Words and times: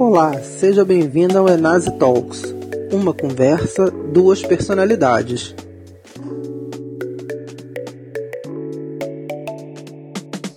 Olá, 0.00 0.42
seja 0.42 0.82
bem-vindo 0.82 1.36
ao 1.36 1.46
Enase 1.46 1.90
Talks, 1.98 2.42
uma 2.90 3.12
conversa, 3.12 3.90
duas 3.90 4.40
personalidades. 4.40 5.54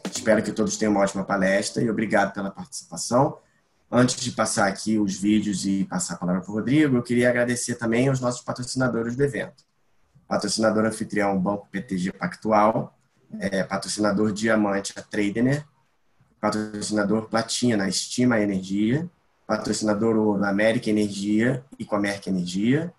Espero 0.10 0.42
que 0.42 0.54
todos 0.54 0.78
tenham 0.78 0.93
uma 0.93 1.02
ótima 1.02 1.25
palestra 1.25 1.84
e 1.84 1.89
obrigado 1.89 2.34
pela 2.34 2.52
participação. 2.52 3.38
Antes 3.92 4.16
de 4.16 4.32
passar 4.32 4.70
aqui 4.70 4.98
os 4.98 5.20
vídeos 5.20 5.66
e 5.66 5.84
passar 5.84 6.14
a 6.14 6.18
palavra 6.18 6.41
para 6.41 6.50
o 6.50 6.54
Rodrigo, 6.54 6.96
eu 6.96 7.04
queria 7.04 7.28
agradecer 7.28 7.75
também 7.75 8.07
aos 8.07 8.21
nossos 8.21 8.39
patrocinadores 8.39 9.14
do 9.18 9.23
evento. 9.25 9.66
Patrocinador 10.25 10.86
anfitrião 10.86 11.38
Banco 11.38 11.68
PTG 11.70 12.14
Pactual, 12.14 12.98
é, 13.41 13.62
patrocinador 13.62 14.32
Diamante 14.32 14.94
a 14.96 15.02
Tradener, 15.02 15.66
patrocinador 16.39 17.28
Platina 17.28 17.89
Estima 17.89 18.39
Energia, 18.39 19.11
patrocinador 19.46 20.15
Ouro 20.15 20.43
América 20.43 20.89
Energia 20.89 21.64
e 21.78 21.86
Comerc 21.86 22.28
Energia, 22.28 22.93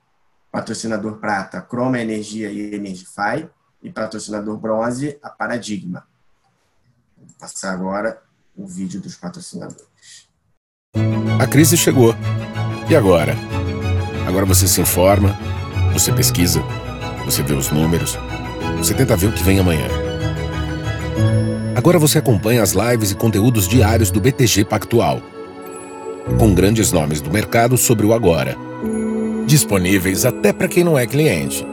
patrocinador 0.53 1.17
Prata 1.19 1.61
Croma 1.61 1.99
Energia 1.99 2.51
e 2.51 2.75
Energify 2.75 3.49
e 3.83 3.91
patrocinador 3.91 4.57
Bronze 4.57 5.19
a 5.23 5.31
Paradigma. 5.31 6.07
Vou 7.17 7.27
passar 7.39 7.73
agora 7.73 8.23
o 8.57 8.67
vídeo 8.67 9.01
dos 9.01 9.17
patrocinadores. 9.17 10.29
A 11.41 11.47
crise 11.47 11.77
chegou. 11.77 12.15
E 12.89 12.95
agora? 12.95 13.35
Agora 14.29 14.45
você 14.45 14.69
se 14.69 14.81
informa, 14.81 15.31
você 15.93 16.13
pesquisa, 16.13 16.61
você 17.25 17.43
vê 17.43 17.55
os 17.55 17.71
números, 17.71 18.17
você 18.77 18.95
tenta 18.95 19.17
ver 19.17 19.29
o 19.29 19.33
que 19.33 19.43
vem 19.43 19.59
amanhã. 19.59 19.89
Agora 21.75 21.99
você 21.99 22.19
acompanha 22.19 22.63
as 22.63 22.73
lives 22.73 23.11
e 23.11 23.15
conteúdos 23.15 23.67
diários 23.67 24.11
do 24.11 24.21
BTG 24.21 24.65
Pactual 24.67 25.21
com 26.39 26.55
grandes 26.55 26.93
nomes 26.93 27.21
do 27.21 27.31
mercado 27.31 27.77
sobre 27.77 28.07
o 28.07 28.13
agora. 28.13 28.57
Disponíveis 29.47 30.25
até 30.25 30.53
para 30.53 30.67
quem 30.69 30.83
não 30.83 30.99
é 30.99 31.07
cliente. 31.07 31.65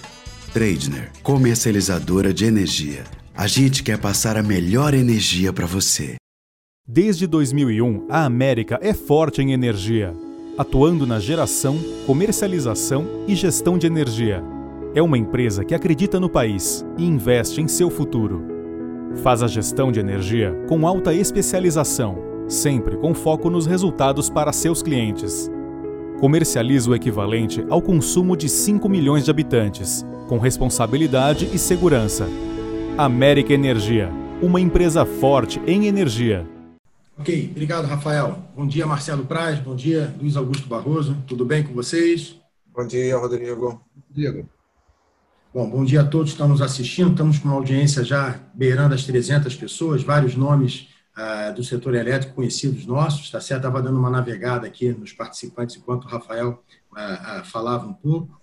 Tradner, 0.52 1.10
comercializadora 1.22 2.32
de 2.32 2.44
energia. 2.44 3.04
A 3.34 3.46
gente 3.46 3.82
quer 3.82 3.98
passar 3.98 4.36
a 4.36 4.42
melhor 4.42 4.94
energia 4.94 5.52
para 5.52 5.66
você. 5.66 6.14
Desde 6.88 7.26
2001, 7.26 8.06
a 8.08 8.24
América 8.24 8.78
é 8.80 8.94
forte 8.94 9.42
em 9.42 9.52
energia, 9.52 10.14
atuando 10.56 11.06
na 11.06 11.18
geração, 11.18 11.78
comercialização 12.06 13.24
e 13.26 13.34
gestão 13.34 13.76
de 13.76 13.86
energia 13.86 14.42
é 14.96 15.02
uma 15.02 15.18
empresa 15.18 15.62
que 15.62 15.74
acredita 15.74 16.18
no 16.18 16.26
país 16.26 16.82
e 16.96 17.04
investe 17.04 17.60
em 17.60 17.68
seu 17.68 17.90
futuro. 17.90 18.42
Faz 19.22 19.42
a 19.42 19.46
gestão 19.46 19.92
de 19.92 20.00
energia 20.00 20.54
com 20.66 20.86
alta 20.86 21.12
especialização, 21.12 22.16
sempre 22.48 22.96
com 22.96 23.12
foco 23.12 23.50
nos 23.50 23.66
resultados 23.66 24.30
para 24.30 24.54
seus 24.54 24.82
clientes. 24.82 25.50
Comercializa 26.18 26.90
o 26.90 26.94
equivalente 26.94 27.62
ao 27.68 27.82
consumo 27.82 28.34
de 28.34 28.48
5 28.48 28.88
milhões 28.88 29.26
de 29.26 29.30
habitantes, 29.30 30.02
com 30.30 30.38
responsabilidade 30.38 31.50
e 31.52 31.58
segurança. 31.58 32.26
América 32.96 33.52
Energia, 33.52 34.10
uma 34.40 34.62
empresa 34.62 35.04
forte 35.04 35.60
em 35.66 35.88
energia. 35.88 36.48
Ok, 37.18 37.50
obrigado, 37.50 37.84
Rafael. 37.84 38.38
Bom 38.56 38.66
dia, 38.66 38.86
Marcelo 38.86 39.26
Praz. 39.26 39.58
Bom 39.58 39.76
dia, 39.76 40.14
Luiz 40.18 40.38
Augusto 40.38 40.66
Barroso. 40.66 41.14
Tudo 41.26 41.44
bem 41.44 41.62
com 41.62 41.74
vocês? 41.74 42.40
Bom 42.74 42.86
dia, 42.86 43.14
Rodrigo. 43.18 43.82
Rodrigo. 44.08 44.55
Bom, 45.56 45.70
bom 45.70 45.84
dia 45.86 46.02
a 46.02 46.04
todos 46.04 46.32
que 46.32 46.34
estão 46.34 46.48
nos 46.48 46.60
assistindo. 46.60 47.12
Estamos 47.12 47.38
com 47.38 47.48
uma 47.48 47.54
audiência 47.54 48.04
já 48.04 48.38
beirando 48.52 48.94
as 48.94 49.04
300 49.04 49.56
pessoas, 49.56 50.02
vários 50.02 50.36
nomes 50.36 50.88
uh, 51.16 51.54
do 51.54 51.64
setor 51.64 51.94
elétrico 51.94 52.34
conhecidos 52.34 52.84
nossos. 52.84 53.30
Tá 53.30 53.40
certo? 53.40 53.60
Estava 53.60 53.80
dando 53.80 53.98
uma 53.98 54.10
navegada 54.10 54.66
aqui 54.66 54.92
nos 54.92 55.14
participantes 55.14 55.76
enquanto 55.76 56.04
o 56.04 56.08
Rafael 56.08 56.62
uh, 56.92 57.40
uh, 57.40 57.44
falava 57.46 57.86
um 57.86 57.94
pouco. 57.94 58.38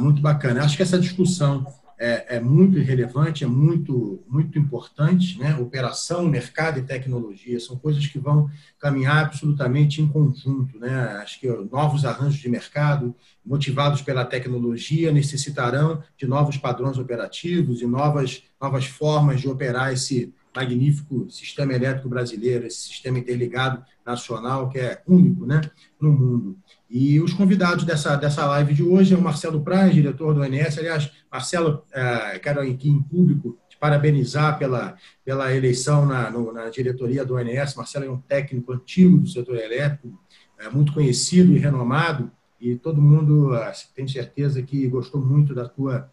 muito 0.00 0.20
bacana. 0.20 0.64
Acho 0.64 0.76
que 0.76 0.82
essa 0.82 0.98
discussão 0.98 1.64
é, 1.98 2.36
é, 2.36 2.40
muito 2.40 2.78
relevante, 2.78 3.42
é 3.42 3.46
muito, 3.46 4.22
muito 4.28 4.58
importante. 4.58 5.38
Né? 5.38 5.56
Operação, 5.56 6.28
mercado 6.28 6.78
e 6.78 6.82
tecnologia 6.82 7.58
são 7.58 7.76
coisas 7.76 8.06
que 8.06 8.18
vão 8.18 8.48
caminhar 8.78 9.24
absolutamente 9.24 10.00
em 10.00 10.06
conjunto. 10.06 10.78
Né? 10.78 10.94
Acho 11.22 11.40
que 11.40 11.48
novos 11.70 12.04
arranjos 12.04 12.40
de 12.40 12.48
mercado, 12.48 13.14
motivados 13.44 14.00
pela 14.00 14.24
tecnologia, 14.24 15.10
necessitarão 15.10 16.02
de 16.16 16.26
novos 16.26 16.56
padrões 16.56 16.98
operativos 16.98 17.82
e 17.82 17.86
novas, 17.86 18.44
novas 18.60 18.86
formas 18.86 19.40
de 19.40 19.48
operar 19.48 19.92
esse 19.92 20.32
magnífico 20.54 21.30
sistema 21.30 21.72
elétrico 21.72 22.08
brasileiro, 22.08 22.66
esse 22.66 22.88
sistema 22.88 23.18
interligado 23.18 23.84
nacional 24.04 24.68
que 24.68 24.78
é 24.78 25.02
único 25.06 25.46
né, 25.46 25.60
no 26.00 26.10
mundo. 26.10 26.58
E 26.90 27.20
os 27.20 27.32
convidados 27.32 27.84
dessa, 27.84 28.16
dessa 28.16 28.46
live 28.46 28.74
de 28.74 28.82
hoje 28.82 29.14
é 29.14 29.16
o 29.16 29.20
Marcelo 29.20 29.60
Praz, 29.60 29.94
diretor 29.94 30.34
do 30.34 30.40
ONS. 30.40 30.78
Aliás, 30.78 31.10
Marcelo, 31.30 31.84
é, 31.92 32.38
quero 32.38 32.60
aqui 32.60 32.88
em 32.88 33.02
público 33.02 33.58
te 33.68 33.76
parabenizar 33.76 34.58
pela, 34.58 34.96
pela 35.24 35.54
eleição 35.54 36.06
na, 36.06 36.30
no, 36.30 36.52
na 36.52 36.68
diretoria 36.70 37.24
do 37.24 37.34
ONS. 37.34 37.74
Marcelo 37.74 38.04
é 38.04 38.10
um 38.10 38.20
técnico 38.20 38.72
antigo 38.72 39.18
do 39.18 39.28
setor 39.28 39.56
elétrico, 39.56 40.18
é, 40.58 40.68
muito 40.68 40.92
conhecido 40.92 41.54
e 41.54 41.58
renomado, 41.58 42.30
e 42.60 42.76
todo 42.76 43.00
mundo 43.00 43.54
é, 43.54 43.72
tem 43.94 44.08
certeza 44.08 44.62
que 44.62 44.88
gostou 44.88 45.20
muito 45.20 45.54
da 45.54 45.68
tua, 45.68 46.10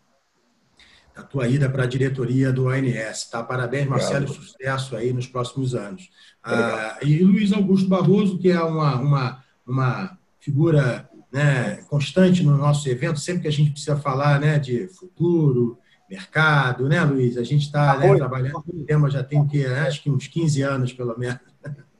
da 1.15 1.23
tua 1.23 1.47
ida 1.47 1.69
para 1.69 1.83
a 1.83 1.87
diretoria 1.87 2.51
do 2.51 2.67
ONS. 2.67 3.29
Tá? 3.29 3.41
Parabéns, 3.41 3.87
Marcelo, 3.87 4.25
e 4.25 4.27
sucesso 4.27 4.95
aí 4.95 5.13
nos 5.13 5.27
próximos 5.27 5.73
anos. 5.73 6.09
Ah, 6.43 6.99
e 7.01 7.23
Luiz 7.23 7.51
Augusto 7.51 7.87
Barroso, 7.87 8.37
que 8.37 8.51
é 8.51 8.61
uma, 8.61 8.95
uma, 8.99 9.43
uma 9.65 10.17
figura 10.39 11.09
né, 11.35 11.81
constante 11.89 12.41
no 12.41 12.57
nosso 12.57 12.87
evento, 12.87 13.19
sempre 13.19 13.41
que 13.41 13.47
a 13.49 13.51
gente 13.51 13.71
precisa 13.71 13.97
falar 13.97 14.39
né, 14.39 14.57
de 14.57 14.87
futuro, 14.87 15.77
mercado, 16.09 16.87
né, 16.87 17.03
Luiz? 17.03 17.35
A 17.35 17.43
gente 17.43 17.63
está 17.63 17.97
né, 17.97 18.15
trabalhando 18.15 18.63
no 18.73 18.85
tema 18.85 19.09
já 19.09 19.21
tem 19.21 19.45
que, 19.45 19.65
acho 19.65 20.01
que 20.01 20.09
uns 20.09 20.27
15 20.27 20.61
anos, 20.61 20.93
pelo 20.93 21.19
menos. 21.19 21.41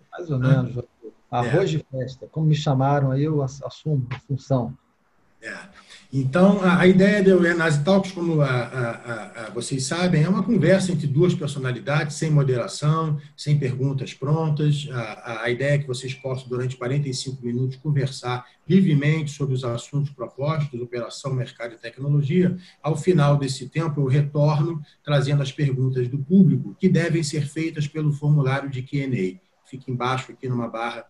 Mais 0.10 0.32
ou 0.32 0.40
menos. 0.40 0.86
Arroz 1.30 1.64
é. 1.70 1.78
de 1.78 1.86
festa, 1.92 2.28
como 2.32 2.46
me 2.46 2.56
chamaram 2.56 3.12
aí, 3.12 3.26
eu 3.26 3.44
assumo 3.44 4.08
a 4.10 4.20
função. 4.20 4.74
É. 5.42 5.54
Então, 6.18 6.62
a, 6.62 6.80
a 6.80 6.88
ideia 6.88 7.22
do 7.22 7.46
Enase 7.46 7.84
Talks, 7.84 8.14
como 8.14 8.42
a, 8.42 9.52
vocês 9.54 9.84
sabem, 9.84 10.24
é 10.24 10.30
uma 10.30 10.44
conversa 10.44 10.94
entre 10.94 11.08
duas 11.08 11.36
personalidades, 11.36 12.16
sem 12.16 12.32
moderação, 12.32 13.20
sem 13.36 13.60
perguntas 13.60 14.14
prontas. 14.14 14.88
A, 14.94 15.50
ideia 15.50 15.74
é 15.74 15.78
que 15.78 15.86
vocês 15.86 16.14
possam, 16.14 16.48
durante 16.48 16.78
45 16.78 17.46
minutos, 17.46 17.76
conversar 17.76 18.46
livremente 18.66 19.32
sobre 19.32 19.56
os 19.56 19.66
assuntos 19.66 20.10
propostos, 20.10 20.80
operação, 20.80 21.34
mercado 21.34 21.74
e 21.74 21.78
tecnologia. 21.78 22.56
Ao 22.82 22.96
final 22.96 23.36
desse 23.36 23.68
tempo, 23.68 24.00
eu 24.00 24.06
retorno 24.06 24.82
trazendo 25.04 25.44
as 25.44 25.52
perguntas 25.52 26.08
do 26.08 26.20
público, 26.20 26.74
que 26.80 26.88
devem 26.88 27.24
ser 27.24 27.46
feitas 27.46 27.90
pelo 27.90 28.14
formulário 28.14 28.70
de 28.70 28.82
Q&A. 28.82 29.44
Fica 29.70 29.92
embaixo 29.92 30.32
aqui 30.32 30.48
numa 30.48 30.70
barra 30.70 31.06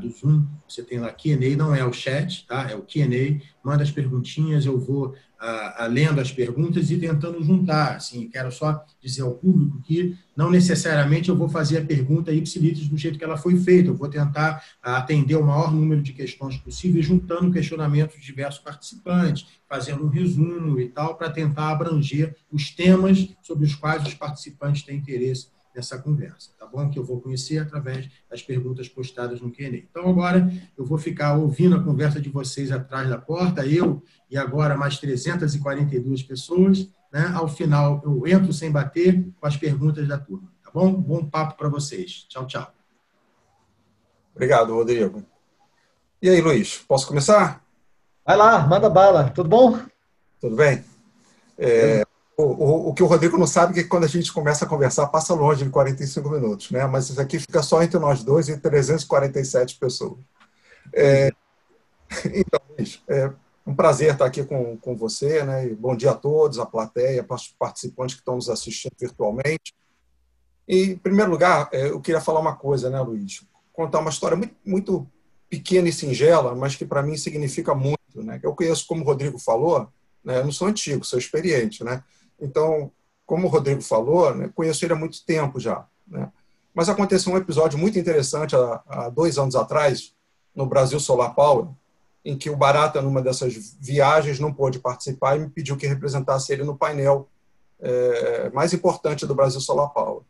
do 0.00 0.10
Zoom, 0.10 0.46
você 0.68 0.82
tem 0.82 0.98
lá 0.98 1.10
Q&A, 1.10 1.56
não 1.56 1.74
é 1.74 1.84
o 1.84 1.92
chat, 1.92 2.46
tá? 2.46 2.70
É 2.70 2.74
o 2.74 2.82
Q&A, 2.82 3.40
manda 3.64 3.82
as 3.82 3.90
perguntinhas, 3.90 4.66
eu 4.66 4.78
vou 4.78 5.14
lendo 5.90 6.20
as 6.20 6.30
perguntas 6.30 6.90
e 6.90 6.98
tentando 6.98 7.42
juntar, 7.42 7.96
assim, 7.96 8.28
quero 8.28 8.52
só 8.52 8.84
dizer 9.00 9.22
ao 9.22 9.32
público 9.32 9.80
que 9.82 10.16
não 10.36 10.50
necessariamente 10.50 11.30
eu 11.30 11.36
vou 11.36 11.48
fazer 11.48 11.78
a 11.78 11.84
pergunta 11.84 12.32
ipsilitris 12.32 12.86
do 12.86 12.96
jeito 12.96 13.18
que 13.18 13.24
ela 13.24 13.36
foi 13.36 13.56
feita, 13.56 13.88
eu 13.88 13.96
vou 13.96 14.08
tentar 14.08 14.62
atender 14.80 15.34
o 15.34 15.44
maior 15.44 15.72
número 15.72 16.00
de 16.00 16.12
questões 16.12 16.56
possível, 16.58 17.02
juntando 17.02 17.50
questionamentos 17.50 18.20
de 18.20 18.26
diversos 18.26 18.60
participantes, 18.60 19.46
fazendo 19.68 20.04
um 20.04 20.08
resumo 20.08 20.78
e 20.78 20.88
tal, 20.88 21.16
para 21.16 21.30
tentar 21.30 21.70
abranger 21.70 22.36
os 22.50 22.70
temas 22.70 23.28
sobre 23.42 23.66
os 23.66 23.74
quais 23.74 24.06
os 24.06 24.14
participantes 24.14 24.82
têm 24.82 24.98
interesse 24.98 25.48
nessa 25.74 25.98
conversa, 25.98 26.50
tá 26.58 26.66
bom? 26.66 26.88
Que 26.90 26.98
eu 26.98 27.04
vou 27.04 27.20
conhecer 27.20 27.58
através 27.58 28.08
das 28.30 28.42
perguntas 28.42 28.88
postadas 28.88 29.40
no 29.40 29.50
Q&A. 29.50 29.68
Então, 29.68 30.08
agora 30.08 30.52
eu 30.76 30.84
vou 30.84 30.98
ficar 30.98 31.34
ouvindo 31.36 31.76
a 31.76 31.82
conversa 31.82 32.20
de 32.20 32.28
vocês 32.28 32.70
atrás 32.70 33.08
da 33.08 33.18
porta, 33.18 33.66
eu 33.66 34.02
e 34.30 34.36
agora 34.36 34.76
mais 34.76 34.98
342 34.98 36.22
pessoas. 36.22 36.88
Né? 37.12 37.30
Ao 37.34 37.48
final, 37.48 38.02
eu 38.04 38.26
entro 38.26 38.52
sem 38.52 38.70
bater 38.70 39.24
com 39.40 39.46
as 39.46 39.56
perguntas 39.56 40.06
da 40.08 40.18
turma, 40.18 40.48
tá 40.64 40.70
bom? 40.70 40.92
Bom 40.92 41.24
papo 41.24 41.56
para 41.56 41.68
vocês. 41.68 42.26
Tchau, 42.28 42.46
tchau. 42.46 42.72
Obrigado, 44.34 44.74
Rodrigo. 44.74 45.22
E 46.20 46.28
aí, 46.28 46.40
Luiz, 46.40 46.78
posso 46.78 47.06
começar? 47.06 47.62
Vai 48.24 48.36
lá, 48.36 48.66
manda 48.66 48.88
bala. 48.88 49.30
Tudo 49.30 49.48
bom? 49.48 49.78
Tudo 50.40 50.56
bem? 50.56 50.84
É, 51.58 52.01
o, 52.36 52.42
o, 52.42 52.88
o, 52.88 52.94
que 52.94 53.02
o 53.02 53.06
Rodrigo 53.06 53.36
não 53.36 53.46
sabe 53.46 53.78
é 53.78 53.82
que 53.82 53.88
quando 53.88 54.04
a 54.04 54.08
gente 54.08 54.32
começa 54.32 54.64
a 54.64 54.68
conversar, 54.68 55.06
passa 55.08 55.34
longe 55.34 55.64
de 55.64 55.70
45 55.70 56.30
minutos, 56.30 56.70
né? 56.70 56.86
Mas 56.86 57.10
isso 57.10 57.20
aqui 57.20 57.38
fica 57.38 57.62
só 57.62 57.82
entre 57.82 57.98
nós 57.98 58.24
dois 58.24 58.48
e 58.48 58.56
347 58.56 59.78
pessoas. 59.78 60.18
É, 60.94 61.30
então, 62.32 62.60
Luiz, 62.70 63.02
é 63.08 63.30
um 63.66 63.74
prazer 63.74 64.12
estar 64.12 64.24
aqui 64.24 64.44
com, 64.44 64.76
com 64.78 64.96
você, 64.96 65.44
né? 65.44 65.66
E 65.66 65.74
bom 65.74 65.94
dia 65.94 66.12
a 66.12 66.14
todos, 66.14 66.58
a 66.58 66.66
plateia, 66.66 67.22
para 67.22 67.36
os 67.36 67.48
participantes 67.48 68.14
que 68.14 68.22
estão 68.22 68.36
nos 68.36 68.48
assistindo 68.48 68.94
virtualmente. 68.98 69.74
E, 70.66 70.92
em 70.92 70.96
primeiro 70.96 71.30
lugar, 71.30 71.68
é, 71.72 71.90
eu 71.90 72.00
queria 72.00 72.20
falar 72.20 72.40
uma 72.40 72.56
coisa, 72.56 72.88
né, 72.88 73.00
Luiz? 73.00 73.44
Contar 73.72 73.98
uma 73.98 74.10
história 74.10 74.36
muito, 74.36 74.54
muito 74.64 75.06
pequena 75.48 75.88
e 75.88 75.92
singela, 75.92 76.54
mas 76.54 76.76
que 76.76 76.84
para 76.84 77.02
mim 77.02 77.16
significa 77.16 77.74
muito, 77.74 77.98
né? 78.16 78.40
Eu 78.42 78.54
conheço, 78.54 78.86
como 78.86 79.02
o 79.02 79.06
Rodrigo 79.06 79.38
falou, 79.38 79.88
né? 80.24 80.38
Eu 80.38 80.44
não 80.44 80.52
sou 80.52 80.68
antigo, 80.68 81.04
sou 81.04 81.18
experiente, 81.18 81.84
né? 81.84 82.02
Então, 82.42 82.90
como 83.24 83.46
o 83.46 83.50
Rodrigo 83.50 83.80
falou, 83.80 84.34
né, 84.34 84.50
conheço 84.54 84.84
ele 84.84 84.92
há 84.92 84.96
muito 84.96 85.24
tempo 85.24 85.60
já. 85.60 85.86
Né? 86.06 86.30
Mas 86.74 86.88
aconteceu 86.88 87.32
um 87.32 87.36
episódio 87.36 87.78
muito 87.78 87.98
interessante 87.98 88.56
há, 88.56 88.82
há, 88.86 89.08
dois 89.08 89.38
anos 89.38 89.54
atrás, 89.54 90.12
no 90.54 90.66
Brasil 90.66 90.98
Solar 90.98 91.34
Power, 91.34 91.68
em 92.24 92.36
que 92.36 92.50
o 92.50 92.56
Barata, 92.56 93.00
numa 93.00 93.22
dessas 93.22 93.76
viagens, 93.80 94.38
não 94.38 94.52
pôde 94.52 94.78
participar 94.78 95.36
e 95.36 95.40
me 95.40 95.48
pediu 95.48 95.76
que 95.76 95.86
representasse 95.86 96.52
ele 96.52 96.64
no 96.64 96.76
painel 96.76 97.28
é, 97.80 98.50
mais 98.50 98.72
importante 98.72 99.26
do 99.26 99.34
Brasil 99.34 99.60
Solar 99.60 99.90
Power. 99.90 100.22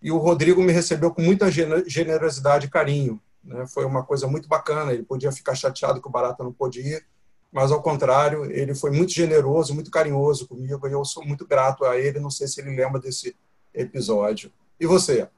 E 0.00 0.12
o 0.12 0.18
Rodrigo 0.18 0.62
me 0.62 0.72
recebeu 0.72 1.12
com 1.12 1.22
muita 1.22 1.50
generosidade 1.50 2.66
e 2.66 2.70
carinho. 2.70 3.20
Né? 3.42 3.66
Foi 3.66 3.84
uma 3.84 4.04
coisa 4.04 4.28
muito 4.28 4.48
bacana. 4.48 4.92
Ele 4.92 5.02
podia 5.02 5.32
ficar 5.32 5.54
chateado 5.54 6.00
que 6.00 6.08
o 6.08 6.10
Barata 6.10 6.44
não 6.44 6.52
pôde 6.52 6.80
ir, 6.80 7.04
mas 7.52 7.72
ao 7.72 7.82
contrário, 7.82 8.44
ele 8.50 8.74
foi 8.74 8.90
muito 8.90 9.12
generoso, 9.12 9.74
muito 9.74 9.90
carinhoso 9.90 10.46
comigo, 10.46 10.86
e 10.86 10.92
eu 10.92 11.04
sou 11.04 11.24
muito 11.24 11.46
grato 11.46 11.84
a 11.84 11.96
ele. 11.98 12.20
Não 12.20 12.30
sei 12.30 12.46
se 12.46 12.60
ele 12.60 12.76
lembra 12.76 13.00
desse 13.00 13.34
episódio. 13.74 14.52
E 14.78 14.86
você? 14.86 15.28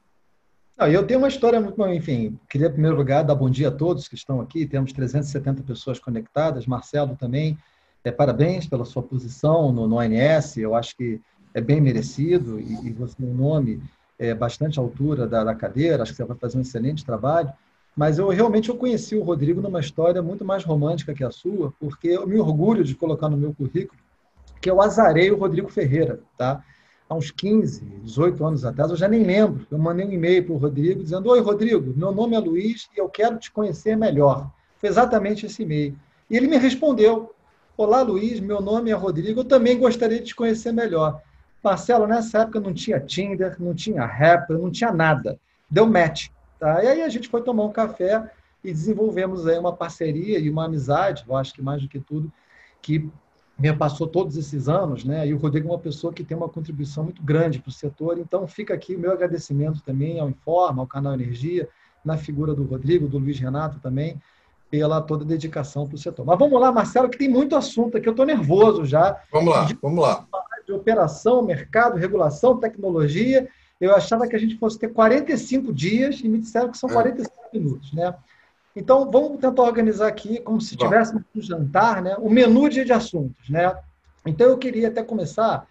eu 0.88 1.06
tenho 1.06 1.18
uma 1.18 1.28
história 1.28 1.60
muito, 1.60 1.86
enfim, 1.88 2.38
queria 2.48 2.68
em 2.68 2.72
primeiro 2.72 2.96
lugar 2.96 3.22
dar 3.22 3.34
bom 3.34 3.50
dia 3.50 3.68
a 3.68 3.70
todos 3.70 4.08
que 4.08 4.14
estão 4.14 4.40
aqui, 4.40 4.64
temos 4.64 4.94
370 4.94 5.62
pessoas 5.62 5.98
conectadas, 5.98 6.66
Marcelo 6.66 7.14
também, 7.16 7.58
é, 8.02 8.10
parabéns 8.10 8.66
pela 8.66 8.86
sua 8.86 9.02
posição 9.02 9.70
no, 9.72 9.86
no 9.86 9.96
ONS, 9.96 10.56
eu 10.56 10.74
acho 10.74 10.96
que 10.96 11.20
é 11.52 11.60
bem 11.60 11.82
merecido, 11.82 12.58
e, 12.58 12.86
e 12.86 12.92
você, 12.92 13.14
o 13.22 13.34
nome, 13.34 13.82
é 14.18 14.34
bastante 14.34 14.78
altura 14.78 15.26
da, 15.26 15.44
da 15.44 15.54
cadeira, 15.54 16.02
acho 16.02 16.12
que 16.12 16.16
você 16.16 16.24
vai 16.24 16.36
fazer 16.38 16.56
um 16.56 16.62
excelente 16.62 17.04
trabalho, 17.04 17.52
mas 18.00 18.18
eu 18.18 18.30
realmente 18.30 18.70
eu 18.70 18.76
conheci 18.76 19.14
o 19.14 19.22
Rodrigo 19.22 19.60
numa 19.60 19.78
história 19.78 20.22
muito 20.22 20.42
mais 20.42 20.64
romântica 20.64 21.12
que 21.12 21.22
a 21.22 21.30
sua, 21.30 21.70
porque 21.78 22.08
eu 22.08 22.26
me 22.26 22.40
orgulho 22.40 22.82
de 22.82 22.94
colocar 22.94 23.28
no 23.28 23.36
meu 23.36 23.52
currículo 23.52 24.00
que 24.58 24.70
eu 24.70 24.80
azarei 24.80 25.30
o 25.30 25.36
Rodrigo 25.36 25.68
Ferreira, 25.68 26.18
tá? 26.38 26.64
Há 27.06 27.14
uns 27.14 27.30
15, 27.30 27.84
18 28.02 28.42
anos 28.42 28.64
atrás, 28.64 28.90
eu 28.90 28.96
já 28.96 29.06
nem 29.06 29.22
lembro. 29.22 29.66
Eu 29.70 29.76
mandei 29.76 30.06
um 30.06 30.12
e-mail 30.12 30.42
para 30.46 30.54
o 30.54 30.56
Rodrigo 30.56 31.02
dizendo: 31.02 31.28
Oi, 31.28 31.42
Rodrigo, 31.42 31.92
meu 31.94 32.10
nome 32.10 32.34
é 32.34 32.38
Luiz 32.38 32.88
e 32.96 32.98
eu 32.98 33.06
quero 33.06 33.36
te 33.36 33.52
conhecer 33.52 33.94
melhor. 33.98 34.50
Foi 34.78 34.88
exatamente 34.88 35.44
esse 35.44 35.62
e-mail. 35.62 35.94
E 36.30 36.38
ele 36.38 36.46
me 36.46 36.56
respondeu: 36.56 37.34
Olá, 37.76 38.00
Luiz, 38.00 38.40
meu 38.40 38.62
nome 38.62 38.90
é 38.90 38.94
Rodrigo, 38.94 39.40
eu 39.40 39.44
também 39.44 39.78
gostaria 39.78 40.20
de 40.20 40.28
te 40.28 40.34
conhecer 40.34 40.72
melhor. 40.72 41.20
Marcelo, 41.62 42.06
nessa 42.06 42.38
época 42.38 42.60
não 42.60 42.72
tinha 42.72 42.98
Tinder, 42.98 43.56
não 43.60 43.74
tinha 43.74 44.06
Rapper, 44.06 44.56
não 44.56 44.70
tinha 44.70 44.90
nada. 44.90 45.38
Deu 45.70 45.86
match. 45.86 46.30
Tá? 46.60 46.84
E 46.84 46.88
aí 46.88 47.02
a 47.02 47.08
gente 47.08 47.26
foi 47.26 47.42
tomar 47.42 47.64
um 47.64 47.72
café 47.72 48.30
e 48.62 48.70
desenvolvemos 48.70 49.46
aí 49.46 49.58
uma 49.58 49.72
parceria 49.72 50.38
e 50.38 50.50
uma 50.50 50.66
amizade, 50.66 51.24
eu 51.26 51.34
acho 51.34 51.54
que 51.54 51.62
mais 51.62 51.80
do 51.80 51.88
que 51.88 51.98
tudo, 51.98 52.30
que 52.82 53.08
me 53.58 53.72
passou 53.72 54.06
todos 54.06 54.36
esses 54.36 54.68
anos, 54.68 55.02
né? 55.02 55.26
E 55.26 55.32
o 55.32 55.38
Rodrigo 55.38 55.68
é 55.68 55.72
uma 55.72 55.78
pessoa 55.78 56.12
que 56.12 56.22
tem 56.22 56.36
uma 56.36 56.50
contribuição 56.50 57.04
muito 57.04 57.22
grande 57.22 57.58
para 57.58 57.70
o 57.70 57.72
setor, 57.72 58.18
então 58.18 58.46
fica 58.46 58.74
aqui 58.74 58.94
o 58.94 58.98
meu 58.98 59.10
agradecimento 59.10 59.82
também 59.82 60.20
ao 60.20 60.28
Informa, 60.28 60.82
ao 60.82 60.86
Canal 60.86 61.14
Energia, 61.14 61.66
na 62.04 62.18
figura 62.18 62.54
do 62.54 62.64
Rodrigo, 62.64 63.08
do 63.08 63.18
Luiz 63.18 63.38
Renato 63.38 63.78
também, 63.80 64.20
pela 64.70 65.00
toda 65.00 65.24
a 65.24 65.26
dedicação 65.26 65.86
para 65.86 65.94
o 65.94 65.98
setor. 65.98 66.26
Mas 66.26 66.38
vamos 66.38 66.60
lá, 66.60 66.70
Marcelo, 66.70 67.08
que 67.08 67.18
tem 67.18 67.28
muito 67.28 67.56
assunto 67.56 67.96
aqui, 67.96 68.06
eu 68.06 68.12
estou 68.12 68.26
nervoso 68.26 68.84
já. 68.84 69.18
Vamos 69.32 69.54
lá, 69.54 69.68
vamos 69.80 70.02
lá. 70.02 70.26
De 70.66 70.72
operação, 70.72 71.42
mercado, 71.42 71.96
regulação, 71.96 72.58
tecnologia, 72.58 73.48
eu 73.80 73.94
achava 73.94 74.28
que 74.28 74.36
a 74.36 74.38
gente 74.38 74.58
fosse 74.58 74.78
ter 74.78 74.88
45 74.88 75.72
dias 75.72 76.20
e 76.20 76.28
me 76.28 76.38
disseram 76.38 76.70
que 76.70 76.78
são 76.78 76.88
45 76.88 77.32
é. 77.52 77.58
minutos, 77.58 77.92
né? 77.92 78.14
Então, 78.74 79.10
vamos 79.10 79.40
tentar 79.40 79.62
organizar 79.62 80.06
aqui, 80.06 80.40
como 80.40 80.60
se 80.60 80.76
tivéssemos 80.76 81.22
um 81.34 81.42
jantar, 81.42 82.00
né? 82.00 82.16
o 82.18 82.30
menu 82.30 82.68
de, 82.68 82.84
de 82.84 82.92
assuntos. 82.92 83.48
Né? 83.48 83.74
Então, 84.24 84.48
eu 84.48 84.58
queria 84.58 84.88
até 84.88 85.02
começar 85.02 85.66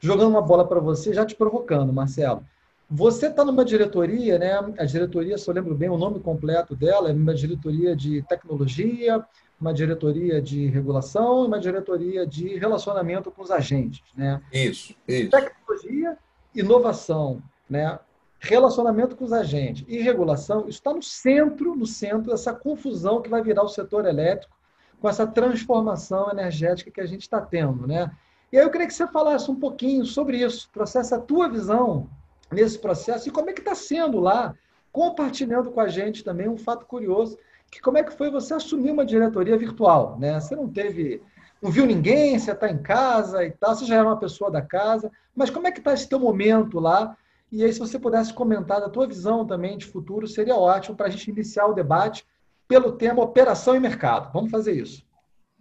jogando 0.00 0.30
uma 0.30 0.42
bola 0.42 0.66
para 0.66 0.78
você, 0.78 1.12
já 1.12 1.26
te 1.26 1.34
provocando, 1.34 1.92
Marcelo. 1.92 2.44
Você 2.88 3.26
está 3.26 3.44
numa 3.44 3.64
diretoria, 3.64 4.38
né? 4.38 4.52
a 4.78 4.84
diretoria, 4.84 5.36
se 5.36 5.48
eu 5.48 5.54
lembro 5.54 5.74
bem, 5.74 5.88
o 5.88 5.98
nome 5.98 6.20
completo 6.20 6.76
dela 6.76 7.10
é 7.10 7.12
uma 7.12 7.34
diretoria 7.34 7.96
de 7.96 8.22
tecnologia, 8.22 9.24
uma 9.60 9.74
diretoria 9.74 10.40
de 10.40 10.66
regulação 10.66 11.44
e 11.44 11.46
uma 11.48 11.58
diretoria 11.58 12.26
de 12.26 12.56
relacionamento 12.56 13.32
com 13.32 13.42
os 13.42 13.50
agentes. 13.50 14.02
Né? 14.16 14.40
Isso, 14.52 14.94
isso. 15.08 15.30
Tecnologia, 15.30 16.16
inovação, 16.54 17.42
né? 17.68 17.98
relacionamento 18.44 19.16
com 19.16 19.24
os 19.24 19.32
agentes 19.32 19.84
e 19.88 20.00
regulação, 20.00 20.60
isso 20.60 20.78
está 20.78 20.92
no 20.92 21.02
centro, 21.02 21.74
no 21.74 21.86
centro 21.86 22.30
dessa 22.30 22.52
confusão 22.52 23.22
que 23.22 23.30
vai 23.30 23.42
virar 23.42 23.62
o 23.62 23.68
setor 23.68 24.04
elétrico 24.04 24.54
com 25.00 25.08
essa 25.08 25.26
transformação 25.26 26.30
energética 26.30 26.90
que 26.90 27.00
a 27.00 27.06
gente 27.06 27.22
está 27.22 27.40
tendo, 27.40 27.86
né? 27.86 28.10
E 28.52 28.58
aí 28.58 28.64
eu 28.64 28.70
queria 28.70 28.86
que 28.86 28.94
você 28.94 29.06
falasse 29.06 29.50
um 29.50 29.56
pouquinho 29.56 30.04
sobre 30.04 30.38
isso, 30.38 30.68
trouxesse 30.72 31.14
a 31.14 31.18
tua 31.18 31.48
visão 31.48 32.08
nesse 32.52 32.78
processo 32.78 33.28
e 33.28 33.32
como 33.32 33.50
é 33.50 33.52
que 33.52 33.60
está 33.60 33.74
sendo 33.74 34.20
lá, 34.20 34.54
compartilhando 34.92 35.70
com 35.70 35.80
a 35.80 35.88
gente 35.88 36.22
também 36.22 36.48
um 36.48 36.56
fato 36.56 36.86
curioso, 36.86 37.36
que 37.70 37.80
como 37.80 37.98
é 37.98 38.04
que 38.04 38.12
foi 38.12 38.30
você 38.30 38.54
assumir 38.54 38.92
uma 38.92 39.04
diretoria 39.04 39.56
virtual, 39.56 40.16
né? 40.18 40.38
Você 40.38 40.54
não 40.54 40.68
teve, 40.68 41.20
não 41.60 41.70
viu 41.70 41.86
ninguém, 41.86 42.38
você 42.38 42.52
está 42.52 42.68
em 42.68 42.78
casa 42.78 43.44
e 43.44 43.50
tal, 43.50 43.74
você 43.74 43.84
já 43.84 43.96
era 43.96 44.06
uma 44.06 44.18
pessoa 44.18 44.50
da 44.50 44.62
casa, 44.62 45.10
mas 45.34 45.50
como 45.50 45.66
é 45.66 45.72
que 45.72 45.78
está 45.78 45.92
esse 45.92 46.08
teu 46.08 46.20
momento 46.20 46.78
lá 46.78 47.16
e 47.54 47.62
aí, 47.62 47.72
se 47.72 47.78
você 47.78 48.00
pudesse 48.00 48.34
comentar 48.34 48.80
da 48.80 48.88
tua 48.88 49.06
visão 49.06 49.46
também 49.46 49.78
de 49.78 49.86
futuro, 49.86 50.26
seria 50.26 50.56
ótimo 50.56 50.96
para 50.96 51.06
a 51.06 51.08
gente 51.08 51.30
iniciar 51.30 51.66
o 51.66 51.72
debate 51.72 52.26
pelo 52.66 52.90
tema 52.90 53.22
operação 53.22 53.76
e 53.76 53.80
mercado. 53.80 54.32
Vamos 54.32 54.50
fazer 54.50 54.72
isso. 54.72 55.04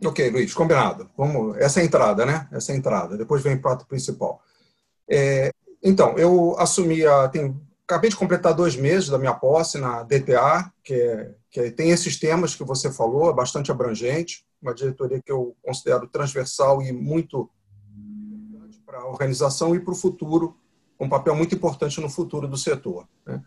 Ok, 0.03 0.27
Luiz, 0.31 0.55
combinado. 0.55 1.07
Vamos, 1.15 1.55
essa 1.57 1.79
é 1.79 1.83
a 1.83 1.85
entrada, 1.85 2.25
né? 2.25 2.49
Essa 2.51 2.71
é 2.71 2.75
a 2.75 2.77
entrada. 2.79 3.15
Depois 3.15 3.43
vem 3.43 3.53
o 3.53 3.61
prato 3.61 3.85
principal. 3.85 4.41
É, 5.07 5.51
então, 5.83 6.17
eu 6.17 6.55
assumi 6.57 7.05
a. 7.05 7.29
Tem, 7.29 7.55
acabei 7.87 8.09
de 8.09 8.15
completar 8.15 8.55
dois 8.55 8.75
meses 8.75 9.09
da 9.09 9.19
minha 9.19 9.35
posse 9.35 9.77
na 9.77 10.01
DTA, 10.01 10.73
que, 10.83 10.95
é, 10.95 11.35
que 11.51 11.59
é, 11.59 11.69
tem 11.69 11.91
esses 11.91 12.19
temas 12.19 12.55
que 12.55 12.63
você 12.63 12.91
falou, 12.91 13.29
é 13.29 13.33
bastante 13.35 13.69
abrangente, 13.69 14.43
uma 14.59 14.73
diretoria 14.73 15.21
que 15.21 15.31
eu 15.31 15.55
considero 15.61 16.07
transversal 16.07 16.81
e 16.81 16.91
muito 16.91 17.47
para 18.83 18.97
a 18.97 19.07
organização 19.07 19.75
e 19.75 19.79
para 19.79 19.93
o 19.93 19.95
futuro 19.95 20.57
um 21.03 21.09
papel 21.09 21.35
muito 21.35 21.55
importante 21.55 21.99
no 22.01 22.09
futuro 22.09 22.47
do 22.47 22.57
setor. 22.57 23.07
Né? 23.25 23.41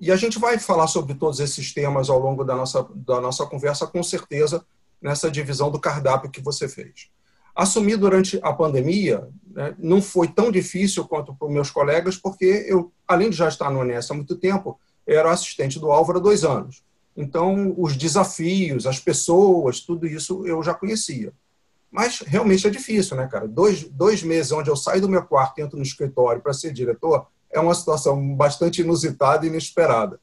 E 0.00 0.12
a 0.12 0.16
gente 0.16 0.38
vai 0.38 0.58
falar 0.58 0.86
sobre 0.86 1.14
todos 1.14 1.40
esses 1.40 1.72
temas 1.72 2.08
ao 2.08 2.18
longo 2.18 2.44
da 2.44 2.54
nossa, 2.54 2.86
da 2.94 3.20
nossa 3.20 3.44
conversa, 3.46 3.86
com 3.86 4.02
certeza, 4.02 4.64
nessa 5.00 5.30
divisão 5.30 5.70
do 5.70 5.80
cardápio 5.80 6.30
que 6.30 6.40
você 6.40 6.68
fez. 6.68 7.10
Assumir 7.54 7.96
durante 7.96 8.38
a 8.42 8.52
pandemia 8.52 9.28
né, 9.50 9.74
não 9.78 10.00
foi 10.00 10.28
tão 10.28 10.50
difícil 10.52 11.04
quanto 11.04 11.34
para 11.34 11.48
os 11.48 11.52
meus 11.52 11.70
colegas, 11.70 12.16
porque 12.16 12.66
eu, 12.68 12.92
além 13.06 13.30
de 13.30 13.36
já 13.36 13.48
estar 13.48 13.70
no 13.70 13.80
ONS 13.80 14.10
há 14.10 14.14
muito 14.14 14.36
tempo, 14.36 14.78
era 15.04 15.32
assistente 15.32 15.78
do 15.80 15.90
Álvaro 15.90 16.18
há 16.18 16.22
dois 16.22 16.44
anos. 16.44 16.84
Então, 17.16 17.74
os 17.76 17.96
desafios, 17.96 18.86
as 18.86 19.00
pessoas, 19.00 19.80
tudo 19.80 20.06
isso 20.06 20.46
eu 20.46 20.62
já 20.62 20.72
conhecia. 20.72 21.32
Mas 21.90 22.20
realmente 22.20 22.66
é 22.66 22.70
difícil, 22.70 23.16
né, 23.16 23.26
cara? 23.26 23.48
Dois, 23.48 23.84
dois 23.84 24.22
meses 24.22 24.52
onde 24.52 24.70
eu 24.70 24.76
saio 24.76 25.00
do 25.00 25.08
meu 25.08 25.22
quarto 25.24 25.58
e 25.58 25.62
entro 25.62 25.76
no 25.76 25.82
escritório 25.82 26.42
para 26.42 26.52
ser 26.52 26.72
diretor 26.72 27.26
é 27.50 27.58
uma 27.58 27.74
situação 27.74 28.34
bastante 28.34 28.82
inusitada 28.82 29.46
e 29.46 29.48
inesperada. 29.48 30.20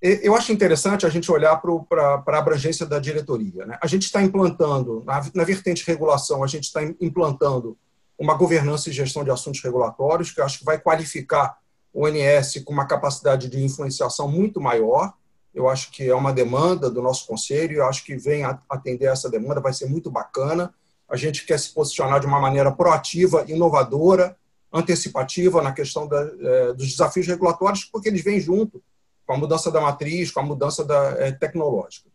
Eu 0.00 0.36
acho 0.36 0.52
interessante 0.52 1.04
a 1.04 1.08
gente 1.08 1.30
olhar 1.32 1.60
para 1.88 2.22
a 2.24 2.38
abrangência 2.38 2.86
da 2.86 3.00
diretoria. 3.00 3.66
Né? 3.66 3.76
A 3.82 3.86
gente 3.86 4.04
está 4.04 4.22
implantando, 4.22 5.02
na, 5.04 5.20
na 5.34 5.42
vertente 5.42 5.84
regulação, 5.84 6.44
a 6.44 6.46
gente 6.46 6.64
está 6.64 6.80
implantando 7.00 7.76
uma 8.16 8.34
governança 8.34 8.90
e 8.90 8.92
gestão 8.92 9.24
de 9.24 9.30
assuntos 9.30 9.60
regulatórios, 9.62 10.30
que 10.30 10.40
eu 10.40 10.44
acho 10.44 10.58
que 10.60 10.64
vai 10.64 10.78
qualificar 10.78 11.58
ONS 11.92 12.62
com 12.64 12.72
uma 12.72 12.86
capacidade 12.86 13.48
de 13.48 13.60
influenciação 13.62 14.28
muito 14.28 14.60
maior. 14.60 15.14
Eu 15.54 15.68
acho 15.68 15.90
que 15.90 16.08
é 16.08 16.14
uma 16.14 16.32
demanda 16.32 16.90
do 16.90 17.02
nosso 17.02 17.26
conselho, 17.26 17.78
eu 17.78 17.86
acho 17.86 18.04
que 18.04 18.16
vem 18.16 18.44
atender 18.68 19.06
essa 19.06 19.30
demanda, 19.30 19.60
vai 19.60 19.72
ser 19.72 19.86
muito 19.86 20.10
bacana. 20.10 20.72
A 21.08 21.16
gente 21.16 21.46
quer 21.46 21.58
se 21.58 21.70
posicionar 21.70 22.20
de 22.20 22.26
uma 22.26 22.40
maneira 22.40 22.70
proativa, 22.70 23.44
inovadora, 23.48 24.36
antecipativa 24.72 25.62
na 25.62 25.72
questão 25.72 26.06
da, 26.06 26.20
é, 26.20 26.72
dos 26.74 26.90
desafios 26.90 27.26
regulatórios, 27.26 27.84
porque 27.84 28.08
eles 28.08 28.22
vêm 28.22 28.38
junto 28.38 28.82
com 29.26 29.32
a 29.34 29.36
mudança 29.36 29.70
da 29.70 29.80
matriz, 29.80 30.30
com 30.30 30.40
a 30.40 30.42
mudança 30.42 30.84
da, 30.84 31.10
é, 31.18 31.32
tecnológica. 31.32 32.08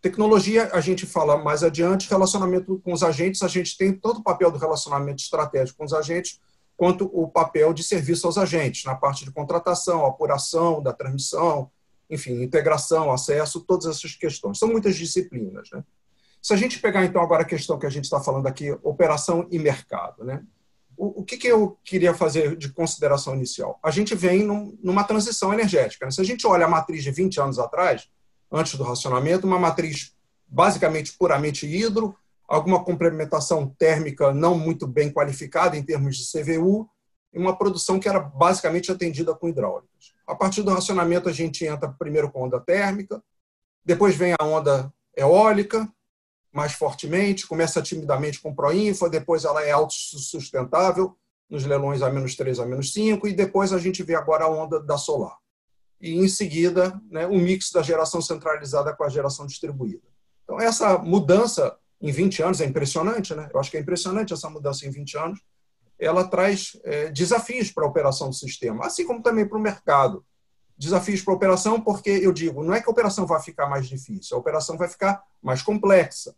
Tecnologia, 0.00 0.68
a 0.72 0.80
gente 0.80 1.06
fala 1.06 1.38
mais 1.38 1.62
adiante, 1.62 2.10
relacionamento 2.10 2.78
com 2.84 2.92
os 2.92 3.02
agentes, 3.02 3.42
a 3.42 3.48
gente 3.48 3.76
tem 3.76 3.90
tanto 3.90 4.20
o 4.20 4.22
papel 4.22 4.50
do 4.50 4.58
relacionamento 4.58 5.22
estratégico 5.22 5.78
com 5.78 5.84
os 5.86 5.94
agentes, 5.94 6.38
quanto 6.76 7.10
o 7.12 7.26
papel 7.28 7.72
de 7.72 7.82
serviço 7.82 8.26
aos 8.26 8.36
agentes, 8.36 8.84
na 8.84 8.94
parte 8.94 9.24
de 9.24 9.30
contratação, 9.30 10.04
apuração 10.04 10.82
da 10.82 10.92
transmissão, 10.92 11.70
enfim, 12.08 12.42
integração, 12.42 13.12
acesso, 13.12 13.60
todas 13.60 13.86
essas 13.86 14.14
questões. 14.14 14.58
São 14.58 14.68
muitas 14.68 14.96
disciplinas. 14.96 15.68
Né? 15.70 15.82
Se 16.42 16.52
a 16.52 16.56
gente 16.56 16.78
pegar, 16.78 17.04
então, 17.04 17.22
agora 17.22 17.42
a 17.42 17.46
questão 17.46 17.78
que 17.78 17.86
a 17.86 17.90
gente 17.90 18.04
está 18.04 18.20
falando 18.20 18.46
aqui, 18.46 18.70
operação 18.82 19.46
e 19.50 19.58
mercado, 19.58 20.24
né? 20.24 20.42
o, 20.96 21.20
o 21.20 21.24
que, 21.24 21.36
que, 21.36 21.48
eu 21.48 21.78
queria 21.84 22.14
fazer 22.14 22.56
de 22.56 22.70
consideração 22.72 23.34
inicial? 23.34 23.78
A 23.82 23.90
gente 23.90 24.14
vem 24.14 24.44
num, 24.44 24.76
numa 24.82 25.04
transição 25.04 25.52
energética. 25.52 26.04
Né? 26.04 26.10
Se 26.10 26.20
a 26.20 26.24
gente 26.24 26.46
olha 26.46 26.66
a 26.66 26.68
matriz 26.68 27.02
de 27.02 27.10
20 27.10 27.40
anos 27.40 27.58
atrás, 27.58 28.08
antes 28.50 28.76
do 28.76 28.84
racionamento, 28.84 29.46
uma 29.46 29.58
matriz 29.58 30.14
basicamente 30.46 31.12
puramente 31.18 31.66
hidro, 31.66 32.16
alguma 32.46 32.84
complementação 32.84 33.74
térmica 33.78 34.32
não 34.32 34.56
muito 34.56 34.86
bem 34.86 35.10
qualificada 35.10 35.76
em 35.76 35.82
termos 35.82 36.16
de 36.16 36.30
CVU, 36.30 36.88
e 37.32 37.38
uma 37.38 37.56
produção 37.56 37.98
que 37.98 38.08
era 38.08 38.20
basicamente 38.20 38.92
atendida 38.92 39.34
com 39.34 39.48
hidráulicas. 39.48 40.13
A 40.26 40.34
partir 40.34 40.62
do 40.62 40.70
racionamento, 40.70 41.28
a 41.28 41.32
gente 41.32 41.64
entra 41.64 41.88
primeiro 41.98 42.30
com 42.30 42.44
onda 42.44 42.60
térmica, 42.60 43.22
depois 43.84 44.16
vem 44.16 44.34
a 44.38 44.44
onda 44.44 44.92
eólica, 45.16 45.88
mais 46.52 46.72
fortemente, 46.72 47.46
começa 47.46 47.82
timidamente 47.82 48.40
com 48.40 48.54
Proinfa, 48.54 49.10
depois 49.10 49.44
ela 49.44 49.62
é 49.62 49.72
autossustentável, 49.72 51.16
nos 51.50 51.64
leilões 51.64 52.00
a 52.00 52.10
menos 52.10 52.34
3 52.36 52.60
a 52.60 52.66
menos 52.66 52.92
5, 52.92 53.28
e 53.28 53.32
depois 53.32 53.72
a 53.72 53.78
gente 53.78 54.02
vê 54.02 54.14
agora 54.14 54.44
a 54.44 54.48
onda 54.48 54.80
da 54.80 54.96
solar. 54.96 55.36
E, 56.00 56.14
em 56.14 56.28
seguida, 56.28 57.00
né, 57.10 57.26
o 57.26 57.38
mix 57.38 57.70
da 57.70 57.82
geração 57.82 58.22
centralizada 58.22 58.94
com 58.94 59.04
a 59.04 59.08
geração 59.08 59.46
distribuída. 59.46 60.02
Então, 60.44 60.60
essa 60.60 60.98
mudança 60.98 61.76
em 62.04 62.12
20 62.12 62.42
anos, 62.42 62.60
é 62.60 62.66
impressionante, 62.66 63.34
né? 63.34 63.48
Eu 63.52 63.58
acho 63.58 63.70
que 63.70 63.78
é 63.78 63.80
impressionante 63.80 64.34
essa 64.34 64.50
mudança 64.50 64.86
em 64.86 64.90
20 64.90 65.16
anos. 65.16 65.40
Ela 66.04 66.24
traz 66.28 66.76
é, 66.84 67.10
desafios 67.10 67.70
para 67.70 67.84
a 67.84 67.88
operação 67.88 68.28
do 68.28 68.34
sistema, 68.34 68.86
assim 68.86 69.06
como 69.06 69.22
também 69.22 69.46
para 69.46 69.58
o 69.58 69.60
mercado. 69.60 70.24
Desafios 70.76 71.22
para 71.22 71.32
a 71.32 71.36
operação, 71.36 71.80
porque 71.80 72.10
eu 72.10 72.32
digo, 72.32 72.62
não 72.62 72.74
é 72.74 72.80
que 72.80 72.88
a 72.88 72.92
operação 72.92 73.26
vai 73.26 73.40
ficar 73.40 73.68
mais 73.68 73.88
difícil, 73.88 74.36
a 74.36 74.40
operação 74.40 74.76
vai 74.76 74.88
ficar 74.88 75.22
mais 75.40 75.62
complexa. 75.62 76.34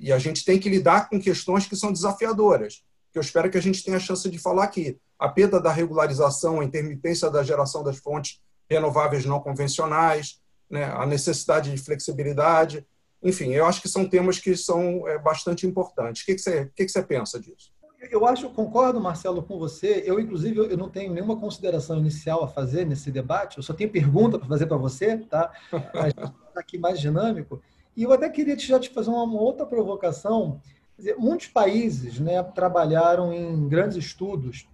E 0.00 0.12
a 0.12 0.18
gente 0.18 0.44
tem 0.44 0.58
que 0.58 0.68
lidar 0.68 1.08
com 1.08 1.20
questões 1.20 1.66
que 1.66 1.76
são 1.76 1.92
desafiadoras, 1.92 2.84
que 3.12 3.18
eu 3.18 3.22
espero 3.22 3.50
que 3.50 3.58
a 3.58 3.62
gente 3.62 3.82
tenha 3.82 3.96
a 3.96 4.00
chance 4.00 4.28
de 4.28 4.38
falar 4.38 4.64
aqui. 4.64 4.98
A 5.18 5.28
perda 5.28 5.60
da 5.60 5.72
regularização, 5.72 6.60
a 6.60 6.64
intermitência 6.64 7.30
da 7.30 7.42
geração 7.42 7.82
das 7.82 7.98
fontes 7.98 8.40
renováveis 8.68 9.24
não 9.24 9.40
convencionais, 9.40 10.40
né? 10.70 10.84
a 10.84 11.06
necessidade 11.06 11.70
de 11.70 11.82
flexibilidade, 11.82 12.86
enfim, 13.24 13.52
eu 13.52 13.64
acho 13.64 13.80
que 13.80 13.88
são 13.88 14.06
temas 14.06 14.38
que 14.38 14.54
são 14.54 15.08
é, 15.08 15.18
bastante 15.18 15.66
importantes. 15.66 16.22
O 16.22 16.26
que, 16.26 16.36
você, 16.36 16.70
que, 16.76 16.84
que 16.84 16.90
você 16.90 17.02
pensa 17.02 17.40
disso? 17.40 17.72
Eu 18.10 18.26
acho, 18.26 18.48
concordo, 18.50 19.00
Marcelo, 19.00 19.42
com 19.42 19.58
você. 19.58 20.02
Eu, 20.06 20.18
inclusive, 20.18 20.58
eu 20.58 20.76
não 20.76 20.88
tenho 20.88 21.12
nenhuma 21.12 21.36
consideração 21.36 21.98
inicial 21.98 22.42
a 22.42 22.48
fazer 22.48 22.84
nesse 22.84 23.10
debate. 23.10 23.56
Eu 23.56 23.62
só 23.62 23.72
tenho 23.72 23.90
pergunta 23.90 24.38
para 24.38 24.48
fazer 24.48 24.66
para 24.66 24.76
você, 24.76 25.18
tá? 25.18 25.52
A 25.94 26.08
gente 26.08 26.18
está 26.48 26.60
aqui 26.60 26.78
mais 26.78 27.00
dinâmico. 27.00 27.60
E 27.96 28.02
eu 28.02 28.12
até 28.12 28.28
queria 28.28 28.58
já 28.58 28.78
te 28.80 28.90
fazer 28.90 29.10
uma 29.10 29.40
outra 29.40 29.64
provocação. 29.64 30.60
Dizer, 30.98 31.16
muitos 31.16 31.46
países 31.48 32.18
né, 32.18 32.42
trabalharam 32.42 33.32
em 33.32 33.68
grandes 33.68 33.96
estudos 33.96 34.68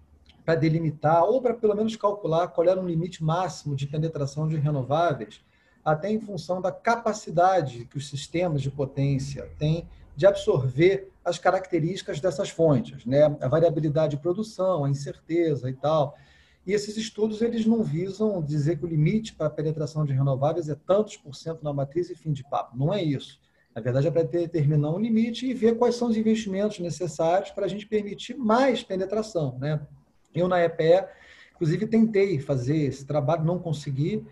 para 0.45 0.55
delimitar 0.55 1.25
ou 1.25 1.41
para 1.41 1.55
pelo 1.55 1.75
menos 1.75 1.97
calcular 1.97 2.49
qual 2.49 2.67
era 2.67 2.81
o 2.81 2.87
limite 2.87 3.23
máximo 3.23 3.77
de 3.77 3.87
penetração 3.87 4.49
de 4.49 4.57
renováveis 4.57 5.43
até 5.85 6.11
em 6.11 6.21
função 6.21 6.61
da 6.61 6.73
capacidade 6.73 7.87
que 7.87 7.97
os 7.97 8.09
sistemas 8.09 8.63
de 8.63 8.71
potência 8.71 9.51
têm 9.59 9.89
de 10.17 10.27
absorver 10.27 11.10
as 11.25 11.39
características 11.39 12.21
dessas 12.21 12.51
fontes, 12.51 13.05
né? 13.05 13.25
A 13.41 13.49
variabilidade 13.49 14.17
de 14.17 14.23
produção, 14.23 14.85
a 14.85 14.91
incerteza 14.91 15.69
e 15.69 15.75
tal. 15.75 16.17
E 16.67 16.73
esses 16.73 16.97
estudos 16.97 17.43
eles 17.43 17.67
não 17.67 17.83
visam 17.83 18.43
dizer 18.43 18.79
que 18.79 18.85
o 18.85 18.89
limite 18.89 19.35
para 19.35 19.47
a 19.47 19.51
penetração 19.51 20.05
de 20.05 20.13
renováveis 20.13 20.69
é 20.69 20.75
tantos 20.75 21.17
por 21.17 21.35
cento 21.35 21.63
na 21.63 21.73
matriz 21.73 22.11
e 22.11 22.15
fim 22.15 22.33
de 22.33 22.43
papo. 22.45 22.77
Não 22.77 22.93
é 22.93 23.03
isso. 23.03 23.41
Na 23.75 23.81
verdade, 23.81 24.09
é 24.09 24.11
para 24.11 24.25
determinar 24.25 24.91
um 24.91 24.99
limite 24.99 25.47
e 25.47 25.55
ver 25.55 25.79
quais 25.79 25.95
são 25.95 26.09
os 26.09 26.17
investimentos 26.17 26.81
necessários 26.81 27.51
para 27.51 27.67
a 27.67 27.69
gente 27.69 27.87
permitir 27.87 28.37
mais 28.37 28.83
penetração. 28.83 29.57
Né? 29.59 29.81
Eu, 30.35 30.49
na 30.49 30.63
EPE, 30.63 31.07
inclusive, 31.55 31.87
tentei 31.87 32.41
fazer 32.41 32.77
esse 32.77 33.07
trabalho, 33.07 33.45
não 33.45 33.59
consegui, 33.59 34.27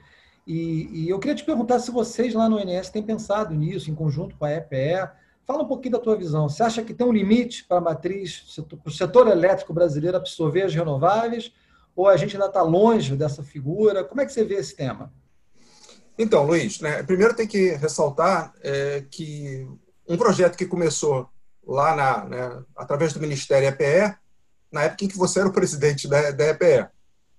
e, 0.49 1.05
e, 1.05 1.09
eu 1.11 1.19
queria 1.19 1.35
te 1.35 1.45
perguntar 1.45 1.79
se 1.79 1.91
vocês 1.91 2.33
lá 2.33 2.49
no 2.49 2.59
INS 2.59 2.89
têm 2.89 3.03
pensado 3.03 3.55
nisso, 3.55 3.91
em 3.91 3.95
conjunto 3.95 4.35
com 4.35 4.47
a 4.47 4.51
EPE. 4.51 5.11
Fala 5.49 5.63
um 5.63 5.67
pouquinho 5.67 5.93
da 5.93 5.99
tua 5.99 6.15
visão. 6.15 6.47
Você 6.47 6.63
acha 6.63 6.83
que 6.83 6.93
tem 6.93 7.07
um 7.07 7.13
limite 7.13 7.65
para 7.65 7.79
a 7.79 7.81
matriz, 7.81 8.61
para 8.69 8.79
o 8.85 8.91
setor 8.91 9.29
elétrico 9.29 9.73
brasileiro 9.73 10.19
absorver 10.19 10.65
as 10.65 10.75
renováveis? 10.75 11.51
Ou 11.97 12.07
a 12.07 12.19
gente 12.19 12.37
ainda 12.37 12.49
está 12.49 12.61
longe 12.61 13.17
dessa 13.17 13.43
figura? 13.43 14.05
Como 14.05 14.21
é 14.21 14.27
que 14.27 14.33
você 14.33 14.45
vê 14.45 14.57
esse 14.57 14.77
tema? 14.77 15.11
Então, 16.19 16.45
Luiz, 16.45 16.81
né, 16.81 17.03
primeiro 17.03 17.35
tem 17.35 17.47
que 17.47 17.71
ressaltar 17.77 18.53
é, 18.61 19.07
que 19.11 19.67
um 20.07 20.19
projeto 20.19 20.55
que 20.55 20.67
começou 20.67 21.27
lá 21.67 21.97
na, 21.97 22.25
né, 22.27 22.63
através 22.77 23.15
do 23.15 23.21
Ministério 23.21 23.69
EPE, 23.69 24.19
na 24.71 24.83
época 24.83 25.07
em 25.07 25.09
que 25.09 25.17
você 25.17 25.41
era 25.41 25.49
o 25.49 25.53
presidente 25.53 26.07
da, 26.07 26.31
da 26.31 26.45
EPE, 26.49 26.91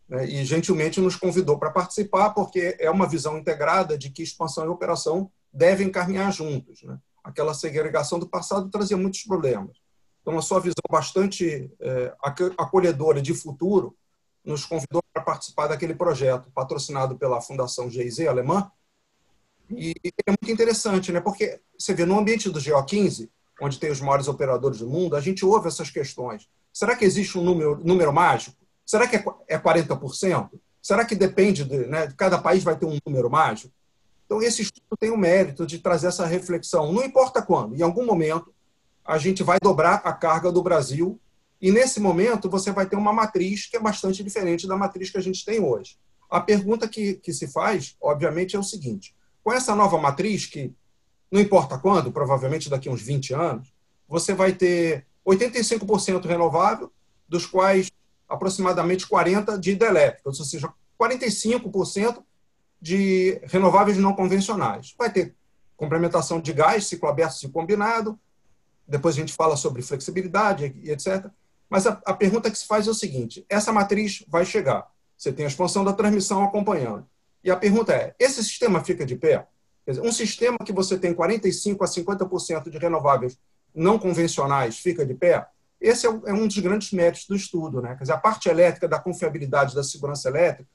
né, 0.08 0.26
e 0.26 0.44
gentilmente 0.46 1.00
nos 1.00 1.16
convidou 1.16 1.60
para 1.60 1.70
participar, 1.70 2.32
porque 2.32 2.76
é 2.80 2.90
uma 2.90 3.08
visão 3.08 3.38
integrada 3.38 3.96
de 3.96 4.10
que 4.10 4.24
expansão 4.24 4.66
e 4.66 4.70
operação 4.70 5.30
devem 5.54 5.92
caminhar 5.92 6.34
juntos. 6.34 6.82
Né? 6.82 6.98
Aquela 7.30 7.54
segregação 7.54 8.18
do 8.18 8.28
passado 8.28 8.70
trazia 8.70 8.98
muitos 8.98 9.24
problemas. 9.24 9.78
Então, 10.22 10.38
a 10.38 10.42
sua 10.42 10.60
visão 10.60 10.84
bastante 10.90 11.72
é, 11.80 12.14
acolhedora 12.58 13.22
de 13.22 13.34
futuro 13.34 13.96
nos 14.44 14.66
convidou 14.66 15.02
para 15.14 15.22
participar 15.24 15.68
daquele 15.68 15.94
projeto 15.94 16.50
patrocinado 16.52 17.18
pela 17.18 17.40
Fundação 17.40 17.90
GIZ 17.90 18.22
alemã. 18.22 18.72
E 19.70 19.94
é 20.26 20.32
muito 20.32 20.52
interessante, 20.52 21.12
né? 21.12 21.22
porque 21.22 21.62
você 21.78 21.94
vê, 21.94 22.04
no 22.04 22.18
ambiente 22.18 22.50
do 22.50 22.60
GO15, 22.60 23.30
onde 23.62 23.78
tem 23.78 23.92
os 23.92 24.02
maiores 24.02 24.28
operadores 24.28 24.80
do 24.80 24.90
mundo, 24.90 25.16
a 25.16 25.22
gente 25.22 25.46
ouve 25.46 25.68
essas 25.68 25.92
questões. 25.92 26.50
Será 26.74 26.96
que 26.96 27.06
existe 27.06 27.38
um 27.38 27.44
número, 27.44 27.80
número 27.84 28.12
mágico? 28.12 28.58
Será 28.84 29.08
que 29.08 29.18
é 29.48 29.60
40%? 29.60 30.50
É 30.54 30.58
Será 30.82 31.06
que 31.06 31.14
depende 31.14 31.64
de, 31.64 31.86
né, 31.86 32.12
cada 32.18 32.40
país 32.40 32.64
vai 32.64 32.76
ter 32.76 32.88
um 32.88 32.98
número 33.06 33.30
mágico? 33.30 33.72
Então, 34.30 34.44
esse 34.44 34.62
estudo 34.62 34.96
tem 35.00 35.10
o 35.10 35.18
mérito 35.18 35.66
de 35.66 35.80
trazer 35.80 36.06
essa 36.06 36.24
reflexão. 36.24 36.94
Não 36.94 37.04
importa 37.04 37.42
quando, 37.42 37.76
em 37.76 37.82
algum 37.82 38.06
momento, 38.06 38.54
a 39.04 39.18
gente 39.18 39.42
vai 39.42 39.58
dobrar 39.60 40.02
a 40.04 40.14
carga 40.14 40.52
do 40.52 40.62
Brasil 40.62 41.20
e, 41.60 41.72
nesse 41.72 42.00
momento, 42.00 42.48
você 42.48 42.72
vai 42.72 42.86
ter 42.86 42.96
uma 42.96 43.12
matriz 43.12 43.66
que 43.66 43.76
é 43.76 43.80
bastante 43.80 44.24
diferente 44.24 44.68
da 44.68 44.78
matriz 44.78 45.10
que 45.10 45.18
a 45.18 45.22
gente 45.22 45.44
tem 45.44 45.60
hoje. 45.60 45.98
A 46.30 46.40
pergunta 46.40 46.88
que, 46.88 47.16
que 47.16 47.34
se 47.34 47.48
faz, 47.48 47.98
obviamente, 48.00 48.56
é 48.56 48.60
o 48.60 48.64
seguinte: 48.64 49.16
com 49.44 49.52
essa 49.52 49.74
nova 49.74 49.98
matriz, 49.98 50.46
que 50.46 50.76
não 51.32 51.42
importa 51.42 51.80
quando, 51.80 52.12
provavelmente 52.12 52.70
daqui 52.70 52.88
a 52.88 52.92
uns 52.92 53.02
20 53.02 53.34
anos, 53.34 53.74
você 54.08 54.36
vai 54.36 54.54
ter 54.54 55.08
85% 55.26 56.24
renovável, 56.28 56.94
dos 57.28 57.48
quais 57.48 57.90
aproximadamente 58.28 59.08
40% 59.08 59.58
de 59.58 59.72
hidrelétricas, 59.72 60.38
ou 60.40 60.46
seja, 60.46 60.72
45% 61.02 62.24
de 62.82 63.42
renováveis 63.44 63.98
não 63.98 64.14
convencionais. 64.14 64.94
Vai 64.98 65.12
ter 65.12 65.36
complementação 65.76 66.40
de 66.40 66.54
gás, 66.54 66.88
ciclo 66.88 67.10
aberto, 67.10 67.34
ciclo 67.34 67.54
combinado, 67.54 68.20
depois 68.88 69.16
a 69.16 69.20
gente 69.20 69.34
fala 69.34 69.56
sobre 69.56 69.82
flexibilidade 69.82 70.76
e 70.82 70.92
etc. 70.92 71.28
Mas 71.70 71.86
a, 71.86 72.02
a 72.06 72.14
pergunta 72.14 72.50
que 72.50 72.58
se 72.58 72.66
faz 72.66 72.88
é 72.88 72.92
o 72.92 72.96
seguinte: 72.96 73.46
essa 73.48 73.72
matriz 73.72 74.24
vai 74.28 74.46
chegar, 74.46 74.88
você 75.16 75.32
tem 75.32 75.46
a 75.46 75.48
expansão 75.48 75.84
da 75.84 75.94
transmissão 75.94 76.44
acompanhando. 76.44 77.08
E 77.44 77.52
a 77.52 77.56
pergunta 77.56 77.94
é: 77.94 78.16
esse 78.20 78.44
sistema 78.44 78.84
fica 78.84 79.06
de 79.06 79.16
pé? 79.16 79.48
Dizer, 79.88 80.02
um 80.02 80.12
sistema 80.12 80.58
que 80.66 80.74
você 80.74 80.98
tem 80.98 81.14
45% 81.14 81.78
a 81.82 81.86
50% 81.86 82.70
de 82.70 82.78
renováveis 82.78 83.38
não 83.74 83.98
convencionais 83.98 84.78
fica 84.78 85.06
de 85.06 85.14
pé? 85.14 85.48
Esse 85.80 86.06
é, 86.06 86.10
é 86.10 86.34
um 86.34 86.46
dos 86.46 86.58
grandes 86.58 86.92
méritos 86.92 87.26
do 87.26 87.36
estudo. 87.36 87.82
Né? 87.82 87.96
Quer 87.96 88.02
dizer, 88.02 88.14
a 88.14 88.18
parte 88.18 88.50
elétrica 88.50 88.88
da 88.88 89.00
confiabilidade 89.00 89.74
da 89.74 89.84
segurança 89.84 90.28
elétrica 90.28 90.70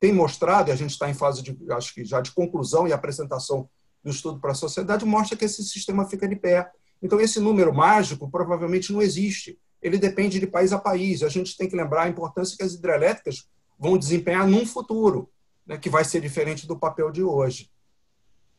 tem 0.00 0.12
mostrado, 0.12 0.70
e 0.70 0.72
a 0.72 0.76
gente 0.76 0.90
está 0.90 1.08
em 1.10 1.14
fase 1.14 1.42
de, 1.42 1.56
acho 1.72 1.94
que 1.94 2.04
já 2.04 2.22
de 2.22 2.32
conclusão 2.32 2.88
e 2.88 2.92
apresentação 2.92 3.68
do 4.02 4.10
estudo 4.10 4.40
para 4.40 4.52
a 4.52 4.54
sociedade, 4.54 5.04
mostra 5.04 5.36
que 5.36 5.44
esse 5.44 5.62
sistema 5.62 6.08
fica 6.08 6.26
de 6.26 6.34
pé. 6.34 6.70
Então, 7.02 7.20
esse 7.20 7.38
número 7.38 7.72
mágico 7.72 8.30
provavelmente 8.30 8.92
não 8.92 9.02
existe. 9.02 9.58
Ele 9.82 9.98
depende 9.98 10.40
de 10.40 10.46
país 10.46 10.72
a 10.72 10.78
país. 10.78 11.22
A 11.22 11.28
gente 11.28 11.56
tem 11.56 11.68
que 11.68 11.76
lembrar 11.76 12.04
a 12.04 12.08
importância 12.08 12.56
que 12.56 12.62
as 12.62 12.72
hidrelétricas 12.72 13.46
vão 13.78 13.98
desempenhar 13.98 14.48
num 14.48 14.64
futuro, 14.64 15.30
né, 15.66 15.76
que 15.76 15.90
vai 15.90 16.04
ser 16.04 16.20
diferente 16.20 16.66
do 16.66 16.78
papel 16.78 17.10
de 17.10 17.22
hoje. 17.22 17.70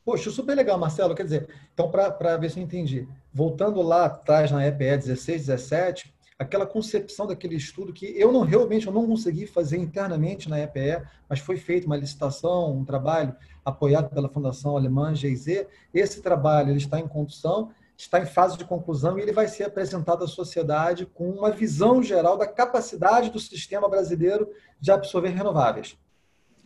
Poxa, 0.05 0.29
super 0.29 0.55
legal, 0.55 0.77
Marcelo. 0.77 1.15
Quer 1.15 1.23
dizer, 1.23 1.49
então, 1.73 1.89
para 1.89 2.37
ver 2.37 2.51
se 2.51 2.59
eu 2.59 2.63
entendi, 2.63 3.07
voltando 3.33 3.81
lá 3.81 4.05
atrás 4.05 4.51
na 4.51 4.65
EPE 4.65 4.97
16, 4.97 5.47
17, 5.47 6.13
aquela 6.41 6.65
concepção 6.65 7.27
daquele 7.27 7.55
estudo 7.55 7.93
que 7.93 8.05
eu 8.17 8.31
não 8.31 8.41
realmente 8.41 8.87
eu 8.87 8.93
não 8.93 9.05
consegui 9.05 9.45
fazer 9.45 9.77
internamente 9.77 10.49
na 10.49 10.59
EPE, 10.59 11.03
mas 11.29 11.39
foi 11.39 11.55
feita 11.55 11.85
uma 11.85 11.95
licitação, 11.95 12.75
um 12.75 12.83
trabalho 12.83 13.35
apoiado 13.63 14.09
pela 14.09 14.27
Fundação 14.27 14.75
Alemã 14.75 15.13
GIZ. 15.13 15.67
Esse 15.93 16.19
trabalho 16.19 16.71
ele 16.71 16.79
está 16.79 16.99
em 16.99 17.07
condução, 17.07 17.69
está 17.95 18.19
em 18.19 18.25
fase 18.25 18.57
de 18.57 18.65
conclusão 18.65 19.19
e 19.19 19.21
ele 19.21 19.31
vai 19.31 19.47
ser 19.47 19.65
apresentado 19.65 20.23
à 20.23 20.27
sociedade 20.27 21.05
com 21.05 21.29
uma 21.29 21.51
visão 21.51 22.01
geral 22.01 22.35
da 22.37 22.47
capacidade 22.47 23.29
do 23.29 23.39
sistema 23.39 23.87
brasileiro 23.87 24.49
de 24.79 24.91
absorver 24.91 25.29
renováveis. 25.29 25.95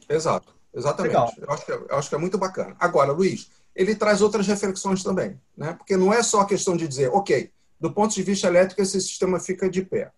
Exato, 0.08 0.56
exatamente. 0.74 1.16
Eu 1.16 1.52
acho, 1.52 1.66
que, 1.66 1.72
é, 1.74 1.76
eu 1.76 1.98
acho 1.98 2.08
que 2.08 2.16
é 2.16 2.18
muito 2.18 2.38
bacana. 2.38 2.78
Agora, 2.80 3.12
Luiz, 3.12 3.52
ele 3.76 3.94
traz 3.94 4.22
outras 4.22 4.48
reflexões 4.48 5.04
também, 5.04 5.38
né? 5.58 5.74
porque 5.74 5.98
não 5.98 6.14
é 6.14 6.24
só 6.24 6.40
a 6.40 6.46
questão 6.46 6.78
de 6.78 6.88
dizer, 6.88 7.10
ok, 7.10 7.52
do 7.80 7.92
ponto 7.92 8.14
de 8.14 8.24
vista 8.24 8.48
elétrico, 8.48 8.82
esse 8.82 9.00
sistema 9.02 9.40
fica 9.40 9.70
de 9.70 9.84
pé. 9.84 10.12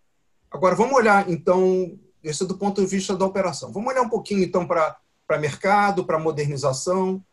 Agora, 0.49 0.75
vamos 0.75 0.93
olhar, 0.93 1.29
então, 1.29 1.97
esse 2.23 2.43
é 2.43 2.45
do 2.45 2.57
ponto 2.57 2.81
de 2.81 2.87
vista 2.87 3.15
da 3.15 3.25
operação. 3.25 3.71
Vamos 3.71 3.91
olhar 3.91 4.01
um 4.01 4.09
pouquinho, 4.09 4.43
então, 4.43 4.65
para 4.65 4.97
mercado, 5.39 6.05
para 6.05 6.19
modernização. 6.19 7.23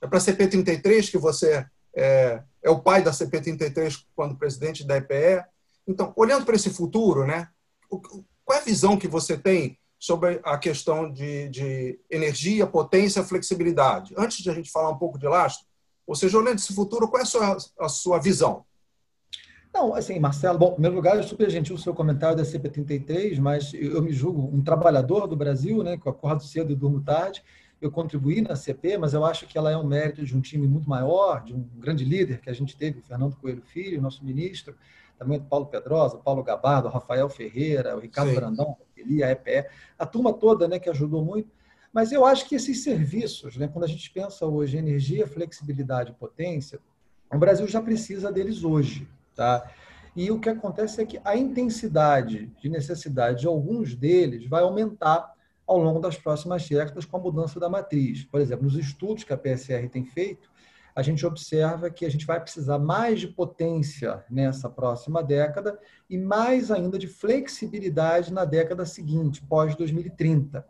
É 0.00 0.06
para 0.06 0.18
a 0.18 0.20
CP33, 0.20 1.10
que 1.10 1.18
você 1.18 1.66
é, 1.94 2.42
é, 2.62 2.70
o 2.70 2.80
pai 2.80 3.02
da 3.02 3.10
CP33 3.10 4.04
quando 4.14 4.36
presidente 4.36 4.84
da 4.84 4.96
EPE. 4.96 5.44
Então, 5.86 6.12
olhando 6.16 6.44
para 6.44 6.56
esse 6.56 6.70
futuro, 6.70 7.26
né, 7.26 7.48
qual 7.88 8.58
é 8.58 8.62
a 8.62 8.64
visão 8.64 8.96
que 8.96 9.08
você 9.08 9.36
tem 9.36 9.78
sobre 9.98 10.40
a 10.42 10.56
questão 10.56 11.12
de, 11.12 11.48
de 11.48 12.00
energia, 12.08 12.66
potência, 12.66 13.24
flexibilidade? 13.24 14.14
Antes 14.16 14.38
de 14.38 14.50
a 14.50 14.54
gente 14.54 14.70
falar 14.70 14.90
um 14.90 14.98
pouco 14.98 15.18
de 15.18 15.26
lastro, 15.26 15.66
ou 16.06 16.14
seja, 16.14 16.38
olhando 16.38 16.58
esse 16.58 16.74
futuro, 16.74 17.08
qual 17.08 17.20
é 17.20 17.22
a 17.22 17.26
sua, 17.26 17.56
a 17.78 17.88
sua 17.88 18.18
visão? 18.18 18.64
Não, 19.72 19.94
assim, 19.94 20.18
Marcelo, 20.18 20.58
bom, 20.58 20.70
em 20.70 20.72
primeiro 20.72 20.96
lugar, 20.96 21.18
é 21.18 21.22
super 21.22 21.48
gentil 21.48 21.76
o 21.76 21.78
seu 21.78 21.94
comentário 21.94 22.36
da 22.36 22.42
CP33, 22.42 23.38
mas 23.38 23.72
eu 23.72 24.02
me 24.02 24.12
julgo 24.12 24.50
um 24.52 24.62
trabalhador 24.62 25.28
do 25.28 25.36
Brasil, 25.36 25.82
né, 25.82 25.96
que 25.96 26.06
eu 26.06 26.12
acordo 26.12 26.42
cedo 26.42 26.72
e 26.72 26.74
durmo 26.74 27.00
tarde. 27.00 27.42
Eu 27.80 27.90
contribuí 27.90 28.42
na 28.42 28.56
CP, 28.56 28.98
mas 28.98 29.14
eu 29.14 29.24
acho 29.24 29.46
que 29.46 29.56
ela 29.56 29.70
é 29.70 29.76
um 29.76 29.86
mérito 29.86 30.24
de 30.24 30.36
um 30.36 30.40
time 30.40 30.66
muito 30.66 30.88
maior, 30.88 31.42
de 31.42 31.54
um 31.54 31.64
grande 31.78 32.04
líder 32.04 32.40
que 32.40 32.50
a 32.50 32.52
gente 32.52 32.76
teve, 32.76 32.98
o 32.98 33.02
Fernando 33.02 33.36
Coelho 33.36 33.62
Filho, 33.62 34.02
nosso 34.02 34.24
ministro, 34.24 34.74
também 35.18 35.38
o 35.38 35.42
Paulo 35.42 35.66
Pedrosa, 35.66 36.18
Paulo 36.18 36.42
Gabardo, 36.42 36.88
o 36.88 36.90
Rafael 36.90 37.28
Ferreira, 37.28 37.96
o 37.96 38.00
Ricardo 38.00 38.30
Sim. 38.30 38.34
Brandão, 38.34 38.76
a 39.24 39.30
EPE, 39.30 39.66
a 39.98 40.04
turma 40.04 40.32
toda 40.32 40.66
né, 40.66 40.78
que 40.78 40.90
ajudou 40.90 41.24
muito. 41.24 41.48
Mas 41.92 42.12
eu 42.12 42.24
acho 42.24 42.48
que 42.48 42.54
esses 42.54 42.82
serviços, 42.82 43.56
né, 43.56 43.68
quando 43.68 43.84
a 43.84 43.88
gente 43.88 44.10
pensa 44.10 44.46
hoje 44.46 44.76
em 44.76 44.80
energia, 44.80 45.26
flexibilidade 45.26 46.10
e 46.10 46.14
potência, 46.14 46.80
o 47.32 47.38
Brasil 47.38 47.66
já 47.66 47.80
precisa 47.80 48.30
deles 48.30 48.64
hoje. 48.64 49.08
Tá? 49.40 49.70
E 50.14 50.30
o 50.30 50.38
que 50.38 50.50
acontece 50.50 51.00
é 51.00 51.06
que 51.06 51.18
a 51.24 51.34
intensidade 51.34 52.52
de 52.60 52.68
necessidade 52.68 53.40
de 53.40 53.46
alguns 53.46 53.94
deles 53.94 54.46
vai 54.46 54.62
aumentar 54.62 55.32
ao 55.66 55.78
longo 55.78 55.98
das 55.98 56.18
próximas 56.18 56.68
décadas 56.68 57.06
com 57.06 57.16
a 57.16 57.20
mudança 57.20 57.58
da 57.58 57.66
matriz. 57.66 58.22
Por 58.22 58.38
exemplo, 58.38 58.64
nos 58.64 58.76
estudos 58.76 59.24
que 59.24 59.32
a 59.32 59.38
PSR 59.38 59.88
tem 59.88 60.04
feito, 60.04 60.50
a 60.94 61.00
gente 61.00 61.24
observa 61.24 61.88
que 61.88 62.04
a 62.04 62.10
gente 62.10 62.26
vai 62.26 62.38
precisar 62.38 62.78
mais 62.78 63.18
de 63.18 63.28
potência 63.28 64.22
nessa 64.28 64.68
próxima 64.68 65.22
década 65.22 65.78
e 66.10 66.18
mais 66.18 66.70
ainda 66.70 66.98
de 66.98 67.06
flexibilidade 67.06 68.30
na 68.30 68.44
década 68.44 68.84
seguinte, 68.84 69.42
pós 69.48 69.74
2030. 69.74 70.66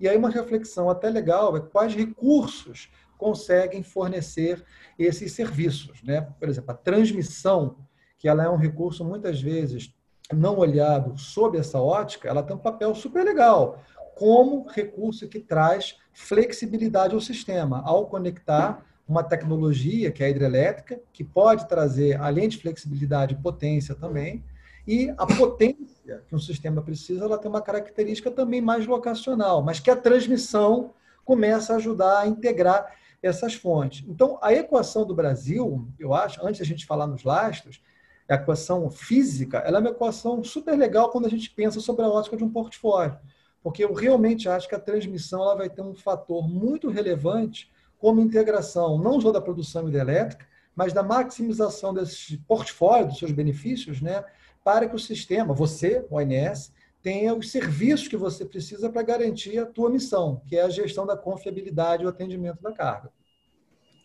E 0.00 0.08
aí 0.08 0.16
uma 0.16 0.30
reflexão 0.30 0.88
até 0.88 1.10
legal 1.10 1.54
é 1.58 1.60
quais 1.60 1.94
recursos 1.94 2.90
conseguem 3.18 3.82
fornecer 3.82 4.64
esses 4.98 5.32
serviços, 5.32 6.02
né? 6.02 6.22
Por 6.40 6.48
exemplo, 6.48 6.70
a 6.70 6.74
transmissão 6.74 7.83
que 8.24 8.28
ela 8.30 8.42
é 8.42 8.48
um 8.48 8.56
recurso 8.56 9.04
muitas 9.04 9.38
vezes 9.38 9.94
não 10.32 10.56
olhado 10.56 11.18
sob 11.18 11.58
essa 11.58 11.78
ótica, 11.78 12.26
ela 12.26 12.42
tem 12.42 12.56
um 12.56 12.58
papel 12.58 12.94
super 12.94 13.22
legal 13.22 13.84
como 14.14 14.66
recurso 14.66 15.28
que 15.28 15.38
traz 15.38 15.98
flexibilidade 16.10 17.14
ao 17.14 17.20
sistema, 17.20 17.82
ao 17.84 18.06
conectar 18.06 18.82
uma 19.06 19.22
tecnologia 19.22 20.10
que 20.10 20.24
é 20.24 20.26
a 20.26 20.30
hidrelétrica, 20.30 20.98
que 21.12 21.22
pode 21.22 21.68
trazer, 21.68 22.18
além 22.18 22.48
de 22.48 22.56
flexibilidade, 22.56 23.36
potência 23.42 23.94
também, 23.94 24.42
e 24.88 25.10
a 25.18 25.26
potência 25.26 26.22
que 26.26 26.34
um 26.34 26.38
sistema 26.38 26.80
precisa, 26.80 27.26
ela 27.26 27.36
tem 27.36 27.50
uma 27.50 27.60
característica 27.60 28.30
também 28.30 28.62
mais 28.62 28.86
locacional, 28.86 29.62
mas 29.62 29.80
que 29.80 29.90
a 29.90 29.96
transmissão 29.96 30.94
começa 31.26 31.74
a 31.74 31.76
ajudar 31.76 32.20
a 32.20 32.26
integrar 32.26 32.90
essas 33.22 33.52
fontes. 33.52 34.02
Então, 34.08 34.38
a 34.40 34.50
equação 34.54 35.04
do 35.04 35.14
Brasil, 35.14 35.86
eu 35.98 36.14
acho, 36.14 36.42
antes 36.42 36.60
da 36.60 36.64
gente 36.64 36.86
falar 36.86 37.06
nos 37.06 37.22
lastros, 37.22 37.82
a 38.28 38.34
equação 38.34 38.90
física, 38.90 39.58
ela 39.58 39.78
é 39.78 39.80
uma 39.80 39.90
equação 39.90 40.42
super 40.42 40.76
legal 40.76 41.10
quando 41.10 41.26
a 41.26 41.30
gente 41.30 41.50
pensa 41.50 41.80
sobre 41.80 42.04
a 42.04 42.08
ótica 42.08 42.36
de 42.36 42.44
um 42.44 42.50
portfólio, 42.50 43.18
porque 43.62 43.84
eu 43.84 43.92
realmente 43.92 44.48
acho 44.48 44.68
que 44.68 44.74
a 44.74 44.80
transmissão 44.80 45.42
ela 45.42 45.56
vai 45.56 45.68
ter 45.68 45.82
um 45.82 45.94
fator 45.94 46.48
muito 46.48 46.88
relevante 46.88 47.70
como 47.98 48.20
integração 48.20 48.98
não 48.98 49.20
só 49.20 49.30
da 49.30 49.40
produção 49.40 49.88
hidrelétrica, 49.88 50.46
mas 50.74 50.92
da 50.92 51.02
maximização 51.02 51.94
desse 51.94 52.38
portfólio, 52.38 53.08
dos 53.08 53.18
seus 53.18 53.32
benefícios, 53.32 54.00
né, 54.00 54.24
para 54.62 54.88
que 54.88 54.96
o 54.96 54.98
sistema, 54.98 55.54
você, 55.54 56.04
o 56.10 56.16
ONS, 56.16 56.72
tenha 57.02 57.34
os 57.34 57.50
serviços 57.50 58.08
que 58.08 58.16
você 58.16 58.46
precisa 58.46 58.88
para 58.88 59.02
garantir 59.02 59.58
a 59.58 59.66
tua 59.66 59.90
missão, 59.90 60.40
que 60.46 60.56
é 60.56 60.62
a 60.62 60.70
gestão 60.70 61.06
da 61.06 61.16
confiabilidade 61.16 62.02
e 62.02 62.06
o 62.06 62.08
atendimento 62.08 62.62
da 62.62 62.72
carga. 62.72 63.12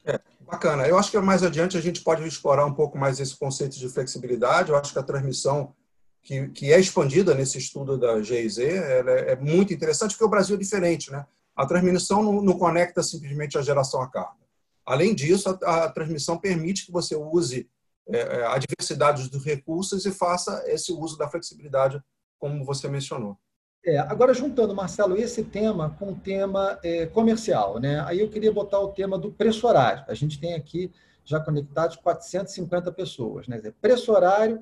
É, 0.06 0.20
bacana. 0.42 0.88
Eu 0.88 0.98
acho 0.98 1.12
que 1.12 1.20
mais 1.20 1.44
adiante 1.44 1.78
a 1.78 1.82
gente 1.82 2.02
pode 2.02 2.26
explorar 2.28 2.66
um 2.66 2.74
pouco 2.74 2.98
mais 2.98 3.20
esse 3.20 3.38
conceito 3.38 3.78
de 3.78 3.90
flexibilidade. 3.90 4.70
Eu 4.70 4.78
acho 4.78 4.94
que 4.94 5.00
a 5.00 5.04
transmissão 5.04 5.74
que, 6.22 6.50
que 6.50 6.74
é 6.74 6.80
expandida 6.80 7.34
nesse 7.34 7.58
estudo 7.58 7.98
da 7.98 8.22
GIZ 8.22 8.60
é, 8.60 9.32
é, 9.32 9.36
muito 9.36 9.74
interessante, 9.74 10.12
porque 10.12 10.26
o 10.26 10.30
Brasil 10.30 10.56
é 10.56 10.60
diferente. 10.60 11.12
Né? 11.12 11.26
A 11.56 11.66
transmissão 11.66 12.24
não, 12.24 12.42
não 12.42 12.58
conecta 12.58 13.02
simplesmente 13.02 13.58
a 13.58 13.62
geração 13.62 14.02
à 14.02 14.10
carga. 14.10 14.40
Além 14.86 15.14
disso, 15.14 15.58
a, 15.64 15.86
a 15.86 15.92
transmissão 15.92 16.38
permite 16.38 16.86
que 16.86 16.92
você 16.92 17.16
use 17.16 17.70
é, 18.08 18.18
é, 18.18 18.46
a 18.48 18.58
diversidade 18.58 19.30
dos 19.30 19.46
recursos 19.46 20.06
e 20.06 20.12
faça 20.12 20.64
esse 20.68 20.92
uso 20.92 21.18
da 21.18 21.30
flexibilidade, 21.30 22.02
como 22.40 22.66
você 22.66 22.88
mencionou. 22.88 23.38
É, 23.86 23.98
agora, 23.98 24.34
juntando, 24.34 24.76
Marcelo, 24.76 25.16
esse 25.16 25.42
tema 25.44 25.96
com 25.98 26.12
o 26.12 26.16
tema 26.16 26.78
é, 26.84 27.06
comercial, 27.06 27.80
né? 27.80 28.02
aí 28.06 28.20
eu 28.20 28.30
queria 28.30 28.52
botar 28.52 28.80
o 28.80 28.90
tema 28.90 29.18
do 29.18 29.32
preço 29.32 29.66
horário. 29.66 30.04
A 30.08 30.14
gente 30.14 30.38
tem 30.38 30.54
aqui 30.54 30.92
já 31.24 31.40
conectados 31.40 31.96
450 31.96 32.92
pessoas. 32.92 33.48
Né? 33.48 33.62
Preço 33.82 34.12
horário, 34.12 34.60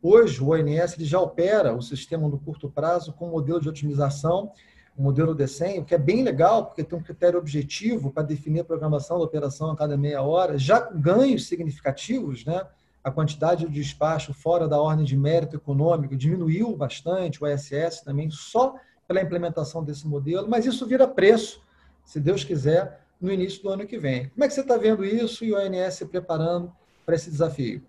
hoje 0.00 0.40
o 0.40 0.50
ONS 0.50 0.94
ele 0.94 1.04
já 1.04 1.18
opera 1.18 1.74
o 1.74 1.82
sistema 1.82 2.28
no 2.28 2.38
curto 2.38 2.70
prazo 2.70 3.12
com 3.12 3.26
um 3.26 3.30
modelo 3.32 3.60
de 3.60 3.68
otimização, 3.68 4.52
um 4.96 5.02
modelo 5.02 5.34
D100, 5.34 5.80
o 5.80 5.84
que 5.84 5.94
é 5.94 5.98
bem 5.98 6.22
legal, 6.22 6.66
porque 6.66 6.84
tem 6.84 6.96
um 6.96 7.02
critério 7.02 7.38
objetivo 7.38 8.12
para 8.12 8.22
definir 8.22 8.60
a 8.60 8.64
programação 8.64 9.18
da 9.18 9.24
operação 9.24 9.70
a 9.70 9.76
cada 9.76 9.96
meia 9.96 10.22
hora, 10.22 10.56
já 10.58 10.78
ganhos 10.78 11.48
significativos, 11.48 12.44
né? 12.44 12.64
A 13.02 13.10
quantidade 13.10 13.66
de 13.66 13.72
despacho 13.72 14.34
fora 14.34 14.68
da 14.68 14.80
ordem 14.80 15.04
de 15.04 15.16
mérito 15.16 15.56
econômico 15.56 16.16
diminuiu 16.16 16.76
bastante, 16.76 17.42
o 17.42 17.46
ISS 17.46 18.02
também, 18.04 18.30
só 18.30 18.74
pela 19.08 19.22
implementação 19.22 19.82
desse 19.82 20.06
modelo, 20.06 20.48
mas 20.48 20.66
isso 20.66 20.86
vira 20.86 21.08
preço, 21.08 21.62
se 22.04 22.20
Deus 22.20 22.44
quiser, 22.44 23.00
no 23.20 23.32
início 23.32 23.62
do 23.62 23.70
ano 23.70 23.86
que 23.86 23.98
vem. 23.98 24.28
Como 24.30 24.44
é 24.44 24.48
que 24.48 24.54
você 24.54 24.60
está 24.60 24.76
vendo 24.76 25.04
isso 25.04 25.44
e 25.44 25.52
o 25.52 25.58
ONS 25.58 25.94
se 25.94 26.06
preparando 26.06 26.72
para 27.04 27.14
esse 27.14 27.30
desafio? 27.30 27.82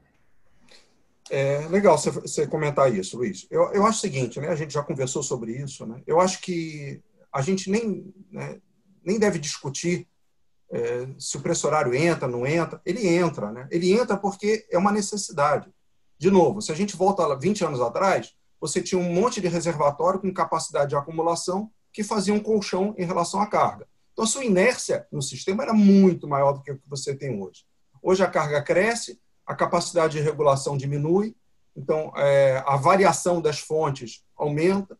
É 1.30 1.65
legal 1.69 1.97
você, 1.97 2.45
comentar 2.45 2.93
isso, 2.93 3.17
Luiz. 3.17 3.47
Eu, 3.50 3.71
eu 3.71 3.86
acho 3.86 4.00
o 4.00 4.02
seguinte, 4.02 4.39
né? 4.39 4.50
A 4.50 4.56
gente 4.56 4.74
já 4.74 4.84
conversou 4.84 5.24
sobre 5.24 5.54
isso, 5.54 5.86
né? 5.86 6.02
Eu 6.06 6.19
acho 6.19 6.41
que 6.41 7.02
a 7.32 7.41
gente 7.41 7.69
nem, 7.71 8.13
né, 8.30 8.60
nem 9.06 9.17
deve 9.17 9.39
discutir 9.39 10.08
é, 10.71 11.07
se 11.19 11.38
o 11.38 11.41
preço 11.41 11.67
horário 11.67 11.93
entra, 11.93 12.27
não 12.27 12.47
entra, 12.47 12.81
ele 12.86 13.07
entra, 13.07 13.51
né? 13.51 13.67
Ele 13.69 13.91
entra 13.91 14.15
porque 14.15 14.65
é 14.71 14.77
uma 14.77 14.91
necessidade. 14.91 15.69
De 16.17 16.31
novo, 16.31 16.62
se 16.62 16.71
a 16.71 16.75
gente 16.75 16.95
volta 16.95 17.36
20 17.36 17.65
anos 17.65 17.81
atrás, 17.81 18.34
você 18.60 18.81
tinha 18.81 18.99
um 18.99 19.13
monte 19.13 19.41
de 19.41 19.47
reservatório 19.47 20.19
com 20.19 20.34
capacidade 20.34 20.89
de 20.89 20.95
acumulação 20.95 21.69
que 21.91 22.03
fazia 22.03 22.34
um 22.34 22.39
colchão 22.39 22.95
em 22.97 23.05
relação 23.05 23.41
à 23.41 23.47
carga. 23.47 23.88
Então, 24.13 24.23
a 24.23 24.27
sua 24.27 24.45
inércia 24.45 25.07
no 25.12 25.21
sistema 25.21 25.63
era 25.63 25.73
muito 25.73 26.27
maior 26.27 26.53
do 26.53 26.62
que 26.62 26.71
o 26.71 26.77
que 26.77 26.89
você 26.89 27.15
tem 27.15 27.41
hoje. 27.41 27.65
Hoje 28.01 28.23
a 28.23 28.27
carga 28.27 28.62
cresce, 28.62 29.19
a 29.45 29.55
capacidade 29.55 30.17
de 30.17 30.23
regulação 30.23 30.77
diminui, 30.77 31.36
então 31.75 32.12
é, 32.15 32.63
a 32.65 32.77
variação 32.77 33.41
das 33.41 33.60
fontes 33.60 34.23
aumenta, 34.38 34.97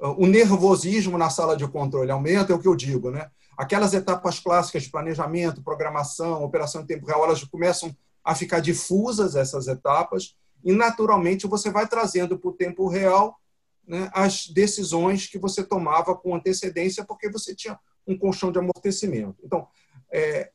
o 0.00 0.26
nervosismo 0.26 1.18
na 1.18 1.28
sala 1.28 1.56
de 1.56 1.66
controle 1.66 2.10
aumenta, 2.10 2.52
é 2.52 2.56
o 2.56 2.58
que 2.58 2.68
eu 2.68 2.76
digo, 2.76 3.10
né? 3.10 3.30
Aquelas 3.58 3.92
etapas 3.92 4.38
clássicas 4.38 4.84
de 4.84 4.90
planejamento, 4.90 5.64
programação, 5.64 6.44
operação 6.44 6.82
em 6.82 6.86
tempo 6.86 7.04
real, 7.04 7.24
elas 7.24 7.42
começam 7.42 7.94
a 8.22 8.32
ficar 8.32 8.60
difusas 8.60 9.34
essas 9.34 9.66
etapas 9.66 10.36
e 10.64 10.72
naturalmente 10.72 11.44
você 11.48 11.68
vai 11.68 11.88
trazendo 11.88 12.38
para 12.38 12.50
o 12.50 12.52
tempo 12.52 12.86
real 12.86 13.36
né, 13.84 14.08
as 14.14 14.46
decisões 14.46 15.26
que 15.26 15.38
você 15.38 15.64
tomava 15.64 16.14
com 16.14 16.36
antecedência, 16.36 17.04
porque 17.04 17.28
você 17.28 17.52
tinha 17.52 17.76
um 18.06 18.16
colchão 18.16 18.52
de 18.52 18.60
amortecimento. 18.60 19.36
Então, 19.42 19.66
é, 20.08 20.52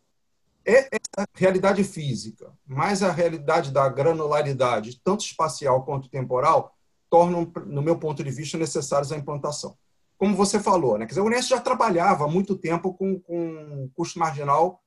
é 0.66 0.88
essa 0.92 1.28
realidade 1.34 1.84
física, 1.84 2.54
mais 2.66 3.04
a 3.04 3.12
realidade 3.12 3.70
da 3.70 3.90
granularidade, 3.90 5.02
tanto 5.04 5.26
espacial 5.26 5.84
quanto 5.84 6.10
temporal, 6.10 6.74
tornam, 7.10 7.52
no 7.66 7.82
meu 7.82 8.00
ponto 8.00 8.24
de 8.24 8.32
vista, 8.32 8.58
necessários 8.58 9.12
a 9.12 9.18
implantação. 9.18 9.78
Como 10.24 10.38
você 10.38 10.58
falou, 10.58 10.98
né? 10.98 11.06
Quer 11.06 11.10
dizer, 11.10 11.20
o 11.20 11.26
Unesco 11.26 11.50
já 11.50 11.60
trabalhava 11.60 12.24
há 12.24 12.28
muito 12.30 12.56
tempo 12.56 12.94
com, 12.94 13.20
com 13.20 13.90
custo 13.94 14.18
marginal, 14.18 14.80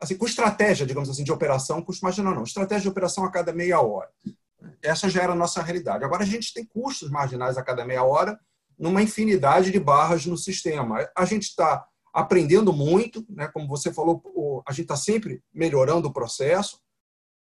assim, 0.00 0.16
com 0.16 0.24
estratégia, 0.24 0.86
digamos 0.86 1.10
assim, 1.10 1.24
de 1.24 1.32
operação, 1.32 1.82
custo 1.82 2.04
marginal 2.04 2.32
não, 2.32 2.44
estratégia 2.44 2.82
de 2.82 2.88
operação 2.90 3.24
a 3.24 3.30
cada 3.32 3.52
meia 3.52 3.80
hora. 3.80 4.08
Essa 4.80 5.10
já 5.10 5.24
era 5.24 5.32
a 5.32 5.34
nossa 5.34 5.60
realidade. 5.60 6.04
Agora 6.04 6.22
a 6.22 6.26
gente 6.26 6.54
tem 6.54 6.64
custos 6.64 7.10
marginais 7.10 7.58
a 7.58 7.64
cada 7.64 7.84
meia 7.84 8.04
hora 8.04 8.38
numa 8.78 9.02
infinidade 9.02 9.72
de 9.72 9.80
barras 9.80 10.24
no 10.24 10.36
sistema. 10.36 11.04
A 11.16 11.24
gente 11.24 11.48
está 11.48 11.84
aprendendo 12.14 12.72
muito, 12.72 13.26
né? 13.28 13.48
como 13.48 13.66
você 13.66 13.92
falou, 13.92 14.62
a 14.68 14.70
gente 14.70 14.82
está 14.82 14.96
sempre 14.96 15.42
melhorando 15.52 16.06
o 16.06 16.12
processo. 16.12 16.78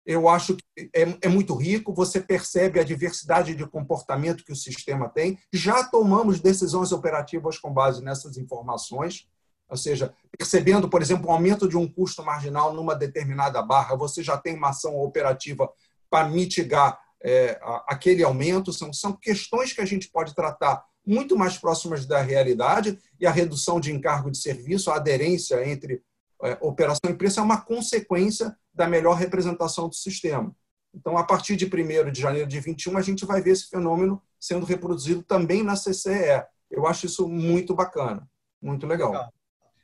Eu 0.07 0.29
acho 0.29 0.57
que 0.57 0.91
é, 0.95 1.17
é, 1.23 1.29
muito 1.29 1.55
rico, 1.55 1.95
você 1.95 2.21
percebe 2.21 2.79
a 2.79 2.85
diversidade 2.85 3.55
de 3.55 3.67
comportamento 3.67 4.45
que 4.45 4.53
o 4.53 4.57
sistema 4.57 5.09
tem. 5.09 5.39
Já 5.53 5.83
tomamos 5.85 6.41
decisões 6.41 6.93
operativas 6.93 7.59
com 7.59 7.73
base 7.73 8.03
nessas 8.03 8.37
informações, 8.37 9.27
ou 9.69 9.77
seja, 9.79 10.15
percebendo, 10.37 10.89
por 10.89 11.01
exemplo, 11.01 11.29
o 11.29 11.33
aumento 11.33 11.67
de 11.67 11.77
um 11.77 11.91
custo 11.91 12.23
marginal 12.23 12.75
numa 12.75 12.95
determinada 12.95 13.63
barra, 13.63 13.97
você 13.97 14.23
já 14.23 14.37
tem 14.37 14.55
uma 14.55 14.71
ação 14.71 14.95
operativa 15.01 15.71
para 16.11 16.29
mitigar 16.29 16.99
é, 17.23 17.59
aquele 17.89 18.23
aumento. 18.23 18.73
São, 18.73 18.93
são 18.93 19.15
questões 19.15 19.73
que 19.73 19.81
a 19.81 19.87
gente 19.87 20.11
pode 20.11 20.35
tratar 20.35 20.85
muito 21.07 21.37
mais 21.37 21.57
próximas 21.57 22.07
da 22.07 22.21
realidade 22.21 22.99
e 23.19 23.27
a 23.27 23.31
redução 23.31 23.81
de 23.81 23.93
encargo 23.93 24.31
de 24.31 24.39
serviço, 24.39 24.91
a 24.91 24.97
aderência 24.97 25.67
entre 25.69 26.03
é, 26.43 26.59
operação 26.61 27.11
e 27.11 27.15
preço 27.15 27.41
é 27.41 27.43
uma 27.43 27.61
consequência 27.61 28.55
da 28.75 28.89
melhor 28.89 29.15
representação 29.15 29.89
do 29.89 29.95
sistema. 29.95 30.55
Então, 30.93 31.17
a 31.17 31.25
partir 31.25 31.57
de 31.57 31.67
1 31.67 32.11
de 32.11 32.21
janeiro 32.21 32.49
de 32.49 32.61
21, 32.61 32.97
a 32.97 33.03
gente 33.03 33.25
vai 33.25 33.41
ver 33.41 33.51
esse 33.51 33.69
fenômeno 33.69 34.21
sendo 34.39 34.65
reproduzido 34.65 35.23
também 35.23 35.63
na 35.63 35.75
CCE. 35.75 36.45
Eu 36.71 36.87
acho 36.87 37.07
isso 37.07 37.29
muito 37.29 37.75
bacana, 37.75 38.29
muito 38.61 38.87
legal. 38.87 39.11
Legal. 39.11 39.33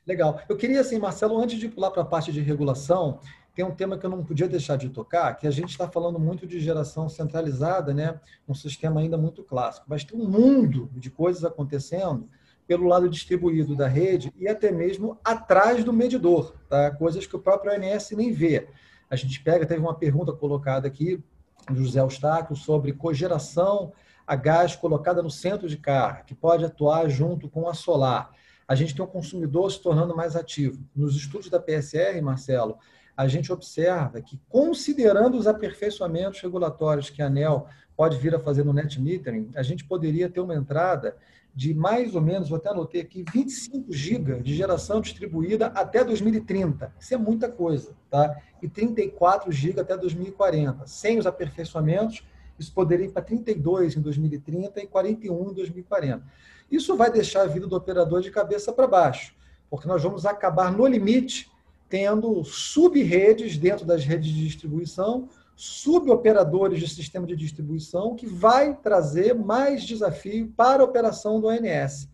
legal. 0.07 0.41
Eu 0.47 0.55
queria, 0.55 0.81
assim, 0.81 0.99
Marcelo, 0.99 1.37
antes 1.39 1.59
de 1.59 1.67
pular 1.67 1.91
para 1.91 2.01
a 2.01 2.05
parte 2.05 2.31
de 2.31 2.41
regulação, 2.41 3.19
tem 3.53 3.65
um 3.65 3.75
tema 3.75 3.97
que 3.97 4.05
eu 4.05 4.09
não 4.09 4.23
podia 4.23 4.47
deixar 4.47 4.77
de 4.77 4.89
tocar, 4.89 5.35
que 5.35 5.45
a 5.45 5.51
gente 5.51 5.71
está 5.71 5.89
falando 5.89 6.17
muito 6.17 6.47
de 6.47 6.59
geração 6.59 7.09
centralizada, 7.09 7.93
né? 7.93 8.19
um 8.47 8.53
sistema 8.53 9.01
ainda 9.01 9.17
muito 9.17 9.43
clássico, 9.43 9.85
mas 9.89 10.05
tem 10.05 10.17
um 10.17 10.27
mundo 10.27 10.89
de 10.93 11.09
coisas 11.09 11.43
acontecendo 11.43 12.29
pelo 12.67 12.87
lado 12.87 13.09
distribuído 13.09 13.75
da 13.75 13.87
rede 13.87 14.33
e 14.37 14.47
até 14.47 14.71
mesmo 14.71 15.17
atrás 15.23 15.83
do 15.83 15.91
medidor, 15.91 16.53
tá? 16.69 16.91
coisas 16.91 17.27
que 17.27 17.35
o 17.35 17.39
próprio 17.39 17.73
ONS 17.73 18.11
nem 18.11 18.31
vê. 18.31 18.67
A 19.09 19.15
gente 19.15 19.41
pega, 19.41 19.65
teve 19.65 19.81
uma 19.81 19.95
pergunta 19.95 20.31
colocada 20.31 20.87
aqui, 20.87 21.21
do 21.69 21.83
José 21.83 21.99
Eustáquio, 21.99 22.55
sobre 22.55 22.93
cogeração 22.93 23.91
a 24.25 24.35
gás 24.35 24.75
colocada 24.75 25.21
no 25.21 25.29
centro 25.29 25.67
de 25.67 25.77
carga, 25.77 26.23
que 26.23 26.33
pode 26.33 26.63
atuar 26.63 27.09
junto 27.09 27.49
com 27.49 27.67
a 27.67 27.73
solar. 27.73 28.31
A 28.67 28.75
gente 28.75 28.95
tem 28.95 29.03
um 29.03 29.07
consumidor 29.07 29.69
se 29.69 29.81
tornando 29.81 30.15
mais 30.15 30.35
ativo. 30.35 30.81
Nos 30.95 31.15
estudos 31.15 31.49
da 31.49 31.59
PSR, 31.59 32.21
Marcelo, 32.21 32.77
a 33.17 33.27
gente 33.27 33.51
observa 33.51 34.21
que, 34.21 34.39
considerando 34.47 35.37
os 35.37 35.47
aperfeiçoamentos 35.47 36.39
regulatórios 36.39 37.09
que 37.09 37.21
a 37.21 37.27
ANEL 37.27 37.67
pode 37.95 38.17
vir 38.17 38.33
a 38.33 38.39
fazer 38.39 38.63
no 38.63 38.73
net 38.73 38.99
metering, 39.01 39.51
a 39.55 39.61
gente 39.61 39.83
poderia 39.83 40.29
ter 40.29 40.39
uma 40.39 40.55
entrada 40.55 41.17
de 41.53 41.73
mais 41.73 42.15
ou 42.15 42.21
menos, 42.21 42.49
vou 42.49 42.57
até 42.57 42.69
anotei 42.69 43.01
aqui, 43.01 43.25
25 43.33 43.91
GB 43.91 44.41
de 44.41 44.55
geração 44.55 45.01
distribuída 45.01 45.67
até 45.67 46.03
2030. 46.03 46.93
Isso 46.99 47.13
é 47.13 47.17
muita 47.17 47.49
coisa, 47.49 47.93
tá? 48.09 48.41
E 48.61 48.69
34 48.69 49.51
GB 49.51 49.81
até 49.81 49.97
2040. 49.97 50.87
Sem 50.87 51.19
os 51.19 51.27
aperfeiçoamentos, 51.27 52.23
isso 52.57 52.73
poderia 52.73 53.05
ir 53.05 53.11
para 53.11 53.21
32 53.21 53.97
em 53.97 54.01
2030 54.01 54.81
e 54.81 54.87
41 54.87 55.51
em 55.51 55.53
2040. 55.53 56.23
Isso 56.71 56.95
vai 56.95 57.11
deixar 57.11 57.41
a 57.41 57.47
vida 57.47 57.67
do 57.67 57.75
operador 57.75 58.21
de 58.21 58.31
cabeça 58.31 58.71
para 58.71 58.87
baixo, 58.87 59.35
porque 59.69 59.87
nós 59.87 60.01
vamos 60.01 60.25
acabar 60.25 60.71
no 60.71 60.87
limite 60.87 61.51
tendo 61.89 62.41
sub-redes 62.45 63.57
dentro 63.57 63.85
das 63.85 64.05
redes 64.05 64.29
de 64.29 64.45
distribuição, 64.45 65.27
suboperadores 65.55 66.79
de 66.79 66.87
sistema 66.87 67.27
de 67.27 67.35
distribuição, 67.35 68.15
que 68.15 68.25
vai 68.25 68.75
trazer 68.75 69.35
mais 69.35 69.83
desafio 69.83 70.51
para 70.55 70.81
a 70.81 70.85
operação 70.85 71.39
do 71.39 71.47
ONS. 71.47 72.09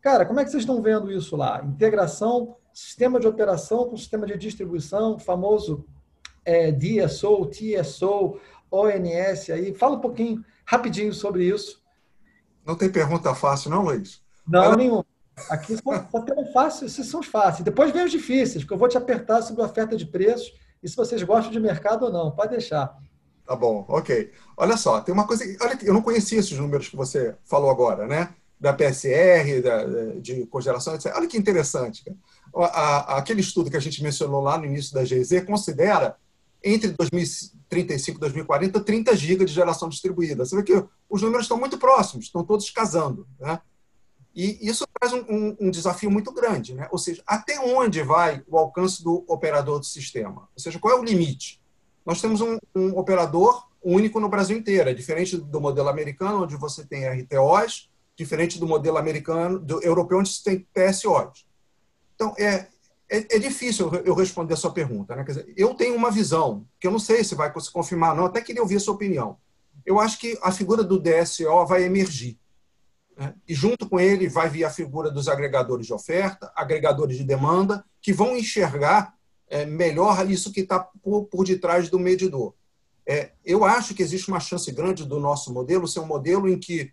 Cara, 0.00 0.24
como 0.24 0.40
é 0.40 0.44
que 0.44 0.50
vocês 0.50 0.62
estão 0.62 0.82
vendo 0.82 1.10
isso 1.10 1.36
lá? 1.36 1.62
Integração, 1.64 2.56
sistema 2.72 3.20
de 3.20 3.26
operação 3.26 3.88
com 3.88 3.96
sistema 3.96 4.26
de 4.26 4.36
distribuição, 4.36 5.18
famoso 5.18 5.84
é, 6.44 6.72
DSO, 6.72 7.46
TSO, 7.46 8.38
ONS 8.70 9.50
aí. 9.50 9.74
Fala 9.74 9.96
um 9.96 10.00
pouquinho, 10.00 10.44
rapidinho 10.64 11.12
sobre 11.12 11.44
isso. 11.44 11.82
Não 12.64 12.76
tem 12.76 12.90
pergunta 12.90 13.34
fácil, 13.34 13.70
não, 13.70 13.82
Luiz? 13.82 14.22
Não, 14.46 14.60
Olha... 14.60 14.76
nenhum. 14.76 15.04
Aqui 15.48 15.74
só, 15.76 16.06
só 16.10 16.20
tem 16.20 16.52
fácil, 16.52 16.86
esses 16.86 17.06
são 17.06 17.20
os 17.20 17.26
fáceis. 17.26 17.64
Depois 17.64 17.90
vem 17.92 18.04
os 18.04 18.10
difíceis, 18.10 18.62
que 18.62 18.72
eu 18.72 18.76
vou 18.76 18.88
te 18.88 18.98
apertar 18.98 19.40
sobre 19.40 19.62
a 19.62 19.66
oferta 19.66 19.96
de 19.96 20.04
preços 20.04 20.52
e 20.82 20.88
se 20.88 20.96
vocês 20.96 21.22
gostam 21.22 21.52
de 21.52 21.60
mercado 21.60 22.06
ou 22.06 22.12
não. 22.12 22.30
Pode 22.30 22.52
deixar. 22.52 22.96
Tá 23.46 23.56
bom, 23.56 23.84
ok. 23.88 24.30
Olha 24.56 24.76
só, 24.76 25.00
tem 25.00 25.12
uma 25.12 25.26
coisa. 25.26 25.44
Olha, 25.60 25.78
eu 25.82 25.92
não 25.92 26.02
conhecia 26.02 26.38
esses 26.38 26.56
números 26.56 26.88
que 26.88 26.96
você 26.96 27.34
falou 27.44 27.70
agora, 27.70 28.06
né? 28.06 28.34
Da 28.58 28.72
PSR, 28.72 29.62
da, 29.62 29.84
de 30.20 30.46
congelação, 30.46 30.94
etc. 30.94 31.12
Olha 31.16 31.26
que 31.26 31.36
interessante. 31.36 32.02
A, 32.54 32.64
a, 32.64 33.18
aquele 33.18 33.40
estudo 33.40 33.70
que 33.70 33.76
a 33.76 33.80
gente 33.80 34.02
mencionou 34.02 34.40
lá 34.40 34.56
no 34.56 34.66
início 34.66 34.94
da 34.94 35.02
GZ 35.02 35.44
considera 35.46 36.16
entre 36.62 36.88
2035 36.92 38.18
e 38.18 38.20
2040 38.20 38.80
30 38.80 39.16
GB 39.16 39.44
de 39.46 39.52
geração 39.52 39.88
distribuída. 39.88 40.44
Você 40.44 40.56
vê 40.56 40.62
que 40.62 40.84
os 41.08 41.22
números 41.22 41.44
estão 41.44 41.58
muito 41.58 41.78
próximos, 41.78 42.26
estão 42.26 42.44
todos 42.44 42.70
casando. 42.70 43.26
Né? 43.38 43.58
E 44.34 44.58
isso 44.68 44.86
traz 44.98 45.12
um, 45.12 45.24
um, 45.28 45.56
um, 45.60 45.70
desafio 45.70 46.10
muito 46.10 46.32
grande, 46.32 46.74
né? 46.74 46.88
ou 46.92 46.98
seja, 46.98 47.22
até 47.26 47.58
onde 47.58 48.02
vai 48.02 48.42
o 48.46 48.56
alcance 48.56 49.02
do 49.02 49.24
operador 49.26 49.80
do 49.80 49.86
sistema? 49.86 50.42
Ou 50.54 50.62
seja, 50.62 50.78
qual 50.78 50.96
é 50.96 51.00
o 51.00 51.04
limite? 51.04 51.60
Nós 52.06 52.20
temos 52.20 52.40
um, 52.40 52.56
um 52.74 52.96
operador 52.96 53.68
único 53.82 54.20
no 54.20 54.28
Brasil 54.28 54.56
inteiro, 54.56 54.88
é 54.88 54.94
diferente 54.94 55.36
do 55.36 55.60
modelo 55.60 55.88
americano, 55.88 56.44
onde 56.44 56.56
você 56.56 56.84
tem 56.84 57.08
RTOs, 57.08 57.90
diferente 58.16 58.58
do 58.58 58.66
modelo 58.66 58.98
americano, 58.98 59.58
do 59.58 59.82
europeu, 59.82 60.18
onde 60.18 60.30
você 60.30 60.42
tem 60.44 60.66
TSOs. 60.72 61.46
Então, 62.14 62.34
é, 62.38 62.66
é, 63.08 63.36
é, 63.36 63.38
difícil 63.38 63.90
eu 64.04 64.14
responder 64.14 64.54
a 64.54 64.56
sua 64.56 64.70
pergunta. 64.70 65.16
Né? 65.16 65.24
Quer 65.24 65.32
dizer, 65.32 65.54
eu 65.56 65.74
tenho 65.74 65.96
uma 65.96 66.10
visão, 66.10 66.66
que 66.78 66.86
eu 66.86 66.92
não 66.92 66.98
sei 66.98 67.24
se 67.24 67.34
vai 67.34 67.52
se 67.58 67.72
confirmar, 67.72 68.14
não, 68.14 68.26
até 68.26 68.40
queria 68.40 68.62
ouvir 68.62 68.76
a 68.76 68.80
sua 68.80 68.94
opinião. 68.94 69.36
Eu 69.84 69.98
acho 69.98 70.18
que 70.18 70.38
a 70.42 70.52
figura 70.52 70.84
do 70.84 71.00
DSO 71.00 71.66
vai 71.66 71.82
emergir. 71.82 72.38
Né? 73.20 73.34
E 73.46 73.54
junto 73.54 73.86
com 73.86 74.00
ele 74.00 74.30
vai 74.30 74.48
vir 74.48 74.64
a 74.64 74.70
figura 74.70 75.10
dos 75.10 75.28
agregadores 75.28 75.86
de 75.86 75.92
oferta, 75.92 76.50
agregadores 76.56 77.18
de 77.18 77.24
demanda, 77.24 77.84
que 78.00 78.14
vão 78.14 78.34
enxergar 78.34 79.14
é, 79.46 79.66
melhor 79.66 80.30
isso 80.30 80.50
que 80.50 80.60
está 80.60 80.80
por, 80.80 81.44
detrás 81.44 81.90
do 81.90 81.98
medidor. 81.98 82.54
É, 83.06 83.32
eu 83.44 83.62
acho 83.62 83.94
que 83.94 84.02
existe 84.02 84.28
uma 84.28 84.40
chance 84.40 84.72
grande 84.72 85.04
do 85.04 85.20
nosso 85.20 85.52
modelo 85.52 85.86
ser 85.86 86.00
um 86.00 86.06
modelo 86.06 86.48
em 86.48 86.58
que 86.58 86.90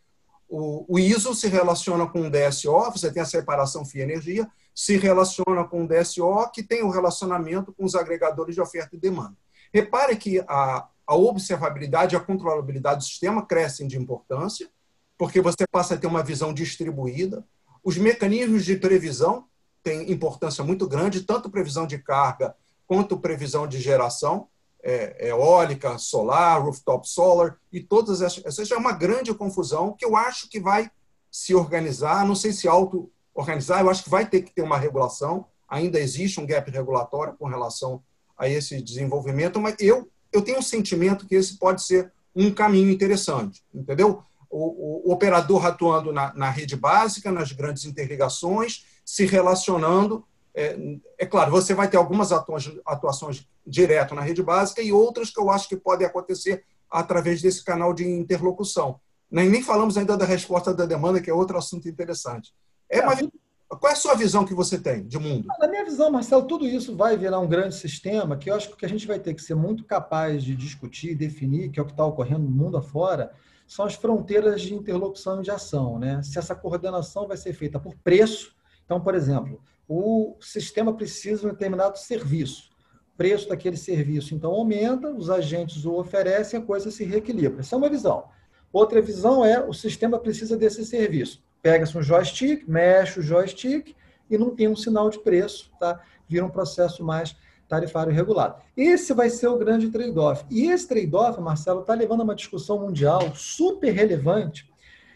o, 0.49 0.99
ISO 0.99 1.33
se 1.33 1.47
relaciona 1.47 2.07
com 2.07 2.21
o 2.21 2.29
DSO, 2.29 2.91
você 2.91 3.11
tem 3.11 3.21
a 3.21 3.25
separação 3.25 3.85
FIA-energia, 3.85 4.49
se 4.73 4.97
relaciona 4.97 5.63
com 5.65 5.83
o 5.83 5.87
DSO, 5.87 6.49
que 6.53 6.63
tem 6.63 6.83
o 6.83 6.89
relacionamento 6.89 7.73
com 7.73 7.85
os 7.85 7.95
agregadores 7.95 8.55
de 8.55 8.61
oferta 8.61 8.95
e 8.95 8.99
demanda. 8.99 9.35
Repare 9.73 10.15
que 10.15 10.39
a 10.47 10.87
observabilidade 11.07 12.15
e 12.15 12.17
a 12.17 12.21
controlabilidade 12.21 12.99
do 12.99 13.03
sistema 13.03 13.45
crescem 13.45 13.87
de 13.87 13.97
importância, 13.97 14.69
porque 15.17 15.41
você 15.41 15.65
passa 15.71 15.95
a 15.95 15.97
ter 15.97 16.07
uma 16.07 16.23
visão 16.23 16.53
distribuída. 16.53 17.43
Os 17.83 17.97
mecanismos 17.97 18.65
de 18.65 18.75
previsão 18.75 19.45
têm 19.83 20.11
importância 20.11 20.63
muito 20.63 20.87
grande, 20.87 21.23
tanto 21.23 21.49
previsão 21.49 21.87
de 21.87 21.97
carga 21.97 22.55
quanto 22.85 23.19
previsão 23.19 23.67
de 23.67 23.79
geração, 23.79 24.47
é, 24.81 25.29
eólica, 25.29 25.97
solar, 25.97 26.61
rooftop 26.61 27.07
solar, 27.07 27.57
e 27.71 27.81
todas 27.81 28.21
essas. 28.21 28.45
Essa 28.45 28.73
é 28.73 28.77
uma 28.77 28.93
grande 28.93 29.33
confusão 29.33 29.93
que 29.93 30.05
eu 30.05 30.15
acho 30.15 30.49
que 30.49 30.59
vai 30.59 30.89
se 31.29 31.53
organizar, 31.53 32.25
não 32.25 32.35
sei 32.35 32.53
se 32.53 32.67
auto-organizar, 32.67 33.81
eu 33.81 33.89
acho 33.89 34.03
que 34.03 34.09
vai 34.09 34.25
ter 34.25 34.41
que 34.41 34.53
ter 34.53 34.61
uma 34.61 34.77
regulação, 34.77 35.45
ainda 35.67 35.99
existe 35.99 36.39
um 36.39 36.45
gap 36.45 36.69
regulatório 36.71 37.35
com 37.37 37.47
relação 37.47 38.01
a 38.37 38.47
esse 38.47 38.81
desenvolvimento, 38.81 39.59
mas 39.59 39.75
eu, 39.79 40.09
eu 40.31 40.41
tenho 40.41 40.59
um 40.59 40.61
sentimento 40.63 41.27
que 41.27 41.35
esse 41.35 41.57
pode 41.57 41.83
ser 41.83 42.11
um 42.35 42.51
caminho 42.53 42.89
interessante, 42.89 43.63
entendeu? 43.73 44.23
O, 44.49 45.09
o, 45.09 45.13
operador 45.13 45.65
atuando 45.65 46.11
na, 46.11 46.33
na, 46.33 46.49
rede 46.49 46.75
básica, 46.75 47.31
nas 47.31 47.51
grandes 47.51 47.85
interligações, 47.85 48.85
se 49.05 49.25
relacionando. 49.25 50.25
É, 50.55 50.77
é 51.17 51.25
claro, 51.25 51.51
você 51.51 51.73
vai 51.73 51.89
ter 51.89 51.97
algumas 51.97 52.31
atuações, 52.31 52.79
atuações 52.85 53.47
direto 53.65 54.15
na 54.15 54.21
rede 54.21 54.41
básica 54.41 54.81
e 54.81 54.91
outras 54.91 55.29
que 55.29 55.39
eu 55.39 55.49
acho 55.49 55.67
que 55.67 55.77
podem 55.77 56.07
acontecer 56.07 56.63
através 56.89 57.41
desse 57.41 57.63
canal 57.63 57.93
de 57.93 58.07
interlocução. 58.07 58.99
Nem, 59.29 59.49
nem 59.49 59.61
falamos 59.61 59.97
ainda 59.97 60.15
da 60.15 60.25
resposta 60.25 60.73
da 60.73 60.85
demanda, 60.85 61.21
que 61.21 61.29
é 61.29 61.33
outro 61.33 61.57
assunto 61.57 61.87
interessante. 61.87 62.53
É 62.89 63.01
qual 63.67 63.89
é 63.89 63.93
a 63.93 63.97
sua 63.97 64.15
visão 64.15 64.45
que 64.45 64.53
você 64.53 64.79
tem 64.79 65.05
de 65.05 65.19
mundo? 65.19 65.47
Na 65.59 65.67
minha 65.67 65.83
visão, 65.83 66.09
Marcelo, 66.09 66.47
tudo 66.47 66.65
isso 66.65 66.95
vai 66.95 67.17
virar 67.17 67.39
um 67.39 67.47
grande 67.47 67.75
sistema 67.75 68.37
que 68.37 68.49
eu 68.49 68.55
acho 68.55 68.73
que 68.75 68.85
a 68.85 68.89
gente 68.89 69.05
vai 69.05 69.19
ter 69.19 69.33
que 69.33 69.41
ser 69.41 69.55
muito 69.55 69.83
capaz 69.83 70.41
de 70.41 70.55
discutir, 70.55 71.15
definir, 71.15 71.69
que 71.69 71.77
é 71.77 71.83
o 71.83 71.85
que 71.85 71.91
está 71.91 72.05
ocorrendo 72.05 72.43
no 72.43 72.49
mundo 72.49 72.77
afora, 72.77 73.33
são 73.67 73.85
as 73.85 73.95
fronteiras 73.95 74.61
de 74.61 74.73
interlocução 74.73 75.39
e 75.39 75.43
de 75.43 75.51
ação. 75.51 75.99
Né? 75.99 76.21
Se 76.23 76.39
essa 76.39 76.55
coordenação 76.55 77.27
vai 77.27 77.37
ser 77.37 77.53
feita 77.53 77.79
por 77.79 77.95
preço, 77.97 78.55
então, 78.85 79.01
por 79.01 79.13
exemplo, 79.13 79.61
o 79.87 80.35
sistema 80.39 80.93
precisa 80.93 81.41
de 81.41 81.47
um 81.47 81.51
determinado 81.51 81.97
serviço. 81.97 82.69
Preço 83.17 83.49
daquele 83.49 83.77
serviço, 83.77 84.33
então, 84.33 84.51
aumenta, 84.51 85.11
os 85.11 85.29
agentes 85.29 85.85
o 85.85 85.93
oferecem, 85.93 86.59
a 86.59 86.63
coisa 86.63 86.89
se 86.89 87.03
reequilibra. 87.03 87.59
Essa 87.59 87.75
é 87.75 87.77
uma 87.77 87.89
visão. 87.89 88.25
Outra 88.71 89.01
visão 89.01 89.43
é 89.43 89.59
o 89.59 89.73
sistema 89.73 90.19
precisa 90.19 90.55
desse 90.55 90.85
serviço 90.85 91.41
pega-se 91.67 91.97
um 91.97 92.01
joystick, 92.01 92.65
mexe 92.65 93.19
o 93.19 93.23
joystick 93.23 93.93
e 94.29 94.37
não 94.37 94.55
tem 94.55 94.69
um 94.69 94.75
sinal 94.75 95.09
de 95.09 95.19
preço, 95.19 95.69
tá? 95.77 96.01
Vira 96.27 96.45
um 96.45 96.49
processo 96.49 97.03
mais 97.03 97.35
tarifário 97.67 98.13
regulado. 98.13 98.61
Esse 98.75 99.13
vai 99.13 99.29
ser 99.29 99.47
o 99.47 99.57
grande 99.57 99.89
trade-off. 99.89 100.45
E 100.49 100.69
esse 100.69 100.87
trade-off, 100.87 101.39
Marcelo, 101.41 101.81
está 101.81 101.93
levando 101.93 102.21
a 102.21 102.23
uma 102.23 102.35
discussão 102.35 102.79
mundial 102.79 103.35
super 103.35 103.91
relevante, 103.91 104.69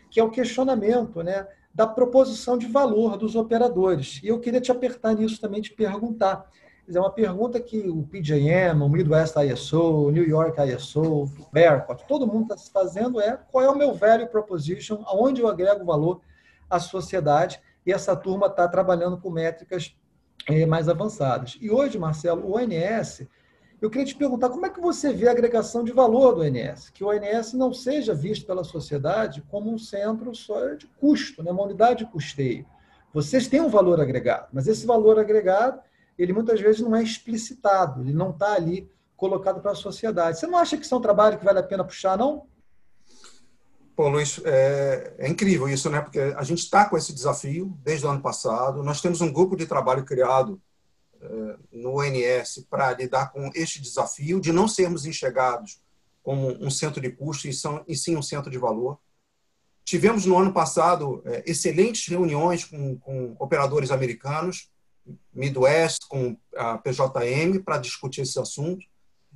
que 0.09 0.19
é 0.19 0.23
o 0.23 0.29
questionamento 0.29 1.23
né, 1.23 1.47
da 1.73 1.87
proposição 1.87 2.57
de 2.57 2.67
valor 2.67 3.17
dos 3.17 3.35
operadores. 3.35 4.19
E 4.23 4.27
eu 4.27 4.39
queria 4.39 4.59
te 4.59 4.71
apertar 4.71 5.15
nisso 5.15 5.39
também, 5.39 5.61
te 5.61 5.71
perguntar. 5.73 6.49
É 6.93 6.99
uma 6.99 7.11
pergunta 7.11 7.57
que 7.59 7.87
o 7.87 8.03
PJM, 8.03 8.81
o 8.83 8.89
Midwest 8.89 9.35
ISO, 9.37 10.07
o 10.07 10.11
New 10.11 10.27
York 10.27 10.59
ISO, 10.61 11.01
o 11.01 11.31
BERCOT, 11.53 12.05
todo 12.05 12.27
mundo 12.27 12.43
está 12.43 12.57
se 12.57 12.69
fazendo 12.69 13.21
é 13.21 13.39
qual 13.49 13.63
é 13.63 13.69
o 13.69 13.77
meu 13.77 13.93
value 13.93 14.27
proposition, 14.27 15.01
aonde 15.05 15.41
eu 15.41 15.47
agrego 15.47 15.85
valor 15.85 16.19
a 16.69 16.79
sociedade, 16.79 17.61
e 17.85 17.93
essa 17.93 18.13
turma 18.13 18.47
está 18.47 18.67
trabalhando 18.67 19.17
com 19.17 19.29
métricas 19.29 19.95
é, 20.47 20.65
mais 20.65 20.89
avançadas. 20.89 21.57
E 21.61 21.69
hoje, 21.69 21.97
Marcelo, 21.97 22.45
o 22.45 22.57
ONS, 22.57 23.27
eu 23.81 23.89
queria 23.89 24.05
te 24.05 24.15
perguntar 24.15 24.49
como 24.49 24.65
é 24.65 24.69
que 24.69 24.79
você 24.79 25.11
vê 25.11 25.27
a 25.27 25.31
agregação 25.31 25.83
de 25.83 25.91
valor 25.91 26.35
do 26.35 26.41
ONS, 26.41 26.89
que 26.89 27.03
o 27.03 27.07
ONS 27.07 27.53
não 27.53 27.73
seja 27.73 28.13
visto 28.13 28.45
pela 28.45 28.63
sociedade 28.63 29.41
como 29.49 29.73
um 29.73 29.77
centro 29.77 30.33
só 30.35 30.75
de 30.75 30.87
custo, 30.99 31.43
né, 31.43 31.51
uma 31.51 31.63
unidade 31.63 32.05
de 32.05 32.11
custeio. 32.11 32.65
Vocês 33.13 33.47
têm 33.47 33.59
um 33.59 33.69
valor 33.69 33.99
agregado, 33.99 34.47
mas 34.53 34.67
esse 34.67 34.85
valor 34.85 35.19
agregado, 35.19 35.81
ele 36.17 36.31
muitas 36.31 36.61
vezes 36.61 36.81
não 36.81 36.95
é 36.95 37.03
explicitado, 37.03 38.01
ele 38.01 38.13
não 38.13 38.29
está 38.29 38.53
ali 38.53 38.89
colocado 39.17 39.61
para 39.61 39.71
a 39.71 39.75
sociedade. 39.75 40.39
Você 40.39 40.47
não 40.47 40.57
acha 40.57 40.77
que 40.77 40.85
isso 40.85 40.95
é 40.95 40.97
um 40.97 41.01
trabalho 41.01 41.37
que 41.37 41.45
vale 41.45 41.59
a 41.59 41.63
pena 41.63 41.83
puxar, 41.83 42.17
não? 42.17 42.47
Pô, 43.95 44.07
Luiz, 44.07 44.39
é, 44.45 45.15
é, 45.19 45.27
incrível 45.27 45.67
isso, 45.67 45.89
né? 45.89 46.01
Porque 46.01 46.19
a 46.19 46.43
gente 46.43 46.59
está 46.59 46.85
com 46.85 46.97
esse 46.97 47.13
desafio 47.13 47.77
desde 47.83 48.05
o 48.05 48.09
ano 48.09 48.21
passado. 48.21 48.83
Nós 48.83 49.01
temos 49.01 49.21
um 49.21 49.31
grupo 49.31 49.55
de 49.55 49.65
trabalho 49.65 50.05
criado 50.05 50.61
é, 51.21 51.57
no 51.71 51.99
ONS 51.99 52.65
para 52.69 52.93
lidar 52.93 53.31
com 53.31 53.51
este 53.53 53.81
desafio 53.81 54.39
de 54.39 54.51
não 54.51 54.67
sermos 54.67 55.05
enxergados 55.05 55.81
como 56.23 56.51
um 56.63 56.69
centro 56.69 57.01
de 57.01 57.11
custo 57.11 57.47
e, 57.47 57.53
são, 57.53 57.83
e 57.87 57.95
sim 57.95 58.15
um 58.15 58.21
centro 58.21 58.49
de 58.49 58.57
valor. 58.57 58.97
Tivemos 59.83 60.25
no 60.25 60.37
ano 60.37 60.53
passado 60.53 61.21
é, 61.25 61.43
excelentes 61.45 62.07
reuniões 62.07 62.63
com, 62.63 62.97
com 62.97 63.35
operadores 63.39 63.91
americanos, 63.91 64.69
Midwest, 65.33 66.07
com 66.07 66.37
a 66.55 66.77
PJM, 66.77 67.59
para 67.63 67.77
discutir 67.77 68.21
esse 68.21 68.39
assunto. 68.39 68.85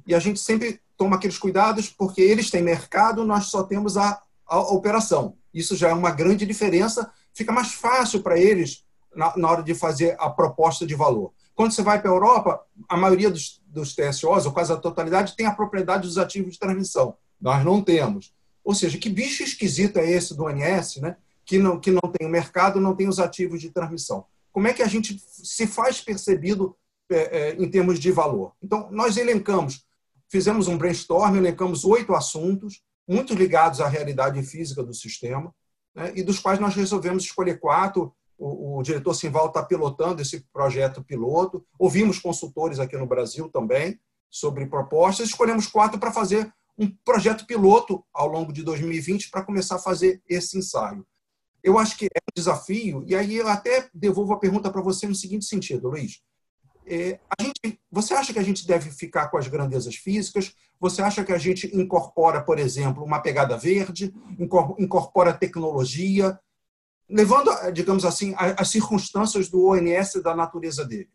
E 0.08 0.14
a 0.14 0.20
gente 0.20 0.40
sempre 0.40 0.80
toma 0.96 1.18
aqueles 1.18 1.38
cuidados, 1.38 1.90
porque 1.90 2.22
eles 2.22 2.50
têm 2.50 2.62
mercado, 2.62 3.26
nós 3.26 3.48
só 3.48 3.64
temos 3.64 3.98
a 3.98 4.22
a 4.48 4.60
operação. 4.60 5.36
Isso 5.54 5.76
já 5.76 5.90
é 5.90 5.94
uma 5.94 6.12
grande 6.12 6.46
diferença, 6.46 7.12
fica 7.34 7.52
mais 7.52 7.74
fácil 7.74 8.22
para 8.22 8.40
eles 8.40 8.84
na, 9.16 9.36
na, 9.38 9.50
hora 9.50 9.64
de 9.64 9.74
fazer 9.74 10.16
a 10.20 10.30
proposta 10.30 10.86
de 10.86 10.96
valor. 10.96 11.34
Quando 11.54 11.72
você 11.72 11.82
vai 11.82 12.02
para 12.02 12.12
a 12.12 12.14
Europa, 12.14 12.62
a 12.90 12.98
maioria 12.98 13.32
dos, 13.32 13.62
dos 13.66 13.96
TSOs, 13.96 14.46
ou 14.46 14.52
quase 14.52 14.74
a 14.74 14.78
totalidade, 14.78 15.36
tem 15.36 15.46
a 15.46 15.56
propriedade 15.56 16.08
dos 16.08 16.18
ativos 16.18 16.54
de 16.54 16.60
transmissão. 16.60 17.16
Nós 17.40 17.64
não 17.64 17.82
temos. 17.82 18.34
Ou 18.64 18.76
seja, 18.76 18.98
que 18.98 19.10
bicho 19.10 19.44
esquisito 19.44 19.98
é 19.98 20.10
esse 20.10 20.36
do 20.36 20.44
ONS, 20.44 20.98
né? 20.98 21.16
que, 21.46 21.58
não, 21.58 21.80
que 21.80 21.92
não 21.92 22.02
tem 22.12 22.28
o 22.28 22.32
mercado, 22.32 22.82
não 22.82 22.96
tem 22.96 23.08
os 23.08 23.20
ativos 23.20 23.62
de 23.62 23.70
transmissão? 23.70 24.26
Como 24.52 24.68
é 24.68 24.74
que 24.74 24.82
a 24.82 24.88
gente 24.88 25.22
se 25.28 25.68
faz 25.68 26.02
percebido 26.02 26.76
é, 27.10 27.16
é, 27.16 27.56
em 27.56 27.70
termos 27.70 28.00
de 28.00 28.12
valor? 28.12 28.54
Então, 28.62 28.90
nós 28.92 29.16
elencamos, 29.16 29.86
fizemos 30.28 30.68
um 30.68 30.78
brainstorm, 30.78 31.36
elencamos 31.36 31.86
oito 31.86 32.16
assuntos, 32.16 32.82
muito 33.08 33.34
ligados 33.34 33.82
à 33.82 33.88
realidade 33.88 34.42
física 34.44 34.84
do 34.84 34.94
sistema, 34.94 35.54
né, 35.94 36.12
e 36.16 36.24
dos 36.24 36.40
quais 36.40 36.60
nós 36.60 36.76
resolvemos 36.76 37.24
escolher 37.24 37.60
quatro. 37.60 38.14
O, 38.38 38.80
o 38.80 38.84
diretor 38.84 39.14
Simval 39.14 39.48
está 39.48 39.64
pilotando 39.64 40.22
esse 40.22 40.46
projeto 40.52 41.04
piloto. 41.04 41.66
Ouvimos 41.80 42.20
consultores 42.20 42.80
aqui 42.80 42.98
no 42.98 43.08
Brasil 43.08 43.50
também 43.50 44.00
sobre 44.30 44.66
propostas. 44.66 45.30
Escolhemos 45.30 45.68
quatro 45.68 46.00
para 46.00 46.12
fazer 46.12 46.52
um 46.78 46.90
projeto 47.06 47.46
piloto 47.46 48.04
ao 48.14 48.28
longo 48.28 48.52
de 48.52 48.62
2020 48.64 49.30
para 49.30 49.44
começar 49.44 49.76
a 49.76 49.80
fazer 49.80 50.22
esse 50.28 50.58
ensaio. 50.58 51.06
Eu 51.64 51.80
acho 51.80 51.98
que 51.98 52.06
é 52.06 52.20
um 52.20 52.36
desafio, 52.36 53.04
e 53.08 53.16
aí 53.16 53.36
eu 53.36 53.48
até 53.48 53.90
devolvo 53.94 54.34
a 54.34 54.40
pergunta 54.40 54.70
para 54.70 54.82
você 54.82 55.08
no 55.08 55.16
seguinte 55.16 55.46
sentido, 55.46 55.90
Luiz. 55.90 56.22
É, 56.88 57.20
gente, 57.42 57.80
você 57.92 58.14
acha 58.14 58.32
que 58.32 58.40
a 58.40 58.44
gente 58.44 58.68
deve 58.68 58.92
ficar 58.92 59.30
com 59.30 59.38
as 59.38 59.48
grandezas 59.48 59.96
físicas? 59.96 60.56
Você 60.80 61.02
acha 61.02 61.24
que 61.24 61.32
a 61.32 61.38
gente 61.38 61.76
incorpora, 61.76 62.42
por 62.44 62.60
exemplo, 62.60 63.04
uma 63.04 63.20
pegada 63.20 63.58
verde, 63.58 64.14
incorpora 64.78 65.34
tecnologia, 65.34 66.40
levando, 67.10 67.50
digamos 67.72 68.06
assim, 68.06 68.36
as 68.38 68.70
circunstâncias 68.70 69.50
do 69.50 69.66
ONS 69.66 70.22
da 70.22 70.36
natureza 70.36 70.86
dele? 70.86 71.10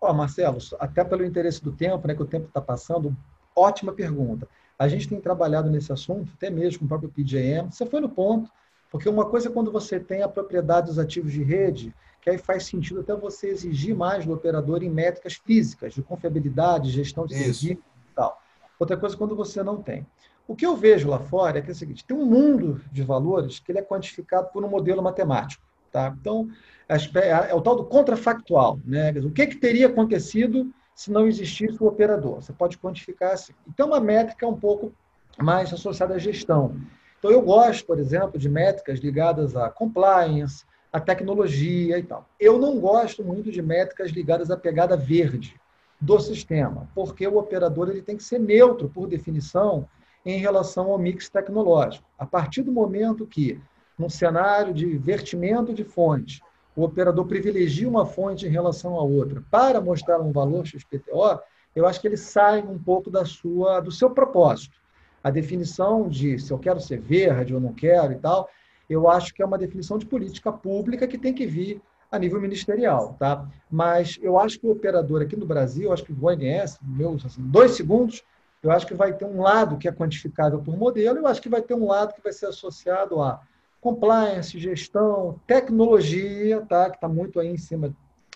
Oh, 0.00 0.12
Marcelo, 0.12 0.58
até 0.80 1.04
pelo 1.04 1.24
interesse 1.24 1.62
do 1.62 1.72
tempo, 1.72 2.08
né, 2.08 2.14
que 2.14 2.22
o 2.22 2.26
tempo 2.26 2.46
está 2.46 2.60
passando, 2.60 3.16
ótima 3.54 3.92
pergunta. 3.92 4.48
A 4.78 4.88
gente 4.88 5.08
tem 5.08 5.20
trabalhado 5.20 5.70
nesse 5.70 5.92
assunto, 5.92 6.32
até 6.34 6.50
mesmo 6.50 6.80
com 6.80 6.84
o 6.86 6.88
próprio 6.88 7.10
PJM. 7.10 7.70
Você 7.70 7.86
foi 7.86 8.00
no 8.00 8.08
ponto, 8.08 8.50
porque 8.90 9.08
uma 9.08 9.26
coisa 9.26 9.48
é 9.48 9.52
quando 9.52 9.70
você 9.70 10.00
tem 10.00 10.22
a 10.22 10.28
propriedade 10.28 10.88
dos 10.88 10.98
ativos 10.98 11.32
de 11.32 11.42
rede, 11.42 11.94
que 12.22 12.30
aí 12.30 12.38
faz 12.38 12.64
sentido 12.64 13.00
até 13.00 13.14
você 13.14 13.48
exigir 13.48 13.96
mais 13.96 14.24
do 14.24 14.32
operador 14.32 14.82
em 14.84 14.88
métricas 14.88 15.34
físicas, 15.34 15.92
de 15.92 16.02
confiabilidade, 16.02 16.88
gestão 16.88 17.26
de 17.26 17.34
serviço 17.34 17.72
e 17.72 18.14
tal. 18.14 18.40
Outra 18.78 18.96
coisa 18.96 19.16
quando 19.16 19.34
você 19.34 19.60
não 19.62 19.82
tem. 19.82 20.06
O 20.46 20.54
que 20.54 20.64
eu 20.64 20.76
vejo 20.76 21.08
lá 21.08 21.18
fora 21.18 21.58
é 21.58 21.62
que 21.62 21.68
é 21.68 21.72
o 21.72 21.74
seguinte, 21.74 22.04
tem 22.04 22.16
um 22.16 22.24
mundo 22.24 22.80
de 22.92 23.02
valores 23.02 23.58
que 23.58 23.72
ele 23.72 23.80
é 23.80 23.82
quantificado 23.82 24.48
por 24.52 24.64
um 24.64 24.68
modelo 24.68 25.02
matemático. 25.02 25.64
Tá? 25.90 26.14
Então, 26.18 26.48
é 26.88 27.54
o 27.54 27.60
tal 27.60 27.76
do 27.76 27.84
contrafactual. 27.84 28.78
Né? 28.84 29.10
O 29.20 29.30
que, 29.30 29.48
que 29.48 29.56
teria 29.56 29.88
acontecido 29.88 30.72
se 30.94 31.10
não 31.10 31.26
existisse 31.26 31.82
o 31.82 31.86
operador? 31.86 32.36
Você 32.36 32.52
pode 32.52 32.78
quantificar 32.78 33.32
assim. 33.32 33.52
Então, 33.68 33.88
uma 33.88 34.00
métrica 34.00 34.46
um 34.46 34.58
pouco 34.58 34.92
mais 35.38 35.72
associada 35.72 36.14
à 36.14 36.18
gestão. 36.18 36.76
Então, 37.18 37.30
eu 37.30 37.42
gosto, 37.42 37.84
por 37.84 37.98
exemplo, 37.98 38.38
de 38.38 38.48
métricas 38.48 39.00
ligadas 39.00 39.56
a 39.56 39.68
compliance, 39.68 40.64
a 40.92 41.00
tecnologia 41.00 41.98
e 41.98 42.02
tal. 42.02 42.28
Eu 42.38 42.58
não 42.58 42.78
gosto 42.78 43.24
muito 43.24 43.50
de 43.50 43.62
métricas 43.62 44.10
ligadas 44.10 44.50
à 44.50 44.56
pegada 44.56 44.96
verde 44.96 45.58
do 46.00 46.20
sistema, 46.20 46.88
porque 46.94 47.26
o 47.26 47.38
operador 47.38 47.88
ele 47.88 48.02
tem 48.02 48.16
que 48.16 48.24
ser 48.24 48.38
neutro, 48.38 48.88
por 48.88 49.08
definição, 49.08 49.88
em 50.26 50.38
relação 50.38 50.90
ao 50.90 50.98
mix 50.98 51.28
tecnológico. 51.28 52.06
A 52.18 52.26
partir 52.26 52.62
do 52.62 52.72
momento 52.72 53.26
que, 53.26 53.58
num 53.98 54.08
cenário 54.08 54.74
de 54.74 54.98
vertimento 54.98 55.72
de 55.72 55.84
fonte, 55.84 56.42
o 56.76 56.82
operador 56.82 57.26
privilegia 57.26 57.88
uma 57.88 58.04
fonte 58.04 58.46
em 58.46 58.50
relação 58.50 58.96
à 58.96 59.02
outra 59.02 59.42
para 59.50 59.80
mostrar 59.80 60.20
um 60.20 60.32
valor 60.32 60.66
XPTO, 60.66 61.40
eu 61.74 61.86
acho 61.86 62.00
que 62.00 62.06
ele 62.06 62.16
sai 62.16 62.60
um 62.62 62.78
pouco 62.78 63.10
da 63.10 63.24
sua, 63.24 63.80
do 63.80 63.90
seu 63.90 64.10
propósito. 64.10 64.76
A 65.24 65.30
definição 65.30 66.08
de 66.08 66.38
se 66.38 66.52
eu 66.52 66.58
quero 66.58 66.80
ser 66.80 67.00
verde 67.00 67.54
ou 67.54 67.60
não 67.60 67.72
quero 67.72 68.12
e 68.12 68.16
tal, 68.16 68.48
eu 68.92 69.08
acho 69.08 69.34
que 69.34 69.42
é 69.42 69.46
uma 69.46 69.58
definição 69.58 69.98
de 69.98 70.06
política 70.06 70.52
pública 70.52 71.06
que 71.06 71.18
tem 71.18 71.32
que 71.32 71.46
vir 71.46 71.80
a 72.10 72.18
nível 72.18 72.40
ministerial, 72.40 73.16
tá? 73.18 73.48
Mas 73.70 74.18
eu 74.20 74.38
acho 74.38 74.60
que 74.60 74.66
o 74.66 74.70
operador 74.70 75.22
aqui 75.22 75.34
no 75.34 75.46
Brasil, 75.46 75.84
eu 75.84 75.92
acho 75.92 76.04
que 76.04 76.12
o 76.12 76.26
ONS, 76.26 76.78
meus 76.82 77.24
assim, 77.24 77.42
dois 77.42 77.72
segundos, 77.72 78.22
eu 78.62 78.70
acho 78.70 78.86
que 78.86 78.94
vai 78.94 79.12
ter 79.12 79.24
um 79.24 79.40
lado 79.40 79.78
que 79.78 79.88
é 79.88 79.92
quantificável 79.92 80.60
por 80.60 80.76
modelo, 80.76 81.18
eu 81.18 81.26
acho 81.26 81.40
que 81.40 81.48
vai 81.48 81.62
ter 81.62 81.74
um 81.74 81.86
lado 81.86 82.14
que 82.14 82.22
vai 82.22 82.32
ser 82.32 82.46
associado 82.46 83.20
a 83.20 83.40
compliance, 83.80 84.58
gestão, 84.58 85.40
tecnologia, 85.46 86.60
tá? 86.68 86.90
Que 86.90 86.96
está 86.96 87.08
muito 87.08 87.40
aí 87.40 87.48
em 87.48 87.58
cima 87.58 87.92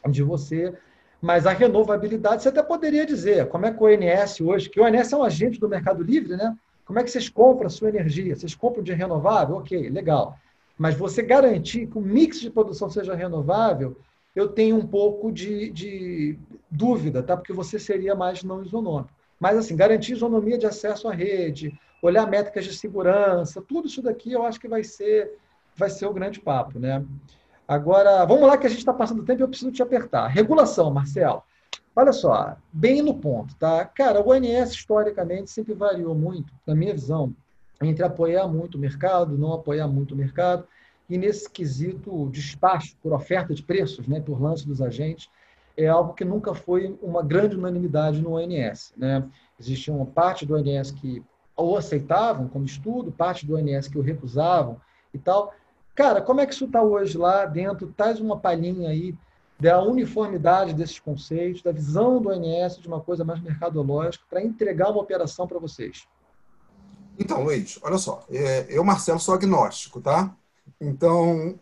de 0.09 0.23
você. 0.23 0.75
Mas 1.21 1.47
a 1.47 1.53
renovabilidade, 1.53 2.43
você 2.43 2.49
até 2.49 2.63
poderia 2.63 3.07
dizer, 3.07 3.49
como 3.49 3.67
é 3.67 3.73
que 3.73 3.83
o 3.83 3.87
ONS 3.87 4.41
hoje, 4.41 4.69
que 4.69 4.81
o 4.81 4.85
ONS 4.85 5.13
é 5.13 5.17
um 5.17 5.23
agente 5.23 5.61
do 5.61 5.69
Mercado 5.69 6.03
Livre, 6.03 6.37
né? 6.37 6.57
Como 6.85 6.99
é 6.99 7.05
que 7.05 7.11
vocês 7.11 7.29
compram 7.29 7.67
a 7.67 7.71
sua 7.71 7.89
energia? 7.89 8.35
Vocês 8.35 8.55
compram 8.55 8.83
de 8.83 8.93
renovável? 8.93 9.57
Ok, 9.57 9.91
legal. 9.91 10.39
Mas 10.79 10.95
você 10.95 11.23
garantir 11.23 11.87
que 11.87 11.99
o 11.99 12.03
mix 12.03 12.41
de 12.41 12.51
produção 12.51 12.91
seja 12.91 13.15
renovável, 13.15 13.97
eu 14.35 14.49
tenho 14.49 14.77
um 14.77 14.87
pouco 14.87 15.33
de, 15.33 15.71
de 15.71 16.39
dúvida, 16.71 17.23
tá? 17.23 17.37
Porque 17.37 17.53
você 17.53 17.79
seria 17.79 18.15
mais 18.15 18.43
não 18.43 18.63
isonômico. 18.63 19.11
Mas, 19.41 19.57
assim, 19.57 19.75
garantir 19.75 20.13
isonomia 20.13 20.59
de 20.59 20.67
acesso 20.67 21.09
à 21.09 21.13
rede, 21.13 21.79
olhar 22.03 22.27
métricas 22.27 22.65
de 22.65 22.75
segurança, 22.75 23.63
tudo 23.63 23.87
isso 23.89 24.03
daqui 24.03 24.33
eu 24.33 24.45
acho 24.45 24.61
que 24.61 24.69
vai 24.69 24.85
ser, 24.85 25.39
vai 25.75 25.89
ser 25.89 26.07
o 26.07 26.13
grande 26.13 26.41
papo. 26.41 26.79
Né? 26.79 27.05
Agora, 27.67 28.25
vamos 28.25 28.47
lá 28.47 28.59
que 28.59 28.67
a 28.67 28.71
gente 28.71 28.81
está 28.81 28.93
passando 28.93 29.25
tempo 29.25 29.41
e 29.41 29.45
eu 29.45 29.49
preciso 29.49 29.73
te 29.73 29.83
apertar. 29.83 30.27
Regulação, 30.29 30.91
Marcelo. 30.91 31.43
Olha 31.95 32.13
só, 32.13 32.57
bem 32.71 33.01
no 33.01 33.15
ponto, 33.15 33.57
tá? 33.57 33.83
Cara, 33.87 34.21
o 34.21 34.29
ONS 34.29 34.73
historicamente 34.73 35.51
sempre 35.51 35.73
variou 35.73 36.15
muito, 36.15 36.53
na 36.67 36.75
minha 36.75 36.93
visão, 36.93 37.35
entre 37.83 38.05
apoiar 38.05 38.49
muito 38.49 38.77
o 38.77 38.81
mercado, 38.81 39.37
não 39.37 39.53
apoiar 39.53 39.89
muito 39.89 40.15
o 40.15 40.17
mercado, 40.17 40.67
e 41.09 41.17
nesse 41.17 41.49
quesito 41.49 42.29
despacho 42.31 42.97
por 43.03 43.13
oferta 43.13 43.55
de 43.55 43.63
preços, 43.63 44.09
né, 44.09 44.21
por 44.21 44.41
lance 44.41 44.67
dos 44.67 44.83
agentes, 44.83 45.29
é 45.77 45.87
algo 45.87 46.15
que 46.15 46.25
nunca 46.25 46.55
foi 46.55 46.99
uma 47.03 47.23
grande 47.23 47.57
unanimidade 47.57 48.21
no 48.21 48.33
ONS. 48.33 48.95
Né? 48.97 49.29
Existia 49.61 49.93
uma 49.93 50.07
parte 50.07 50.47
do 50.47 50.55
ONS 50.55 50.91
que 50.91 51.23
o 51.57 51.77
aceitavam 51.77 52.49
como 52.49 52.65
estudo, 52.65 53.13
parte 53.13 53.47
do 53.47 53.57
ONS 53.57 53.89
que 53.89 53.99
o 53.99 54.03
recusavam 54.03 54.81
e 55.13 55.19
tal. 55.19 55.55
Cara, 55.95 56.21
como 56.21 56.41
é 56.41 56.47
que 56.47 56.55
isso 56.55 56.65
está 56.65 56.83
hoje 56.83 57.17
lá 57.17 57.45
dentro? 57.45 57.93
Traz 57.97 58.21
uma 58.21 58.39
palhinha 58.39 58.89
aí 58.89 59.15
da 59.59 59.83
uniformidade 59.83 60.75
desses 60.75 60.99
conceitos, 60.99 61.63
da 61.63 61.73
visão 61.73 62.21
do 62.21 62.31
ONS 62.31 62.79
de 62.79 62.89
uma 62.89 63.01
coisa 63.01 63.25
mais 63.25 63.41
mercadológica 63.41 64.25
para 64.29 64.43
entregar 64.43 64.91
uma 64.91 65.01
operação 65.01 65.47
para 65.47 65.59
vocês. 65.59 66.07
Então, 67.19 67.45
Luiz, 67.45 67.79
olha 67.83 67.99
só, 67.99 68.25
é, 68.31 68.67
eu, 68.69 68.85
Marcelo, 68.85 69.19
sou 69.19 69.35
agnóstico, 69.35 70.01
tá? 70.01 70.35
Então, 70.81 71.59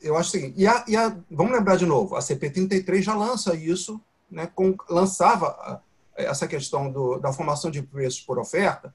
eu 0.00 0.16
acho 0.16 0.28
o 0.28 0.32
seguinte, 0.32 0.54
e 0.56 0.66
a, 0.66 0.84
e 0.86 0.96
a, 0.96 1.16
vamos 1.30 1.52
lembrar 1.52 1.76
de 1.76 1.86
novo, 1.86 2.16
a 2.16 2.20
CP33 2.20 3.02
já 3.02 3.14
lança 3.14 3.54
isso, 3.54 4.00
né, 4.30 4.46
com, 4.46 4.74
lançava 4.88 5.82
essa 6.14 6.46
questão 6.46 6.90
do, 6.90 7.18
da 7.18 7.32
formação 7.32 7.70
de 7.70 7.82
preços 7.82 8.20
por 8.20 8.38
oferta, 8.38 8.94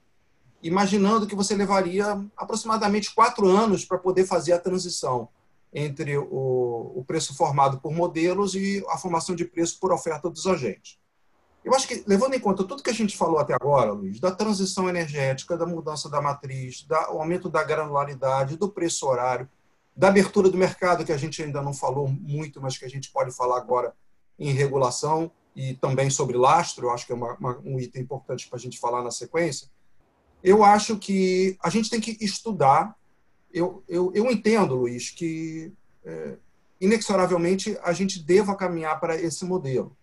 imaginando 0.62 1.26
que 1.26 1.34
você 1.34 1.54
levaria 1.54 2.24
aproximadamente 2.36 3.14
quatro 3.14 3.48
anos 3.48 3.84
para 3.84 3.98
poder 3.98 4.26
fazer 4.26 4.52
a 4.52 4.58
transição 4.58 5.28
entre 5.72 6.16
o, 6.16 6.92
o 6.94 7.04
preço 7.06 7.34
formado 7.34 7.78
por 7.78 7.92
modelos 7.92 8.54
e 8.54 8.84
a 8.88 8.96
formação 8.96 9.34
de 9.34 9.44
preço 9.44 9.78
por 9.78 9.92
oferta 9.92 10.30
dos 10.30 10.46
agentes. 10.46 10.98
Eu 11.66 11.74
acho 11.74 11.88
que, 11.88 12.04
levando 12.06 12.34
em 12.34 12.38
conta 12.38 12.62
tudo 12.62 12.80
que 12.80 12.90
a 12.90 12.94
gente 12.94 13.16
falou 13.16 13.40
até 13.40 13.52
agora, 13.52 13.90
Luiz, 13.90 14.20
da 14.20 14.30
transição 14.30 14.88
energética, 14.88 15.56
da 15.56 15.66
mudança 15.66 16.08
da 16.08 16.22
matriz, 16.22 16.82
do 16.82 16.94
aumento 16.94 17.48
da 17.48 17.64
granularidade, 17.64 18.56
do 18.56 18.68
preço 18.68 19.04
horário, 19.04 19.48
da 19.96 20.06
abertura 20.06 20.48
do 20.48 20.56
mercado, 20.56 21.04
que 21.04 21.10
a 21.10 21.16
gente 21.16 21.42
ainda 21.42 21.60
não 21.60 21.74
falou 21.74 22.06
muito, 22.06 22.62
mas 22.62 22.78
que 22.78 22.84
a 22.84 22.88
gente 22.88 23.10
pode 23.10 23.34
falar 23.34 23.56
agora 23.56 23.92
em 24.38 24.52
regulação, 24.52 25.28
e 25.56 25.74
também 25.74 26.08
sobre 26.08 26.36
lastro, 26.36 26.88
acho 26.90 27.04
que 27.04 27.10
é 27.10 27.16
uma, 27.16 27.34
uma, 27.34 27.58
um 27.64 27.80
item 27.80 28.02
importante 28.02 28.46
para 28.48 28.58
a 28.58 28.60
gente 28.60 28.78
falar 28.78 29.02
na 29.02 29.10
sequência. 29.10 29.66
Eu 30.44 30.62
acho 30.62 30.96
que 30.98 31.58
a 31.60 31.68
gente 31.68 31.90
tem 31.90 32.00
que 32.00 32.16
estudar. 32.24 32.94
Eu, 33.52 33.82
eu, 33.88 34.12
eu 34.14 34.30
entendo, 34.30 34.76
Luiz, 34.76 35.10
que 35.10 35.72
é, 36.04 36.36
inexoravelmente 36.80 37.76
a 37.82 37.92
gente 37.92 38.22
deva 38.22 38.54
caminhar 38.54 39.00
para 39.00 39.20
esse 39.20 39.44
modelo 39.44 39.96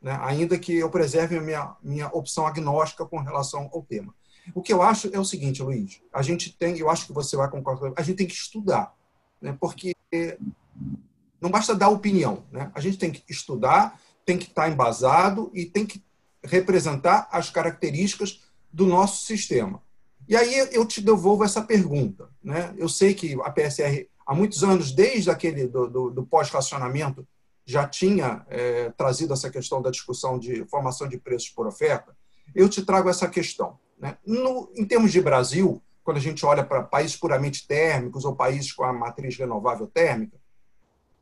né? 0.00 0.18
ainda 0.22 0.58
que 0.58 0.74
eu 0.76 0.90
preserve 0.90 1.36
a 1.36 1.40
minha, 1.40 1.76
minha 1.82 2.08
opção 2.08 2.46
agnóstica 2.46 3.04
com 3.04 3.18
relação 3.18 3.68
ao 3.72 3.82
tema. 3.82 4.14
O 4.54 4.62
que 4.62 4.72
eu 4.72 4.82
acho 4.82 5.10
é 5.12 5.18
o 5.18 5.24
seguinte, 5.24 5.62
Luiz, 5.62 6.00
a 6.12 6.22
gente 6.22 6.56
tem, 6.56 6.78
eu 6.78 6.88
acho 6.88 7.06
que 7.06 7.12
você 7.12 7.36
vai 7.36 7.50
concordar, 7.50 7.92
a 7.96 8.02
gente 8.02 8.16
tem 8.16 8.26
que 8.26 8.34
estudar, 8.34 8.94
né? 9.40 9.56
porque 9.60 9.94
não 11.40 11.50
basta 11.50 11.74
dar 11.74 11.88
opinião, 11.88 12.44
né? 12.50 12.70
a 12.74 12.80
gente 12.80 12.98
tem 12.98 13.10
que 13.10 13.22
estudar, 13.28 14.00
tem 14.24 14.38
que 14.38 14.46
estar 14.46 14.70
embasado 14.70 15.50
e 15.54 15.66
tem 15.66 15.84
que 15.84 16.02
representar 16.42 17.28
as 17.30 17.50
características 17.50 18.40
do 18.72 18.86
nosso 18.86 19.24
sistema. 19.24 19.82
E 20.28 20.36
aí 20.36 20.68
eu 20.72 20.86
te 20.86 21.00
devolvo 21.00 21.42
essa 21.42 21.62
pergunta. 21.62 22.28
Né? 22.42 22.74
Eu 22.76 22.88
sei 22.88 23.14
que 23.14 23.34
a 23.42 23.50
PSR, 23.50 24.06
há 24.26 24.34
muitos 24.34 24.62
anos, 24.62 24.92
desde 24.92 25.30
aquele 25.30 25.66
do, 25.66 25.88
do, 25.88 26.10
do 26.10 26.26
pós-racionamento, 26.26 27.26
já 27.68 27.86
tinha 27.86 28.46
é, 28.48 28.90
trazido 28.96 29.34
essa 29.34 29.50
questão 29.50 29.82
da 29.82 29.90
discussão 29.90 30.38
de 30.38 30.64
formação 30.70 31.06
de 31.06 31.18
preços 31.18 31.50
por 31.50 31.66
oferta, 31.66 32.16
eu 32.54 32.66
te 32.66 32.82
trago 32.82 33.10
essa 33.10 33.28
questão. 33.28 33.78
Né? 33.98 34.16
No, 34.24 34.72
em 34.74 34.86
termos 34.86 35.12
de 35.12 35.20
Brasil, 35.20 35.82
quando 36.02 36.16
a 36.16 36.20
gente 36.20 36.46
olha 36.46 36.64
para 36.64 36.82
países 36.82 37.14
puramente 37.14 37.68
térmicos 37.68 38.24
ou 38.24 38.34
países 38.34 38.72
com 38.72 38.84
a 38.84 38.92
matriz 38.92 39.36
renovável 39.36 39.86
térmica, 39.86 40.38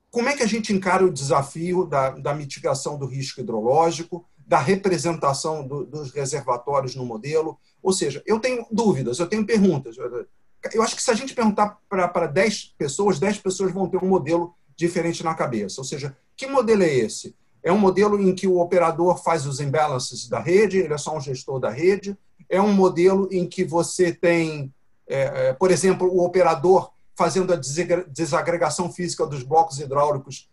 como 0.08 0.28
é 0.28 0.36
que 0.36 0.42
a 0.44 0.46
gente 0.46 0.72
encara 0.72 1.04
o 1.04 1.12
desafio 1.12 1.84
da, 1.84 2.10
da 2.10 2.32
mitigação 2.32 2.96
do 2.96 3.06
risco 3.06 3.40
hidrológico, 3.40 4.24
da 4.46 4.60
representação 4.60 5.66
do, 5.66 5.84
dos 5.84 6.12
reservatórios 6.12 6.94
no 6.94 7.04
modelo? 7.04 7.58
Ou 7.82 7.92
seja, 7.92 8.22
eu 8.24 8.38
tenho 8.38 8.64
dúvidas, 8.70 9.18
eu 9.18 9.26
tenho 9.26 9.44
perguntas. 9.44 9.96
Eu 10.72 10.80
acho 10.80 10.94
que 10.94 11.02
se 11.02 11.10
a 11.10 11.14
gente 11.14 11.34
perguntar 11.34 11.80
para 11.88 12.28
10 12.28 12.76
pessoas, 12.78 13.18
10 13.18 13.38
pessoas 13.38 13.72
vão 13.72 13.88
ter 13.88 13.96
um 13.96 14.08
modelo 14.08 14.54
diferente 14.76 15.24
na 15.24 15.34
cabeça. 15.34 15.80
Ou 15.80 15.84
seja, 15.84 16.16
que 16.36 16.46
modelo 16.46 16.82
é 16.82 16.92
esse? 16.92 17.34
É 17.62 17.72
um 17.72 17.78
modelo 17.78 18.20
em 18.20 18.34
que 18.34 18.46
o 18.46 18.58
operador 18.58 19.20
faz 19.22 19.46
os 19.46 19.58
imbalances 19.58 20.28
da 20.28 20.38
rede, 20.38 20.78
ele 20.78 20.94
é 20.94 20.98
só 20.98 21.16
um 21.16 21.20
gestor 21.20 21.58
da 21.58 21.70
rede. 21.70 22.16
É 22.48 22.60
um 22.60 22.72
modelo 22.72 23.28
em 23.32 23.44
que 23.48 23.64
você 23.64 24.12
tem, 24.12 24.72
é, 25.08 25.48
é, 25.48 25.52
por 25.52 25.72
exemplo, 25.72 26.06
o 26.06 26.24
operador 26.24 26.92
fazendo 27.16 27.52
a 27.52 27.56
desagregação 27.56 28.92
física 28.92 29.26
dos 29.26 29.42
blocos 29.42 29.80
hidráulicos 29.80 30.48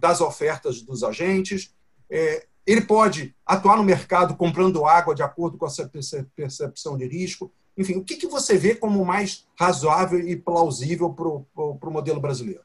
das 0.00 0.20
ofertas 0.20 0.80
dos 0.80 1.02
agentes. 1.02 1.74
É, 2.08 2.46
ele 2.64 2.82
pode 2.82 3.34
atuar 3.44 3.76
no 3.76 3.82
mercado 3.82 4.36
comprando 4.36 4.86
água 4.86 5.14
de 5.14 5.22
acordo 5.22 5.58
com 5.58 5.66
essa 5.66 5.90
percepção 6.36 6.96
de 6.96 7.06
risco. 7.06 7.52
Enfim, 7.76 7.96
o 7.96 8.04
que, 8.04 8.16
que 8.16 8.26
você 8.26 8.56
vê 8.56 8.74
como 8.74 9.04
mais 9.04 9.46
razoável 9.58 10.20
e 10.20 10.36
plausível 10.36 11.10
para 11.10 11.28
o 11.28 11.90
modelo 11.90 12.20
brasileiro? 12.20 12.62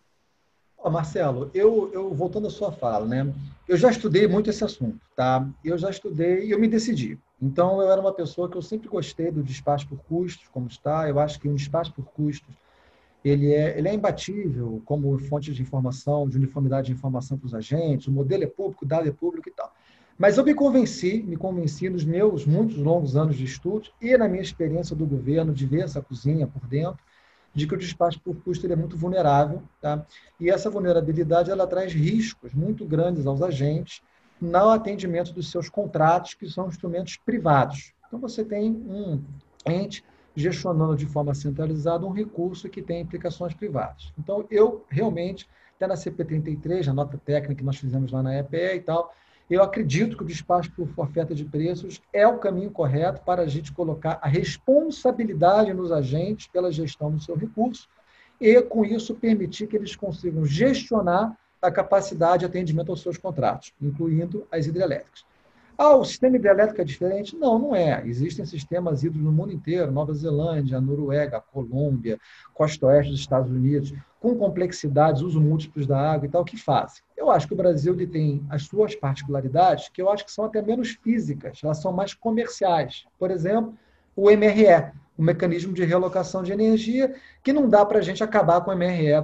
Oh, 0.86 0.90
Marcelo, 0.90 1.50
eu, 1.54 1.90
eu 1.94 2.14
voltando 2.14 2.48
à 2.48 2.50
sua 2.50 2.70
fala, 2.70 3.06
né? 3.06 3.34
Eu 3.70 3.78
já 3.78 3.90
estudei 3.90 4.28
muito 4.28 4.50
esse 4.50 4.66
assunto, 4.66 5.00
tá? 5.16 5.48
Eu 5.64 5.78
já 5.78 5.90
estudei 5.90 6.46
e 6.46 6.52
eu 6.52 6.60
me 6.60 6.68
decidi. 6.68 7.18
Então, 7.42 7.82
eu 7.82 7.90
era 7.90 8.02
uma 8.02 8.12
pessoa 8.12 8.50
que 8.50 8.58
eu 8.58 8.62
sempre 8.62 8.90
gostei 8.90 9.32
do 9.32 9.42
despacho 9.42 9.88
por 9.88 9.98
custos, 10.04 10.46
como 10.50 10.68
está. 10.68 11.08
Eu 11.08 11.20
acho 11.20 11.40
que 11.40 11.48
um 11.48 11.56
despacho 11.56 11.94
por 11.94 12.04
custos 12.04 12.54
ele 13.24 13.54
é, 13.54 13.78
ele 13.78 13.88
é 13.88 13.94
imbatível 13.94 14.82
como 14.84 15.18
fonte 15.20 15.54
de 15.54 15.62
informação, 15.62 16.28
de 16.28 16.36
uniformidade 16.36 16.88
de 16.88 16.94
informação 16.94 17.38
para 17.38 17.48
os 17.48 17.56
agentes. 17.56 18.08
O 18.08 18.12
modelo 18.12 18.44
é 18.44 18.48
público, 18.48 18.84
o 18.84 18.88
dado 18.88 19.08
é 19.08 19.12
público 19.12 19.48
e 19.48 19.54
tal. 19.54 19.74
Mas 20.18 20.38
eu 20.38 20.44
me 20.44 20.54
convenci, 20.54 21.24
me 21.24 21.38
convenci 21.38 21.90
nos 21.90 22.04
meus 22.04 22.46
muitos 22.46 22.76
longos 22.76 23.16
anos 23.16 23.38
de 23.38 23.46
estudo 23.46 23.88
e 24.02 24.18
na 24.18 24.28
minha 24.28 24.44
experiência 24.44 24.94
do 24.94 25.06
governo 25.06 25.54
de 25.54 25.66
ver 25.66 25.86
essa 25.86 26.02
cozinha 26.02 26.46
por 26.46 26.68
dentro 26.68 27.00
de 27.54 27.68
que 27.68 27.76
o 27.76 27.78
despacho 27.78 28.20
por 28.20 28.36
custo 28.38 28.66
é 28.72 28.76
muito 28.76 28.98
vulnerável, 28.98 29.62
tá? 29.80 30.06
e 30.40 30.50
essa 30.50 30.70
vulnerabilidade 30.70 31.52
ela 31.52 31.68
traz 31.68 31.94
riscos 31.94 32.54
muito 32.54 32.86
grandes 32.86 33.28
aos 33.28 33.42
agentes 33.42 34.02
no 34.42 34.70
atendimento 34.70 35.32
dos 35.32 35.52
seus 35.52 35.70
contratos, 35.70 36.34
que 36.34 36.50
são 36.50 36.68
instrumentos 36.68 37.18
privados. 37.18 37.94
Então, 38.08 38.20
você 38.20 38.44
tem 38.44 38.72
um 38.72 39.24
ente 39.66 40.04
gestionando 40.36 40.96
de 40.96 41.06
forma 41.06 41.34
centralizada 41.34 42.06
um 42.06 42.12
recurso 42.12 42.68
que 42.68 42.82
tem 42.82 43.02
implicações 43.02 43.54
privadas. 43.54 44.12
Então, 44.18 44.46
eu 44.50 44.84
realmente, 44.90 45.48
até 45.76 45.88
na 45.88 45.94
CP33, 45.94 46.88
a 46.88 46.94
nota 46.94 47.20
técnica 47.24 47.56
que 47.56 47.64
nós 47.64 47.78
fizemos 47.78 48.12
lá 48.12 48.24
na 48.24 48.38
EPE 48.40 48.76
e 48.76 48.82
tal, 48.82 49.14
eu 49.54 49.62
acredito 49.62 50.18
que 50.18 50.24
o 50.24 50.26
despacho 50.26 50.72
por 50.72 50.90
oferta 50.98 51.36
de 51.36 51.46
preços 51.46 52.02
é 52.12 52.26
o 52.28 52.40
caminho 52.40 52.72
correto 52.72 53.22
para 53.22 53.44
a 53.44 53.48
gente 53.48 53.72
colocar 53.72 54.20
a 54.22 54.28
responsabilidade 54.28 55.74
nos 55.74 55.92
agentes 55.92 56.48
pela 56.48 56.72
gestão 56.72 57.12
do 57.12 57.22
seu 57.22 57.36
recurso 57.36 57.88
e, 58.42 58.62
com 58.64 58.84
isso, 58.84 59.14
permitir 59.14 59.68
que 59.68 59.76
eles 59.76 59.96
consigam 59.96 60.46
gestionar 60.46 61.38
a 61.62 61.72
capacidade 61.72 62.40
de 62.40 62.46
atendimento 62.46 62.90
aos 62.90 63.02
seus 63.02 63.18
contratos, 63.18 63.74
incluindo 63.82 64.48
as 64.52 64.66
hidrelétricas. 64.66 65.24
Ah, 65.78 65.96
o 65.96 66.06
sistema 66.06 66.36
hidrelétrico 66.36 66.82
é 66.82 66.84
diferente? 66.84 67.36
Não, 67.36 67.58
não 67.58 67.76
é. 67.76 68.04
Existem 68.06 68.46
sistemas 68.46 69.04
hídricos 69.04 69.26
no 69.26 69.32
mundo 69.32 69.52
inteiro, 69.52 69.92
Nova 69.92 70.14
Zelândia, 70.14 70.80
Noruega, 70.80 71.42
Colômbia, 71.42 72.20
costa 72.54 72.86
oeste 72.86 73.12
dos 73.12 73.20
Estados 73.20 73.52
Unidos, 73.52 73.94
com 74.20 74.36
complexidades, 74.36 75.22
uso 75.22 75.42
múltiplos 75.42 75.88
da 75.88 76.00
água 76.00 76.28
e 76.28 76.30
tal, 76.30 76.46
que 76.46 76.58
fazem. 76.58 77.02
Eu 77.18 77.32
acho 77.32 77.48
que 77.48 77.54
o 77.54 77.58
Brasil 77.58 77.96
tem 78.08 78.46
as 78.50 78.64
suas 78.64 78.96
particularidades, 78.96 79.90
que 79.90 80.02
eu 80.02 80.10
acho 80.10 80.24
que 80.24 80.32
são 80.32 80.46
até 80.46 80.62
menos 80.62 80.92
físicas, 80.92 81.60
elas 81.64 81.80
são 81.80 81.92
mais 81.92 82.14
comerciais. 82.14 83.06
Por 83.18 83.32
exemplo, 83.32 83.74
o 84.16 84.30
MRE, 84.30 84.92
o 85.18 85.24
mecanismo 85.24 85.74
de 85.74 85.84
realocação 85.84 86.44
de 86.44 86.52
energia, 86.52 87.16
que 87.44 87.52
não 87.52 87.68
dá 87.68 87.84
para 87.86 88.00
a 88.00 88.02
gente 88.02 88.24
acabar 88.24 88.62
com 88.62 88.72
o 88.72 88.76
MRE 88.76 89.24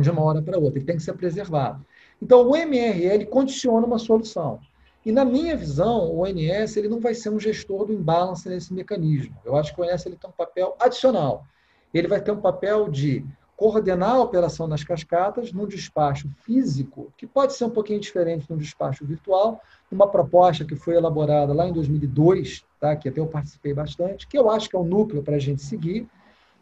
de 0.00 0.10
uma 0.10 0.22
hora 0.22 0.40
para 0.40 0.58
outra, 0.58 0.78
ele 0.78 0.86
tem 0.86 0.96
que 0.96 1.02
ser 1.02 1.14
preservado. 1.14 1.84
Então, 2.22 2.48
o 2.48 2.56
MRE 2.56 3.26
condiciona 3.26 3.86
uma 3.86 3.98
solução. 3.98 4.60
E 5.08 5.12
na 5.12 5.24
minha 5.24 5.56
visão, 5.56 6.10
o 6.10 6.18
ONS 6.18 6.76
ele 6.76 6.86
não 6.86 7.00
vai 7.00 7.14
ser 7.14 7.30
um 7.30 7.40
gestor 7.40 7.86
do 7.86 7.94
imbalance 7.94 8.46
nesse 8.46 8.74
mecanismo. 8.74 9.34
Eu 9.42 9.56
acho 9.56 9.74
que 9.74 9.80
o 9.80 9.82
ONS 9.82 10.04
ele 10.04 10.16
tem 10.16 10.28
um 10.28 10.32
papel 10.34 10.76
adicional. 10.78 11.46
Ele 11.94 12.06
vai 12.06 12.20
ter 12.20 12.30
um 12.30 12.42
papel 12.42 12.90
de 12.90 13.24
coordenar 13.56 14.16
a 14.16 14.20
operação 14.20 14.66
nas 14.66 14.84
cascatas 14.84 15.50
num 15.50 15.66
despacho 15.66 16.28
físico, 16.44 17.10
que 17.16 17.26
pode 17.26 17.54
ser 17.54 17.64
um 17.64 17.70
pouquinho 17.70 17.98
diferente 17.98 18.46
de 18.46 18.52
um 18.52 18.58
despacho 18.58 19.02
virtual, 19.06 19.62
uma 19.90 20.06
proposta 20.06 20.62
que 20.62 20.76
foi 20.76 20.96
elaborada 20.96 21.54
lá 21.54 21.66
em 21.66 21.72
2002, 21.72 22.62
tá? 22.78 22.94
que 22.94 23.08
até 23.08 23.18
eu 23.18 23.26
participei 23.26 23.72
bastante, 23.72 24.28
que 24.28 24.36
eu 24.36 24.50
acho 24.50 24.68
que 24.68 24.76
é 24.76 24.78
um 24.78 24.84
núcleo 24.84 25.22
para 25.22 25.36
a 25.36 25.40
gente 25.40 25.62
seguir, 25.62 26.06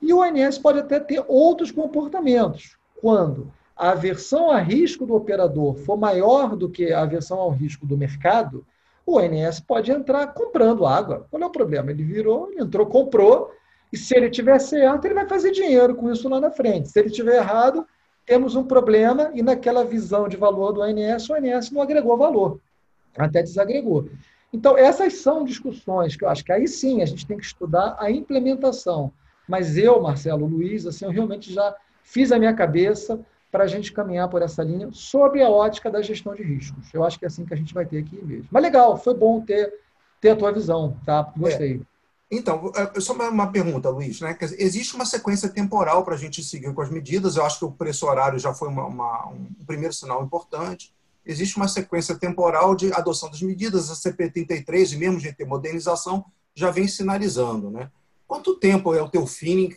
e 0.01 0.13
o 0.13 0.21
ONS 0.21 0.57
pode 0.59 0.79
até 0.79 1.01
ter 1.01 1.25
outros 1.27 1.73
comportamentos, 1.73 2.79
quando 3.01 3.53
a 3.77 3.91
aversão 3.91 4.51
a 4.51 4.59
risco 4.59 5.05
do 5.05 5.14
operador 5.14 5.74
for 5.74 5.97
maior 5.97 6.57
do 6.57 6.68
que 6.68 6.93
a 6.93 7.03
aversão 7.03 7.39
ao 7.39 7.51
risco 7.51 7.85
do 7.87 7.97
mercado, 7.97 8.64
o 9.05 9.18
ONS 9.18 9.61
pode 9.61 9.93
entrar 9.93 10.27
comprando 10.29 10.87
água. 10.87 11.27
Qual 11.31 11.43
é 11.43 11.47
o 11.47 11.51
problema? 11.51 11.91
Ele 11.91 12.03
virou, 12.03 12.51
ele 12.51 12.62
entrou, 12.62 12.87
comprou, 12.87 13.53
e 13.93 13.97
se 13.97 14.16
ele 14.16 14.31
tiver 14.31 14.59
certo, 14.59 15.05
ele 15.05 15.14
vai 15.14 15.29
fazer 15.29 15.53
dinheiro 15.53 15.95
com 15.95 16.11
isso 16.11 16.29
lá 16.29 16.41
na 16.41 16.51
frente. 16.51 16.89
Se 16.89 16.99
ele 16.99 17.11
tiver 17.11 17.37
errado, 17.37 17.87
temos 18.24 18.57
um 18.57 18.64
problema, 18.64 19.31
e 19.35 19.43
naquela 19.43 19.85
visão 19.85 20.27
de 20.27 20.37
valor 20.37 20.72
do 20.72 20.81
ONS, 20.81 21.29
o 21.29 21.35
ONS 21.35 21.70
não 21.70 21.83
agregou 21.83 22.16
valor, 22.16 22.61
até 23.16 23.43
desagregou. 23.43 24.09
Então, 24.53 24.77
essas 24.77 25.14
são 25.14 25.45
discussões 25.45 26.16
que 26.16 26.24
eu 26.24 26.29
acho 26.29 26.45
que 26.45 26.51
aí 26.51 26.66
sim 26.66 27.03
a 27.03 27.07
gente 27.07 27.27
tem 27.27 27.37
que 27.37 27.45
estudar 27.45 27.97
a 28.01 28.11
implementação. 28.11 29.12
Mas 29.47 29.77
eu, 29.77 30.01
Marcelo, 30.01 30.47
Luiz, 30.47 30.87
assim, 30.87 31.05
eu 31.05 31.11
realmente 31.11 31.53
já 31.53 31.77
fiz 32.03 32.33
a 32.33 32.39
minha 32.39 32.55
cabeça, 32.55 33.20
para 33.57 33.65
a 33.65 33.67
gente 33.67 33.91
caminhar 33.91 34.29
por 34.29 34.43
essa 34.43 34.63
linha 34.63 34.91
sob 34.93 35.43
a 35.43 35.49
ótica 35.49 35.91
da 35.91 36.03
gestão 36.03 36.35
de 36.35 36.43
riscos. 36.43 36.93
Eu 36.93 37.03
acho 37.03 37.19
que 37.19 37.25
é 37.25 37.29
assim 37.29 37.47
que 37.47 37.55
a 37.55 37.57
gente 37.57 37.73
vai 37.73 37.87
ter 37.87 37.97
aqui 38.01 38.23
mesmo. 38.23 38.47
Mas 38.51 38.63
legal, 38.63 38.99
foi 38.99 39.15
bom 39.15 39.41
ter, 39.41 39.73
ter 40.21 40.29
a 40.29 40.37
tua 40.37 40.53
visão, 40.53 40.95
tá? 41.07 41.33
Gostei. 41.35 41.77
É. 41.77 42.37
Então, 42.37 42.71
só 43.01 43.15
uma 43.15 43.51
pergunta, 43.51 43.89
Luiz. 43.89 44.21
Né? 44.21 44.37
Existe 44.59 44.95
uma 44.95 45.07
sequência 45.07 45.49
temporal 45.49 46.05
para 46.05 46.15
a 46.15 46.19
gente 46.19 46.43
seguir 46.43 46.71
com 46.75 46.83
as 46.83 46.91
medidas. 46.91 47.37
Eu 47.37 47.47
acho 47.47 47.61
que 47.61 47.65
o 47.65 47.73
preço 47.73 48.05
horário 48.05 48.39
já 48.39 48.53
foi 48.53 48.69
uma, 48.69 48.85
uma, 48.85 49.29
um 49.29 49.65
primeiro 49.67 49.95
sinal 49.95 50.23
importante. 50.23 50.93
Existe 51.25 51.57
uma 51.57 51.67
sequência 51.67 52.15
temporal 52.15 52.75
de 52.75 52.93
adoção 52.93 53.31
das 53.31 53.41
medidas. 53.41 53.91
A 53.91 53.95
CP33 53.95 54.93
e 54.93 54.97
mesmo 54.99 55.19
GT 55.19 55.47
Modernização 55.47 56.27
já 56.55 56.71
vem 56.71 56.87
sinalizando. 56.87 57.71
Né? 57.71 57.91
Quanto 58.29 58.57
tempo 58.57 58.95
é 58.95 59.01
o 59.01 59.09
teu 59.09 59.27
feeling 59.27 59.75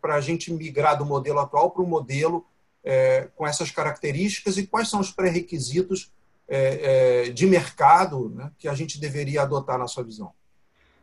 para 0.00 0.16
a 0.16 0.20
gente 0.20 0.52
migrar 0.52 0.98
do 0.98 1.06
modelo 1.06 1.38
atual 1.38 1.70
para 1.70 1.84
o 1.84 1.86
modelo 1.86 2.44
é, 2.84 3.28
com 3.36 3.46
essas 3.46 3.70
características 3.70 4.56
e 4.58 4.66
quais 4.66 4.88
são 4.88 5.00
os 5.00 5.10
pré-requisitos 5.10 6.10
é, 6.48 7.26
é, 7.26 7.30
de 7.30 7.46
mercado 7.46 8.30
né, 8.30 8.50
que 8.58 8.68
a 8.68 8.74
gente 8.74 9.00
deveria 9.00 9.42
adotar 9.42 9.78
na 9.78 9.86
sua 9.86 10.02
visão? 10.02 10.32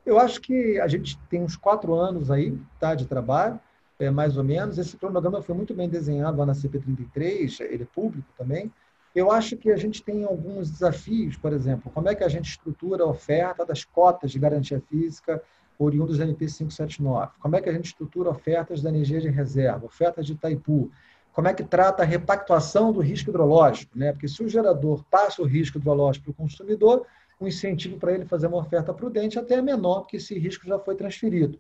Eu 0.06 0.20
acho 0.20 0.42
que 0.42 0.80
a 0.80 0.88
gente 0.88 1.18
tem 1.30 1.42
uns 1.42 1.56
quatro 1.56 1.94
anos 1.94 2.32
aí 2.32 2.58
tá, 2.80 2.96
de 2.96 3.06
trabalho, 3.06 3.60
é, 4.00 4.10
mais 4.10 4.38
ou 4.38 4.44
menos. 4.44 4.78
Esse 4.78 4.98
cronograma 4.98 5.42
foi 5.42 5.56
muito 5.56 5.74
bem 5.74 5.90
desenhado 5.90 6.38
lá 6.38 6.46
na 6.46 6.54
CP33, 6.54 7.62
ele 7.62 7.84
é 7.84 7.86
público 7.86 8.28
também. 8.38 8.72
Eu 9.14 9.32
acho 9.32 9.58
que 9.58 9.72
a 9.72 9.78
gente 9.78 10.04
tem 10.04 10.24
alguns 10.24 10.70
desafios, 10.70 11.36
por 11.36 11.52
exemplo, 11.52 11.92
como 11.94 12.08
é 12.10 12.16
que 12.16 12.24
a 12.24 12.30
gente 12.30 12.50
estrutura 12.50 13.04
a 13.04 13.08
oferta 13.08 13.66
das 13.66 13.84
cotas 13.84 14.32
de 14.32 14.40
garantia 14.40 14.82
física 14.88 15.42
oriundas 15.80 16.18
da 16.18 16.26
MP 16.26 16.46
579? 16.46 17.32
Como 17.40 17.56
é 17.56 17.62
que 17.62 17.70
a 17.70 17.74
gente 17.74 17.86
estrutura 17.86 18.30
ofertas 18.30 18.82
da 18.82 18.90
energia 18.90 19.20
de 19.20 19.30
reserva, 19.30 19.86
ofertas 19.86 20.26
de 20.26 20.34
Itaipu? 20.34 20.92
Como 21.40 21.48
é 21.48 21.54
que 21.54 21.64
trata 21.64 22.04
a 22.04 22.06
repactuação 22.06 22.92
do 22.92 23.00
risco 23.00 23.30
hidrológico, 23.30 23.98
né? 23.98 24.12
Porque 24.12 24.28
se 24.28 24.44
o 24.44 24.50
gerador 24.50 25.06
passa 25.10 25.42
o 25.42 25.46
risco 25.46 25.78
hidrológico 25.78 26.26
para 26.26 26.32
o 26.32 26.34
consumidor, 26.34 27.06
o 27.40 27.48
incentivo 27.48 27.98
para 27.98 28.12
ele 28.12 28.26
fazer 28.26 28.48
uma 28.48 28.58
oferta 28.58 28.94
prudente 28.94 29.40
até 29.40 29.56
é 29.56 29.62
menor, 29.62 30.02
porque 30.02 30.18
esse 30.18 30.38
risco 30.38 30.68
já 30.68 30.78
foi 30.78 30.96
transferido. 30.96 31.58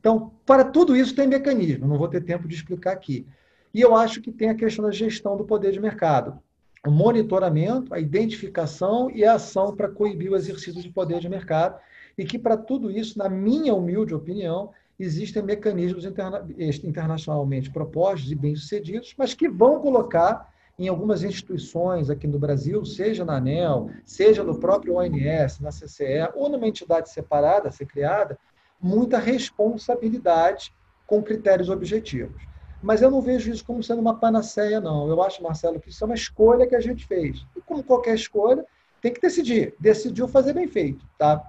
Então, 0.00 0.32
para 0.44 0.64
tudo 0.64 0.96
isso 0.96 1.14
tem 1.14 1.28
mecanismo, 1.28 1.86
não 1.86 1.96
vou 1.96 2.08
ter 2.08 2.24
tempo 2.24 2.48
de 2.48 2.56
explicar 2.56 2.90
aqui. 2.90 3.24
E 3.72 3.80
eu 3.80 3.94
acho 3.94 4.20
que 4.20 4.32
tem 4.32 4.50
a 4.50 4.54
questão 4.56 4.84
da 4.84 4.90
gestão 4.90 5.36
do 5.36 5.44
poder 5.44 5.70
de 5.70 5.78
mercado. 5.78 6.36
O 6.84 6.90
monitoramento, 6.90 7.94
a 7.94 8.00
identificação 8.00 9.12
e 9.12 9.24
a 9.24 9.34
ação 9.34 9.76
para 9.76 9.88
coibir 9.88 10.32
o 10.32 10.34
exercício 10.34 10.82
de 10.82 10.90
poder 10.90 11.20
de 11.20 11.28
mercado. 11.28 11.78
E 12.18 12.24
que, 12.24 12.36
para 12.36 12.56
tudo 12.56 12.90
isso, 12.90 13.16
na 13.16 13.28
minha 13.28 13.76
humilde 13.76 14.12
opinião, 14.12 14.72
existem 15.02 15.42
mecanismos 15.42 16.04
interna 16.04 16.46
internacionalmente 16.84 17.70
propostos 17.70 18.30
e 18.30 18.34
bem-sucedidos, 18.34 19.14
mas 19.16 19.32
que 19.32 19.48
vão 19.48 19.80
colocar 19.80 20.50
em 20.78 20.88
algumas 20.88 21.22
instituições 21.22 22.08
aqui 22.08 22.26
no 22.26 22.38
Brasil, 22.38 22.84
seja 22.84 23.24
na 23.24 23.36
ANEL, 23.36 23.90
seja 24.04 24.42
no 24.42 24.58
próprio 24.58 24.96
ONS, 24.96 25.60
na 25.60 25.70
CCE, 25.70 26.30
ou 26.34 26.48
numa 26.48 26.66
entidade 26.66 27.10
separada 27.10 27.68
a 27.68 27.72
ser 27.72 27.86
criada, 27.86 28.38
muita 28.80 29.18
responsabilidade 29.18 30.72
com 31.06 31.22
critérios 31.22 31.68
objetivos. 31.68 32.42
Mas 32.82 33.02
eu 33.02 33.10
não 33.10 33.20
vejo 33.20 33.50
isso 33.50 33.64
como 33.64 33.82
sendo 33.82 34.00
uma 34.00 34.18
panaceia, 34.18 34.80
não. 34.80 35.06
Eu 35.06 35.22
acho, 35.22 35.42
Marcelo, 35.42 35.78
que 35.78 35.90
isso 35.90 36.02
é 36.02 36.06
uma 36.06 36.14
escolha 36.14 36.66
que 36.66 36.74
a 36.74 36.80
gente 36.80 37.06
fez. 37.06 37.44
E 37.54 37.60
como 37.60 37.84
qualquer 37.84 38.14
escolha, 38.14 38.64
tem 39.02 39.12
que 39.12 39.20
decidir. 39.20 39.74
Decidiu 39.78 40.26
fazer 40.26 40.54
bem 40.54 40.66
feito, 40.66 41.04
tá? 41.18 41.42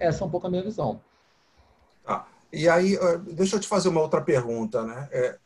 Essa 0.00 0.24
é 0.24 0.26
um 0.26 0.30
pouco 0.30 0.48
a 0.48 0.50
minha 0.50 0.62
visão. 0.62 1.00
E 2.52 2.68
aí, 2.68 2.98
deixa 3.32 3.56
eu 3.56 3.60
te 3.60 3.68
fazer 3.68 3.88
uma 3.88 4.00
outra 4.00 4.20
pergunta, 4.20 4.82
né? 4.82 5.08
É, 5.12 5.36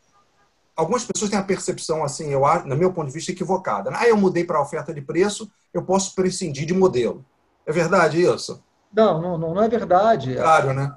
algumas 0.77 1.05
pessoas 1.05 1.31
têm 1.31 1.39
a 1.39 1.45
percepção, 1.45 2.05
assim, 2.05 2.31
eu 2.31 2.43
no 2.65 2.77
meu 2.77 2.93
ponto 2.93 3.09
de 3.09 3.13
vista, 3.13 3.33
equivocada. 3.33 3.91
Né? 3.91 3.97
Ah, 4.01 4.09
eu 4.09 4.17
mudei 4.17 4.45
para 4.45 4.59
a 4.59 4.63
oferta 4.63 4.93
de 4.93 5.01
preço, 5.01 5.51
eu 5.73 5.83
posso 5.83 6.15
prescindir 6.15 6.67
de 6.67 6.75
modelo. 6.75 7.25
É 7.67 7.73
verdade 7.73 8.23
isso? 8.23 8.63
Não, 8.93 9.21
não, 9.21 9.39
não 9.39 9.63
é 9.63 9.69
verdade. 9.69 10.35
Claro, 10.35 10.73
né? 10.73 10.95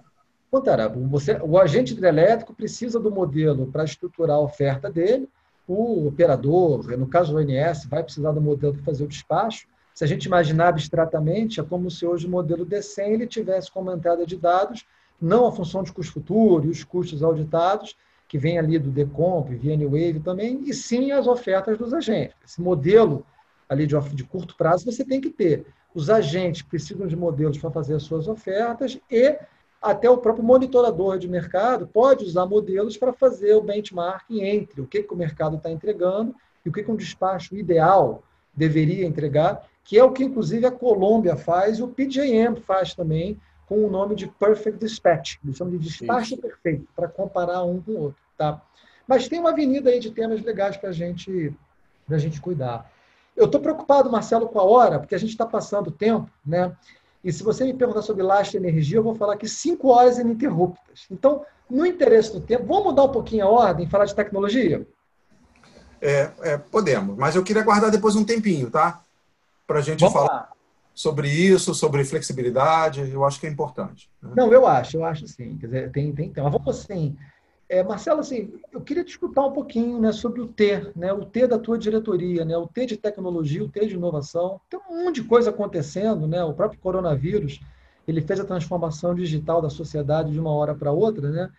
Contrário, 0.51 1.07
você, 1.09 1.37
o 1.41 1.57
agente 1.59 1.93
hidrelétrico 1.93 2.53
precisa 2.53 2.99
do 2.99 3.11
modelo 3.11 3.67
para 3.67 3.83
estruturar 3.83 4.37
a 4.37 4.41
oferta 4.41 4.89
dele, 4.89 5.27
o 5.67 6.07
operador, 6.07 6.95
no 6.97 7.07
caso 7.07 7.35
o 7.35 7.39
ONS, 7.39 7.85
vai 7.85 8.03
precisar 8.03 8.31
do 8.31 8.41
modelo 8.41 8.73
para 8.73 8.83
fazer 8.83 9.03
o 9.03 9.07
despacho. 9.07 9.67
Se 9.93 10.03
a 10.03 10.07
gente 10.07 10.25
imaginar 10.25 10.67
abstratamente, 10.69 11.59
é 11.59 11.63
como 11.63 11.89
se 11.89 12.05
hoje 12.05 12.27
o 12.27 12.29
modelo 12.29 12.65
D100 12.65 13.07
ele 13.07 13.27
tivesse 13.27 13.71
como 13.71 13.91
entrada 13.91 14.25
de 14.25 14.37
dados 14.37 14.85
não 15.21 15.47
a 15.47 15.51
função 15.51 15.83
de 15.83 15.91
custo 15.91 16.13
futuro 16.13 16.65
e 16.65 16.69
os 16.69 16.83
custos 16.83 17.23
auditados, 17.23 17.95
que 18.27 18.37
vem 18.37 18.57
ali 18.57 18.79
do 18.79 18.89
Decomp, 18.89 19.49
VNWave 19.55 20.19
também, 20.19 20.61
e 20.65 20.73
sim 20.73 21.11
as 21.11 21.27
ofertas 21.27 21.77
dos 21.77 21.93
agentes. 21.93 22.35
Esse 22.43 22.61
modelo 22.61 23.25
ali 23.69 23.85
de, 23.85 23.97
de 24.13 24.23
curto 24.23 24.55
prazo 24.55 24.85
você 24.85 25.03
tem 25.03 25.21
que 25.21 25.29
ter. 25.29 25.65
Os 25.93 26.09
agentes 26.09 26.61
precisam 26.61 27.07
de 27.07 27.15
modelos 27.15 27.57
para 27.57 27.71
fazer 27.71 27.95
as 27.95 28.03
suas 28.03 28.27
ofertas 28.27 28.99
e 29.09 29.37
até 29.81 30.09
o 30.09 30.17
próprio 30.17 30.43
monitorador 30.43 31.17
de 31.17 31.27
mercado 31.27 31.87
pode 31.87 32.25
usar 32.25 32.45
modelos 32.45 32.97
para 32.97 33.13
fazer 33.13 33.53
o 33.53 33.61
benchmarking 33.61 34.41
entre 34.41 34.81
o 34.81 34.87
que, 34.87 35.03
que 35.03 35.13
o 35.13 35.17
mercado 35.17 35.57
está 35.57 35.71
entregando 35.71 36.35
e 36.65 36.69
o 36.69 36.71
que, 36.71 36.83
que 36.83 36.91
um 36.91 36.95
despacho 36.95 37.55
ideal 37.55 38.23
deveria 38.53 39.05
entregar, 39.05 39.63
que 39.83 39.97
é 39.97 40.03
o 40.03 40.11
que, 40.11 40.23
inclusive, 40.23 40.65
a 40.65 40.71
Colômbia 40.71 41.35
faz 41.35 41.77
e 41.77 41.83
o 41.83 41.87
PJM 41.87 42.55
faz 42.61 42.95
também, 42.95 43.39
com 43.67 43.85
o 43.85 43.89
nome 43.89 44.15
de 44.15 44.27
Perfect 44.27 44.79
Dispatch. 44.79 45.37
Eles 45.43 45.57
chamam 45.57 45.77
de 45.77 45.79
despacho 45.79 46.33
Isso. 46.33 46.41
perfeito, 46.41 46.87
para 46.95 47.07
comparar 47.07 47.63
um 47.63 47.81
com 47.81 47.91
o 47.91 48.01
outro. 48.03 48.21
Tá? 48.37 48.61
Mas 49.07 49.27
tem 49.27 49.39
uma 49.39 49.51
avenida 49.51 49.89
aí 49.89 49.99
de 49.99 50.11
temas 50.11 50.41
legais 50.41 50.77
para 50.77 50.91
gente, 50.91 51.53
a 52.09 52.17
gente 52.17 52.41
cuidar. 52.41 52.91
Eu 53.35 53.45
estou 53.45 53.59
preocupado, 53.59 54.11
Marcelo, 54.11 54.47
com 54.47 54.59
a 54.59 54.63
hora, 54.63 54.99
porque 54.99 55.15
a 55.15 55.17
gente 55.17 55.31
está 55.31 55.45
passando 55.45 55.91
tempo, 55.91 56.29
né? 56.45 56.75
E 57.23 57.33
se 57.33 57.43
você 57.43 57.65
me 57.65 57.73
perguntar 57.73 58.03
sobre 58.03 58.23
lastro 58.23 58.57
e 58.57 58.59
energia, 58.59 58.97
eu 58.97 59.03
vou 59.03 59.15
falar 59.15 59.35
que 59.35 59.47
cinco 59.47 59.89
horas 59.89 60.19
ininterruptas. 60.19 61.05
Então, 61.09 61.43
no 61.69 61.85
interesse 61.85 62.31
do 62.31 62.39
tempo, 62.39 62.65
vamos 62.65 62.85
mudar 62.85 63.03
um 63.03 63.11
pouquinho 63.11 63.45
a 63.45 63.49
ordem 63.49 63.85
e 63.85 63.89
falar 63.89 64.05
de 64.05 64.13
tecnologia? 64.13 64.87
É, 65.99 66.31
é, 66.41 66.57
podemos, 66.57 67.17
mas 67.17 67.35
eu 67.35 67.43
queria 67.43 67.63
guardar 67.63 67.89
depois 67.89 68.15
um 68.15 68.23
tempinho, 68.23 68.69
tá? 68.69 69.01
Para 69.65 69.79
a 69.79 69.81
gente 69.81 70.01
vamos 70.01 70.13
falar. 70.13 70.31
Lá 70.31 70.54
sobre 70.95 71.29
isso, 71.29 71.75
sobre 71.75 72.05
flexibilidade, 72.05 73.11
eu 73.11 73.25
acho 73.25 73.39
que 73.39 73.45
é 73.45 73.49
importante. 73.49 74.09
Né? 74.23 74.31
Não, 74.35 74.51
eu 74.51 74.65
acho, 74.65 74.95
eu 74.95 75.03
acho 75.03 75.27
sim. 75.27 75.57
Quer 75.57 75.65
dizer, 75.65 75.91
tem, 75.91 76.13
tem, 76.13 76.31
tem. 76.31 76.43
Mas 76.43 76.53
vamos 76.53 76.79
assim, 76.79 77.17
é, 77.67 77.83
Marcelo, 77.83 78.21
assim, 78.21 78.53
eu 78.71 78.79
queria 78.79 79.03
te 79.03 79.09
escutar 79.09 79.45
um 79.45 79.51
pouquinho 79.51 79.99
né, 79.99 80.11
sobre 80.11 80.39
o 80.39 80.47
T, 80.47 80.91
né, 80.95 81.11
o 81.11 81.25
T 81.25 81.47
da 81.47 81.59
tua 81.59 81.77
diretoria, 81.77 82.45
né, 82.45 82.55
o 82.55 82.67
T 82.67 82.85
de 82.85 82.95
tecnologia, 82.95 83.63
o 83.63 83.69
T 83.69 83.85
de 83.87 83.95
inovação. 83.95 84.61
Tem 84.69 84.79
um 84.89 85.03
monte 85.03 85.21
de 85.21 85.27
coisa 85.27 85.49
acontecendo, 85.49 86.27
né? 86.27 86.43
O 86.43 86.53
próprio 86.53 86.79
coronavírus, 86.79 87.59
ele 88.07 88.21
fez 88.21 88.39
a 88.39 88.45
transformação 88.45 89.15
digital 89.15 89.61
da 89.61 89.69
sociedade 89.69 90.31
de 90.31 90.39
uma 90.39 90.51
hora 90.51 90.75
para 90.75 90.91
outra, 90.91 91.29
né? 91.29 91.49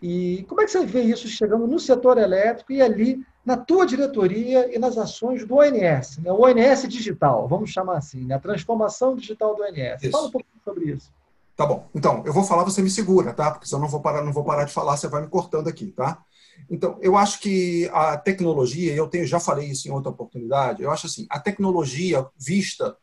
E 0.00 0.44
como 0.48 0.60
é 0.60 0.64
que 0.64 0.70
você 0.70 0.84
vê 0.84 1.02
isso 1.02 1.26
chegando 1.28 1.66
no 1.66 1.78
setor 1.78 2.18
elétrico 2.18 2.72
e 2.72 2.82
ali 2.82 3.24
na 3.44 3.56
tua 3.56 3.86
diretoria 3.86 4.74
e 4.74 4.78
nas 4.78 4.98
ações 4.98 5.46
do 5.46 5.56
ONS, 5.56 6.18
né? 6.18 6.32
o 6.32 6.42
ONS 6.42 6.88
digital, 6.88 7.46
vamos 7.46 7.70
chamar 7.70 7.98
assim, 7.98 8.24
né? 8.24 8.34
a 8.34 8.40
transformação 8.40 9.14
digital 9.14 9.54
do 9.54 9.62
ONS. 9.62 10.02
Isso. 10.02 10.10
Fala 10.10 10.26
um 10.26 10.30
pouquinho 10.30 10.60
sobre 10.64 10.84
isso. 10.92 11.12
Tá 11.56 11.64
bom. 11.64 11.88
Então, 11.94 12.22
eu 12.26 12.32
vou 12.32 12.44
falar, 12.44 12.64
você 12.64 12.82
me 12.82 12.90
segura, 12.90 13.32
tá? 13.32 13.50
Porque 13.50 13.66
senão 13.66 13.78
eu 13.80 13.82
não 13.84 13.88
vou 13.88 14.00
parar, 14.00 14.22
não 14.22 14.32
vou 14.32 14.44
parar 14.44 14.64
de 14.64 14.72
falar, 14.72 14.96
você 14.96 15.08
vai 15.08 15.22
me 15.22 15.28
cortando 15.28 15.68
aqui, 15.68 15.86
tá? 15.86 16.22
Então, 16.68 16.98
eu 17.00 17.16
acho 17.16 17.40
que 17.40 17.88
a 17.92 18.16
tecnologia, 18.18 18.94
eu 18.94 19.06
tenho, 19.06 19.26
já 19.26 19.40
falei 19.40 19.68
isso 19.68 19.88
em 19.88 19.90
outra 19.90 20.10
oportunidade, 20.10 20.82
eu 20.82 20.90
acho 20.90 21.06
assim, 21.06 21.26
a 21.30 21.40
tecnologia 21.40 22.26
vista 22.36 22.96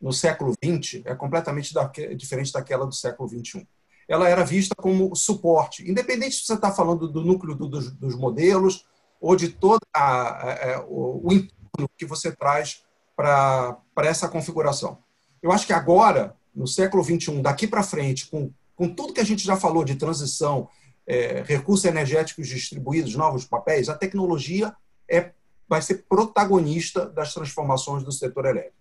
no 0.00 0.12
século 0.12 0.52
XX 0.52 1.02
é 1.04 1.14
completamente 1.14 1.74
da, 1.74 1.84
diferente 2.16 2.52
daquela 2.52 2.86
do 2.86 2.94
século 2.94 3.28
XXI. 3.28 3.66
Ela 4.08 4.28
era 4.28 4.42
vista 4.42 4.74
como 4.74 5.14
suporte, 5.14 5.88
independente 5.88 6.36
se 6.36 6.46
você 6.46 6.54
está 6.54 6.72
falando 6.72 7.06
do 7.06 7.22
núcleo 7.22 7.54
do, 7.54 7.68
dos, 7.68 7.90
dos 7.92 8.16
modelos, 8.16 8.86
ou 9.20 9.36
de 9.36 9.50
todo 9.50 9.80
a, 9.94 10.84
o, 10.88 11.28
o 11.28 11.32
entorno 11.32 11.90
que 11.96 12.06
você 12.06 12.32
traz 12.32 12.82
para 13.14 13.76
essa 13.98 14.28
configuração. 14.28 14.98
Eu 15.42 15.52
acho 15.52 15.66
que 15.66 15.72
agora, 15.72 16.36
no 16.54 16.66
século 16.66 17.04
XXI, 17.04 17.42
daqui 17.42 17.66
para 17.66 17.82
frente, 17.82 18.28
com, 18.28 18.50
com 18.74 18.88
tudo 18.88 19.12
que 19.12 19.20
a 19.20 19.24
gente 19.24 19.44
já 19.44 19.56
falou 19.56 19.84
de 19.84 19.96
transição, 19.96 20.68
é, 21.06 21.42
recursos 21.44 21.84
energéticos 21.84 22.48
distribuídos, 22.48 23.14
novos 23.14 23.44
papéis, 23.44 23.88
a 23.88 23.94
tecnologia 23.94 24.74
é, 25.08 25.32
vai 25.68 25.82
ser 25.82 26.06
protagonista 26.08 27.06
das 27.06 27.34
transformações 27.34 28.04
do 28.04 28.12
setor 28.12 28.46
elétrico. 28.46 28.76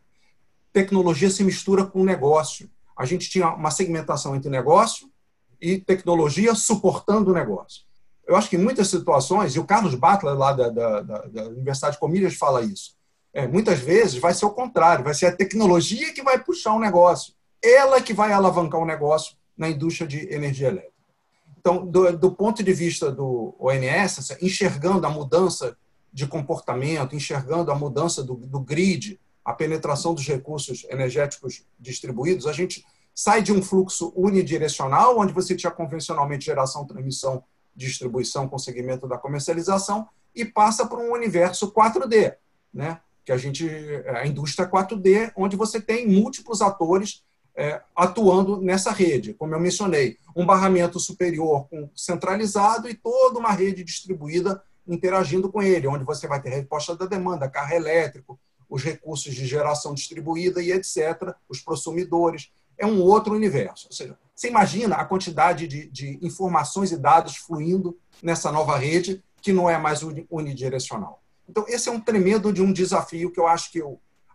Tecnologia 0.71 1.29
se 1.29 1.43
mistura 1.43 1.85
com 1.85 2.03
negócio. 2.03 2.69
A 2.95 3.05
gente 3.05 3.29
tinha 3.29 3.49
uma 3.49 3.71
segmentação 3.71 4.35
entre 4.35 4.49
negócio 4.49 5.09
e 5.61 5.79
tecnologia 5.79 6.53
suportando 6.55 7.31
o 7.31 7.33
negócio. 7.33 7.83
Eu 8.27 8.35
acho 8.35 8.49
que 8.49 8.57
em 8.57 8.59
muitas 8.59 8.89
situações, 8.89 9.55
e 9.55 9.59
o 9.59 9.65
Carlos 9.65 9.95
Butler, 9.95 10.35
lá 10.35 10.51
da, 10.51 10.69
da, 10.69 11.01
da 11.01 11.43
Universidade 11.45 11.93
de 11.93 11.99
Comilhas, 11.99 12.35
fala 12.35 12.61
isso, 12.61 12.95
é, 13.33 13.47
muitas 13.47 13.79
vezes 13.79 14.15
vai 14.15 14.33
ser 14.33 14.45
o 14.45 14.51
contrário, 14.51 15.03
vai 15.03 15.13
ser 15.13 15.27
a 15.27 15.35
tecnologia 15.35 16.13
que 16.13 16.23
vai 16.23 16.37
puxar 16.43 16.73
o 16.73 16.79
negócio, 16.79 17.33
ela 17.63 18.01
que 18.01 18.13
vai 18.13 18.33
alavancar 18.33 18.81
o 18.81 18.85
negócio 18.85 19.35
na 19.57 19.69
indústria 19.69 20.07
de 20.07 20.31
energia 20.33 20.67
elétrica. 20.67 20.93
Então, 21.57 21.85
do, 21.85 22.17
do 22.17 22.31
ponto 22.31 22.63
de 22.63 22.73
vista 22.73 23.11
do 23.11 23.55
ONS, 23.59 24.37
enxergando 24.41 25.05
a 25.05 25.09
mudança 25.09 25.77
de 26.11 26.25
comportamento, 26.25 27.15
enxergando 27.15 27.71
a 27.71 27.75
mudança 27.75 28.23
do, 28.23 28.35
do 28.35 28.59
grid, 28.59 29.19
a 29.43 29.53
penetração 29.53 30.13
dos 30.13 30.25
recursos 30.25 30.85
energéticos 30.89 31.63
distribuídos, 31.79 32.47
a 32.47 32.53
gente 32.53 32.85
sai 33.17 33.41
de 33.41 33.51
um 33.51 33.63
fluxo 33.63 34.13
unidirecional, 34.15 35.17
onde 35.17 35.33
você 35.33 35.55
tinha 35.55 35.71
convencionalmente 35.71 36.45
geração, 36.45 36.85
transmissão, 36.85 37.43
distribuição 37.75 38.47
com 38.47 38.59
segmento 38.59 39.07
da 39.07 39.17
comercialização, 39.17 40.07
e 40.35 40.45
passa 40.45 40.85
para 40.85 40.99
um 40.99 41.11
universo 41.11 41.71
4D, 41.71 42.35
né? 42.71 43.01
que 43.25 43.31
a 43.31 43.37
gente 43.37 43.67
a 44.05 44.27
indústria 44.27 44.69
4D, 44.69 45.31
onde 45.35 45.55
você 45.55 45.81
tem 45.81 46.07
múltiplos 46.07 46.61
atores 46.61 47.23
é, 47.55 47.81
atuando 47.95 48.61
nessa 48.61 48.91
rede, 48.91 49.33
como 49.33 49.55
eu 49.55 49.59
mencionei, 49.59 50.19
um 50.35 50.45
barramento 50.45 50.99
superior 50.99 51.67
centralizado 51.95 52.87
e 52.87 52.93
toda 52.93 53.39
uma 53.39 53.51
rede 53.51 53.83
distribuída 53.83 54.61
interagindo 54.87 55.51
com 55.51 55.63
ele, 55.63 55.87
onde 55.87 56.05
você 56.05 56.27
vai 56.27 56.39
ter 56.39 56.49
resposta 56.49 56.95
da 56.95 57.07
demanda, 57.07 57.49
carro 57.49 57.73
elétrico, 57.73 58.39
os 58.69 58.83
recursos 58.83 59.33
de 59.33 59.47
geração 59.47 59.95
distribuída 59.95 60.61
e 60.61 60.71
etc., 60.71 61.33
os 61.49 61.61
consumidores. 61.61 62.51
É 62.77 62.85
um 62.85 63.01
outro 63.01 63.33
universo. 63.33 63.87
Ou 63.87 63.93
seja, 63.93 64.17
você 64.35 64.47
imagina 64.47 64.95
a 64.95 65.05
quantidade 65.05 65.67
de, 65.67 65.89
de 65.89 66.19
informações 66.21 66.91
e 66.91 66.97
dados 66.97 67.37
fluindo 67.37 67.97
nessa 68.21 68.51
nova 68.51 68.77
rede, 68.77 69.23
que 69.41 69.51
não 69.51 69.69
é 69.69 69.77
mais 69.77 70.01
unidirecional. 70.29 71.23
Então, 71.49 71.65
esse 71.67 71.89
é 71.89 71.91
um 71.91 71.99
tremendo 71.99 72.51
de 72.51 72.61
um 72.61 72.73
desafio 72.73 73.31
que 73.31 73.39
eu 73.39 73.47
acho 73.47 73.71
que 73.71 73.81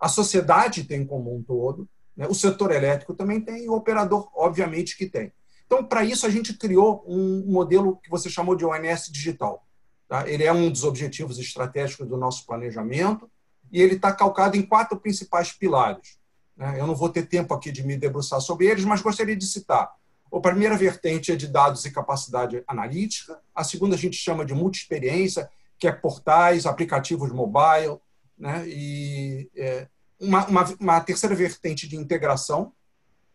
a 0.01 0.09
sociedade 0.09 0.85
tem 0.85 1.07
como 1.07 1.35
um 1.35 1.43
todo, 1.43 1.89
né? 2.17 2.27
o 2.27 2.35
setor 2.35 2.73
elétrico 2.73 3.15
também 3.15 3.41
tem, 3.41 3.65
e 3.65 3.69
o 3.69 3.75
operador, 3.75 4.29
obviamente, 4.35 4.97
que 4.97 5.07
tem. 5.07 5.33
Então, 5.67 5.85
para 5.85 6.05
isso, 6.05 6.27
a 6.27 6.31
gente 6.31 6.55
criou 6.55 7.05
um 7.07 7.45
modelo 7.47 7.97
que 8.03 8.11
você 8.11 8.29
chamou 8.29 8.57
de 8.57 8.65
ONS 8.65 9.11
digital. 9.11 9.65
Tá? 10.09 10.29
Ele 10.29 10.45
é 10.45 10.53
um 10.53 10.71
dos 10.71 10.85
objetivos 10.85 11.39
estratégicos 11.39 12.07
do 12.07 12.17
nosso 12.17 12.45
planejamento 12.45 13.31
e 13.71 13.81
ele 13.81 13.95
está 13.95 14.13
calcado 14.13 14.57
em 14.57 14.63
quatro 14.63 14.99
principais 14.99 15.53
pilares. 15.53 16.19
Né? 16.57 16.79
Eu 16.79 16.87
não 16.87 16.95
vou 16.95 17.09
ter 17.09 17.27
tempo 17.27 17.55
aqui 17.55 17.71
de 17.71 17.83
me 17.83 17.97
debruçar 17.97 18.41
sobre 18.41 18.67
eles, 18.67 18.85
mas 18.85 19.01
gostaria 19.01 19.37
de 19.37 19.47
citar. 19.47 19.93
A 20.33 20.41
primeira 20.41 20.77
vertente 20.77 21.31
é 21.31 21.37
de 21.37 21.47
dados 21.47 21.85
e 21.85 21.91
capacidade 21.91 22.63
analítica. 22.67 23.39
A 23.55 23.63
segunda 23.63 23.95
a 23.95 23.99
gente 23.99 24.17
chama 24.17 24.45
de 24.45 24.55
multi-experiência, 24.55 25.51
que 25.79 25.87
é 25.87 25.93
portais, 25.93 26.65
aplicativos 26.65 27.31
mobile, 27.31 27.99
né? 28.39 28.65
e 28.67 29.51
é, 29.55 29.89
uma, 30.19 30.47
uma, 30.47 30.77
uma, 30.81 31.01
terceira 31.01 31.35
vertente 31.35 31.87
de 31.89 31.97
integração, 31.97 32.73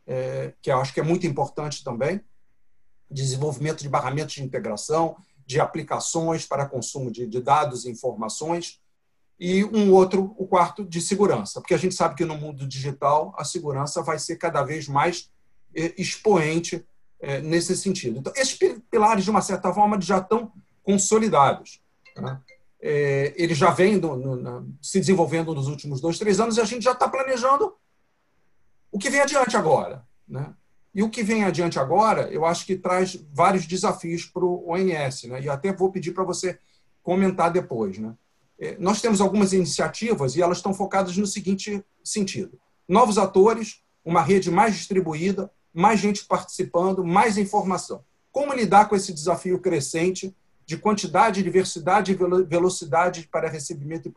é, 0.08 0.54
que 0.62 0.72
eu 0.72 0.80
acho 0.80 0.94
que 0.94 1.00
é 1.00 1.04
muito 1.04 1.28
importante 1.28 1.84
também, 1.84 2.22
desenvolvimento 3.12 3.82
de 3.82 3.90
barramentos 3.90 4.36
de 4.36 4.44
integração, 4.44 5.18
de 5.46 5.60
aplicações 5.60 6.46
para 6.46 6.66
consumo 6.66 7.12
de, 7.12 7.28
de 7.28 7.42
dados 7.42 7.86
e 7.86 7.90
informações, 7.90 8.82
e 9.40 9.64
um 9.64 9.94
outro, 9.94 10.34
o 10.38 10.48
quarto, 10.48 10.84
de 10.84 11.00
segurança, 11.00 11.62
porque 11.62 11.74
a 11.74 11.78
gente 11.78 11.94
sabe 11.94 12.16
que 12.16 12.26
no 12.26 12.38
mundo 12.38 12.68
digital 12.68 13.36
a 13.38 13.44
segurança 13.44 14.02
vai 14.02 14.18
ser 14.18 14.38
cada 14.38 14.64
vez 14.64 14.88
mais 14.88 15.30
é, 15.76 15.94
expoente 15.98 16.86
é, 17.20 17.40
nesse 17.42 17.76
sentido. 17.78 18.20
Então, 18.20 18.34
esses 18.36 18.58
pilares, 18.90 19.24
de 19.24 19.30
uma 19.30 19.42
certa 19.42 19.72
forma, 19.74 20.00
já 20.02 20.18
estão 20.18 20.52
consolidados. 20.82 21.82
Né? 22.16 22.40
Ele 22.80 23.54
já 23.54 23.72
vem 23.72 24.00
do, 24.00 24.16
no, 24.16 24.74
se 24.82 25.00
desenvolvendo 25.00 25.54
nos 25.54 25.68
últimos 25.68 26.00
dois, 26.00 26.18
três 26.18 26.40
anos 26.40 26.58
e 26.58 26.62
a 26.62 26.66
gente 26.66 26.84
já 26.84 26.94
está 26.94 27.08
planejando 27.08 27.76
o 28.92 28.98
que 28.98 29.10
vem 29.10 29.20
adiante 29.20 29.58
agora. 29.58 30.06
Né? 30.28 30.54
E 30.94 31.04
o 31.04 31.10
que 31.10 31.22
vem 31.22 31.44
adiante 31.44 31.78
agora, 31.78 32.32
eu 32.32 32.46
acho 32.46 32.66
que 32.66 32.76
traz 32.76 33.16
vários 33.32 33.68
desafios 33.68 34.26
para 34.26 34.44
o 34.44 34.72
ONS, 34.72 35.24
né? 35.26 35.42
e 35.42 35.50
até 35.50 35.72
vou 35.72 35.92
pedir 35.92 36.12
para 36.12 36.24
você 36.24 36.58
comentar 37.04 37.52
depois. 37.52 37.98
Né? 37.98 38.16
É, 38.60 38.76
nós 38.80 39.02
temos 39.02 39.22
algumas 39.22 39.54
iniciativas 39.54 40.36
e 40.36 40.42
elas 40.42 40.58
estão 40.58 40.74
focadas 40.74 41.16
no 41.18 41.28
seguinte 41.28 41.84
sentido: 42.04 42.60
novos 42.88 43.18
atores, 43.18 43.82
uma 44.04 44.22
rede 44.22 44.50
mais 44.50 44.76
distribuída, 44.76 45.52
mais 45.74 46.00
gente 46.00 46.26
participando, 46.26 47.04
mais 47.04 47.38
informação. 47.38 48.04
Como 48.32 48.54
lidar 48.54 48.88
com 48.90 48.96
esse 48.96 49.14
desafio 49.14 49.60
crescente 49.60 50.36
de 50.66 50.78
quantidade, 50.78 51.44
diversidade 51.44 52.12
e 52.12 52.46
velocidade 52.46 53.28
para 53.32 53.50
recebimento 53.50 54.10
e 54.10 54.14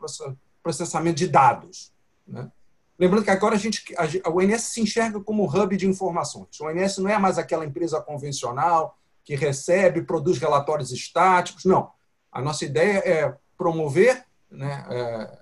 processamento 0.61 1.17
de 1.17 1.27
dados. 1.27 1.93
Né? 2.27 2.51
Lembrando 2.99 3.23
que 3.23 3.31
agora 3.31 3.55
a 3.55 3.57
gente, 3.57 3.83
a, 3.97 4.29
o 4.29 4.59
se 4.59 4.81
enxerga 4.81 5.19
como 5.21 5.45
hub 5.45 5.77
de 5.77 5.87
informações. 5.87 6.59
O 6.59 6.65
ONS 6.65 6.97
não 6.97 7.09
é 7.09 7.17
mais 7.17 7.37
aquela 7.37 7.65
empresa 7.65 8.01
convencional 8.01 8.97
que 9.23 9.35
recebe, 9.35 10.03
produz 10.03 10.37
relatórios 10.37 10.91
estáticos. 10.91 11.63
Não. 11.63 11.89
A 12.31 12.41
nossa 12.41 12.65
ideia 12.65 12.99
é 12.99 13.35
promover 13.57 14.25
né, 14.51 14.85
é, 14.89 15.37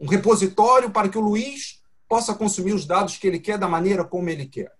um 0.00 0.08
repositório 0.08 0.90
para 0.90 1.08
que 1.08 1.18
o 1.18 1.20
Luiz 1.20 1.82
possa 2.08 2.34
consumir 2.34 2.72
os 2.72 2.86
dados 2.86 3.16
que 3.16 3.26
ele 3.26 3.38
quer 3.38 3.58
da 3.58 3.68
maneira 3.68 4.04
como 4.04 4.28
ele 4.28 4.46
quer. 4.46 4.72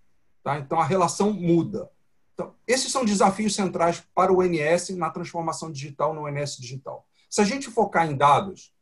Tá? 0.42 0.58
Então 0.58 0.80
a 0.80 0.84
relação 0.84 1.32
muda. 1.32 1.90
Então, 2.34 2.54
esses 2.66 2.90
são 2.90 3.04
desafios 3.04 3.54
centrais 3.54 4.02
para 4.14 4.32
o 4.32 4.40
ONS 4.40 4.90
na 4.90 5.08
transformação 5.08 5.70
digital 5.70 6.12
no 6.12 6.24
ONS 6.26 6.56
digital. 6.56 7.06
Se 7.30 7.40
a 7.40 7.44
gente 7.44 7.70
focar 7.70 8.10
em 8.10 8.16
dados, 8.16 8.72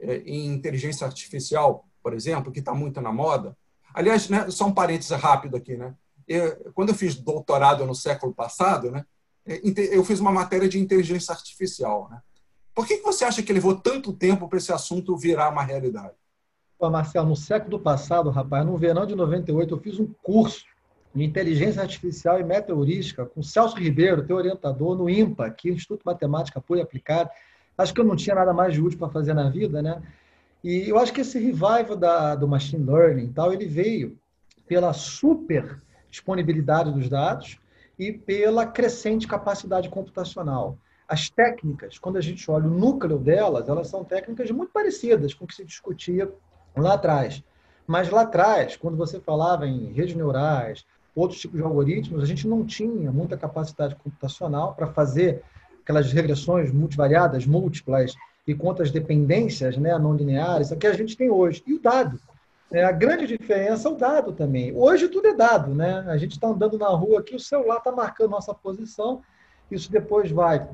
é, 0.00 0.16
em 0.18 0.46
inteligência 0.46 1.06
artificial, 1.06 1.88
por 2.02 2.12
exemplo, 2.12 2.52
que 2.52 2.58
está 2.58 2.74
muito 2.74 3.00
na 3.00 3.12
moda, 3.12 3.56
aliás, 3.94 4.28
né, 4.28 4.50
só 4.50 4.66
um 4.66 4.74
parênteses 4.74 5.10
rápido 5.12 5.56
aqui, 5.56 5.76
né? 5.76 5.94
Eu, 6.26 6.72
quando 6.74 6.90
eu 6.90 6.94
fiz 6.94 7.14
doutorado 7.14 7.86
no 7.86 7.94
século 7.94 8.34
passado, 8.34 8.90
né, 8.90 9.04
é, 9.46 9.60
eu 9.96 10.04
fiz 10.04 10.20
uma 10.20 10.32
matéria 10.32 10.68
de 10.68 10.78
inteligência 10.78 11.32
artificial, 11.32 12.08
né? 12.10 12.20
Por 12.78 12.86
que, 12.86 12.98
você 12.98 13.24
acha 13.24 13.42
que 13.42 13.52
levou 13.52 13.74
tanto 13.74 14.12
tempo 14.12 14.46
para 14.46 14.56
esse 14.56 14.72
assunto 14.72 15.16
virar 15.16 15.48
uma 15.48 15.64
realidade? 15.64 16.14
Pô, 16.78 16.88
Marcelo, 16.88 17.28
no 17.28 17.34
século 17.34 17.80
passado, 17.80 18.30
rapaz, 18.30 18.64
no 18.64 18.78
verão 18.78 19.04
de 19.04 19.16
98, 19.16 19.74
eu 19.74 19.80
fiz 19.80 19.98
um 19.98 20.06
curso 20.22 20.64
de 21.12 21.24
inteligência 21.24 21.82
artificial 21.82 22.38
e 22.38 22.44
meteorística, 22.44 23.26
com 23.26 23.42
Celso 23.42 23.76
Ribeiro, 23.76 24.24
teu 24.24 24.36
orientador, 24.36 24.96
no 24.96 25.10
IMPA, 25.10 25.46
aqui, 25.46 25.70
Instituto 25.70 26.02
de 26.02 26.06
Matemática 26.06 26.60
Pura 26.60 26.78
e 26.78 26.82
Aplicada. 26.84 27.28
Acho 27.76 27.92
que 27.92 28.00
eu 28.00 28.04
não 28.04 28.14
tinha 28.14 28.36
nada 28.36 28.52
mais 28.52 28.74
de 28.74 28.80
útil 28.80 28.96
para 28.96 29.08
fazer 29.08 29.34
na 29.34 29.50
vida, 29.50 29.82
né? 29.82 30.00
E 30.62 30.88
eu 30.88 31.00
acho 31.00 31.12
que 31.12 31.22
esse 31.22 31.36
revival 31.36 31.96
da, 31.96 32.36
do 32.36 32.46
machine 32.46 32.88
learning 32.88 33.24
e 33.24 33.32
tal, 33.32 33.52
ele 33.52 33.66
veio 33.66 34.16
pela 34.68 34.92
super 34.92 35.82
disponibilidade 36.08 36.92
dos 36.92 37.08
dados 37.08 37.58
e 37.98 38.12
pela 38.12 38.64
crescente 38.64 39.26
capacidade 39.26 39.88
computacional. 39.88 40.78
As 41.08 41.30
técnicas, 41.30 41.98
quando 41.98 42.18
a 42.18 42.20
gente 42.20 42.50
olha 42.50 42.66
o 42.66 42.70
núcleo 42.70 43.18
delas, 43.18 43.66
elas 43.66 43.88
são 43.88 44.04
técnicas 44.04 44.50
muito 44.50 44.70
parecidas 44.70 45.32
com 45.32 45.46
o 45.46 45.48
que 45.48 45.54
se 45.54 45.64
discutia 45.64 46.30
lá 46.76 46.94
atrás. 46.94 47.42
Mas 47.86 48.10
lá 48.10 48.20
atrás, 48.20 48.76
quando 48.76 48.98
você 48.98 49.18
falava 49.18 49.66
em 49.66 49.90
redes 49.90 50.14
neurais, 50.14 50.84
outros 51.16 51.40
tipos 51.40 51.56
de 51.56 51.64
algoritmos, 51.64 52.22
a 52.22 52.26
gente 52.26 52.46
não 52.46 52.62
tinha 52.62 53.10
muita 53.10 53.38
capacidade 53.38 53.96
computacional 53.96 54.74
para 54.74 54.88
fazer 54.88 55.42
aquelas 55.82 56.12
regressões 56.12 56.70
multivariadas, 56.70 57.46
múltiplas 57.46 58.14
e 58.46 58.54
contas 58.54 58.90
dependências 58.90 59.78
né, 59.78 59.98
não 59.98 60.14
lineares, 60.14 60.70
que 60.78 60.86
a 60.86 60.92
gente 60.92 61.16
tem 61.16 61.30
hoje. 61.30 61.62
E 61.66 61.72
o 61.72 61.80
dado. 61.80 62.20
É, 62.70 62.84
a 62.84 62.92
grande 62.92 63.26
diferença 63.26 63.88
é 63.88 63.92
o 63.92 63.94
dado 63.94 64.32
também. 64.32 64.76
Hoje 64.76 65.08
tudo 65.08 65.28
é 65.28 65.34
dado. 65.34 65.74
Né? 65.74 66.04
A 66.06 66.18
gente 66.18 66.32
está 66.32 66.48
andando 66.48 66.76
na 66.76 66.88
rua 66.88 67.20
aqui, 67.20 67.34
o 67.34 67.40
celular 67.40 67.78
está 67.78 67.90
marcando 67.90 68.32
nossa 68.32 68.52
posição, 68.52 69.22
isso 69.70 69.90
depois 69.90 70.30
vai 70.30 70.68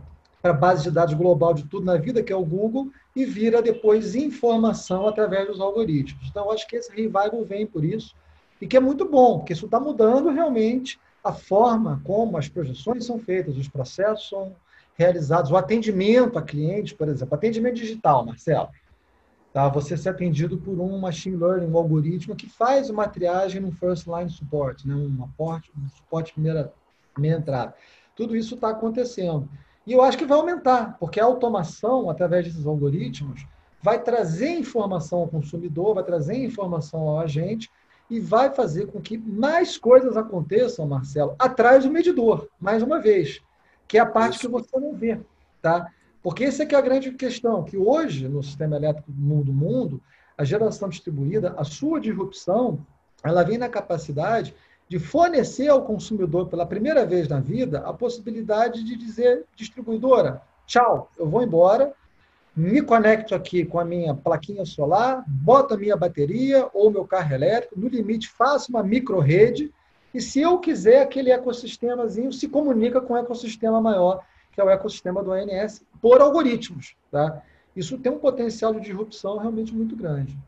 para 0.45 0.53
a 0.53 0.55
base 0.55 0.83
de 0.83 0.91
dados 0.91 1.15
global 1.15 1.55
de 1.55 1.65
tudo 1.65 1.87
na 1.87 1.97
vida, 1.97 2.23
que 2.23 2.31
é 2.31 2.37
o 2.37 2.45
Google, 2.45 2.91
e 3.17 3.25
vira 3.25 3.63
depois 3.63 4.15
informação 4.15 5.09
através 5.09 5.47
dos 5.47 5.59
algoritmos. 5.59 6.29
Então, 6.29 6.51
acho 6.51 6.69
que 6.69 6.77
esse 6.77 6.93
revival 6.93 7.43
vem 7.47 7.67
por 7.67 7.83
isso 7.83 8.15
e 8.61 8.67
que 8.67 8.77
é 8.77 8.81
muito 8.81 9.09
bom, 9.09 9.39
porque 9.39 9.55
isso 9.55 9.65
está 9.65 9.81
mudando 9.81 10.29
realmente 10.29 11.01
a 11.25 11.33
forma 11.33 12.03
como 12.05 12.37
as 12.37 12.47
projeções 12.47 13.07
são 13.07 13.19
feitas, 13.19 13.57
os 13.57 13.69
processos 13.69 14.29
são 14.29 14.55
realizados, 14.99 15.51
o 15.51 15.57
atendimento 15.57 16.39
a 16.39 16.43
clientes, 16.43 16.93
por 16.93 17.09
exemplo, 17.09 17.35
atendimento 17.35 17.77
digital, 17.77 18.27
Marcelo. 18.27 18.69
Tá? 19.51 19.67
Você 19.71 19.97
ser 19.97 20.11
atendido 20.11 20.59
por 20.59 20.79
um 20.79 20.99
machine 20.99 21.37
learning, 21.37 21.69
um 21.69 21.79
algoritmo 21.79 22.37
que 22.37 22.51
faz 22.51 22.91
uma 22.91 23.09
triagem 23.09 23.63
no 23.63 23.73
first 23.73 24.07
line 24.07 24.29
support, 24.29 24.85
né? 24.85 24.95
um 24.95 25.25
aporte, 25.25 25.73
um 25.75 25.89
suporte 25.89 26.35
primeira, 26.35 26.71
primeira 27.15 27.39
entrada. 27.39 27.75
Tudo 28.15 28.37
isso 28.37 28.57
está 28.57 28.69
acontecendo. 28.69 29.49
E 29.87 29.93
eu 29.93 30.03
acho 30.03 30.17
que 30.17 30.25
vai 30.25 30.39
aumentar, 30.39 30.97
porque 30.99 31.21
a 31.21 31.25
automação, 31.25 32.09
através 32.09 32.47
desses 32.47 32.67
algoritmos, 32.67 33.47
vai 33.83 34.03
trazer 34.03 34.49
informação 34.49 35.21
ao 35.21 35.29
consumidor, 35.29 35.95
vai 35.95 36.05
trazer 36.05 36.37
informação 36.43 37.01
ao 37.01 37.21
agente 37.21 37.71
e 38.11 38.19
vai 38.19 38.51
fazer 38.51 38.87
com 38.87 39.01
que 39.01 39.19
mais 39.19 39.77
coisas 39.77 40.17
aconteçam, 40.17 40.87
Marcelo, 40.87 41.35
atrás 41.39 41.85
do 41.85 41.91
medidor, 41.91 42.49
mais 42.59 42.83
uma 42.83 42.99
vez, 42.99 43.43
que 43.87 43.99
é 43.99 44.01
a 44.01 44.07
parte 44.07 44.39
que 44.39 44.49
você 44.49 44.79
não 44.79 44.95
vê, 44.95 45.21
tá? 45.61 45.91
Porque 46.23 46.45
essa 46.45 46.63
é 46.63 46.67
que 46.67 46.75
é 46.75 46.79
a 46.79 46.83
grande 46.83 47.13
questão, 47.13 47.63
que 47.63 47.77
hoje, 47.77 48.27
no 48.27 48.43
sistema 48.43 48.77
elétrico 48.77 49.13
do 49.13 49.21
mundo, 49.21 49.53
mundo, 49.53 50.03
a 50.37 50.45
geração 50.45 50.89
distribuída, 50.89 51.55
a 51.59 51.65
sua 51.65 52.01
disrupção, 52.01 52.85
ela 53.23 53.43
vem 53.43 53.59
na 53.59 53.69
capacidade 53.69 54.55
de 54.89 54.99
fornecer 54.99 55.69
ao 55.69 55.83
consumidor, 55.83 56.49
pela 56.49 56.67
primeira 56.67 57.07
vez 57.07 57.29
na 57.29 57.41
vida, 57.41 57.81
a 57.81 57.93
possibilidade 57.93 58.85
de 58.85 58.97
dizer, 58.97 59.45
distribuidora, 59.57 60.43
tchau, 60.67 61.11
eu 61.19 61.29
vou 61.29 61.43
embora, 61.43 61.93
me 62.55 62.81
conecto 62.83 63.35
aqui 63.35 63.65
com 63.65 63.81
a 63.81 63.85
minha 63.85 64.15
plaquinha 64.15 64.65
solar, 64.65 65.25
boto 65.27 65.75
a 65.75 65.77
minha 65.77 65.97
bateria 65.97 66.69
ou 66.73 66.91
meu 66.91 67.05
carro 67.05 67.35
elétrico, 67.35 67.79
no 67.79 67.89
limite 67.89 68.29
faço 68.29 68.71
uma 68.71 68.83
micro-rede, 68.83 69.73
e 70.13 70.21
se 70.21 70.41
eu 70.41 70.59
quiser, 70.59 71.03
aquele 71.03 71.33
ecossistemazinho 71.33 72.33
se 72.33 72.47
comunica 72.47 73.01
com 73.01 73.15
o 73.15 73.17
ecossistema 73.17 73.81
maior, 73.81 74.25
que 74.53 74.61
é 74.61 74.65
o 74.65 74.71
ecossistema 74.71 75.23
do 75.25 75.33
ANS, 75.33 75.83
por 76.01 76.21
algoritmos. 76.21 76.95
Tá? 77.11 77.43
Isso 77.75 77.99
tem 77.99 78.13
um 78.13 78.19
potencial 78.19 78.73
de 78.75 78.81
disrupção 78.81 79.39
realmente 79.39 79.75
muito 79.75 79.97
grande. 79.97 80.39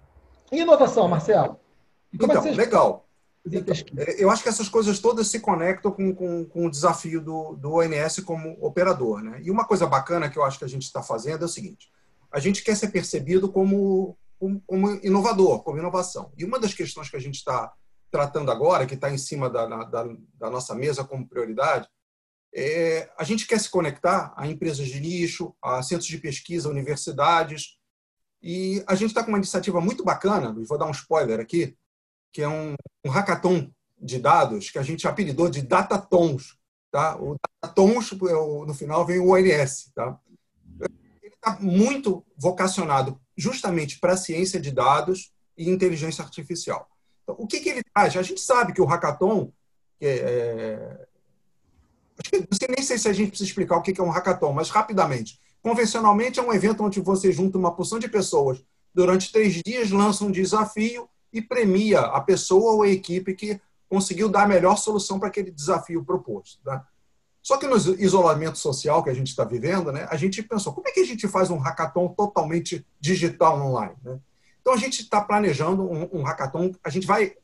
E 0.52 0.60
inovação, 0.60 1.08
Marcelo? 1.08 1.58
Então, 2.14 2.30
é 2.30 2.50
legal. 2.52 3.05
Então, 3.52 3.74
eu 4.18 4.30
acho 4.30 4.42
que 4.42 4.48
essas 4.48 4.68
coisas 4.68 4.98
todas 4.98 5.28
se 5.28 5.38
conectam 5.38 5.92
com, 5.92 6.14
com, 6.14 6.44
com 6.44 6.66
o 6.66 6.70
desafio 6.70 7.20
do, 7.20 7.54
do 7.54 7.74
ONS 7.74 8.20
como 8.20 8.56
operador. 8.60 9.22
Né? 9.22 9.40
E 9.42 9.50
uma 9.50 9.64
coisa 9.64 9.86
bacana 9.86 10.28
que 10.28 10.36
eu 10.36 10.44
acho 10.44 10.58
que 10.58 10.64
a 10.64 10.68
gente 10.68 10.82
está 10.82 11.02
fazendo 11.02 11.42
é 11.42 11.44
o 11.44 11.48
seguinte: 11.48 11.88
a 12.30 12.40
gente 12.40 12.64
quer 12.64 12.76
ser 12.76 12.88
percebido 12.88 13.50
como, 13.50 14.18
como, 14.38 14.60
como 14.66 14.90
inovador, 15.02 15.62
como 15.62 15.78
inovação. 15.78 16.32
E 16.36 16.44
uma 16.44 16.58
das 16.58 16.74
questões 16.74 17.08
que 17.08 17.16
a 17.16 17.20
gente 17.20 17.36
está 17.36 17.72
tratando 18.10 18.50
agora, 18.50 18.86
que 18.86 18.94
está 18.94 19.10
em 19.10 19.18
cima 19.18 19.48
da, 19.48 19.66
da, 19.66 20.08
da, 20.34 20.50
nossa 20.50 20.74
mesa 20.74 21.04
como 21.04 21.28
prioridade, 21.28 21.88
é 22.54 23.10
a 23.18 23.24
gente 23.24 23.46
quer 23.46 23.60
se 23.60 23.70
conectar 23.70 24.32
a 24.36 24.46
empresas 24.46 24.88
de 24.88 25.00
nicho, 25.00 25.54
a 25.62 25.82
centros 25.82 26.08
de 26.08 26.18
pesquisa, 26.18 26.68
universidades. 26.68 27.78
E 28.42 28.82
a 28.86 28.94
gente 28.94 29.10
está 29.10 29.22
com 29.22 29.28
uma 29.28 29.38
iniciativa 29.38 29.80
muito 29.80 30.04
bacana, 30.04 30.54
vou 30.66 30.78
dar 30.78 30.86
um 30.86 30.92
spoiler 30.92 31.40
aqui, 31.40 31.76
que 32.32 32.42
é 32.42 32.48
um, 32.48 32.74
um 33.04 33.10
hackathon 33.10 33.70
de 34.00 34.18
dados 34.18 34.70
que 34.70 34.78
a 34.78 34.82
gente 34.82 35.06
apelidou 35.06 35.48
de 35.48 35.62
Datatons. 35.62 36.56
Tá? 36.90 37.16
O 37.16 37.36
Datatons, 37.62 38.12
no 38.66 38.74
final, 38.74 39.04
vem 39.06 39.18
o 39.18 39.30
ONS. 39.30 39.90
Tá? 39.94 40.18
Ele 41.22 41.34
está 41.34 41.58
muito 41.60 42.24
vocacionado 42.36 43.20
justamente 43.36 43.98
para 43.98 44.12
a 44.12 44.16
ciência 44.16 44.60
de 44.60 44.70
dados 44.70 45.32
e 45.56 45.70
inteligência 45.70 46.22
artificial. 46.22 46.88
Então, 47.22 47.36
o 47.38 47.46
que, 47.46 47.60
que 47.60 47.68
ele 47.68 47.82
traz? 47.94 48.16
A 48.16 48.22
gente 48.22 48.40
sabe 48.40 48.72
que 48.72 48.80
o 48.80 48.86
hackathon. 48.86 49.52
É, 50.00 50.08
é 50.08 51.06
nem 52.68 52.82
sei 52.82 52.98
se 52.98 53.08
a 53.08 53.12
gente 53.12 53.28
precisa 53.28 53.48
explicar 53.48 53.76
o 53.76 53.82
que 53.82 53.98
é 54.00 54.02
um 54.02 54.10
hackathon, 54.10 54.52
mas 54.52 54.70
rapidamente. 54.70 55.38
Convencionalmente, 55.62 56.38
é 56.38 56.42
um 56.42 56.52
evento 56.52 56.82
onde 56.84 57.00
você 57.00 57.32
junta 57.32 57.58
uma 57.58 57.74
porção 57.74 57.98
de 57.98 58.08
pessoas 58.08 58.62
durante 58.94 59.30
três 59.32 59.60
dias, 59.64 59.90
lança 59.90 60.24
um 60.24 60.30
desafio 60.30 61.08
e 61.32 61.42
premia 61.42 62.00
a 62.00 62.20
pessoa 62.20 62.72
ou 62.72 62.82
a 62.82 62.88
equipe 62.88 63.34
que 63.34 63.60
conseguiu 63.88 64.28
dar 64.28 64.42
a 64.42 64.48
melhor 64.48 64.76
solução 64.76 65.18
para 65.18 65.28
aquele 65.28 65.50
desafio 65.50 66.04
proposto. 66.04 66.58
Tá? 66.64 66.86
Só 67.42 67.56
que 67.56 67.66
no 67.66 67.76
isolamento 67.76 68.58
social 68.58 69.04
que 69.04 69.10
a 69.10 69.14
gente 69.14 69.28
está 69.28 69.44
vivendo, 69.44 69.92
né, 69.92 70.06
a 70.10 70.16
gente 70.16 70.42
pensou, 70.42 70.72
como 70.72 70.88
é 70.88 70.90
que 70.90 71.00
a 71.00 71.06
gente 71.06 71.28
faz 71.28 71.48
um 71.50 71.58
hackathon 71.58 72.08
totalmente 72.08 72.84
digital 73.00 73.60
online? 73.60 73.94
Né? 74.02 74.18
Então, 74.60 74.74
a 74.74 74.76
gente 74.76 75.02
está 75.02 75.20
planejando 75.20 75.88
um, 75.88 76.08
um, 76.12 76.22
hackathon, 76.24 76.72
a 76.82 76.90
gente 76.90 77.06
vai, 77.06 77.36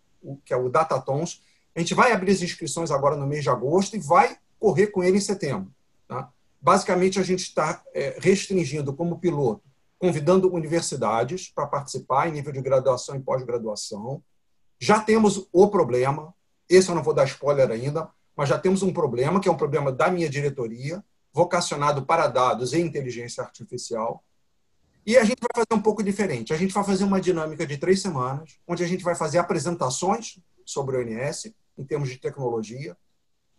que 0.44 0.52
é 0.52 0.56
o 0.56 0.68
Datatons, 0.68 1.40
a 1.72 1.78
gente 1.78 1.94
vai 1.94 2.10
abrir 2.10 2.32
as 2.32 2.42
inscrições 2.42 2.90
agora 2.90 3.14
no 3.14 3.28
mês 3.28 3.44
de 3.44 3.48
agosto 3.48 3.94
e 3.94 4.00
vai 4.00 4.36
correr 4.58 4.88
com 4.88 5.04
ele 5.04 5.18
em 5.18 5.20
setembro. 5.20 5.72
Tá? 6.08 6.28
Basicamente, 6.60 7.20
a 7.20 7.22
gente 7.22 7.44
está 7.44 7.80
é, 7.94 8.18
restringindo 8.20 8.92
como 8.92 9.20
piloto, 9.20 9.62
convidando 10.02 10.52
universidades 10.52 11.48
para 11.54 11.64
participar 11.64 12.28
em 12.28 12.32
nível 12.32 12.52
de 12.52 12.60
graduação 12.60 13.14
e 13.14 13.20
pós-graduação. 13.20 14.20
Já 14.80 14.98
temos 14.98 15.48
o 15.52 15.68
problema, 15.68 16.34
esse 16.68 16.88
eu 16.88 16.96
não 16.96 17.04
vou 17.04 17.14
dar 17.14 17.24
spoiler 17.26 17.70
ainda, 17.70 18.10
mas 18.36 18.48
já 18.48 18.58
temos 18.58 18.82
um 18.82 18.92
problema, 18.92 19.38
que 19.38 19.48
é 19.48 19.52
um 19.52 19.56
problema 19.56 19.92
da 19.92 20.10
minha 20.10 20.28
diretoria, 20.28 21.04
vocacionado 21.32 22.04
para 22.04 22.26
dados 22.26 22.72
e 22.72 22.80
inteligência 22.80 23.44
artificial, 23.44 24.24
e 25.06 25.16
a 25.16 25.22
gente 25.22 25.38
vai 25.38 25.64
fazer 25.64 25.78
um 25.78 25.82
pouco 25.82 26.02
diferente. 26.02 26.52
A 26.52 26.56
gente 26.56 26.74
vai 26.74 26.82
fazer 26.82 27.04
uma 27.04 27.20
dinâmica 27.20 27.64
de 27.64 27.78
três 27.78 28.02
semanas, 28.02 28.58
onde 28.66 28.82
a 28.82 28.88
gente 28.88 29.04
vai 29.04 29.14
fazer 29.14 29.38
apresentações 29.38 30.40
sobre 30.66 30.96
o 30.96 31.00
ONS, 31.00 31.54
em 31.78 31.84
termos 31.84 32.08
de 32.08 32.18
tecnologia. 32.18 32.96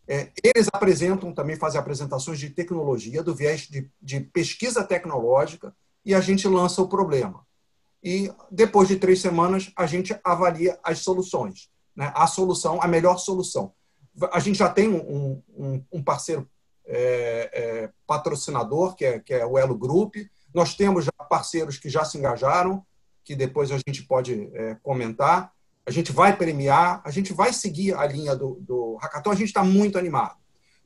É, 0.06 0.30
eles 0.44 0.68
apresentam, 0.74 1.34
também 1.34 1.56
fazem 1.56 1.80
apresentações 1.80 2.38
de 2.38 2.50
tecnologia, 2.50 3.24
do 3.24 3.34
viés 3.34 3.62
de, 3.62 3.90
de 4.02 4.20
pesquisa 4.20 4.84
tecnológica, 4.84 5.74
e 6.06 6.14
a 6.14 6.22
gente 6.22 6.48
lança 6.48 6.82
o 6.82 6.88
problema. 6.88 7.46
E 8.04 8.32
depois 8.52 8.88
de 8.88 8.98
três 8.98 9.22
semanas, 9.22 9.72
a 9.78 9.86
gente 9.86 10.18
avalia 10.24 10.78
as 10.84 11.00
soluções. 11.00 11.70
Né? 11.96 12.12
A 12.14 12.28
solução, 12.28 12.82
a 12.82 12.88
melhor 12.88 13.18
solução. 13.18 13.72
A 14.32 14.40
gente 14.40 14.58
já 14.60 14.70
tem 14.70 14.90
um, 14.90 15.42
um, 15.58 15.84
um 15.92 16.04
parceiro 16.04 16.48
é, 16.86 17.50
é, 17.54 17.90
patrocinador, 18.06 18.96
que 18.96 19.06
é, 19.06 19.20
que 19.20 19.34
é 19.34 19.46
o 19.46 19.58
Elo 19.58 19.78
Group, 19.78 20.16
nós 20.54 20.76
temos 20.76 21.06
já 21.06 21.12
parceiros 21.30 21.78
que 21.78 21.90
já 21.90 22.06
se 22.06 22.18
engajaram, 22.18 22.86
que 23.24 23.36
depois 23.36 23.72
a 23.72 23.78
gente 23.78 24.04
pode 24.04 24.50
é, 24.54 24.76
comentar. 24.84 25.52
A 25.86 25.92
gente 25.92 26.12
vai 26.12 26.36
premiar, 26.36 27.02
a 27.04 27.10
gente 27.10 27.34
vai 27.34 27.52
seguir 27.52 27.94
a 27.96 28.06
linha 28.06 28.36
do, 28.36 28.60
do 28.62 28.98
Hackathon. 29.02 29.32
A 29.32 29.36
gente 29.36 29.48
está 29.48 29.64
muito 29.64 29.98
animado, 29.98 30.36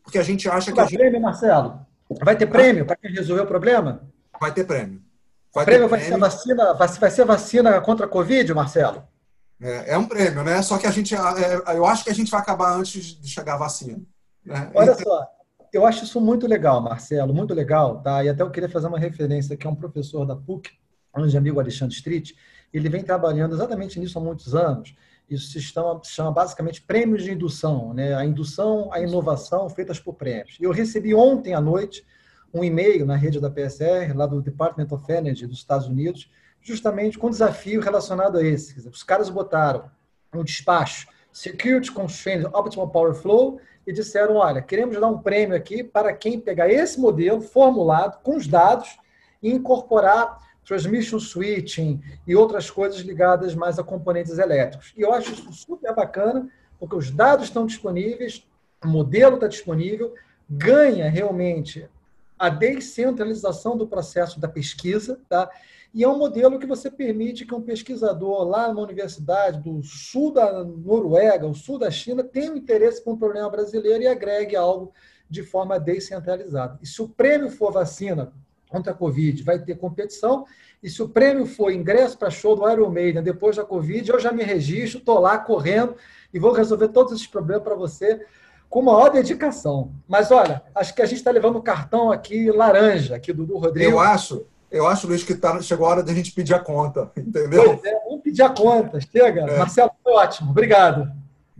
porque 0.03 0.17
a 0.17 0.23
gente 0.23 0.47
acha 0.47 0.71
que. 0.71 0.77
Vai 0.77 0.85
a 0.85 0.87
gente... 0.87 0.99
prêmio, 0.99 1.21
Marcelo? 1.21 1.85
Vai 2.23 2.37
ter 2.37 2.47
prêmio 2.47 2.85
para 2.85 2.95
quem 2.95 3.11
resolveu 3.11 3.43
o 3.43 3.47
problema? 3.47 4.07
Vai 4.39 4.53
ter 4.53 4.63
prêmio. 4.63 5.01
Vai 5.53 5.63
o 5.63 5.65
prêmio, 5.65 5.87
vai, 5.87 5.99
Ser 5.99 6.17
vacina, 6.17 6.73
vai, 6.73 7.11
ser 7.11 7.25
vacina 7.25 7.81
contra 7.81 8.05
a 8.05 8.09
Covid, 8.09 8.53
Marcelo? 8.53 9.03
É, 9.59 9.93
é, 9.93 9.97
um 9.97 10.07
prêmio, 10.07 10.43
né? 10.43 10.61
Só 10.61 10.77
que 10.77 10.85
a 10.85 10.91
gente, 10.91 11.15
é, 11.15 11.75
eu 11.75 11.85
acho 11.85 12.03
que 12.03 12.09
a 12.09 12.13
gente 12.13 12.29
vai 12.29 12.39
acabar 12.39 12.75
antes 12.75 13.19
de 13.19 13.27
chegar 13.27 13.55
a 13.55 13.57
vacina. 13.57 13.99
Né? 14.45 14.71
Olha 14.75 14.91
então, 14.91 15.03
só, 15.03 15.27
eu 15.73 15.85
acho 15.85 16.03
isso 16.03 16.21
muito 16.21 16.47
legal, 16.47 16.81
Marcelo, 16.81 17.33
muito 17.33 17.53
legal, 17.53 18.01
tá? 18.01 18.23
E 18.23 18.29
até 18.29 18.43
eu 18.43 18.51
queria 18.51 18.69
fazer 18.69 18.87
uma 18.87 18.99
referência 18.99 19.57
que 19.57 19.65
é 19.65 19.69
um 19.69 19.75
professor 19.75 20.25
da 20.25 20.35
PUC, 20.35 20.69
um 21.15 21.37
amigo 21.37 21.59
Alexandre 21.59 21.95
Street, 21.95 22.33
ele 22.71 22.89
vem 22.89 23.03
trabalhando 23.03 23.55
exatamente 23.55 23.99
nisso 23.99 24.19
há 24.19 24.21
muitos 24.21 24.53
anos. 24.53 24.93
Isso 25.29 25.51
se 25.51 25.59
chama, 25.59 25.99
se 26.03 26.11
chama 26.11 26.31
basicamente 26.31 26.81
prêmios 26.81 27.23
de 27.23 27.31
indução, 27.31 27.93
né? 27.93 28.13
A 28.13 28.23
indução, 28.23 28.93
a 28.93 29.01
inovação 29.01 29.69
feitas 29.69 29.99
por 29.99 30.13
prêmios. 30.13 30.57
Eu 30.59 30.71
recebi 30.71 31.13
ontem 31.13 31.53
à 31.53 31.59
noite 31.59 32.05
um 32.57 32.63
e-mail 32.63 33.05
na 33.05 33.15
rede 33.15 33.39
da 33.39 33.49
PSR, 33.49 34.13
lá 34.15 34.25
do 34.25 34.41
Department 34.41 34.87
of 34.91 35.11
Energy 35.11 35.45
dos 35.45 35.59
Estados 35.59 35.87
Unidos, 35.87 36.31
justamente 36.61 37.17
com 37.17 37.27
um 37.27 37.31
desafio 37.31 37.81
relacionado 37.81 38.37
a 38.37 38.43
esse. 38.43 38.87
Os 38.87 39.03
caras 39.03 39.29
botaram 39.29 39.89
um 40.33 40.43
despacho 40.43 41.07
Security 41.31 41.91
Constrained 41.91 42.47
Optimal 42.47 42.89
Power 42.89 43.13
Flow 43.13 43.59
e 43.85 43.93
disseram: 43.93 44.35
olha, 44.37 44.61
queremos 44.61 44.99
dar 44.99 45.07
um 45.07 45.19
prêmio 45.19 45.55
aqui 45.55 45.83
para 45.83 46.11
quem 46.13 46.39
pegar 46.39 46.67
esse 46.69 46.99
modelo 46.99 47.41
formulado 47.41 48.21
com 48.23 48.35
os 48.35 48.47
dados 48.47 48.97
e 49.41 49.51
incorporar 49.51 50.39
transmission 50.65 51.19
switching 51.19 52.01
e 52.25 52.35
outras 52.35 52.69
coisas 52.69 52.99
ligadas 53.01 53.55
mais 53.55 53.79
a 53.79 53.83
componentes 53.83 54.37
elétricos. 54.37 54.93
E 54.97 55.01
eu 55.01 55.13
acho 55.13 55.31
isso 55.31 55.53
super 55.53 55.95
bacana, 55.95 56.49
porque 56.79 56.95
os 56.95 57.09
dados 57.09 57.45
estão 57.45 57.65
disponíveis, 57.65 58.45
o 58.83 58.87
modelo 58.87 59.35
está 59.35 59.47
disponível, 59.47 60.13
ganha 60.49 61.09
realmente 61.09 61.87
a 62.37 62.49
descentralização 62.49 63.77
do 63.77 63.87
processo 63.87 64.39
da 64.39 64.47
pesquisa, 64.47 65.19
tá? 65.27 65.49
E 65.93 66.03
é 66.03 66.07
um 66.07 66.17
modelo 66.17 66.59
que 66.59 66.67
você 66.67 66.91
permite 66.91 67.45
que 67.45 67.55
um 67.55 67.61
pesquisador 67.61 68.43
lá 68.43 68.67
numa 68.67 68.83
universidade 68.83 69.61
do 69.61 69.81
sul 69.83 70.31
da 70.31 70.63
Noruega, 70.63 71.47
o 71.47 71.55
sul 71.55 71.79
da 71.79 71.89
China, 71.89 72.23
tenha 72.23 72.51
um 72.51 72.57
interesse 72.57 73.03
por 73.03 73.13
um 73.13 73.17
problema 73.17 73.49
brasileiro 73.49 74.03
e 74.03 74.07
agregue 74.07 74.55
algo 74.55 74.93
de 75.29 75.43
forma 75.43 75.79
descentralizada. 75.79 76.77
E 76.81 76.85
se 76.85 77.01
o 77.01 77.09
prêmio 77.09 77.49
for 77.49 77.71
vacina 77.71 78.31
contra 78.69 78.91
a 78.91 78.95
Covid, 78.95 79.41
vai 79.43 79.59
ter 79.59 79.75
competição. 79.75 80.45
E 80.83 80.89
se 80.89 81.01
o 81.01 81.09
prêmio 81.09 81.45
for 81.45 81.71
ingresso 81.71 82.17
para 82.17 82.29
show 82.29 82.55
do 82.55 82.69
Iron 82.69 82.91
Maiden 82.91 83.23
depois 83.23 83.55
da 83.55 83.63
Covid, 83.63 84.09
eu 84.09 84.19
já 84.19 84.31
me 84.31 84.43
registro, 84.43 84.99
estou 84.99 85.19
lá 85.19 85.37
correndo 85.37 85.95
e 86.33 86.39
vou 86.39 86.51
resolver 86.51 86.89
todos 86.89 87.13
esses 87.13 87.27
problemas 87.27 87.63
para 87.63 87.75
você. 87.75 88.25
Com 88.69 88.81
maior 88.81 89.09
dedicação. 89.09 89.91
Mas 90.07 90.31
olha, 90.31 90.61
acho 90.75 90.93
que 90.93 91.01
a 91.01 91.05
gente 91.05 91.17
está 91.17 91.31
levando 91.31 91.57
um 91.57 91.61
cartão 91.61 92.11
aqui 92.11 92.51
laranja, 92.51 93.15
aqui 93.15 93.31
do, 93.33 93.57
Rodrigo. 93.57 93.91
Eu 93.91 93.99
acho, 93.99 94.45
eu 94.69 94.87
acho, 94.87 95.07
Luiz, 95.07 95.23
que 95.23 95.35
tá, 95.35 95.61
chegou 95.61 95.85
a 95.85 95.89
hora 95.89 96.03
da 96.03 96.13
gente 96.13 96.31
pedir 96.31 96.53
a 96.53 96.59
conta, 96.59 97.11
entendeu? 97.17 97.63
Pois 97.63 97.83
é, 97.83 97.99
vamos 98.05 98.21
pedir 98.21 98.41
a 98.41 98.49
conta. 98.49 98.99
Chega. 98.99 99.41
É. 99.41 99.57
Marcelo, 99.57 99.91
foi 100.03 100.13
ótimo. 100.13 100.51
Obrigado. 100.51 101.11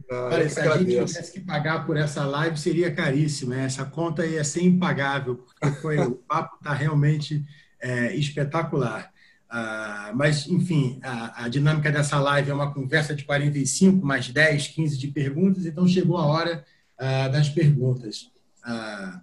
Ah, 0.09 0.29
Olha, 0.31 0.49
se 0.49 0.59
a 0.59 0.77
gente 0.77 0.91
tivesse 0.91 1.33
que 1.33 1.41
pagar 1.41 1.85
por 1.85 1.97
essa 1.97 2.25
live, 2.25 2.57
seria 2.57 2.93
caríssima. 2.93 3.57
Essa 3.57 3.85
conta 3.85 4.25
ia 4.25 4.43
ser 4.43 4.63
impagável, 4.63 5.35
porque 5.37 5.75
foi, 5.81 5.99
o 5.99 6.11
papo 6.27 6.55
está 6.57 6.73
realmente 6.73 7.43
é, 7.81 8.15
espetacular. 8.15 9.11
Ah, 9.49 10.11
mas, 10.13 10.47
enfim, 10.47 10.99
a, 11.01 11.45
a, 11.45 11.49
dinâmica 11.49 11.89
dessa 11.89 12.19
live 12.19 12.51
é 12.51 12.53
uma 12.53 12.73
conversa 12.73 13.15
de 13.15 13.23
45, 13.23 14.05
mais 14.05 14.29
10, 14.29 14.67
15 14.67 14.97
de 14.97 15.07
perguntas, 15.07 15.65
então 15.65 15.87
chegou 15.87 16.17
a 16.17 16.25
hora 16.25 16.65
ah, 16.97 17.27
das 17.27 17.49
perguntas. 17.49 18.29
Ah, 18.63 19.21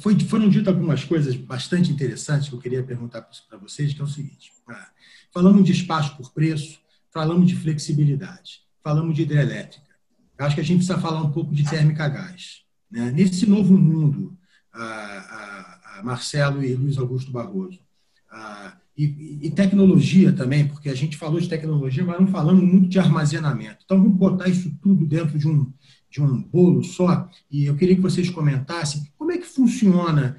foi, 0.00 0.18
foram 0.20 0.48
ditas 0.48 0.68
algumas 0.68 1.04
coisas 1.04 1.34
bastante 1.36 1.90
interessantes 1.90 2.48
que 2.48 2.54
eu 2.54 2.60
queria 2.60 2.82
perguntar 2.82 3.22
para 3.22 3.58
vocês, 3.58 3.92
que 3.92 4.00
é 4.00 4.04
o 4.04 4.08
seguinte. 4.08 4.52
Ah, 4.68 4.88
falamos 5.32 5.64
de 5.64 5.72
espaço 5.72 6.16
por 6.16 6.32
preço, 6.32 6.80
falamos 7.12 7.48
de 7.48 7.56
flexibilidade, 7.56 8.62
falamos 8.82 9.14
de 9.14 9.22
hidrelétrica. 9.22 9.88
Eu 10.38 10.46
acho 10.46 10.54
que 10.54 10.60
a 10.60 10.64
gente 10.64 10.78
precisa 10.78 10.98
falar 10.98 11.22
um 11.22 11.32
pouco 11.32 11.52
de 11.52 11.68
térmica 11.68 12.04
a 12.04 12.08
gás. 12.08 12.62
Né? 12.90 13.10
Nesse 13.10 13.44
novo 13.44 13.76
mundo, 13.76 14.38
Marcelo 16.04 16.62
e 16.62 16.74
Luiz 16.74 16.96
Augusto 16.96 17.32
Barroso, 17.32 17.80
e, 18.96 19.46
e, 19.46 19.50
tecnologia 19.50 20.32
também, 20.32 20.66
porque 20.66 20.88
a 20.88 20.94
gente 20.94 21.16
falou 21.16 21.40
de 21.40 21.48
tecnologia, 21.48 22.04
mas 22.04 22.18
não 22.18 22.26
falamos 22.26 22.64
muito 22.64 22.88
de 22.88 22.98
armazenamento. 22.98 23.84
Então, 23.84 23.96
vamos 23.96 24.16
botar 24.16 24.48
isso 24.48 24.76
tudo 24.82 25.06
dentro 25.06 25.38
de 25.38 25.46
um, 25.46 25.72
de 26.10 26.22
um 26.22 26.42
bolo 26.42 26.82
só, 26.82 27.28
e 27.50 27.66
eu 27.66 27.76
queria 27.76 27.94
que 27.94 28.00
vocês 28.00 28.30
comentassem 28.30 29.02
como 29.16 29.32
é 29.32 29.38
que 29.38 29.46
funciona, 29.46 30.36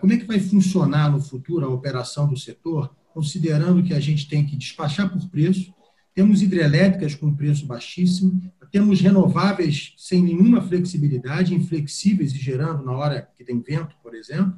como 0.00 0.12
é 0.12 0.16
que 0.16 0.24
vai 0.24 0.40
funcionar 0.40 1.10
no 1.10 1.20
futuro 1.20 1.66
a 1.66 1.68
operação 1.68 2.26
do 2.26 2.36
setor, 2.36 2.94
considerando 3.12 3.82
que 3.82 3.92
a 3.92 4.00
gente 4.00 4.28
tem 4.28 4.46
que 4.46 4.56
despachar 4.56 5.12
por 5.12 5.28
preço, 5.28 5.74
temos 6.14 6.42
hidrelétricas 6.42 7.14
com 7.14 7.34
preço 7.34 7.66
baixíssimo, 7.66 8.40
temos 8.70 9.00
renováveis 9.00 9.94
sem 9.96 10.22
nenhuma 10.22 10.62
flexibilidade, 10.62 11.54
inflexíveis 11.54 12.32
e 12.32 12.38
gerando 12.38 12.84
na 12.84 12.92
hora 12.92 13.28
que 13.36 13.44
tem 13.44 13.60
vento, 13.60 13.96
por 14.02 14.14
exemplo, 14.14 14.54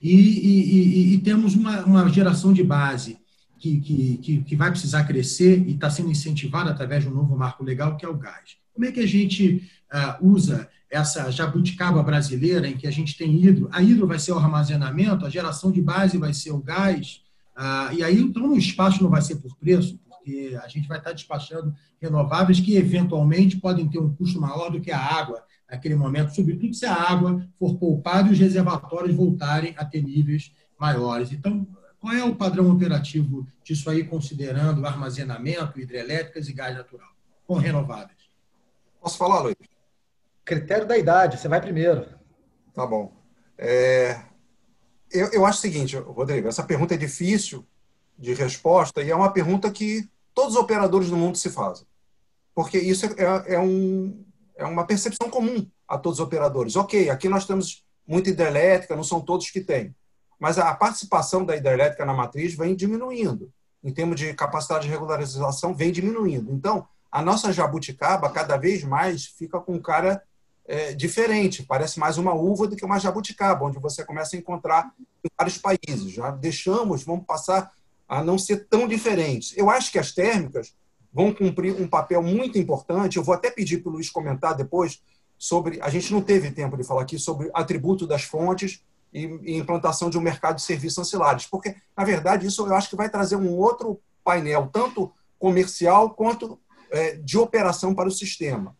e, 0.00 0.14
e, 0.14 1.12
e, 1.12 1.14
e 1.14 1.18
temos 1.18 1.54
uma, 1.54 1.84
uma, 1.84 2.08
geração 2.08 2.52
de 2.52 2.64
base 2.64 3.18
que, 3.56 3.80
que, 3.80 4.42
que 4.42 4.56
vai 4.56 4.68
precisar 4.70 5.04
crescer 5.04 5.62
e 5.64 5.74
está 5.74 5.88
sendo 5.88 6.10
incentivada 6.10 6.70
através 6.70 7.04
de 7.04 7.08
um 7.08 7.14
novo 7.14 7.36
marco 7.36 7.62
legal, 7.62 7.96
que 7.96 8.04
é 8.04 8.08
o 8.08 8.16
gás. 8.16 8.56
Como 8.72 8.86
é 8.86 8.92
que 8.92 9.00
a 9.00 9.06
gente 9.06 9.68
uh, 9.92 10.26
usa 10.26 10.68
essa 10.90 11.30
jabuticaba 11.30 12.02
brasileira 12.02 12.68
em 12.68 12.76
que 12.76 12.86
a 12.86 12.90
gente 12.90 13.16
tem 13.16 13.42
hidro? 13.42 13.68
A 13.72 13.82
hidro 13.82 14.06
vai 14.06 14.18
ser 14.18 14.32
o 14.32 14.38
armazenamento, 14.38 15.26
a 15.26 15.30
geração 15.30 15.70
de 15.70 15.80
base 15.80 16.18
vai 16.18 16.32
ser 16.32 16.52
o 16.52 16.58
gás, 16.58 17.22
uh, 17.56 17.92
e 17.94 18.02
aí 18.02 18.20
então 18.20 18.52
o 18.52 18.58
espaço 18.58 19.02
não 19.02 19.10
vai 19.10 19.22
ser 19.22 19.36
por 19.36 19.56
preço, 19.56 19.98
porque 20.08 20.58
a 20.62 20.68
gente 20.68 20.88
vai 20.88 20.98
estar 20.98 21.12
despachando 21.12 21.74
renováveis 22.00 22.60
que 22.60 22.76
eventualmente 22.76 23.56
podem 23.56 23.88
ter 23.88 23.98
um 23.98 24.14
custo 24.14 24.40
maior 24.40 24.70
do 24.70 24.80
que 24.80 24.90
a 24.90 24.98
água 24.98 25.42
naquele 25.70 25.94
momento, 25.94 26.34
sobretudo 26.34 26.74
se 26.74 26.84
a 26.84 26.94
água 26.94 27.46
for 27.58 27.76
poupada 27.76 28.28
e 28.28 28.32
os 28.32 28.38
reservatórios 28.38 29.16
voltarem 29.16 29.74
a 29.78 29.84
ter 29.84 30.02
níveis 30.02 30.52
maiores. 30.78 31.32
Então, 31.32 31.66
qual 31.98 32.12
é 32.12 32.22
o 32.22 32.34
padrão 32.34 32.70
operativo 32.70 33.46
disso 33.64 33.88
aí, 33.88 34.04
considerando 34.04 34.84
armazenamento, 34.84 35.80
hidrelétricas 35.80 36.48
e 36.48 36.52
gás 36.52 36.76
natural, 36.76 37.08
com 37.46 37.54
renováveis? 37.54 38.21
Posso 39.02 39.18
falar, 39.18 39.40
Luiz? 39.40 39.56
Critério 40.44 40.86
da 40.86 40.96
idade, 40.96 41.36
você 41.36 41.48
vai 41.48 41.60
primeiro. 41.60 42.06
Tá 42.72 42.86
bom. 42.86 43.12
É... 43.58 44.20
Eu, 45.10 45.28
eu 45.32 45.44
acho 45.44 45.58
o 45.58 45.60
seguinte, 45.60 45.96
Rodrigo, 45.96 46.46
essa 46.46 46.62
pergunta 46.62 46.94
é 46.94 46.96
difícil 46.96 47.66
de 48.16 48.32
resposta 48.32 49.02
e 49.02 49.10
é 49.10 49.16
uma 49.16 49.32
pergunta 49.32 49.70
que 49.72 50.08
todos 50.32 50.54
os 50.54 50.60
operadores 50.60 51.10
do 51.10 51.16
mundo 51.16 51.36
se 51.36 51.50
fazem. 51.50 51.84
Porque 52.54 52.78
isso 52.78 53.06
é, 53.06 53.54
é 53.54 53.58
um, 53.58 54.24
é 54.54 54.64
uma 54.64 54.86
percepção 54.86 55.28
comum 55.28 55.68
a 55.86 55.98
todos 55.98 56.20
os 56.20 56.24
operadores. 56.24 56.76
Ok, 56.76 57.10
aqui 57.10 57.28
nós 57.28 57.44
temos 57.44 57.84
muita 58.06 58.30
hidrelétrica, 58.30 58.94
não 58.94 59.04
são 59.04 59.20
todos 59.20 59.50
que 59.50 59.60
têm, 59.60 59.94
mas 60.38 60.58
a 60.58 60.72
participação 60.74 61.44
da 61.44 61.56
hidrelétrica 61.56 62.04
na 62.04 62.14
matriz 62.14 62.54
vem 62.54 62.76
diminuindo. 62.76 63.52
Em 63.82 63.92
termos 63.92 64.18
de 64.18 64.32
capacidade 64.32 64.84
de 64.84 64.90
regularização, 64.90 65.74
vem 65.74 65.90
diminuindo. 65.90 66.52
Então, 66.52 66.86
a 67.12 67.20
nossa 67.20 67.52
jabuticaba, 67.52 68.30
cada 68.30 68.56
vez 68.56 68.82
mais, 68.82 69.26
fica 69.26 69.60
com 69.60 69.78
cara 69.78 70.22
é, 70.64 70.94
diferente. 70.94 71.62
Parece 71.62 72.00
mais 72.00 72.16
uma 72.16 72.32
uva 72.32 72.66
do 72.66 72.74
que 72.74 72.84
uma 72.84 72.98
jabuticaba, 72.98 73.66
onde 73.66 73.78
você 73.78 74.02
começa 74.02 74.34
a 74.34 74.38
encontrar 74.38 74.90
em 75.22 75.28
vários 75.38 75.58
países. 75.58 76.10
Já 76.10 76.30
deixamos, 76.30 77.04
vamos 77.04 77.26
passar 77.26 77.70
a 78.08 78.24
não 78.24 78.38
ser 78.38 78.66
tão 78.66 78.88
diferentes. 78.88 79.52
Eu 79.56 79.68
acho 79.68 79.92
que 79.92 79.98
as 79.98 80.12
térmicas 80.12 80.74
vão 81.12 81.34
cumprir 81.34 81.78
um 81.78 81.86
papel 81.86 82.22
muito 82.22 82.58
importante. 82.58 83.18
Eu 83.18 83.22
vou 83.22 83.34
até 83.34 83.50
pedir 83.50 83.82
para 83.82 83.90
o 83.90 83.92
Luiz 83.92 84.08
comentar 84.08 84.54
depois 84.54 85.02
sobre. 85.38 85.78
A 85.82 85.90
gente 85.90 86.10
não 86.12 86.22
teve 86.22 86.50
tempo 86.50 86.78
de 86.78 86.84
falar 86.84 87.02
aqui 87.02 87.18
sobre 87.18 87.50
atributo 87.52 88.06
das 88.06 88.22
fontes 88.22 88.82
e, 89.12 89.26
e 89.42 89.56
implantação 89.58 90.08
de 90.08 90.16
um 90.16 90.22
mercado 90.22 90.56
de 90.56 90.62
serviços 90.62 90.98
ancilares, 90.98 91.46
porque, 91.46 91.76
na 91.94 92.04
verdade, 92.04 92.46
isso 92.46 92.66
eu 92.66 92.74
acho 92.74 92.88
que 92.88 92.96
vai 92.96 93.10
trazer 93.10 93.36
um 93.36 93.54
outro 93.54 94.00
painel, 94.24 94.70
tanto 94.72 95.12
comercial 95.38 96.10
quanto 96.10 96.58
de 97.18 97.38
operação 97.38 97.94
para 97.94 98.08
o 98.08 98.12
sistema. 98.12 98.76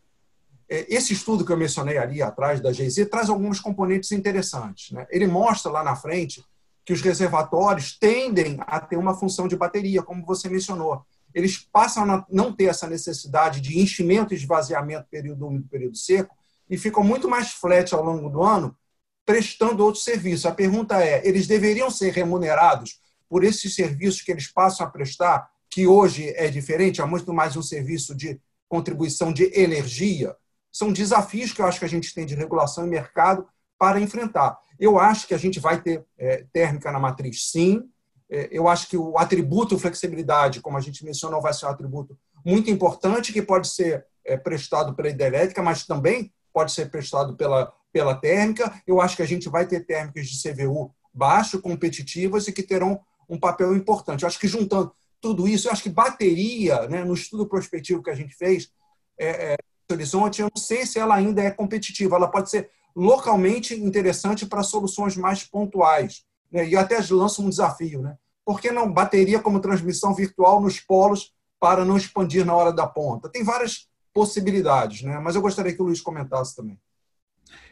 É, 0.68 0.86
esse 0.94 1.12
estudo 1.12 1.44
que 1.44 1.52
eu 1.52 1.56
mencionei 1.56 1.98
ali 1.98 2.22
atrás 2.22 2.60
da 2.60 2.70
GZ 2.70 3.08
traz 3.10 3.28
alguns 3.28 3.60
componentes 3.60 4.12
interessantes. 4.12 4.90
Né? 4.90 5.06
Ele 5.10 5.26
mostra 5.26 5.70
lá 5.70 5.82
na 5.82 5.96
frente 5.96 6.44
que 6.84 6.92
os 6.92 7.00
reservatórios 7.00 7.96
tendem 7.98 8.58
a 8.60 8.80
ter 8.80 8.96
uma 8.96 9.14
função 9.14 9.46
de 9.46 9.56
bateria, 9.56 10.02
como 10.02 10.24
você 10.24 10.48
mencionou 10.48 11.04
eles 11.34 11.58
passam 11.58 12.10
a 12.10 12.26
não 12.30 12.52
ter 12.52 12.64
essa 12.64 12.86
necessidade 12.86 13.60
de 13.60 13.78
enchimento 13.78 14.32
e 14.32 14.36
esvaziamento 14.36 15.06
período 15.10 15.46
úmido 15.46 15.68
período 15.68 15.96
seco 15.96 16.36
e 16.68 16.76
ficam 16.76 17.02
muito 17.02 17.28
mais 17.28 17.52
flat 17.52 17.94
ao 17.94 18.04
longo 18.04 18.28
do 18.28 18.42
ano 18.42 18.76
prestando 19.24 19.84
outros 19.84 20.04
serviços. 20.04 20.46
A 20.46 20.52
pergunta 20.52 21.02
é, 21.02 21.26
eles 21.26 21.46
deveriam 21.46 21.90
ser 21.90 22.12
remunerados 22.12 23.00
por 23.28 23.44
esses 23.44 23.74
serviços 23.74 24.20
que 24.20 24.30
eles 24.30 24.46
passam 24.46 24.86
a 24.86 24.90
prestar, 24.90 25.48
que 25.72 25.86
hoje 25.86 26.28
é 26.36 26.48
diferente, 26.48 27.00
é 27.00 27.04
muito 27.06 27.32
mais 27.32 27.56
um 27.56 27.62
serviço 27.62 28.14
de 28.14 28.38
contribuição 28.68 29.32
de 29.32 29.50
energia? 29.58 30.36
São 30.70 30.92
desafios 30.92 31.50
que 31.50 31.62
eu 31.62 31.66
acho 31.66 31.78
que 31.78 31.86
a 31.86 31.88
gente 31.88 32.14
tem 32.14 32.26
de 32.26 32.34
regulação 32.34 32.86
e 32.86 32.90
mercado 32.90 33.48
para 33.78 33.98
enfrentar. 33.98 34.58
Eu 34.78 34.98
acho 34.98 35.26
que 35.26 35.32
a 35.32 35.38
gente 35.38 35.58
vai 35.58 35.80
ter 35.80 36.04
é, 36.18 36.44
térmica 36.52 36.92
na 36.92 37.00
matriz, 37.00 37.50
sim, 37.50 37.88
é, 38.28 38.50
eu 38.52 38.68
acho 38.68 38.86
que 38.86 38.98
o 38.98 39.16
atributo 39.16 39.78
flexibilidade, 39.78 40.60
como 40.60 40.76
a 40.76 40.80
gente 40.80 41.06
mencionou, 41.06 41.40
vai 41.40 41.54
ser 41.54 41.64
um 41.64 41.70
atributo 41.70 42.18
muito 42.44 42.70
importante 42.70 43.32
que 43.32 43.40
pode 43.40 43.68
ser 43.68 44.04
é, 44.26 44.36
prestado 44.36 44.94
pela 44.94 45.08
hidrelétrica, 45.08 45.62
mas 45.62 45.86
também 45.86 46.30
pode 46.52 46.72
ser 46.72 46.90
prestado 46.90 47.34
pela, 47.34 47.72
pela 47.90 48.14
térmica. 48.14 48.70
Eu 48.86 49.00
acho 49.00 49.16
que 49.16 49.22
a 49.22 49.26
gente 49.26 49.48
vai 49.48 49.66
ter 49.66 49.86
térmicas 49.86 50.26
de 50.26 50.36
CVU 50.36 50.94
baixo, 51.14 51.62
competitivas 51.62 52.46
e 52.46 52.52
que 52.52 52.62
terão 52.62 53.00
um 53.26 53.40
papel 53.40 53.74
importante. 53.74 54.22
Eu 54.22 54.28
acho 54.28 54.38
que 54.38 54.46
juntando 54.46 54.92
tudo 55.22 55.48
isso, 55.48 55.68
eu 55.68 55.72
acho 55.72 55.82
que 55.84 55.88
bateria, 55.88 56.86
né, 56.88 57.04
no 57.04 57.14
estudo 57.14 57.46
prospectivo 57.46 58.02
que 58.02 58.10
a 58.10 58.14
gente 58.14 58.34
fez, 58.34 58.70
é, 59.18 59.52
é, 59.52 59.56
Horizonte, 59.90 60.42
eu 60.42 60.50
não 60.54 60.60
sei 60.60 60.84
se 60.84 60.98
ela 60.98 61.14
ainda 61.14 61.42
é 61.42 61.50
competitiva. 61.50 62.16
Ela 62.16 62.30
pode 62.30 62.50
ser 62.50 62.70
localmente 62.94 63.74
interessante 63.74 64.44
para 64.46 64.62
soluções 64.62 65.16
mais 65.16 65.44
pontuais. 65.44 66.24
Né? 66.50 66.68
E 66.68 66.76
até 66.76 66.98
lanço 67.10 67.42
um 67.42 67.48
desafio. 67.48 68.02
Né? 68.02 68.16
por 68.44 68.60
que 68.60 68.70
não 68.70 68.92
bateria 68.92 69.40
como 69.40 69.60
transmissão 69.60 70.14
virtual 70.14 70.60
nos 70.60 70.80
polos 70.80 71.32
para 71.60 71.84
não 71.84 71.96
expandir 71.96 72.44
na 72.44 72.54
hora 72.54 72.72
da 72.72 72.86
ponta? 72.86 73.28
Tem 73.28 73.44
várias 73.44 73.88
possibilidades, 74.12 75.02
né? 75.02 75.18
mas 75.18 75.36
eu 75.36 75.42
gostaria 75.42 75.72
que 75.74 75.80
o 75.80 75.84
Luiz 75.84 76.00
comentasse 76.00 76.56
também. 76.56 76.78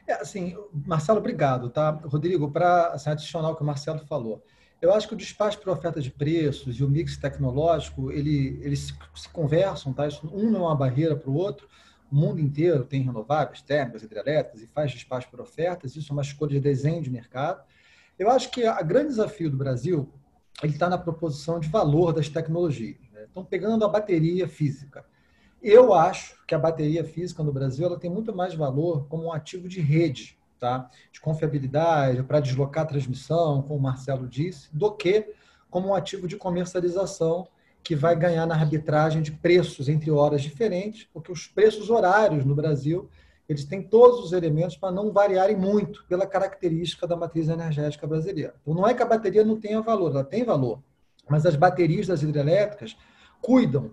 É, 0.06 0.14
assim, 0.14 0.56
Marcelo, 0.86 1.18
obrigado. 1.18 1.70
Tá? 1.70 1.90
Rodrigo, 1.90 2.50
para 2.50 2.88
assim, 2.88 3.10
adicionar 3.10 3.50
o 3.50 3.56
que 3.56 3.62
o 3.62 3.66
Marcelo 3.66 4.06
falou, 4.06 4.42
eu 4.80 4.94
acho 4.94 5.06
que 5.06 5.14
o 5.14 5.16
despacho 5.16 5.58
por 5.58 5.70
oferta 5.70 6.00
de 6.00 6.10
preços 6.10 6.78
e 6.78 6.84
o 6.84 6.88
mix 6.88 7.16
tecnológico, 7.16 8.10
ele, 8.10 8.58
eles 8.62 8.94
se 9.14 9.28
conversam, 9.28 9.92
tá? 9.92 10.08
Isso, 10.08 10.26
um 10.32 10.50
não 10.50 10.60
é 10.60 10.68
uma 10.68 10.76
barreira 10.76 11.14
para 11.14 11.30
o 11.30 11.34
outro. 11.34 11.68
O 12.10 12.16
mundo 12.16 12.40
inteiro 12.40 12.84
tem 12.84 13.02
renováveis, 13.02 13.60
térmicas, 13.60 14.02
hidrelétricas 14.02 14.62
e 14.62 14.66
faz 14.66 14.90
despacho 14.90 15.28
por 15.30 15.40
ofertas. 15.40 15.94
Isso 15.94 16.10
é 16.10 16.12
uma 16.12 16.22
escolha 16.22 16.52
de 16.52 16.60
desenho 16.60 17.02
de 17.02 17.10
mercado. 17.10 17.62
Eu 18.18 18.30
acho 18.30 18.50
que 18.50 18.66
o 18.66 18.84
grande 18.84 19.08
desafio 19.08 19.50
do 19.50 19.56
Brasil 19.56 20.10
ele 20.62 20.72
está 20.72 20.88
na 20.88 20.98
proposição 20.98 21.60
de 21.60 21.68
valor 21.68 22.12
das 22.12 22.28
tecnologias. 22.28 22.98
Né? 23.12 23.26
Então, 23.30 23.44
pegando 23.44 23.84
a 23.84 23.88
bateria 23.88 24.48
física. 24.48 25.04
Eu 25.62 25.92
acho 25.92 26.36
que 26.46 26.54
a 26.54 26.58
bateria 26.58 27.04
física 27.04 27.42
no 27.42 27.52
Brasil 27.52 27.86
ela 27.86 27.98
tem 27.98 28.10
muito 28.10 28.34
mais 28.34 28.54
valor 28.54 29.06
como 29.08 29.24
um 29.24 29.32
ativo 29.32 29.68
de 29.68 29.80
rede, 29.80 30.38
tá? 30.60 30.88
de 31.10 31.20
confiabilidade, 31.20 32.22
para 32.22 32.38
deslocar 32.38 32.84
a 32.84 32.86
transmissão, 32.86 33.62
como 33.62 33.80
o 33.80 33.82
Marcelo 33.82 34.28
disse, 34.28 34.68
do 34.72 34.92
que 34.92 35.32
como 35.70 35.88
um 35.88 35.94
ativo 35.94 36.28
de 36.28 36.36
comercialização 36.36 37.48
que 37.82 37.96
vai 37.96 38.14
ganhar 38.14 38.46
na 38.46 38.54
arbitragem 38.54 39.22
de 39.22 39.32
preços 39.32 39.88
entre 39.88 40.10
horas 40.10 40.42
diferentes, 40.42 41.08
porque 41.12 41.32
os 41.32 41.46
preços 41.46 41.88
horários 41.88 42.44
no 42.44 42.54
Brasil 42.54 43.08
eles 43.48 43.64
têm 43.64 43.82
todos 43.82 44.24
os 44.24 44.32
elementos 44.32 44.76
para 44.76 44.92
não 44.92 45.10
variarem 45.10 45.56
muito 45.56 46.04
pela 46.06 46.24
característica 46.24 47.04
da 47.04 47.16
matriz 47.16 47.48
energética 47.48 48.06
brasileira. 48.06 48.54
Então, 48.62 48.72
não 48.72 48.86
é 48.86 48.94
que 48.94 49.02
a 49.02 49.06
bateria 49.06 49.44
não 49.44 49.58
tenha 49.58 49.80
valor, 49.80 50.12
ela 50.12 50.22
tem 50.22 50.44
valor, 50.44 50.80
mas 51.28 51.44
as 51.44 51.56
baterias 51.56 52.06
das 52.06 52.22
hidrelétricas 52.22 52.96
cuidam 53.42 53.90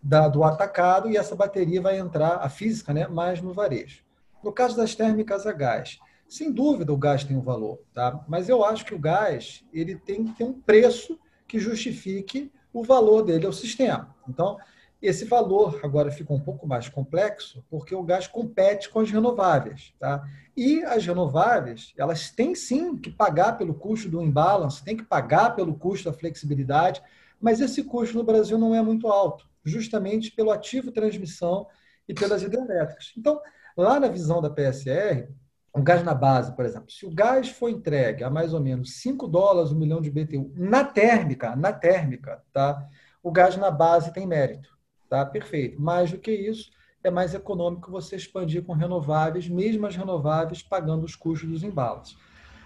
da, 0.00 0.28
do 0.28 0.44
atacado 0.44 1.10
e 1.10 1.16
essa 1.16 1.34
bateria 1.34 1.80
vai 1.80 1.98
entrar, 1.98 2.36
a 2.36 2.48
física, 2.48 2.94
né, 2.94 3.08
mais 3.08 3.42
no 3.42 3.52
varejo. 3.52 4.04
No 4.42 4.52
caso 4.52 4.76
das 4.76 4.94
térmicas 4.94 5.46
a 5.46 5.52
gás, 5.52 5.98
sem 6.28 6.50
dúvida 6.50 6.92
o 6.92 6.96
gás 6.96 7.24
tem 7.24 7.36
um 7.36 7.42
valor, 7.42 7.80
tá? 7.92 8.24
mas 8.26 8.48
eu 8.48 8.64
acho 8.64 8.84
que 8.84 8.94
o 8.94 8.98
gás 8.98 9.64
ele 9.72 9.96
tem 9.96 10.24
que 10.24 10.32
ter 10.32 10.44
um 10.44 10.54
preço 10.54 11.18
que 11.46 11.58
justifique 11.58 12.50
o 12.72 12.82
valor 12.82 13.22
dele 13.22 13.44
ao 13.44 13.52
sistema. 13.52 14.14
Então, 14.26 14.56
esse 15.02 15.24
valor 15.24 15.80
agora 15.82 16.10
fica 16.10 16.32
um 16.32 16.40
pouco 16.40 16.66
mais 16.66 16.88
complexo, 16.88 17.62
porque 17.68 17.94
o 17.94 18.04
gás 18.04 18.26
compete 18.28 18.88
com 18.88 19.00
as 19.00 19.10
renováveis. 19.10 19.92
Tá? 19.98 20.24
E 20.56 20.82
as 20.84 21.04
renováveis, 21.04 21.92
elas 21.98 22.30
têm 22.30 22.54
sim 22.54 22.96
que 22.96 23.10
pagar 23.10 23.58
pelo 23.58 23.74
custo 23.74 24.08
do 24.08 24.22
imbalance, 24.22 24.84
têm 24.84 24.96
que 24.96 25.04
pagar 25.04 25.56
pelo 25.56 25.74
custo 25.74 26.10
da 26.10 26.16
flexibilidade, 26.16 27.02
mas 27.40 27.60
esse 27.60 27.82
custo 27.82 28.16
no 28.16 28.22
Brasil 28.22 28.56
não 28.56 28.74
é 28.74 28.80
muito 28.80 29.08
alto, 29.08 29.44
justamente 29.64 30.30
pelo 30.30 30.52
ativo 30.52 30.92
transmissão 30.92 31.66
e 32.08 32.14
pelas 32.14 32.42
hidrelétricas. 32.42 33.12
Então, 33.18 33.40
lá 33.76 33.98
na 33.98 34.08
visão 34.08 34.40
da 34.40 34.50
PSR, 34.50 35.28
o 35.74 35.82
gás 35.82 36.02
na 36.02 36.14
base, 36.14 36.54
por 36.54 36.64
exemplo, 36.64 36.90
se 36.90 37.06
o 37.06 37.10
gás 37.10 37.48
for 37.48 37.68
entregue 37.68 38.22
a 38.22 38.30
mais 38.30 38.52
ou 38.52 38.60
menos 38.60 39.00
5 39.00 39.26
dólares 39.26 39.72
um 39.72 39.78
milhão 39.78 40.00
de 40.00 40.10
BTU 40.10 40.52
na 40.54 40.84
térmica, 40.84 41.56
na 41.56 41.72
térmica, 41.72 42.42
tá? 42.52 42.86
o 43.22 43.30
gás 43.30 43.56
na 43.56 43.70
base 43.70 44.12
tem 44.12 44.26
mérito. 44.26 44.68
Tá? 45.08 45.24
Perfeito. 45.24 45.80
Mais 45.80 46.10
do 46.10 46.18
que 46.18 46.32
isso, 46.32 46.70
é 47.04 47.10
mais 47.10 47.34
econômico 47.34 47.90
você 47.90 48.16
expandir 48.16 48.62
com 48.64 48.72
renováveis, 48.72 49.48
mesmo 49.48 49.86
as 49.86 49.96
renováveis 49.96 50.62
pagando 50.62 51.04
os 51.04 51.16
custos 51.16 51.48
dos 51.48 51.62
embalos. 51.62 52.16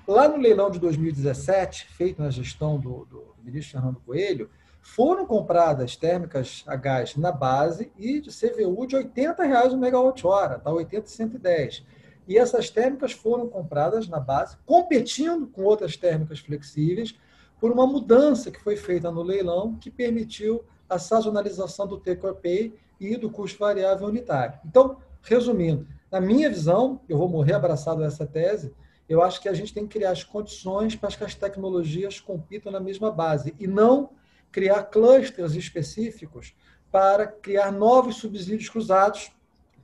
Lá 0.06 0.28
no 0.28 0.36
leilão 0.36 0.70
de 0.70 0.78
2017, 0.78 1.86
feito 1.88 2.22
na 2.22 2.30
gestão 2.30 2.78
do, 2.78 3.04
do 3.06 3.34
ministro 3.42 3.72
Fernando 3.72 4.00
Coelho, 4.00 4.48
foram 4.86 5.26
compradas 5.26 5.96
térmicas 5.96 6.62
a 6.64 6.76
gás 6.76 7.16
na 7.16 7.32
base 7.32 7.90
e 7.98 8.20
de 8.20 8.30
CVU 8.30 8.86
de 8.86 8.94
80 8.94 9.42
reais 9.42 9.72
o 9.72 9.76
megawatt-hora, 9.76 10.60
tá? 10.60 10.72
80 10.72 11.08
110. 11.08 11.84
E 12.28 12.38
essas 12.38 12.70
térmicas 12.70 13.10
foram 13.12 13.48
compradas 13.48 14.08
na 14.08 14.20
base, 14.20 14.56
competindo 14.64 15.48
com 15.48 15.64
outras 15.64 15.96
térmicas 15.96 16.38
flexíveis, 16.38 17.18
por 17.60 17.72
uma 17.72 17.86
mudança 17.86 18.50
que 18.50 18.62
foi 18.62 18.76
feita 18.76 19.10
no 19.10 19.22
leilão 19.22 19.74
que 19.74 19.90
permitiu 19.90 20.64
a 20.88 20.98
sazonalização 20.98 21.86
do 21.86 21.98
take 21.98 22.22
pay 22.40 22.72
e 22.98 23.16
do 23.16 23.28
custo 23.28 23.58
variável 23.58 24.06
unitário. 24.06 24.58
Então, 24.64 24.98
resumindo, 25.20 25.86
na 26.10 26.20
minha 26.20 26.48
visão, 26.48 27.00
eu 27.08 27.18
vou 27.18 27.28
morrer 27.28 27.54
abraçado 27.54 28.02
a 28.02 28.06
essa 28.06 28.24
tese, 28.24 28.72
eu 29.08 29.20
acho 29.20 29.42
que 29.42 29.48
a 29.48 29.52
gente 29.52 29.74
tem 29.74 29.86
que 29.86 29.98
criar 29.98 30.12
as 30.12 30.22
condições 30.22 30.94
para 30.94 31.10
que 31.10 31.24
as 31.24 31.34
tecnologias 31.34 32.20
compitam 32.20 32.70
na 32.72 32.80
mesma 32.80 33.10
base 33.10 33.52
e 33.58 33.66
não 33.66 34.10
criar 34.50 34.84
clusters 34.84 35.54
específicos 35.54 36.54
para 36.90 37.26
criar 37.26 37.70
novos 37.70 38.16
subsídios 38.16 38.68
cruzados, 38.68 39.30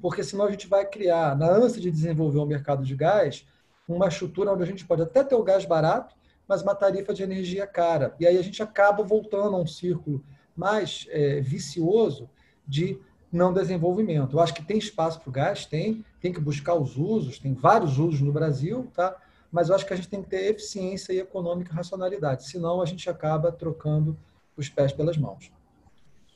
porque 0.01 0.25
senão 0.25 0.47
a 0.47 0.51
gente 0.51 0.67
vai 0.67 0.87
criar, 0.87 1.37
na 1.37 1.51
ânsia 1.51 1.81
de 1.81 1.91
desenvolver 1.91 2.39
o 2.39 2.47
mercado 2.47 2.85
de 2.85 2.95
gás, 2.95 3.47
uma 3.87 4.09
estrutura 4.09 4.53
onde 4.53 4.63
a 4.63 4.67
gente 4.67 4.87
pode 4.87 5.03
até 5.03 5.23
ter 5.23 5.35
o 5.35 5.43
gás 5.43 5.65
barato, 5.65 6.15
mas 6.49 6.63
uma 6.63 6.75
tarifa 6.75 7.13
de 7.13 7.23
energia 7.23 7.67
cara. 7.67 8.15
E 8.19 8.27
aí 8.27 8.37
a 8.37 8.43
gente 8.43 8.63
acaba 8.63 9.03
voltando 9.03 9.57
a 9.57 9.61
um 9.61 9.67
círculo 9.67 10.25
mais 10.57 11.07
é, 11.11 11.41
vicioso 11.41 12.29
de 12.67 12.99
não 13.33 13.53
desenvolvimento. 13.53 14.37
Eu 14.37 14.41
acho 14.41 14.55
que 14.55 14.63
tem 14.63 14.79
espaço 14.79 15.21
para 15.21 15.29
o 15.29 15.33
gás, 15.33 15.65
tem, 15.65 16.05
tem 16.21 16.33
que 16.33 16.41
buscar 16.41 16.75
os 16.75 16.97
usos, 16.97 17.39
tem 17.39 17.55
vários 17.55 17.99
usos 17.99 18.21
no 18.21 18.33
Brasil, 18.33 18.91
tá? 18.95 19.17
mas 19.51 19.69
eu 19.69 19.75
acho 19.75 19.87
que 19.87 19.93
a 19.93 19.97
gente 19.97 20.09
tem 20.09 20.23
que 20.23 20.31
ter 20.31 20.51
eficiência 20.51 21.13
e 21.13 21.19
econômica 21.19 21.75
racionalidade, 21.75 22.47
senão 22.47 22.81
a 22.81 22.87
gente 22.87 23.09
acaba 23.11 23.53
trocando 23.53 24.17
os 24.57 24.68
pés 24.68 24.92
pelas 24.92 25.16
mãos. 25.16 25.50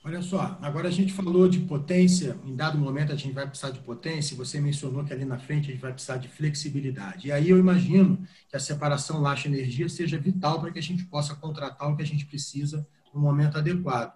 Olha 0.06 0.22
só, 0.22 0.56
agora 0.62 0.86
a 0.86 0.90
gente 0.90 1.12
falou 1.12 1.48
de 1.48 1.58
potência, 1.58 2.38
em 2.44 2.54
dado 2.54 2.78
momento 2.78 3.12
a 3.12 3.16
gente 3.16 3.34
vai 3.34 3.44
precisar 3.44 3.70
de 3.70 3.80
potência, 3.80 4.36
você 4.36 4.60
mencionou 4.60 5.04
que 5.04 5.12
ali 5.12 5.24
na 5.24 5.36
frente 5.36 5.68
a 5.68 5.72
gente 5.72 5.80
vai 5.80 5.92
precisar 5.92 6.18
de 6.18 6.28
flexibilidade. 6.28 7.26
E 7.26 7.32
aí 7.32 7.50
eu 7.50 7.58
imagino 7.58 8.24
que 8.48 8.56
a 8.56 8.60
separação 8.60 9.20
laxa-energia 9.20 9.88
seja 9.88 10.16
vital 10.16 10.60
para 10.60 10.70
que 10.70 10.78
a 10.78 10.82
gente 10.82 11.04
possa 11.06 11.34
contratar 11.34 11.90
o 11.90 11.96
que 11.96 12.02
a 12.02 12.06
gente 12.06 12.24
precisa 12.24 12.86
no 13.12 13.20
momento 13.20 13.58
adequado. 13.58 14.12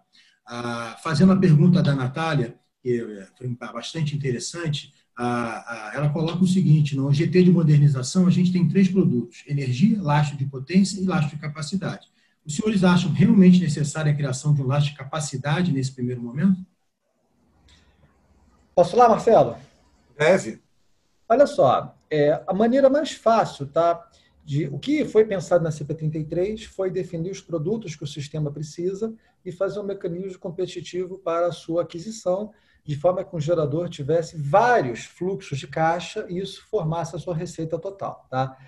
Ah, 0.47 0.97
fazendo 1.03 1.33
a 1.33 1.37
pergunta 1.37 1.83
da 1.83 1.93
Natália, 1.93 2.57
que 2.81 3.01
eh, 3.01 3.27
foi 3.37 3.49
bastante 3.73 4.17
interessante, 4.17 4.95
ah, 5.17 5.65
ah, 5.67 5.93
ela 5.95 6.09
coloca 6.09 6.43
o 6.43 6.47
seguinte: 6.47 6.97
no 6.97 7.13
GT 7.13 7.43
de 7.43 7.51
modernização, 7.51 8.27
a 8.27 8.31
gente 8.31 8.53
tem 8.53 8.69
três 8.69 8.89
produtos: 8.89 9.43
energia, 9.47 10.01
lastro 10.01 10.37
de 10.37 10.45
potência 10.47 11.01
e 11.01 11.05
lastro 11.05 11.35
de 11.35 11.43
capacidade. 11.43 12.07
Os 12.51 12.57
senhores 12.57 12.83
acham 12.83 13.13
realmente 13.13 13.61
necessária 13.61 14.11
a 14.11 14.15
criação 14.15 14.53
de 14.53 14.61
um 14.61 14.67
lastro 14.67 14.91
de 14.91 14.99
capacidade 14.99 15.71
nesse 15.71 15.93
primeiro 15.93 16.21
momento? 16.21 16.59
Posso 18.75 18.97
lá, 18.97 19.09
Marcelo? 19.09 19.57
Deve. 20.19 20.61
Olha 21.29 21.47
só, 21.47 21.97
é, 22.11 22.43
a 22.45 22.53
maneira 22.53 22.91
mais 22.91 23.13
fácil, 23.13 23.69
tá? 23.69 24.05
de 24.45 24.67
o 24.67 24.81
que 24.81 25.05
foi 25.05 25.25
pensado 25.25 25.63
na 25.63 25.71
CP33 25.71 26.67
foi 26.67 26.91
definir 26.91 27.31
os 27.31 27.41
produtos 27.41 27.95
que 27.95 28.03
o 28.03 28.07
sistema 28.07 28.51
precisa 28.51 29.15
e 29.45 29.53
fazer 29.53 29.79
um 29.79 29.85
mecanismo 29.85 30.41
competitivo 30.41 31.19
para 31.19 31.47
a 31.47 31.53
sua 31.53 31.83
aquisição, 31.83 32.53
de 32.83 32.97
forma 32.97 33.23
que 33.23 33.37
o 33.37 33.39
gerador 33.39 33.89
tivesse 33.89 34.37
vários 34.37 35.05
fluxos 35.05 35.57
de 35.57 35.69
caixa 35.69 36.27
e 36.29 36.41
isso 36.41 36.67
formasse 36.69 37.15
a 37.15 37.19
sua 37.21 37.37
receita 37.37 37.79
total. 37.79 38.27
Tá? 38.29 38.59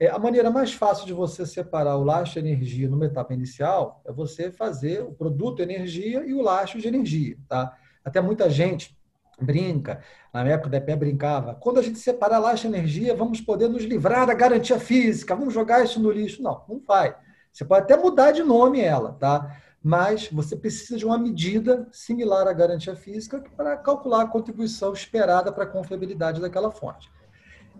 É, 0.00 0.08
a 0.08 0.18
maneira 0.18 0.48
mais 0.48 0.72
fácil 0.72 1.06
de 1.06 1.12
você 1.12 1.44
separar 1.44 1.96
o 1.96 2.04
lastro 2.04 2.40
de 2.40 2.48
energia 2.48 2.88
numa 2.88 3.06
etapa 3.06 3.34
inicial 3.34 4.00
é 4.04 4.12
você 4.12 4.52
fazer 4.52 5.02
o 5.02 5.12
produto 5.12 5.60
energia 5.60 6.24
e 6.24 6.32
o 6.32 6.40
lastro 6.40 6.80
de 6.80 6.86
energia. 6.86 7.36
Tá? 7.48 7.76
Até 8.04 8.20
muita 8.20 8.48
gente 8.48 8.96
brinca, 9.40 10.00
na 10.32 10.44
época 10.44 10.70
da 10.70 10.78
EPE 10.78 10.96
brincava, 10.96 11.54
quando 11.54 11.78
a 11.78 11.82
gente 11.82 11.98
separar 11.98 12.38
lá 12.38 12.52
essa 12.52 12.66
energia, 12.66 13.14
vamos 13.14 13.40
poder 13.40 13.68
nos 13.68 13.82
livrar 13.82 14.26
da 14.26 14.34
garantia 14.34 14.78
física, 14.78 15.34
vamos 15.34 15.54
jogar 15.54 15.84
isso 15.84 16.00
no 16.00 16.10
lixo. 16.10 16.42
Não, 16.42 16.62
não 16.68 16.80
vai. 16.86 17.16
Você 17.52 17.64
pode 17.64 17.82
até 17.82 17.96
mudar 17.96 18.30
de 18.30 18.42
nome 18.42 18.80
ela, 18.80 19.12
tá? 19.14 19.56
Mas 19.82 20.28
você 20.30 20.54
precisa 20.54 20.96
de 20.96 21.04
uma 21.04 21.18
medida 21.18 21.88
similar 21.90 22.46
à 22.46 22.52
garantia 22.52 22.94
física 22.94 23.42
para 23.56 23.76
calcular 23.76 24.22
a 24.22 24.26
contribuição 24.28 24.92
esperada 24.92 25.52
para 25.52 25.64
a 25.64 25.68
confiabilidade 25.68 26.40
daquela 26.40 26.70
fonte. 26.70 27.10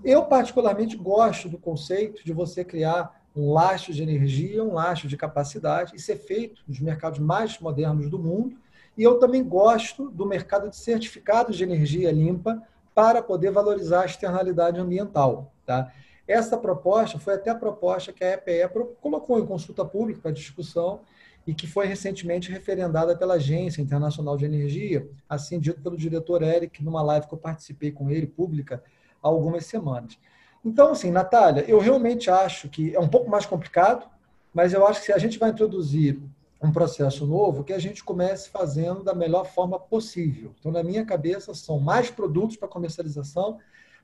Eu, 0.05 0.25
particularmente, 0.25 0.97
gosto 0.97 1.49
do 1.49 1.59
conceito 1.59 2.25
de 2.25 2.33
você 2.33 2.65
criar 2.65 3.23
um 3.35 3.53
lastro 3.53 3.93
de 3.93 4.03
energia, 4.03 4.65
um 4.65 4.75
lastro 4.75 5.09
de 5.09 5.17
capacidade, 5.17 5.95
e 5.95 6.01
ser 6.01 6.17
feito 6.17 6.63
nos 6.67 6.81
mercados 6.81 7.19
mais 7.19 7.59
modernos 7.59 8.11
do 8.11 8.19
mundo, 8.19 8.57
e 8.97 9.03
eu 9.03 9.19
também 9.19 9.45
gosto 9.45 10.11
do 10.11 10.27
mercado 10.27 10.69
de 10.69 10.77
certificados 10.77 11.57
de 11.57 11.63
energia 11.63 12.11
limpa 12.11 12.61
para 12.95 13.23
poder 13.23 13.53
valorizar 13.53 14.03
a 14.03 14.07
externalidade 14.07 14.81
ambiental. 14.81 15.53
Tá? 15.65 15.93
Essa 16.27 16.59
proposta 16.59 17.19
foi 17.19 17.35
até 17.35 17.51
a 17.51 17.55
proposta 17.55 18.13
que 18.13 18.25
a 18.25 18.33
EPE 18.35 18.69
colocou 19.01 19.39
em 19.39 19.47
consulta 19.47 19.85
pública 19.85 20.21
para 20.21 20.33
discussão 20.33 21.01
e 21.47 21.55
que 21.55 21.67
foi 21.67 21.87
recentemente 21.87 22.51
referendada 22.51 23.17
pela 23.17 23.35
Agência 23.35 23.81
Internacional 23.81 24.37
de 24.37 24.45
Energia, 24.45 25.09
assim 25.29 25.61
dito 25.61 25.81
pelo 25.81 25.97
diretor 25.97 26.43
Eric, 26.43 26.83
numa 26.85 27.01
live 27.03 27.27
que 27.29 27.35
eu 27.35 27.39
participei 27.39 27.93
com 27.93 28.11
ele, 28.11 28.27
pública, 28.27 28.83
há 29.23 29.29
algumas 29.29 29.67
semanas. 29.67 30.19
Então, 30.65 30.93
assim, 30.93 31.11
Natália, 31.11 31.65
eu 31.69 31.79
realmente 31.79 32.31
acho 32.31 32.69
que 32.69 32.95
é 32.95 33.01
um 33.01 33.09
pouco 33.09 33.31
mais 33.31 33.47
complicado, 33.47 34.09
mas 34.53 34.73
eu 34.73 34.87
acho 34.87 35.01
que 35.01 35.07
se 35.07 35.13
a 35.13 35.19
gente 35.19 35.39
vai 35.39 35.51
introduzir 35.51 36.21
um 36.61 36.73
processo 36.73 37.25
novo 37.27 37.63
que 37.63 37.73
a 37.73 37.79
gente 37.79 38.03
comece 38.03 38.51
fazendo 38.51 39.05
da 39.05 39.15
melhor 39.15 39.47
forma 39.47 39.79
possível. 39.79 40.53
Então, 40.59 40.73
na 40.73 40.83
minha 40.83 41.05
cabeça, 41.05 41.55
são 41.55 41.79
mais 41.79 42.11
produtos 42.11 42.57
para 42.57 42.67
comercialização, 42.67 43.59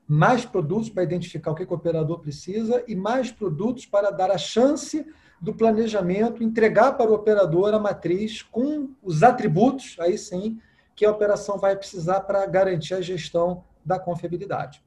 mais 0.07 0.45
produtos 0.45 0.89
para 0.89 1.03
identificar 1.03 1.51
o 1.51 1.55
que, 1.55 1.63
o 1.63 1.73
operador 1.73 2.19
precisa 2.19 2.83
e 2.87 2.95
mais 2.95 3.31
produtos 3.31 3.85
para 3.85 4.11
dar 4.11 4.31
a 4.31 4.37
chance 4.37 5.05
do 5.41 5.53
planejamento, 5.53 6.43
entregar 6.43 6.93
para 6.93 7.11
o 7.11 7.15
operador 7.15 7.73
a 7.73 7.79
matriz 7.79 8.41
com 8.41 8.91
os 9.03 9.23
atributos, 9.23 9.97
aí 9.99 10.17
sim, 10.17 10.59
que 10.95 11.05
a 11.05 11.11
operação 11.11 11.57
vai 11.57 11.75
precisar 11.75 12.21
para 12.21 12.45
garantir 12.45 12.93
a 12.93 13.01
gestão 13.01 13.63
da 13.83 13.99
confiabilidade. 13.99 14.84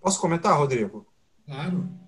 Posso 0.00 0.20
comentar, 0.20 0.56
Rodrigo? 0.56 1.06
Claro 1.46 2.00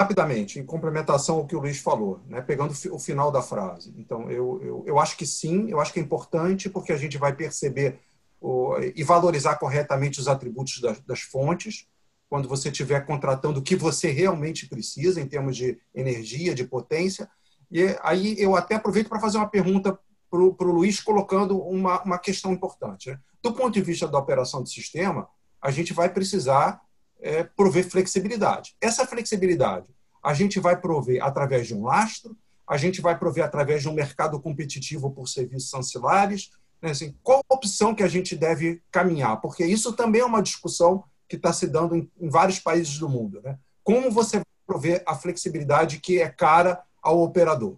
rapidamente, 0.00 0.58
em 0.58 0.64
complementação 0.64 1.36
ao 1.36 1.46
que 1.46 1.54
o 1.54 1.60
Luiz 1.60 1.78
falou, 1.78 2.22
né, 2.26 2.40
pegando 2.40 2.72
o 2.90 2.98
final 2.98 3.30
da 3.30 3.42
frase. 3.42 3.94
Então, 3.98 4.30
eu, 4.30 4.58
eu, 4.62 4.84
eu 4.86 4.98
acho 4.98 5.14
que 5.14 5.26
sim, 5.26 5.70
eu 5.70 5.78
acho 5.78 5.92
que 5.92 6.00
é 6.00 6.02
importante, 6.02 6.70
porque 6.70 6.90
a 6.90 6.96
gente 6.96 7.18
vai 7.18 7.36
perceber 7.36 8.00
o, 8.40 8.78
e 8.96 9.04
valorizar 9.04 9.56
corretamente 9.56 10.18
os 10.18 10.26
atributos 10.26 10.80
das, 10.80 11.00
das 11.00 11.20
fontes, 11.20 11.86
quando 12.30 12.48
você 12.48 12.70
estiver 12.70 13.04
contratando 13.04 13.60
o 13.60 13.62
que 13.62 13.76
você 13.76 14.10
realmente 14.10 14.66
precisa, 14.66 15.20
em 15.20 15.26
termos 15.26 15.54
de 15.54 15.78
energia, 15.94 16.54
de 16.54 16.64
potência. 16.64 17.28
E 17.70 17.94
aí 18.02 18.36
eu 18.38 18.56
até 18.56 18.76
aproveito 18.76 19.10
para 19.10 19.20
fazer 19.20 19.36
uma 19.36 19.50
pergunta 19.50 19.98
para 20.30 20.40
o 20.40 20.72
Luiz 20.72 20.98
colocando 20.98 21.60
uma, 21.60 22.02
uma 22.04 22.18
questão 22.18 22.52
importante. 22.52 23.10
Né? 23.10 23.20
Do 23.42 23.52
ponto 23.52 23.74
de 23.74 23.82
vista 23.82 24.08
da 24.08 24.18
operação 24.18 24.62
do 24.62 24.68
sistema, 24.68 25.28
a 25.60 25.70
gente 25.70 25.92
vai 25.92 26.08
precisar 26.08 26.80
é, 27.20 27.44
prover 27.44 27.88
flexibilidade. 27.88 28.74
Essa 28.80 29.06
flexibilidade 29.06 29.86
a 30.22 30.34
gente 30.34 30.60
vai 30.60 30.78
prover 30.78 31.22
através 31.22 31.66
de 31.66 31.74
um 31.74 31.84
lastro, 31.84 32.36
a 32.68 32.76
gente 32.76 33.00
vai 33.00 33.18
prover 33.18 33.44
através 33.44 33.82
de 33.82 33.88
um 33.88 33.94
mercado 33.94 34.38
competitivo 34.40 35.10
por 35.10 35.28
serviços 35.28 35.72
ancilares. 35.74 36.50
Né? 36.80 36.90
Assim, 36.90 37.14
qual 37.22 37.42
opção 37.48 37.94
que 37.94 38.02
a 38.02 38.08
gente 38.08 38.36
deve 38.36 38.82
caminhar? 38.90 39.40
Porque 39.40 39.64
isso 39.64 39.92
também 39.92 40.20
é 40.20 40.24
uma 40.24 40.42
discussão 40.42 41.02
que 41.28 41.36
está 41.36 41.52
se 41.52 41.66
dando 41.66 41.96
em, 41.96 42.10
em, 42.20 42.28
vários 42.28 42.58
países 42.58 42.98
do 42.98 43.08
mundo. 43.08 43.40
Né? 43.42 43.58
Como 43.82 44.10
você 44.10 44.36
vai 44.36 44.46
prover 44.66 45.02
a 45.06 45.14
flexibilidade 45.14 45.98
que 45.98 46.20
é 46.20 46.28
cara 46.28 46.82
ao 47.02 47.20
operador? 47.22 47.76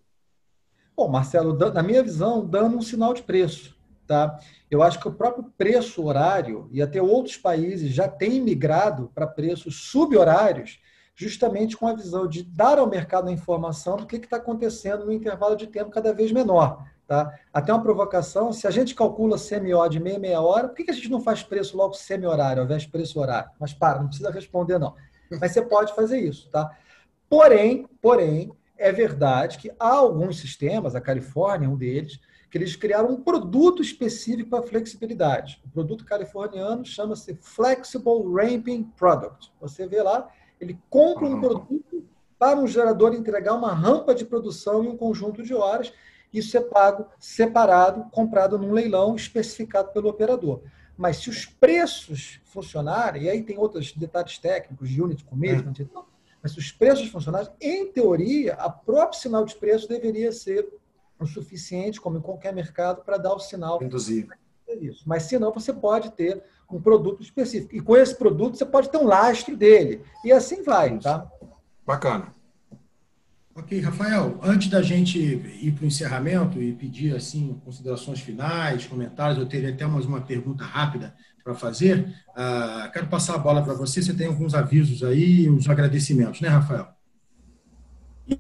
Bom, 0.97 1.09
Marcelo, 1.09 1.57
na 1.73 1.83
minha 1.83 2.03
visão, 2.03 2.45
dando 2.45 2.77
um 2.77 2.83
sinal 2.83 3.15
de 3.15 3.23
preço. 3.23 3.75
Tá? 4.07 4.39
Eu 4.71 4.83
acho 4.83 5.01
que 5.01 5.09
o 5.09 5.13
próprio 5.13 5.45
preço 5.57 6.05
horário, 6.05 6.69
e 6.71 6.83
até 6.83 7.01
outros 7.01 7.37
países 7.37 7.91
já 7.93 8.09
têm 8.09 8.41
migrado 8.41 9.11
para 9.15 9.27
preços 9.27 9.91
subhorários, 9.91 10.81
justamente 11.15 11.77
com 11.77 11.87
a 11.87 11.95
visão 11.95 12.27
de 12.27 12.43
dar 12.43 12.79
ao 12.79 12.87
mercado 12.87 13.29
a 13.29 13.33
informação 13.33 13.97
do 13.97 14.07
que 14.07 14.17
está 14.17 14.37
acontecendo 14.37 15.05
no 15.05 15.13
intervalo 15.13 15.57
de 15.57 15.67
tempo 15.67 15.91
cada 15.91 16.13
vez 16.13 16.33
menor. 16.33 16.85
Tá? 17.07 17.39
Até 17.53 17.73
uma 17.73 17.83
provocação, 17.83 18.53
se 18.53 18.67
a 18.67 18.71
gente 18.71 18.95
calcula 18.95 19.37
CMO 19.37 19.89
de 19.89 20.01
meia, 20.01 20.19
meia 20.19 20.41
hora, 20.41 20.69
por 20.69 20.77
que 20.77 20.91
a 20.91 20.95
gente 20.95 21.11
não 21.11 21.21
faz 21.21 21.43
preço 21.43 21.77
logo 21.77 21.95
semi-horário 21.95 22.61
ao 22.61 22.65
invés 22.65 22.83
de 22.83 22.89
preço 22.89 23.21
horário? 23.21 23.51
Mas 23.61 23.73
para, 23.73 24.01
não 24.01 24.09
precisa 24.09 24.31
responder 24.31 24.79
não. 24.79 24.95
Mas 25.41 25.53
você 25.53 25.63
pode 25.63 25.95
fazer 25.95 26.19
isso. 26.19 26.49
Tá? 26.51 26.71
Porém, 27.29 27.87
porém, 28.01 28.53
é 28.79 28.91
verdade 28.91 29.59
que 29.59 29.71
há 29.79 29.91
alguns 29.91 30.39
sistemas, 30.41 30.95
a 30.95 31.01
Califórnia 31.01 31.67
é 31.67 31.69
um 31.69 31.77
deles, 31.77 32.19
que 32.53 32.59
eles 32.59 32.77
criaram 32.77 33.09
um 33.09 33.17
produto 33.17 33.81
específico 33.81 34.51
para 34.51 34.63
flexibilidade. 34.63 35.59
O 35.65 35.71
produto 35.71 36.05
californiano 36.05 36.85
chama-se 36.85 37.35
Flexible 37.41 38.31
Ramping 38.31 38.83
Product. 38.95 39.51
Você 39.59 39.87
vê 39.87 40.03
lá, 40.03 40.29
ele 40.61 40.79
compra 40.91 41.25
um 41.25 41.41
produto 41.41 42.05
para 42.39 42.61
um 42.61 42.67
gerador 42.67 43.15
entregar 43.15 43.55
uma 43.55 43.73
rampa 43.73 44.15
de 44.15 44.27
produção 44.27 44.85
em 44.85 44.89
um 44.89 44.99
conjunto 44.99 45.43
de 45.43 45.55
horas. 45.55 45.95
Isso 46.31 46.55
é 46.55 46.61
pago 46.61 47.07
separado, 47.19 48.05
comprado 48.11 48.59
num 48.59 48.73
leilão 48.73 49.17
especificado 49.17 49.91
pelo 49.91 50.11
operador. 50.11 50.61
Mas 50.95 51.17
se 51.17 51.31
os 51.31 51.47
preços 51.47 52.39
funcionarem, 52.45 53.23
e 53.23 53.31
aí 53.31 53.43
tem 53.43 53.57
outros 53.57 53.93
detalhes 53.93 54.37
técnicos 54.37 54.91
de 54.91 55.01
unit 55.01 55.25
commitment 55.25 55.73
é. 55.79 55.83
e 55.83 55.85
tal, 55.87 56.07
mas 56.43 56.53
se 56.53 56.59
os 56.59 56.71
preços 56.71 57.09
funcionarem, 57.09 57.49
em 57.59 57.91
teoria, 57.91 58.53
a 58.57 58.69
própria 58.69 59.19
sinal 59.19 59.47
de 59.47 59.55
preço 59.55 59.89
deveria 59.89 60.31
ser 60.33 60.82
o 61.23 61.27
suficiente, 61.27 62.01
como 62.01 62.19
em 62.19 62.23
qualquer 62.23 62.55
mercado, 62.55 63.03
para 63.03 63.17
dar 63.17 63.35
o 63.35 63.39
sinal. 63.39 63.83
Induzir. 63.83 64.29
Isso. 64.81 65.03
Mas 65.07 65.25
se 65.25 65.39
não, 65.39 65.53
você 65.53 65.73
pode 65.73 66.13
ter 66.13 66.43
um 66.71 66.81
produto 66.81 67.23
específico. 67.23 67.77
E 67.77 67.81
com 67.81 67.97
esse 67.97 68.17
produto, 68.17 68.57
você 68.57 68.65
pode 68.65 68.89
ter 68.89 68.97
um 68.97 69.07
lastro 69.07 69.57
dele. 69.57 70.03
E 70.25 70.33
assim 70.33 70.63
vai, 70.63 70.99
tá? 70.99 71.31
Bacana. 71.87 72.33
Ok, 73.55 73.79
Rafael, 73.81 74.41
antes 74.43 74.69
da 74.69 74.81
gente 74.81 75.19
ir 75.19 75.73
para 75.73 75.85
o 75.85 75.87
encerramento 75.87 76.63
e 76.63 76.73
pedir 76.73 77.15
assim 77.15 77.61
considerações 77.63 78.21
finais, 78.21 78.87
comentários, 78.87 79.39
eu 79.39 79.45
teria 79.45 79.69
até 79.69 79.87
mais 79.87 80.07
uma 80.07 80.23
pergunta 80.23 80.65
rápida 80.65 81.15
para 81.45 81.55
fazer. 81.55 82.15
Uh, 82.31 82.91
quero 82.93 83.09
passar 83.09 83.35
a 83.35 83.39
bola 83.39 83.63
para 83.63 83.75
você. 83.75 84.01
Você 84.01 84.15
tem 84.15 84.27
alguns 84.27 84.55
avisos 84.55 85.03
aí, 85.03 85.51
os 85.51 85.69
agradecimentos, 85.69 86.41
né, 86.41 86.49
Rafael? 86.49 86.89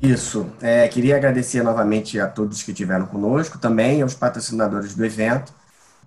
Isso. 0.00 0.50
É, 0.60 0.86
queria 0.88 1.16
agradecer 1.16 1.62
novamente 1.62 2.18
a 2.18 2.28
todos 2.28 2.62
que 2.62 2.70
estiveram 2.70 3.06
conosco, 3.06 3.58
também 3.58 4.02
aos 4.02 4.14
patrocinadores 4.14 4.94
do 4.94 5.04
evento, 5.04 5.52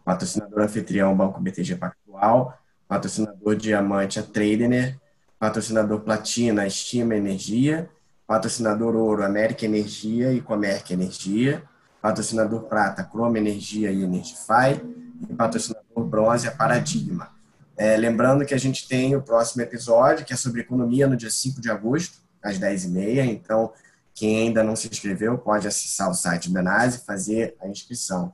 patrocinador 0.03 0.61
anfitrião 0.61 1.15
Banco 1.15 1.39
BTG 1.41 1.75
Pactual, 1.75 2.57
patrocinador 2.87 3.55
diamante 3.55 4.19
a 4.19 4.23
Tradener, 4.23 4.97
patrocinador 5.37 6.01
platina 6.01 6.65
Estima 6.65 7.15
Energia, 7.15 7.89
patrocinador 8.25 8.95
ouro 8.95 9.23
América 9.23 9.65
Energia 9.65 10.31
e 10.31 10.41
Comerc 10.41 10.91
Energia, 10.91 11.63
patrocinador 12.01 12.63
prata 12.63 13.03
Chrome 13.03 13.39
Energia 13.39 13.91
e 13.91 14.03
Energify 14.03 14.81
e 15.29 15.33
patrocinador 15.33 16.05
bronze 16.05 16.47
a 16.47 16.51
Paradigma. 16.51 17.29
É, 17.77 17.97
lembrando 17.97 18.45
que 18.45 18.53
a 18.53 18.57
gente 18.59 18.87
tem 18.87 19.15
o 19.15 19.21
próximo 19.21 19.61
episódio, 19.61 20.25
que 20.25 20.31
é 20.31 20.35
sobre 20.37 20.61
economia, 20.61 21.07
no 21.07 21.17
dia 21.17 21.29
5 21.29 21.59
de 21.59 21.69
agosto, 21.69 22.24
às 22.45 22.59
10h30. 22.59 23.25
Então, 23.25 23.71
quem 24.13 24.39
ainda 24.39 24.63
não 24.63 24.75
se 24.75 24.87
inscreveu 24.87 25.37
pode 25.37 25.67
acessar 25.67 26.09
o 26.09 26.13
site 26.13 26.51
NASE 26.51 26.99
e 26.99 27.05
fazer 27.05 27.55
a 27.61 27.67
inscrição. 27.67 28.31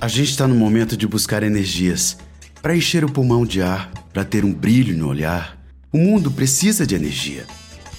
A 0.00 0.08
gente 0.08 0.30
está 0.30 0.46
no 0.46 0.54
momento 0.54 0.96
de 0.98 1.06
buscar 1.06 1.42
energias 1.42 2.16
para 2.60 2.76
encher 2.76 3.04
o 3.04 3.10
pulmão 3.10 3.46
de 3.46 3.62
ar, 3.62 3.90
para 4.12 4.24
ter 4.24 4.44
um 4.44 4.52
brilho 4.52 4.94
no 4.96 5.08
olhar. 5.08 5.58
O 5.90 5.96
mundo 5.96 6.30
precisa 6.30 6.86
de 6.86 6.94
energia 6.94 7.46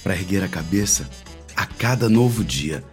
para 0.04 0.14
erguer 0.14 0.44
a 0.44 0.48
cabeça 0.48 1.10
a 1.56 1.66
cada 1.66 2.08
novo 2.08 2.44
dia. 2.44 2.84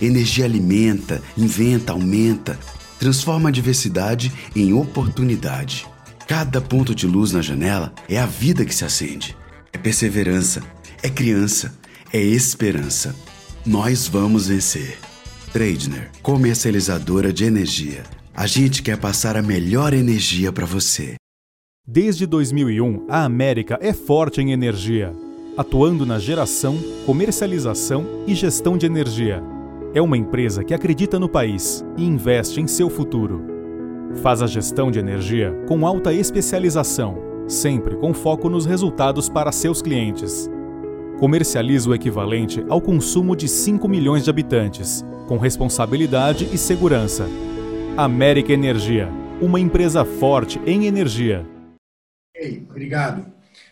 Energia 0.00 0.44
alimenta, 0.44 1.20
inventa, 1.36 1.92
aumenta, 1.92 2.56
transforma 3.00 3.48
a 3.48 3.52
diversidade 3.52 4.32
em 4.54 4.72
oportunidade. 4.72 5.88
Cada 6.26 6.60
ponto 6.60 6.92
de 6.92 7.06
luz 7.06 7.30
na 7.30 7.40
janela 7.40 7.92
é 8.08 8.18
a 8.18 8.26
vida 8.26 8.64
que 8.64 8.74
se 8.74 8.84
acende. 8.84 9.36
É 9.72 9.78
perseverança, 9.78 10.60
é 11.00 11.08
criança, 11.08 11.72
é 12.12 12.20
esperança. 12.20 13.14
Nós 13.64 14.08
vamos 14.08 14.48
vencer. 14.48 14.98
Tradner, 15.52 16.10
comercializadora 16.22 17.32
de 17.32 17.44
energia. 17.44 18.02
A 18.34 18.44
gente 18.44 18.82
quer 18.82 18.98
passar 18.98 19.36
a 19.36 19.42
melhor 19.42 19.94
energia 19.94 20.52
para 20.52 20.66
você. 20.66 21.14
Desde 21.86 22.26
2001, 22.26 23.06
a 23.08 23.24
América 23.24 23.78
é 23.80 23.92
forte 23.92 24.40
em 24.40 24.50
energia, 24.50 25.12
atuando 25.56 26.04
na 26.04 26.18
geração, 26.18 26.76
comercialização 27.06 28.24
e 28.26 28.34
gestão 28.34 28.76
de 28.76 28.84
energia. 28.84 29.40
É 29.94 30.02
uma 30.02 30.18
empresa 30.18 30.64
que 30.64 30.74
acredita 30.74 31.20
no 31.20 31.28
país 31.28 31.84
e 31.96 32.04
investe 32.04 32.60
em 32.60 32.66
seu 32.66 32.90
futuro. 32.90 33.55
Faz 34.22 34.42
a 34.42 34.46
gestão 34.46 34.90
de 34.90 34.98
energia 34.98 35.52
com 35.68 35.86
alta 35.86 36.12
especialização, 36.12 37.18
sempre 37.46 37.96
com 37.96 38.14
foco 38.14 38.48
nos 38.48 38.66
resultados 38.66 39.28
para 39.28 39.52
seus 39.52 39.82
clientes. 39.82 40.50
Comercializa 41.18 41.90
o 41.90 41.94
equivalente 41.94 42.64
ao 42.68 42.80
consumo 42.80 43.36
de 43.36 43.48
5 43.48 43.86
milhões 43.88 44.24
de 44.24 44.30
habitantes, 44.30 45.04
com 45.28 45.38
responsabilidade 45.38 46.48
e 46.52 46.58
segurança. 46.58 47.26
América 47.96 48.52
Energia, 48.52 49.08
uma 49.40 49.60
empresa 49.60 50.04
forte 50.04 50.60
em 50.66 50.86
energia. 50.86 51.46
Ei, 52.34 52.66
obrigado. 52.68 53.26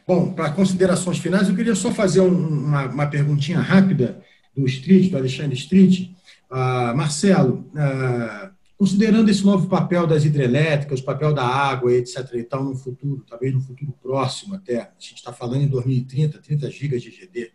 Bom, 0.07 0.33
para 0.33 0.51
considerações 0.51 1.19
finais, 1.19 1.49
eu 1.49 1.55
queria 1.55 1.75
só 1.75 1.91
fazer 1.91 2.21
um, 2.21 2.49
uma, 2.67 2.87
uma, 2.87 3.07
perguntinha 3.07 3.61
rápida 3.61 4.23
do 4.57 4.67
Street, 4.67 5.11
do 5.11 5.17
Alexandre 5.17 5.55
Street. 5.55 6.11
Uh, 6.51 6.97
Marcelo, 6.97 7.71
uh, 7.75 8.54
Considerando 8.77 9.31
esse 9.31 9.45
novo 9.45 9.69
papel 9.69 10.07
das 10.07 10.25
hidrelétricas, 10.25 11.01
o 11.01 11.05
papel 11.05 11.33
da 11.33 11.47
água, 11.47 11.93
etc., 11.93 12.35
e 12.35 12.43
tal, 12.43 12.65
no 12.65 12.75
futuro, 12.75 13.25
talvez 13.29 13.55
no 13.55 13.61
futuro 13.61 13.93
próximo 14.03 14.57
até, 14.57 14.81
a 14.81 14.93
gente 14.99 15.17
está 15.17 15.33
falando 15.33 15.63
em 15.63 15.69
2030, 15.69 16.39
30 16.39 16.71
gigas 16.71 17.03
de 17.03 17.11
GD. 17.11 17.53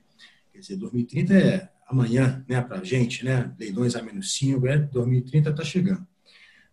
Quer 0.52 0.60
dizer, 0.60 0.78
2030 0.78 1.34
é 1.34 1.70
amanhã 1.90 2.46
né, 2.48 2.62
para 2.62 2.80
a 2.80 2.84
gente, 2.84 3.26
né? 3.26 3.52
leilões 3.60 3.96
a 3.96 4.02
menos 4.02 4.34
5, 4.34 4.66
é, 4.68 4.78
2030 4.78 5.50
está 5.50 5.64
chegando. 5.64 6.08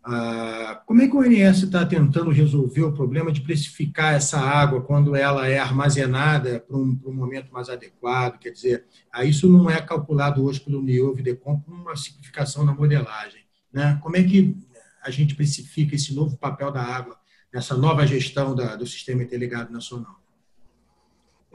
Ah, 0.08 0.80
como 0.86 1.02
é 1.02 1.08
que 1.08 1.16
o 1.16 1.18
ONS 1.18 1.64
está 1.64 1.84
tentando 1.84 2.30
resolver 2.30 2.82
o 2.82 2.92
problema 2.92 3.32
de 3.32 3.40
precificar 3.40 4.14
essa 4.14 4.38
água 4.38 4.80
quando 4.80 5.16
ela 5.16 5.48
é 5.48 5.58
armazenada 5.58 6.60
para 6.60 6.76
um, 6.76 6.96
um, 7.04 7.12
momento 7.12 7.52
mais 7.52 7.68
adequado? 7.68 8.38
Quer 8.38 8.50
dizer, 8.50 8.84
ah, 9.10 9.24
isso 9.24 9.48
não 9.48 9.68
é 9.68 9.82
calculado 9.82 10.44
hoje 10.44 10.60
pelo 10.60 10.80
NIOV-DECOM 10.80 11.60
com 11.60 11.72
uma 11.72 11.96
simplificação 11.96 12.64
na 12.64 12.72
modelagem. 12.72 13.45
Né? 13.76 14.00
Como 14.02 14.16
é 14.16 14.22
que 14.22 14.56
a 15.02 15.10
gente 15.10 15.34
precifica 15.34 15.94
esse 15.94 16.14
novo 16.14 16.34
papel 16.38 16.72
da 16.72 16.82
água 16.82 17.14
nessa 17.52 17.76
nova 17.76 18.06
gestão 18.06 18.54
da, 18.54 18.74
do 18.74 18.86
Sistema 18.86 19.22
Interligado 19.22 19.70
Nacional? 19.70 20.18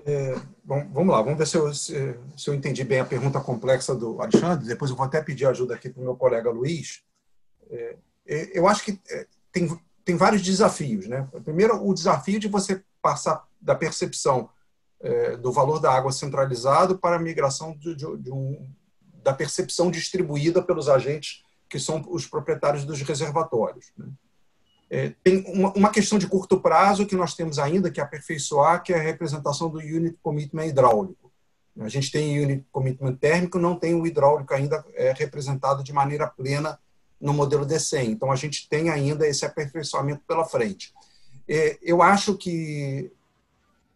É, 0.06 0.36
bom, 0.64 0.88
vamos 0.94 1.12
lá, 1.12 1.24
vamos 1.24 1.40
ver 1.40 1.48
se 1.48 1.58
eu, 1.58 1.74
se, 1.74 2.16
se 2.38 2.48
eu, 2.48 2.54
entendi 2.54 2.84
bem 2.84 3.00
a 3.00 3.06
pergunta 3.06 3.42
complexa 3.42 3.96
do 3.96 4.22
Alexandre. 4.22 4.68
Depois 4.68 4.92
eu 4.92 4.98
vou 4.98 5.06
até 5.06 5.20
pedir 5.20 5.48
ajuda 5.48 5.74
aqui 5.74 5.90
para 5.90 6.00
o 6.00 6.04
meu 6.04 6.16
colega 6.16 6.52
Luiz. 6.52 7.02
É, 7.72 7.98
é 8.28 8.60
eu 8.60 8.68
acho 8.68 8.84
que 8.84 9.02
é, 9.10 9.26
tem, 9.52 9.82
tem 10.06 10.16
vários 10.16 10.44
desafios. 10.44 11.08
Né? 11.08 11.28
Primeiro, 11.44 11.84
o 11.84 11.92
desafio 11.92 12.40
de 12.40 12.48
você 12.48 12.84
passar 13.02 13.48
da 13.60 13.74
percepção 13.74 14.48
é, 15.00 15.38
do 15.38 15.52
valor 15.52 15.80
da 15.80 15.92
água 15.92 16.12
centralizado 16.12 17.00
para 17.00 17.16
a 17.16 17.20
migração 17.20 17.76
de, 17.76 17.96
de, 17.96 18.18
de 18.18 18.32
um, 18.32 18.70
da 19.24 19.34
percepção 19.34 19.90
distribuída 19.90 20.62
pelos 20.62 20.88
agentes 20.88 21.44
que 21.72 21.80
são 21.80 22.06
os 22.10 22.28
proprietários 22.28 22.84
dos 22.84 23.02
reservatórios. 23.02 23.94
Né? 23.98 24.08
É, 24.90 25.14
tem 25.24 25.42
uma, 25.48 25.72
uma, 25.72 25.90
questão 25.90 26.20
de 26.20 26.28
curto 26.28 26.60
prazo 26.60 27.06
que 27.06 27.16
nós 27.16 27.34
temos 27.34 27.58
ainda 27.58 27.90
que 27.90 28.02
aperfeiçoar, 28.02 28.84
que 28.84 28.92
é 28.92 29.00
a 29.00 29.02
representação 29.02 29.70
do 29.70 29.80
Unit 29.80 30.18
Commitment 30.22 30.66
hidráulico. 30.66 31.32
A 31.80 31.88
gente 31.88 32.12
tem 32.12 32.44
Unit 32.44 32.66
Commitment 32.74 33.16
térmico, 33.16 33.58
não 33.58 33.78
tem 33.78 33.96
o 33.96 34.06
hidráulico 34.06 34.54
ainda 34.54 34.86
é, 34.94 35.14
representado 35.14 35.82
de 35.82 35.94
maneira 35.94 36.28
plena 36.28 36.78
no 37.22 37.34
modelo 37.34 37.66
D100. 37.66 38.10
Então, 38.10 38.30
a 38.34 38.36
gente 38.36 38.68
tem 38.68 38.90
ainda 38.90 39.26
esse 39.26 39.46
aperfeiçoamento 39.46 40.24
pela 40.28 40.44
frente. 40.44 40.94
É, 41.48 41.80
eu 41.82 42.02
acho 42.02 42.36
que 42.36 43.10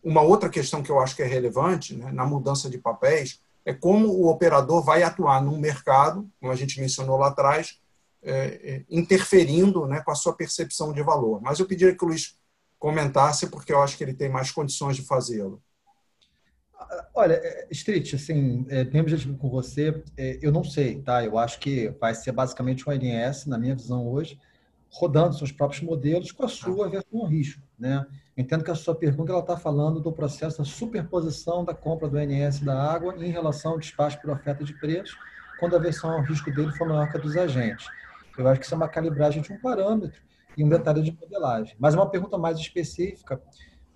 uma 0.01 0.21
outra 0.21 0.47
questão 0.47 0.81
que 0.81 0.89
eu 0.89 1.01
acho 1.01 1.13
que 1.13 1.23
é 1.23 1.25
relevante 1.25 1.93
né, 1.93 2.09
na 2.13 2.25
mudança 2.25 2.69
de 2.69 2.77
papéis 2.77 3.41
é 3.65 3.73
como 3.73 4.07
o 4.07 4.29
operador 4.29 4.83
vai 4.83 5.01
atuar 5.01 5.41
num 5.41 5.57
mercado, 5.57 6.29
como 6.39 6.51
a 6.51 6.55
gente 6.55 6.79
mencionou 6.79 7.17
lá 7.17 7.29
atrás, 7.29 7.79
é, 8.21 8.31
é, 8.31 8.85
interferindo 8.89 9.87
né, 9.87 10.01
com 10.01 10.11
a 10.11 10.15
sua 10.15 10.33
percepção 10.33 10.93
de 10.93 11.01
valor. 11.01 11.41
Mas 11.41 11.59
eu 11.59 11.65
pediria 11.65 11.95
que 11.95 12.03
o 12.05 12.07
Luiz 12.07 12.37
comentasse, 12.77 13.47
porque 13.47 13.73
eu 13.73 13.81
acho 13.81 13.97
que 13.97 14.03
ele 14.03 14.13
tem 14.13 14.29
mais 14.29 14.51
condições 14.51 14.95
de 14.95 15.01
fazê-lo. 15.01 15.61
Olha, 17.13 17.33
é, 17.33 17.67
Street, 17.71 18.13
assim, 18.13 18.65
é, 18.69 18.83
bem 18.83 19.01
objetivo 19.01 19.37
com 19.37 19.49
você, 19.49 20.03
é, 20.17 20.37
eu 20.41 20.51
não 20.51 20.63
sei, 20.63 21.01
tá? 21.01 21.23
Eu 21.23 21.37
acho 21.37 21.59
que 21.59 21.89
vai 21.99 22.13
ser 22.13 22.31
basicamente 22.31 22.87
um 22.87 22.91
LNS, 22.91 23.47
na 23.47 23.57
minha 23.57 23.75
visão 23.75 24.07
hoje, 24.07 24.39
rodando 24.89 25.35
seus 25.35 25.51
próprios 25.51 25.81
modelos 25.81 26.31
com 26.31 26.45
a 26.45 26.47
sua 26.47 26.89
versão 26.89 27.25
risco, 27.25 27.61
né? 27.79 28.05
Entendo 28.37 28.65
que 28.65 28.71
a 28.71 28.75
sua 28.75 28.93
pergunta 28.93 29.37
está 29.37 29.55
falando 29.55 30.01
do 30.01 30.11
processo 30.11 30.57
da 30.57 30.65
superposição 30.65 31.63
da 31.63 31.73
compra 31.73 32.09
do 32.09 32.17
NS 32.17 32.59
da 32.59 32.77
água 32.77 33.15
em 33.17 33.31
relação 33.31 33.73
ao 33.73 33.79
despacho 33.79 34.19
por 34.21 34.29
oferta 34.29 34.63
de 34.63 34.73
preço, 34.73 35.15
quando 35.57 35.75
a 35.75 35.79
versão 35.79 36.11
ao 36.11 36.21
risco 36.21 36.51
dele 36.51 36.71
for 36.73 36.87
maior 36.87 37.09
que 37.09 37.17
a 37.17 37.19
dos 37.19 37.37
agentes. 37.37 37.87
Eu 38.37 38.45
acho 38.47 38.59
que 38.59 38.65
isso 38.65 38.75
é 38.75 38.77
uma 38.77 38.89
calibragem 38.89 39.41
de 39.41 39.53
um 39.53 39.57
parâmetro 39.57 40.21
e 40.57 40.63
um 40.63 40.67
detalhe 40.67 41.01
de 41.01 41.11
modelagem. 41.11 41.75
Mas 41.79 41.95
uma 41.95 42.09
pergunta 42.09 42.37
mais 42.37 42.57
específica, 42.57 43.41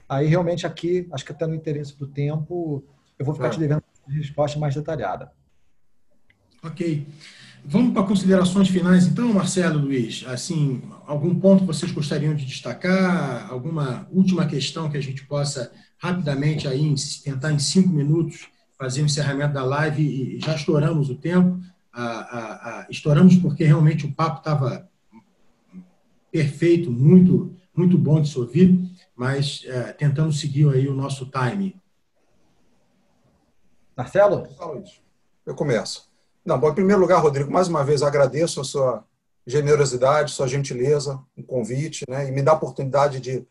aí 0.07 0.27
realmente 0.27 0.65
aqui, 0.65 1.07
acho 1.11 1.25
que 1.25 1.33
até 1.33 1.45
no 1.45 1.53
interesse 1.53 1.97
do 1.97 2.07
tempo, 2.07 2.83
eu 3.17 3.25
vou 3.25 3.35
ficar 3.35 3.47
é. 3.47 3.51
te 3.51 3.59
devendo 3.59 3.83
uma 4.07 4.15
resposta 4.15 4.57
mais 4.57 4.73
detalhada. 4.73 5.31
Ok. 6.63 7.07
Vamos 7.65 7.93
para 7.93 8.03
considerações 8.03 8.69
finais, 8.69 9.05
então, 9.05 9.33
Marcelo, 9.33 9.79
Luiz. 9.79 10.23
Assim, 10.27 10.81
algum 11.05 11.37
ponto 11.37 11.61
que 11.61 11.67
vocês 11.67 11.91
gostariam 11.91 12.33
de 12.33 12.45
destacar? 12.45 13.51
Alguma 13.51 14.07
última 14.11 14.45
questão 14.45 14.89
que 14.89 14.97
a 14.97 15.01
gente 15.01 15.25
possa 15.25 15.71
rapidamente 15.97 16.67
aí 16.67 16.95
tentar 17.23 17.51
em 17.51 17.59
cinco 17.59 17.89
minutos 17.89 18.47
fazer 18.77 19.01
o 19.01 19.05
encerramento 19.05 19.53
da 19.53 19.63
live 19.63 20.01
e 20.01 20.39
já 20.39 20.55
estouramos 20.55 21.09
o 21.09 21.15
tempo 21.15 21.59
a, 21.91 22.03
a, 22.03 22.79
a, 22.79 22.87
estouramos 22.89 23.35
porque 23.35 23.65
realmente 23.65 24.05
o 24.05 24.13
papo 24.13 24.39
estava 24.39 24.89
perfeito, 26.31 26.89
muito, 26.89 27.55
muito 27.75 27.97
bom 27.97 28.21
de 28.21 28.29
se 28.29 28.39
ouvir, 28.39 28.79
mas 29.15 29.63
é, 29.65 29.91
tentando 29.93 30.31
seguir 30.31 30.69
aí 30.69 30.87
o 30.87 30.93
nosso 30.93 31.25
time. 31.25 31.75
Marcelo? 33.97 34.47
Eu 35.45 35.55
começo. 35.55 36.08
Não, 36.45 36.59
bom, 36.59 36.69
em 36.69 36.75
primeiro 36.75 37.01
lugar, 37.01 37.21
Rodrigo, 37.21 37.51
mais 37.51 37.67
uma 37.67 37.83
vez 37.83 38.01
agradeço 38.01 38.61
a 38.61 38.63
sua 38.63 39.03
generosidade, 39.45 40.31
sua 40.31 40.47
gentileza, 40.47 41.19
o 41.35 41.43
convite, 41.43 42.05
né, 42.07 42.27
e 42.27 42.31
me 42.31 42.41
dá 42.41 42.51
a 42.51 42.55
oportunidade 42.55 43.19
de 43.19 43.45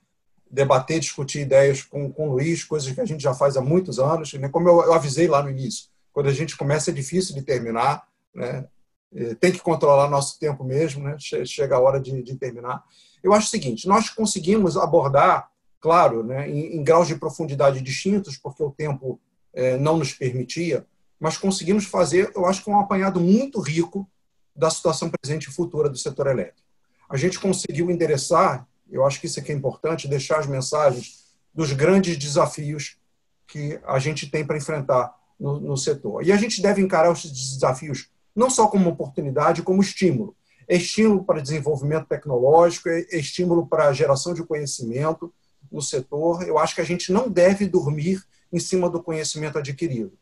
debater, 0.51 1.01
discutir 1.01 1.41
ideias 1.41 1.83
com, 1.83 2.11
com 2.11 2.29
o 2.29 2.33
Luiz, 2.33 2.65
coisas 2.65 2.93
que 2.93 3.01
a 3.01 3.05
gente 3.05 3.23
já 3.23 3.35
faz 3.35 3.57
há 3.57 3.61
muitos 3.61 3.99
anos, 3.99 4.33
né, 4.35 4.49
como 4.49 4.69
eu, 4.69 4.83
eu 4.83 4.93
avisei 4.93 5.27
lá 5.29 5.43
no 5.43 5.51
início, 5.51 5.89
quando 6.13 6.29
a 6.29 6.33
gente 6.33 6.57
começa 6.57 6.91
é 6.91 6.95
difícil 6.95 7.35
de 7.35 7.43
terminar, 7.43 8.07
né? 8.35 8.67
Tem 9.41 9.51
que 9.51 9.61
controlar 9.61 10.09
nosso 10.09 10.39
tempo 10.39 10.63
mesmo, 10.63 11.03
né? 11.03 11.17
chega 11.19 11.77
a 11.77 11.81
hora 11.81 11.99
de, 11.99 12.23
de 12.23 12.37
terminar. 12.37 12.85
Eu 13.23 13.33
acho 13.33 13.47
o 13.47 13.51
seguinte: 13.51 13.89
nós 13.89 14.11
conseguimos 14.11 14.77
abordar, 14.77 15.49
claro, 15.81 16.23
né, 16.23 16.49
em, 16.49 16.77
em 16.77 16.85
graus 16.85 17.09
de 17.09 17.15
profundidade 17.15 17.81
distintos, 17.81 18.37
porque 18.37 18.63
o 18.63 18.71
tempo 18.71 19.19
é, 19.53 19.77
não 19.77 19.97
nos 19.97 20.13
permitia, 20.13 20.87
mas 21.19 21.37
conseguimos 21.37 21.85
fazer, 21.85 22.33
eu 22.35 22.47
acho 22.47 22.63
que 22.63 22.71
um 22.71 22.79
apanhado 22.79 23.21
muito 23.21 23.61
rico 23.61 24.09
da 24.55 24.71
situação 24.71 25.11
presente 25.11 25.49
e 25.49 25.53
futura 25.53 25.89
do 25.89 25.97
setor 25.97 26.27
elétrico. 26.27 26.69
A 27.09 27.17
gente 27.17 27.39
conseguiu 27.39 27.91
endereçar, 27.91 28.67
eu 28.91 29.05
acho 29.07 29.21
que 29.21 29.27
isso 29.27 29.41
aqui 29.41 29.53
é 29.53 29.55
importante, 29.55 30.09
deixar 30.09 30.39
as 30.39 30.47
mensagens 30.47 31.33
dos 31.55 31.73
grandes 31.73 32.17
desafios 32.17 32.99
que 33.47 33.81
a 33.87 33.99
gente 33.99 34.31
tem 34.31 34.45
para 34.45 34.57
enfrentar 34.57 35.15
no, 35.39 35.59
no 35.59 35.77
setor. 35.77 36.25
E 36.25 36.33
a 36.33 36.37
gente 36.37 36.61
deve 36.61 36.83
encarar 36.83 37.11
os 37.11 37.23
desafios 37.23 38.11
não 38.35 38.51
só 38.51 38.69
como 38.69 38.91
oportunidade, 38.91 39.63
como 39.63 39.83
estímulo. 39.83 40.37
É 40.69 40.77
estímulo 40.77 41.25
para 41.25 41.41
desenvolvimento 41.41 42.07
tecnológico, 42.07 42.89
é 42.89 43.01
estímulo 43.13 43.67
para 43.67 43.93
geração 43.93 44.35
de 44.35 44.45
conhecimento 44.45 45.33
no 45.73 45.81
setor. 45.81 46.47
Eu 46.47 46.59
acho 46.59 46.75
que 46.75 46.81
a 46.81 46.85
gente 46.85 47.11
não 47.11 47.29
deve 47.29 47.67
dormir 47.67 48.23
em 48.53 48.61
cima 48.61 48.89
do 48.89 49.03
conhecimento 49.03 49.59
adquirido, 49.59 50.13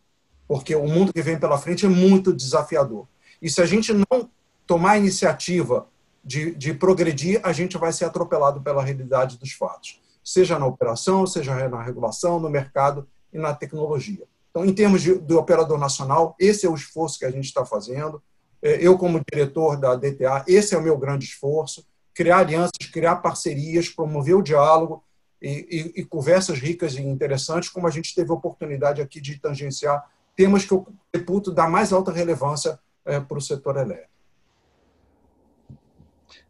porque 0.47 0.74
o 0.74 0.86
mundo 0.86 1.12
que 1.12 1.22
vem 1.22 1.38
pela 1.38 1.59
frente 1.59 1.86
é 1.86 1.88
muito 1.88 2.32
desafiador. 2.32 3.07
E 3.40 3.51
se 3.51 3.61
a 3.61 3.66
gente 3.66 3.92
não 3.92 4.30
tomar 4.66 4.99
iniciativa 4.99 5.86
de, 6.24 6.55
de 6.55 6.74
progredir, 6.74 7.40
a 7.42 7.53
gente 7.53 7.78
vai 7.78 7.92
ser 7.92 8.05
atropelado 8.05 8.61
pela 8.61 8.82
realidade 8.82 9.38
dos 9.38 9.53
fatos, 9.53 10.01
seja 10.24 10.59
na 10.59 10.66
operação, 10.66 11.26
seja 11.26 11.68
na 11.68 11.82
regulação, 11.82 12.40
no 12.40 12.51
mercado 12.51 13.07
e 13.32 13.38
na 13.38 13.55
tecnologia. 13.55 14.24
Então, 14.51 14.64
em 14.64 14.72
termos 14.72 15.03
de, 15.03 15.14
do 15.14 15.38
operador 15.38 15.78
nacional, 15.78 16.34
esse 16.40 16.66
é 16.66 16.70
o 16.70 16.74
esforço 16.74 17.18
que 17.18 17.24
a 17.24 17.30
gente 17.30 17.44
está 17.44 17.64
fazendo. 17.64 18.22
É, 18.62 18.84
eu, 18.84 18.97
como 18.97 19.20
diretor 19.30 19.76
da 19.76 19.94
DTA, 19.94 20.44
esse 20.49 20.74
é 20.74 20.78
o 20.78 20.82
meu 20.82 20.97
grande 20.97 21.26
esforço: 21.26 21.86
criar 22.14 22.38
alianças, 22.38 22.88
criar 22.90 23.16
parcerias, 23.16 23.88
promover 23.88 24.34
o 24.34 24.42
diálogo 24.42 25.05
e, 25.40 25.92
e, 25.94 26.01
e 26.01 26.05
conversas 26.05 26.59
ricas 26.59 26.94
e 26.94 27.03
interessantes, 27.03 27.68
como 27.68 27.86
a 27.86 27.90
gente 27.90 28.14
teve 28.14 28.30
a 28.30 28.34
oportunidade 28.34 29.03
aqui 29.03 29.20
de 29.20 29.38
tangenciar 29.38 30.11
temas 30.37 30.64
que 30.64 30.72
eu 30.72 30.87
reputo 31.14 31.53
da 31.53 31.68
mais 31.68 31.93
alta 31.93 32.12
relevância 32.12 32.78
é, 33.05 33.18
para 33.18 33.39
o 33.39 33.41
setor 33.41 33.76
elétrico. 33.76 34.11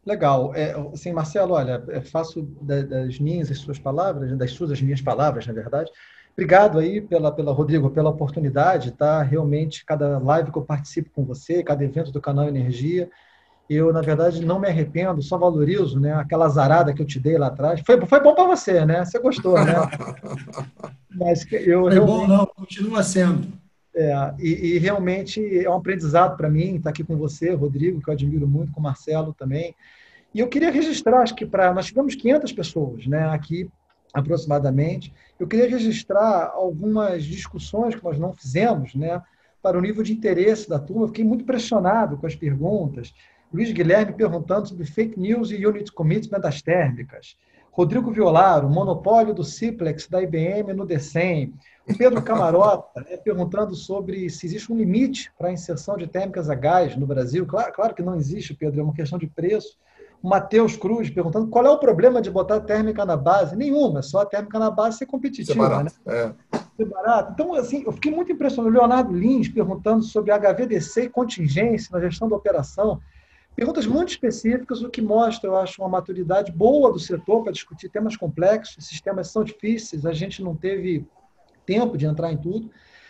Legal. 0.05 0.53
É, 0.55 0.73
assim, 0.93 1.11
Marcelo, 1.11 1.53
olha, 1.53 1.83
faço 2.11 2.43
das 2.61 3.19
minhas 3.19 3.49
as 3.49 3.59
suas 3.59 3.79
palavras, 3.79 4.37
das 4.37 4.51
suas 4.51 4.71
as 4.71 4.81
minhas 4.81 5.01
palavras, 5.01 5.47
na 5.47 5.53
verdade, 5.53 5.91
Obrigado 6.37 6.77
aí 6.77 7.01
pela, 7.01 7.31
pela 7.31 7.51
Rodrigo, 7.51 7.89
pela 7.89 8.11
oportunidade, 8.11 8.91
tá? 8.91 9.23
Realmente, 9.23 9.83
cada 9.83 10.19
live 10.19 10.51
que 10.51 10.57
eu 10.59 10.61
participo 10.61 11.09
com 11.09 11.25
você, 11.25 11.63
cada 11.63 11.83
evento 11.83 12.11
do 12.11 12.21
canal 12.21 12.47
Energia, 12.47 13.09
eu, 13.67 13.91
na 13.91 14.01
verdade, 14.01 14.45
não 14.45 14.59
me 14.59 14.67
arrependo, 14.67 15.19
só 15.23 15.35
valorizo, 15.35 15.99
né? 15.99 16.13
Aquela 16.13 16.47
zarada 16.47 16.93
que 16.93 17.01
eu 17.01 17.07
te 17.07 17.19
dei 17.19 17.39
lá 17.39 17.47
atrás. 17.47 17.81
Foi, 17.83 17.99
foi 18.05 18.21
bom 18.21 18.35
para 18.35 18.45
você, 18.45 18.85
né? 18.85 19.03
Você 19.03 19.17
gostou, 19.17 19.55
né? 19.55 19.73
Mas 21.09 21.41
eu 21.51 21.81
foi 21.81 21.93
realmente... 21.93 22.05
bom, 22.05 22.27
não, 22.27 22.45
continua 22.45 23.01
sendo. 23.01 23.51
É, 23.99 24.35
e, 24.37 24.75
e, 24.75 24.77
realmente 24.77 25.41
é 25.57 25.67
um 25.67 25.73
aprendizado 25.73 26.37
para 26.37 26.47
mim 26.47 26.75
estar 26.75 26.91
aqui 26.91 27.03
com 27.03 27.17
você, 27.17 27.55
Rodrigo, 27.55 27.99
que 27.99 28.07
eu 28.07 28.13
admiro 28.13 28.47
muito, 28.47 28.71
com 28.71 28.79
o 28.79 28.83
Marcelo 28.83 29.33
também. 29.33 29.73
E 30.35 30.39
eu 30.39 30.47
queria 30.47 30.69
registrar, 30.69 31.21
acho 31.21 31.33
que 31.33 31.47
para. 31.47 31.73
Nós 31.73 31.87
tivemos 31.87 32.13
500 32.13 32.51
pessoas 32.51 33.07
né, 33.07 33.27
aqui 33.29 33.67
aproximadamente. 34.13 35.11
Eu 35.39 35.47
queria 35.47 35.67
registrar 35.67 36.51
algumas 36.53 37.23
discussões 37.23 37.95
que 37.95 38.03
nós 38.03 38.19
não 38.19 38.33
fizemos, 38.33 38.93
né, 38.93 39.19
para 39.63 39.79
o 39.79 39.81
nível 39.81 40.03
de 40.03 40.13
interesse 40.13 40.69
da 40.69 40.77
turma. 40.77 41.05
Eu 41.05 41.07
fiquei 41.07 41.25
muito 41.25 41.43
pressionado 41.43 42.17
com 42.17 42.27
as 42.27 42.35
perguntas. 42.35 43.15
Luiz 43.51 43.71
Guilherme 43.71 44.13
perguntando 44.13 44.67
sobre 44.67 44.85
fake 44.85 45.19
news 45.19 45.49
e 45.49 45.65
unit 45.65 45.91
commitment 45.91 46.39
das 46.39 46.61
térmicas. 46.61 47.35
Rodrigo 47.77 48.09
Violaro, 48.09 48.67
monopólio 48.67 49.35
do 49.35 49.43
Ciplex 49.43 50.07
da 50.07 50.19
IBM 50.19 50.73
no 50.73 50.83
DECEM. 50.83 51.53
O 51.87 51.95
Pedro 51.95 52.23
Camarota 52.23 53.01
né, 53.07 53.17
perguntando 53.17 53.75
sobre 53.75 54.27
se 54.31 54.47
existe 54.47 54.73
um 54.73 54.75
limite 54.75 55.31
para 55.37 55.49
a 55.49 55.53
inserção 55.53 55.95
de 55.95 56.07
térmicas 56.07 56.49
a 56.49 56.55
gás 56.55 56.95
no 56.97 57.05
Brasil. 57.05 57.45
Claro, 57.45 57.71
claro 57.71 57.93
que 57.93 58.01
não 58.01 58.15
existe, 58.15 58.55
Pedro, 58.55 58.79
é 58.79 58.83
uma 58.83 58.95
questão 58.95 59.19
de 59.19 59.27
preço. 59.27 59.77
O 60.23 60.27
Matheus 60.27 60.75
Cruz 60.75 61.11
perguntando 61.11 61.49
qual 61.49 61.67
é 61.67 61.69
o 61.69 61.77
problema 61.77 62.19
de 62.19 62.31
botar 62.31 62.61
térmica 62.61 63.05
na 63.05 63.15
base. 63.15 63.55
Nenhuma, 63.55 64.01
só 64.01 64.21
a 64.21 64.25
térmica 64.25 64.57
na 64.57 64.71
base 64.71 64.97
ser 64.97 65.05
competitiva. 65.05 65.53
Ser 65.53 65.59
barato, 65.59 65.95
né? 66.03 66.15
é. 66.15 66.57
Ser 66.77 66.85
barato. 66.85 67.33
Então, 67.33 67.53
assim, 67.53 67.83
eu 67.85 67.91
fiquei 67.91 68.11
muito 68.11 68.31
impressionado. 68.31 68.75
O 68.75 68.79
Leonardo 68.79 69.13
Lins 69.13 69.49
perguntando 69.49 70.01
sobre 70.03 70.31
HVDC 70.31 71.03
e 71.03 71.09
contingência 71.09 71.89
na 71.91 72.03
gestão 72.03 72.27
da 72.27 72.35
operação. 72.35 72.99
Perguntas 73.57 73.87
muito 73.87 74.09
específicas, 74.09 74.83
o 74.83 74.89
que 74.89 75.01
mostra, 75.01 75.49
eu 75.49 75.57
acho, 75.57 75.81
uma 75.81 75.89
maturidade 75.89 76.51
boa 76.51 76.93
do 76.93 76.99
setor 76.99 77.41
para 77.41 77.51
discutir 77.51 77.89
temas 77.89 78.15
complexos. 78.15 78.77
Esses 78.77 79.01
temas 79.01 79.31
são 79.31 79.43
difíceis, 79.43 80.05
a 80.05 80.13
gente 80.13 80.43
não 80.43 80.55
teve 80.55 81.07
tempo 81.65 81.97
de 81.97 82.05
entrar 82.05 82.31
em 82.31 82.37
tudo, 82.37 82.69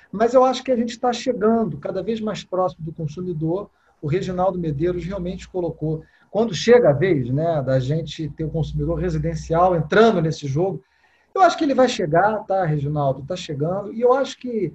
mas 0.10 0.34
eu 0.34 0.46
acho 0.46 0.64
que 0.64 0.72
a 0.72 0.76
gente 0.78 0.92
está 0.92 1.12
chegando 1.12 1.78
cada 1.78 2.02
vez 2.02 2.22
mais 2.22 2.46
próximo 2.46 2.86
do 2.86 2.94
consumidor. 2.94 3.70
O 4.02 4.08
Reginaldo 4.08 4.58
Medeiros 4.58 5.04
realmente 5.04 5.50
colocou. 5.50 6.02
Quando 6.32 6.56
chega 6.56 6.92
a 6.92 6.94
vez 6.94 7.30
né, 7.30 7.62
da 7.62 7.78
gente 7.78 8.30
ter 8.30 8.46
o 8.46 8.50
consumidor 8.50 8.98
residencial 9.00 9.76
entrando 9.76 10.22
nesse 10.22 10.48
jogo, 10.48 10.82
eu 11.36 11.42
acho 11.42 11.58
que 11.58 11.66
ele 11.66 11.74
vai 11.74 11.90
chegar, 11.90 12.38
tá, 12.46 12.64
Reginaldo? 12.64 13.20
Está 13.20 13.36
chegando. 13.36 13.94
E 13.94 14.00
eu 14.00 14.14
acho 14.14 14.38
que 14.38 14.74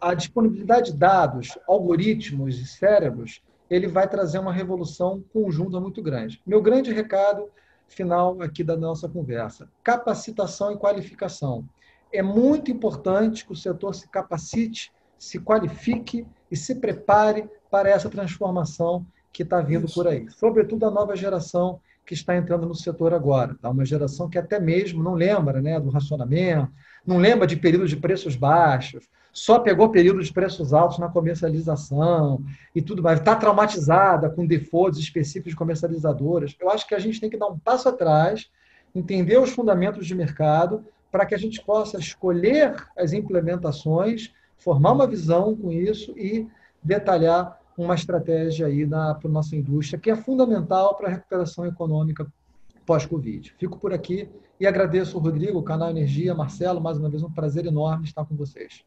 a 0.00 0.14
disponibilidade 0.14 0.90
de 0.90 0.96
dados, 0.96 1.58
algoritmos 1.68 2.58
e 2.58 2.66
cérebros, 2.66 3.42
ele 3.70 3.86
vai 3.86 4.08
trazer 4.08 4.38
uma 4.38 4.52
revolução 4.52 5.24
conjunta 5.32 5.80
muito 5.80 6.02
grande. 6.02 6.40
Meu 6.46 6.60
grande 6.60 6.92
recado 6.92 7.48
final 7.88 8.40
aqui 8.40 8.62
da 8.62 8.76
nossa 8.76 9.08
conversa: 9.08 9.68
capacitação 9.82 10.72
e 10.72 10.76
qualificação. 10.76 11.64
É 12.12 12.22
muito 12.22 12.70
importante 12.70 13.44
que 13.46 13.52
o 13.52 13.56
setor 13.56 13.94
se 13.94 14.08
capacite, 14.08 14.92
se 15.18 15.38
qualifique 15.38 16.26
e 16.50 16.56
se 16.56 16.74
prepare 16.74 17.48
para 17.70 17.88
essa 17.88 18.10
transformação 18.10 19.06
que 19.32 19.42
está 19.42 19.60
vindo 19.62 19.86
Isso. 19.86 19.94
por 19.94 20.06
aí. 20.06 20.28
Sobretudo 20.30 20.84
a 20.84 20.90
nova 20.90 21.16
geração 21.16 21.80
que 22.04 22.14
está 22.14 22.36
entrando 22.36 22.66
no 22.66 22.74
setor 22.74 23.14
agora. 23.14 23.56
Tá? 23.60 23.70
Uma 23.70 23.84
geração 23.84 24.28
que 24.28 24.36
até 24.36 24.60
mesmo 24.60 25.02
não 25.02 25.14
lembra 25.14 25.62
né, 25.62 25.80
do 25.80 25.88
racionamento, 25.88 26.70
não 27.06 27.18
lembra 27.18 27.46
de 27.46 27.56
períodos 27.56 27.90
de 27.90 27.96
preços 27.96 28.36
baixos, 28.36 29.08
só 29.32 29.58
pegou 29.58 29.88
períodos 29.88 30.26
de 30.26 30.32
preços 30.32 30.74
altos 30.74 30.98
na 30.98 31.08
comercialização 31.08 32.44
e 32.74 32.82
tudo 32.82 33.02
mais. 33.02 33.18
Está 33.18 33.34
traumatizada 33.34 34.28
com 34.28 34.46
defaults 34.46 34.98
específicos 34.98 35.52
de 35.52 35.56
comercializadoras. 35.56 36.54
Eu 36.60 36.70
acho 36.70 36.86
que 36.86 36.94
a 36.94 36.98
gente 36.98 37.20
tem 37.20 37.30
que 37.30 37.38
dar 37.38 37.46
um 37.46 37.58
passo 37.58 37.88
atrás, 37.88 38.50
entender 38.94 39.38
os 39.38 39.50
fundamentos 39.50 40.06
de 40.06 40.14
mercado, 40.14 40.84
para 41.10 41.26
que 41.26 41.34
a 41.34 41.38
gente 41.38 41.62
possa 41.64 41.98
escolher 41.98 42.74
as 42.96 43.12
implementações, 43.12 44.32
formar 44.58 44.92
uma 44.92 45.06
visão 45.06 45.56
com 45.56 45.72
isso 45.72 46.16
e 46.16 46.46
detalhar 46.82 47.58
uma 47.76 47.94
estratégia 47.94 48.66
aí 48.66 48.86
para 48.86 49.18
a 49.24 49.28
nossa 49.28 49.56
indústria, 49.56 49.98
que 49.98 50.10
é 50.10 50.16
fundamental 50.16 50.94
para 50.94 51.08
a 51.08 51.10
recuperação 51.10 51.66
econômica 51.66 52.26
pós-Covid. 52.84 53.54
Fico 53.58 53.78
por 53.78 53.92
aqui 53.92 54.28
e 54.62 54.66
agradeço 54.66 55.16
o 55.16 55.20
Rodrigo, 55.20 55.58
o 55.58 55.62
canal 55.64 55.90
Energia, 55.90 56.32
Marcelo, 56.36 56.80
mais 56.80 56.96
uma 56.96 57.10
vez 57.10 57.20
um 57.24 57.28
prazer 57.28 57.66
enorme 57.66 58.04
estar 58.04 58.24
com 58.24 58.36
vocês. 58.36 58.84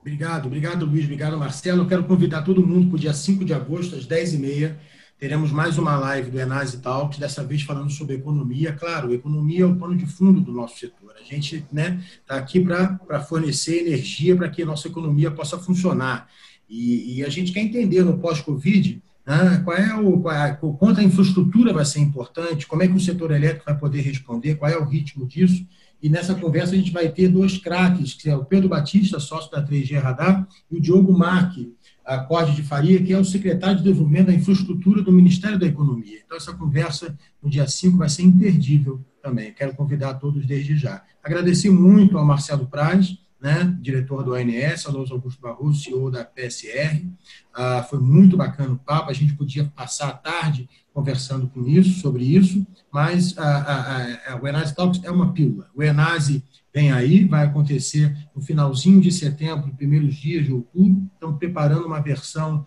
Obrigado, 0.00 0.46
obrigado 0.46 0.86
Luiz, 0.86 1.04
obrigado 1.04 1.36
Marcelo. 1.36 1.82
Eu 1.82 1.86
quero 1.86 2.04
convidar 2.04 2.40
todo 2.40 2.66
mundo 2.66 2.88
para 2.88 2.96
o 2.96 2.98
dia 2.98 3.12
5 3.12 3.44
de 3.44 3.52
agosto, 3.52 3.96
às 3.96 4.06
10h30. 4.06 4.74
Teremos 5.18 5.52
mais 5.52 5.76
uma 5.76 5.94
live 5.98 6.30
do 6.30 6.40
Enase 6.40 6.78
Talks, 6.78 7.18
dessa 7.18 7.44
vez 7.44 7.60
falando 7.60 7.90
sobre 7.90 8.14
economia. 8.14 8.72
Claro, 8.72 9.12
economia 9.12 9.64
é 9.64 9.66
o 9.66 9.76
pano 9.76 9.94
de 9.94 10.06
fundo 10.06 10.40
do 10.40 10.50
nosso 10.50 10.78
setor. 10.78 11.14
A 11.20 11.22
gente 11.22 11.56
está 11.56 11.68
né, 11.70 12.02
tá 12.26 12.36
aqui 12.36 12.58
para 12.58 13.20
fornecer 13.20 13.86
energia 13.86 14.34
para 14.34 14.48
que 14.48 14.62
a 14.62 14.66
nossa 14.66 14.88
economia 14.88 15.30
possa 15.30 15.58
funcionar. 15.58 16.30
E, 16.66 17.18
e 17.18 17.24
a 17.24 17.28
gente 17.28 17.52
quer 17.52 17.60
entender 17.60 18.02
no 18.02 18.16
pós-Covid 18.16 19.02
né, 19.26 19.62
qual 19.64 19.76
é 19.76 19.94
o, 19.94 20.20
qual 20.20 20.34
é, 20.34 20.52
quanto 20.52 21.00
a 21.00 21.02
infraestrutura 21.02 21.72
vai 21.72 21.84
ser 21.84 22.00
importante, 22.00 22.66
como 22.66 22.82
é 22.82 22.88
que 22.88 22.94
o 22.94 23.00
setor 23.00 23.30
elétrico 23.30 23.64
vai 23.66 23.76
poder 23.76 24.02
responder, 24.02 24.56
qual 24.56 24.70
é 24.70 24.76
o 24.76 24.84
ritmo 24.84 25.26
disso. 25.26 25.66
E 26.02 26.10
nessa 26.10 26.34
conversa 26.34 26.74
a 26.74 26.76
gente 26.76 26.90
vai 26.90 27.08
ter 27.08 27.28
dois 27.28 27.56
craques, 27.56 28.12
que 28.12 28.28
é 28.28 28.36
o 28.36 28.44
Pedro 28.44 28.68
Batista, 28.68 29.18
sócio 29.18 29.50
da 29.50 29.66
3G 29.66 29.98
Radar, 29.98 30.46
e 30.70 30.76
o 30.76 30.80
Diogo 30.80 31.16
Marque, 31.16 31.74
a 32.04 32.18
Código 32.18 32.56
de 32.56 32.62
Faria, 32.62 33.02
que 33.02 33.14
é 33.14 33.18
o 33.18 33.24
secretário 33.24 33.78
de 33.78 33.84
Desenvolvimento 33.84 34.26
da 34.26 34.34
Infraestrutura 34.34 35.00
do 35.00 35.10
Ministério 35.10 35.58
da 35.58 35.66
Economia. 35.66 36.20
Então, 36.22 36.36
essa 36.36 36.52
conversa 36.52 37.16
no 37.42 37.48
dia 37.48 37.66
5 37.66 37.96
vai 37.96 38.10
ser 38.10 38.22
imperdível 38.22 39.02
também. 39.22 39.54
Quero 39.54 39.74
convidar 39.74 40.14
todos 40.14 40.44
desde 40.44 40.76
já. 40.76 41.02
Agradecer 41.22 41.70
muito 41.70 42.18
ao 42.18 42.26
Marcelo 42.26 42.66
Praz, 42.66 43.16
né, 43.44 43.76
diretor 43.78 44.24
do 44.24 44.32
ao 44.32 44.40
Luiz 44.40 45.10
Augusto 45.10 45.38
Barroso, 45.38 45.78
CEO 45.78 46.10
da 46.10 46.24
PSR. 46.24 47.06
Ah, 47.52 47.82
foi 47.82 48.00
muito 48.00 48.38
bacana 48.38 48.72
o 48.72 48.78
papo, 48.78 49.10
a 49.10 49.12
gente 49.12 49.34
podia 49.34 49.66
passar 49.66 50.08
a 50.08 50.12
tarde 50.14 50.66
conversando 50.94 51.46
com 51.48 51.68
isso, 51.68 52.00
sobre 52.00 52.24
isso, 52.24 52.66
mas 52.90 53.36
a, 53.36 53.42
a, 53.44 54.32
a, 54.32 54.40
o 54.42 54.48
Enase 54.48 54.74
Talks 54.74 55.04
é 55.04 55.10
uma 55.10 55.34
pílula. 55.34 55.68
O 55.74 55.82
Enase 55.82 56.42
vem 56.72 56.90
aí, 56.90 57.26
vai 57.26 57.44
acontecer 57.44 58.16
no 58.34 58.40
finalzinho 58.40 58.98
de 58.98 59.12
setembro, 59.12 59.74
primeiros 59.76 60.14
dias 60.14 60.46
de 60.46 60.52
outubro, 60.52 61.06
estamos 61.12 61.38
preparando 61.38 61.86
uma 61.86 62.00
versão 62.00 62.66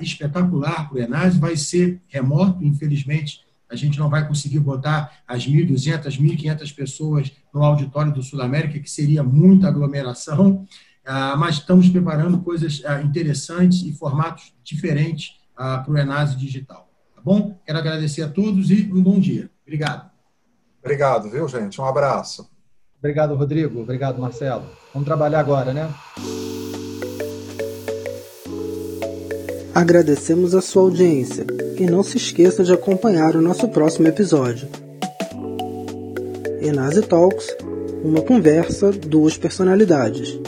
espetacular 0.00 0.86
para 0.86 0.98
o 0.98 1.00
Enase, 1.00 1.38
vai 1.38 1.56
ser 1.56 2.02
remoto, 2.08 2.62
infelizmente, 2.62 3.40
a 3.74 3.76
gente 3.76 3.98
não 3.98 4.08
vai 4.08 4.26
conseguir 4.26 4.60
botar 4.60 5.12
as 5.26 5.46
1.200, 5.46 6.18
1.500 6.18 6.74
pessoas 6.74 7.32
no 7.52 7.62
auditório 7.62 8.12
do 8.12 8.22
Sul 8.22 8.40
América, 8.40 8.78
que 8.78 8.90
seria 8.90 9.22
muita 9.22 9.68
aglomeração, 9.68 10.66
ah, 11.04 11.36
mas 11.36 11.56
estamos 11.56 11.88
preparando 11.88 12.38
coisas 12.38 12.82
ah, 12.86 13.02
interessantes 13.02 13.82
e 13.82 13.92
formatos 13.92 14.54
diferentes 14.62 15.36
ah, 15.56 15.78
para 15.78 15.92
o 15.92 15.98
Enase 15.98 16.36
Digital. 16.36 16.88
Tá 17.14 17.20
bom? 17.22 17.58
Quero 17.66 17.78
agradecer 17.78 18.22
a 18.22 18.28
todos 18.28 18.70
e 18.70 18.90
um 18.92 19.02
bom 19.02 19.20
dia. 19.20 19.50
Obrigado. 19.66 20.10
Obrigado, 20.82 21.30
viu, 21.30 21.48
gente? 21.48 21.80
Um 21.80 21.84
abraço. 21.84 22.48
Obrigado, 22.98 23.34
Rodrigo. 23.34 23.80
Obrigado, 23.80 24.20
Marcelo. 24.20 24.64
Vamos 24.92 25.06
trabalhar 25.06 25.40
agora, 25.40 25.72
né? 25.72 25.92
Agradecemos 29.74 30.54
a 30.54 30.60
sua 30.60 30.82
audiência 30.82 31.44
e 31.76 31.84
não 31.84 32.04
se 32.04 32.16
esqueça 32.16 32.62
de 32.62 32.72
acompanhar 32.72 33.34
o 33.34 33.42
nosso 33.42 33.66
próximo 33.66 34.06
episódio. 34.06 34.68
Enase 36.62 37.02
Talks, 37.02 37.56
uma 38.04 38.22
conversa, 38.22 38.92
duas 38.92 39.36
personalidades. 39.36 40.38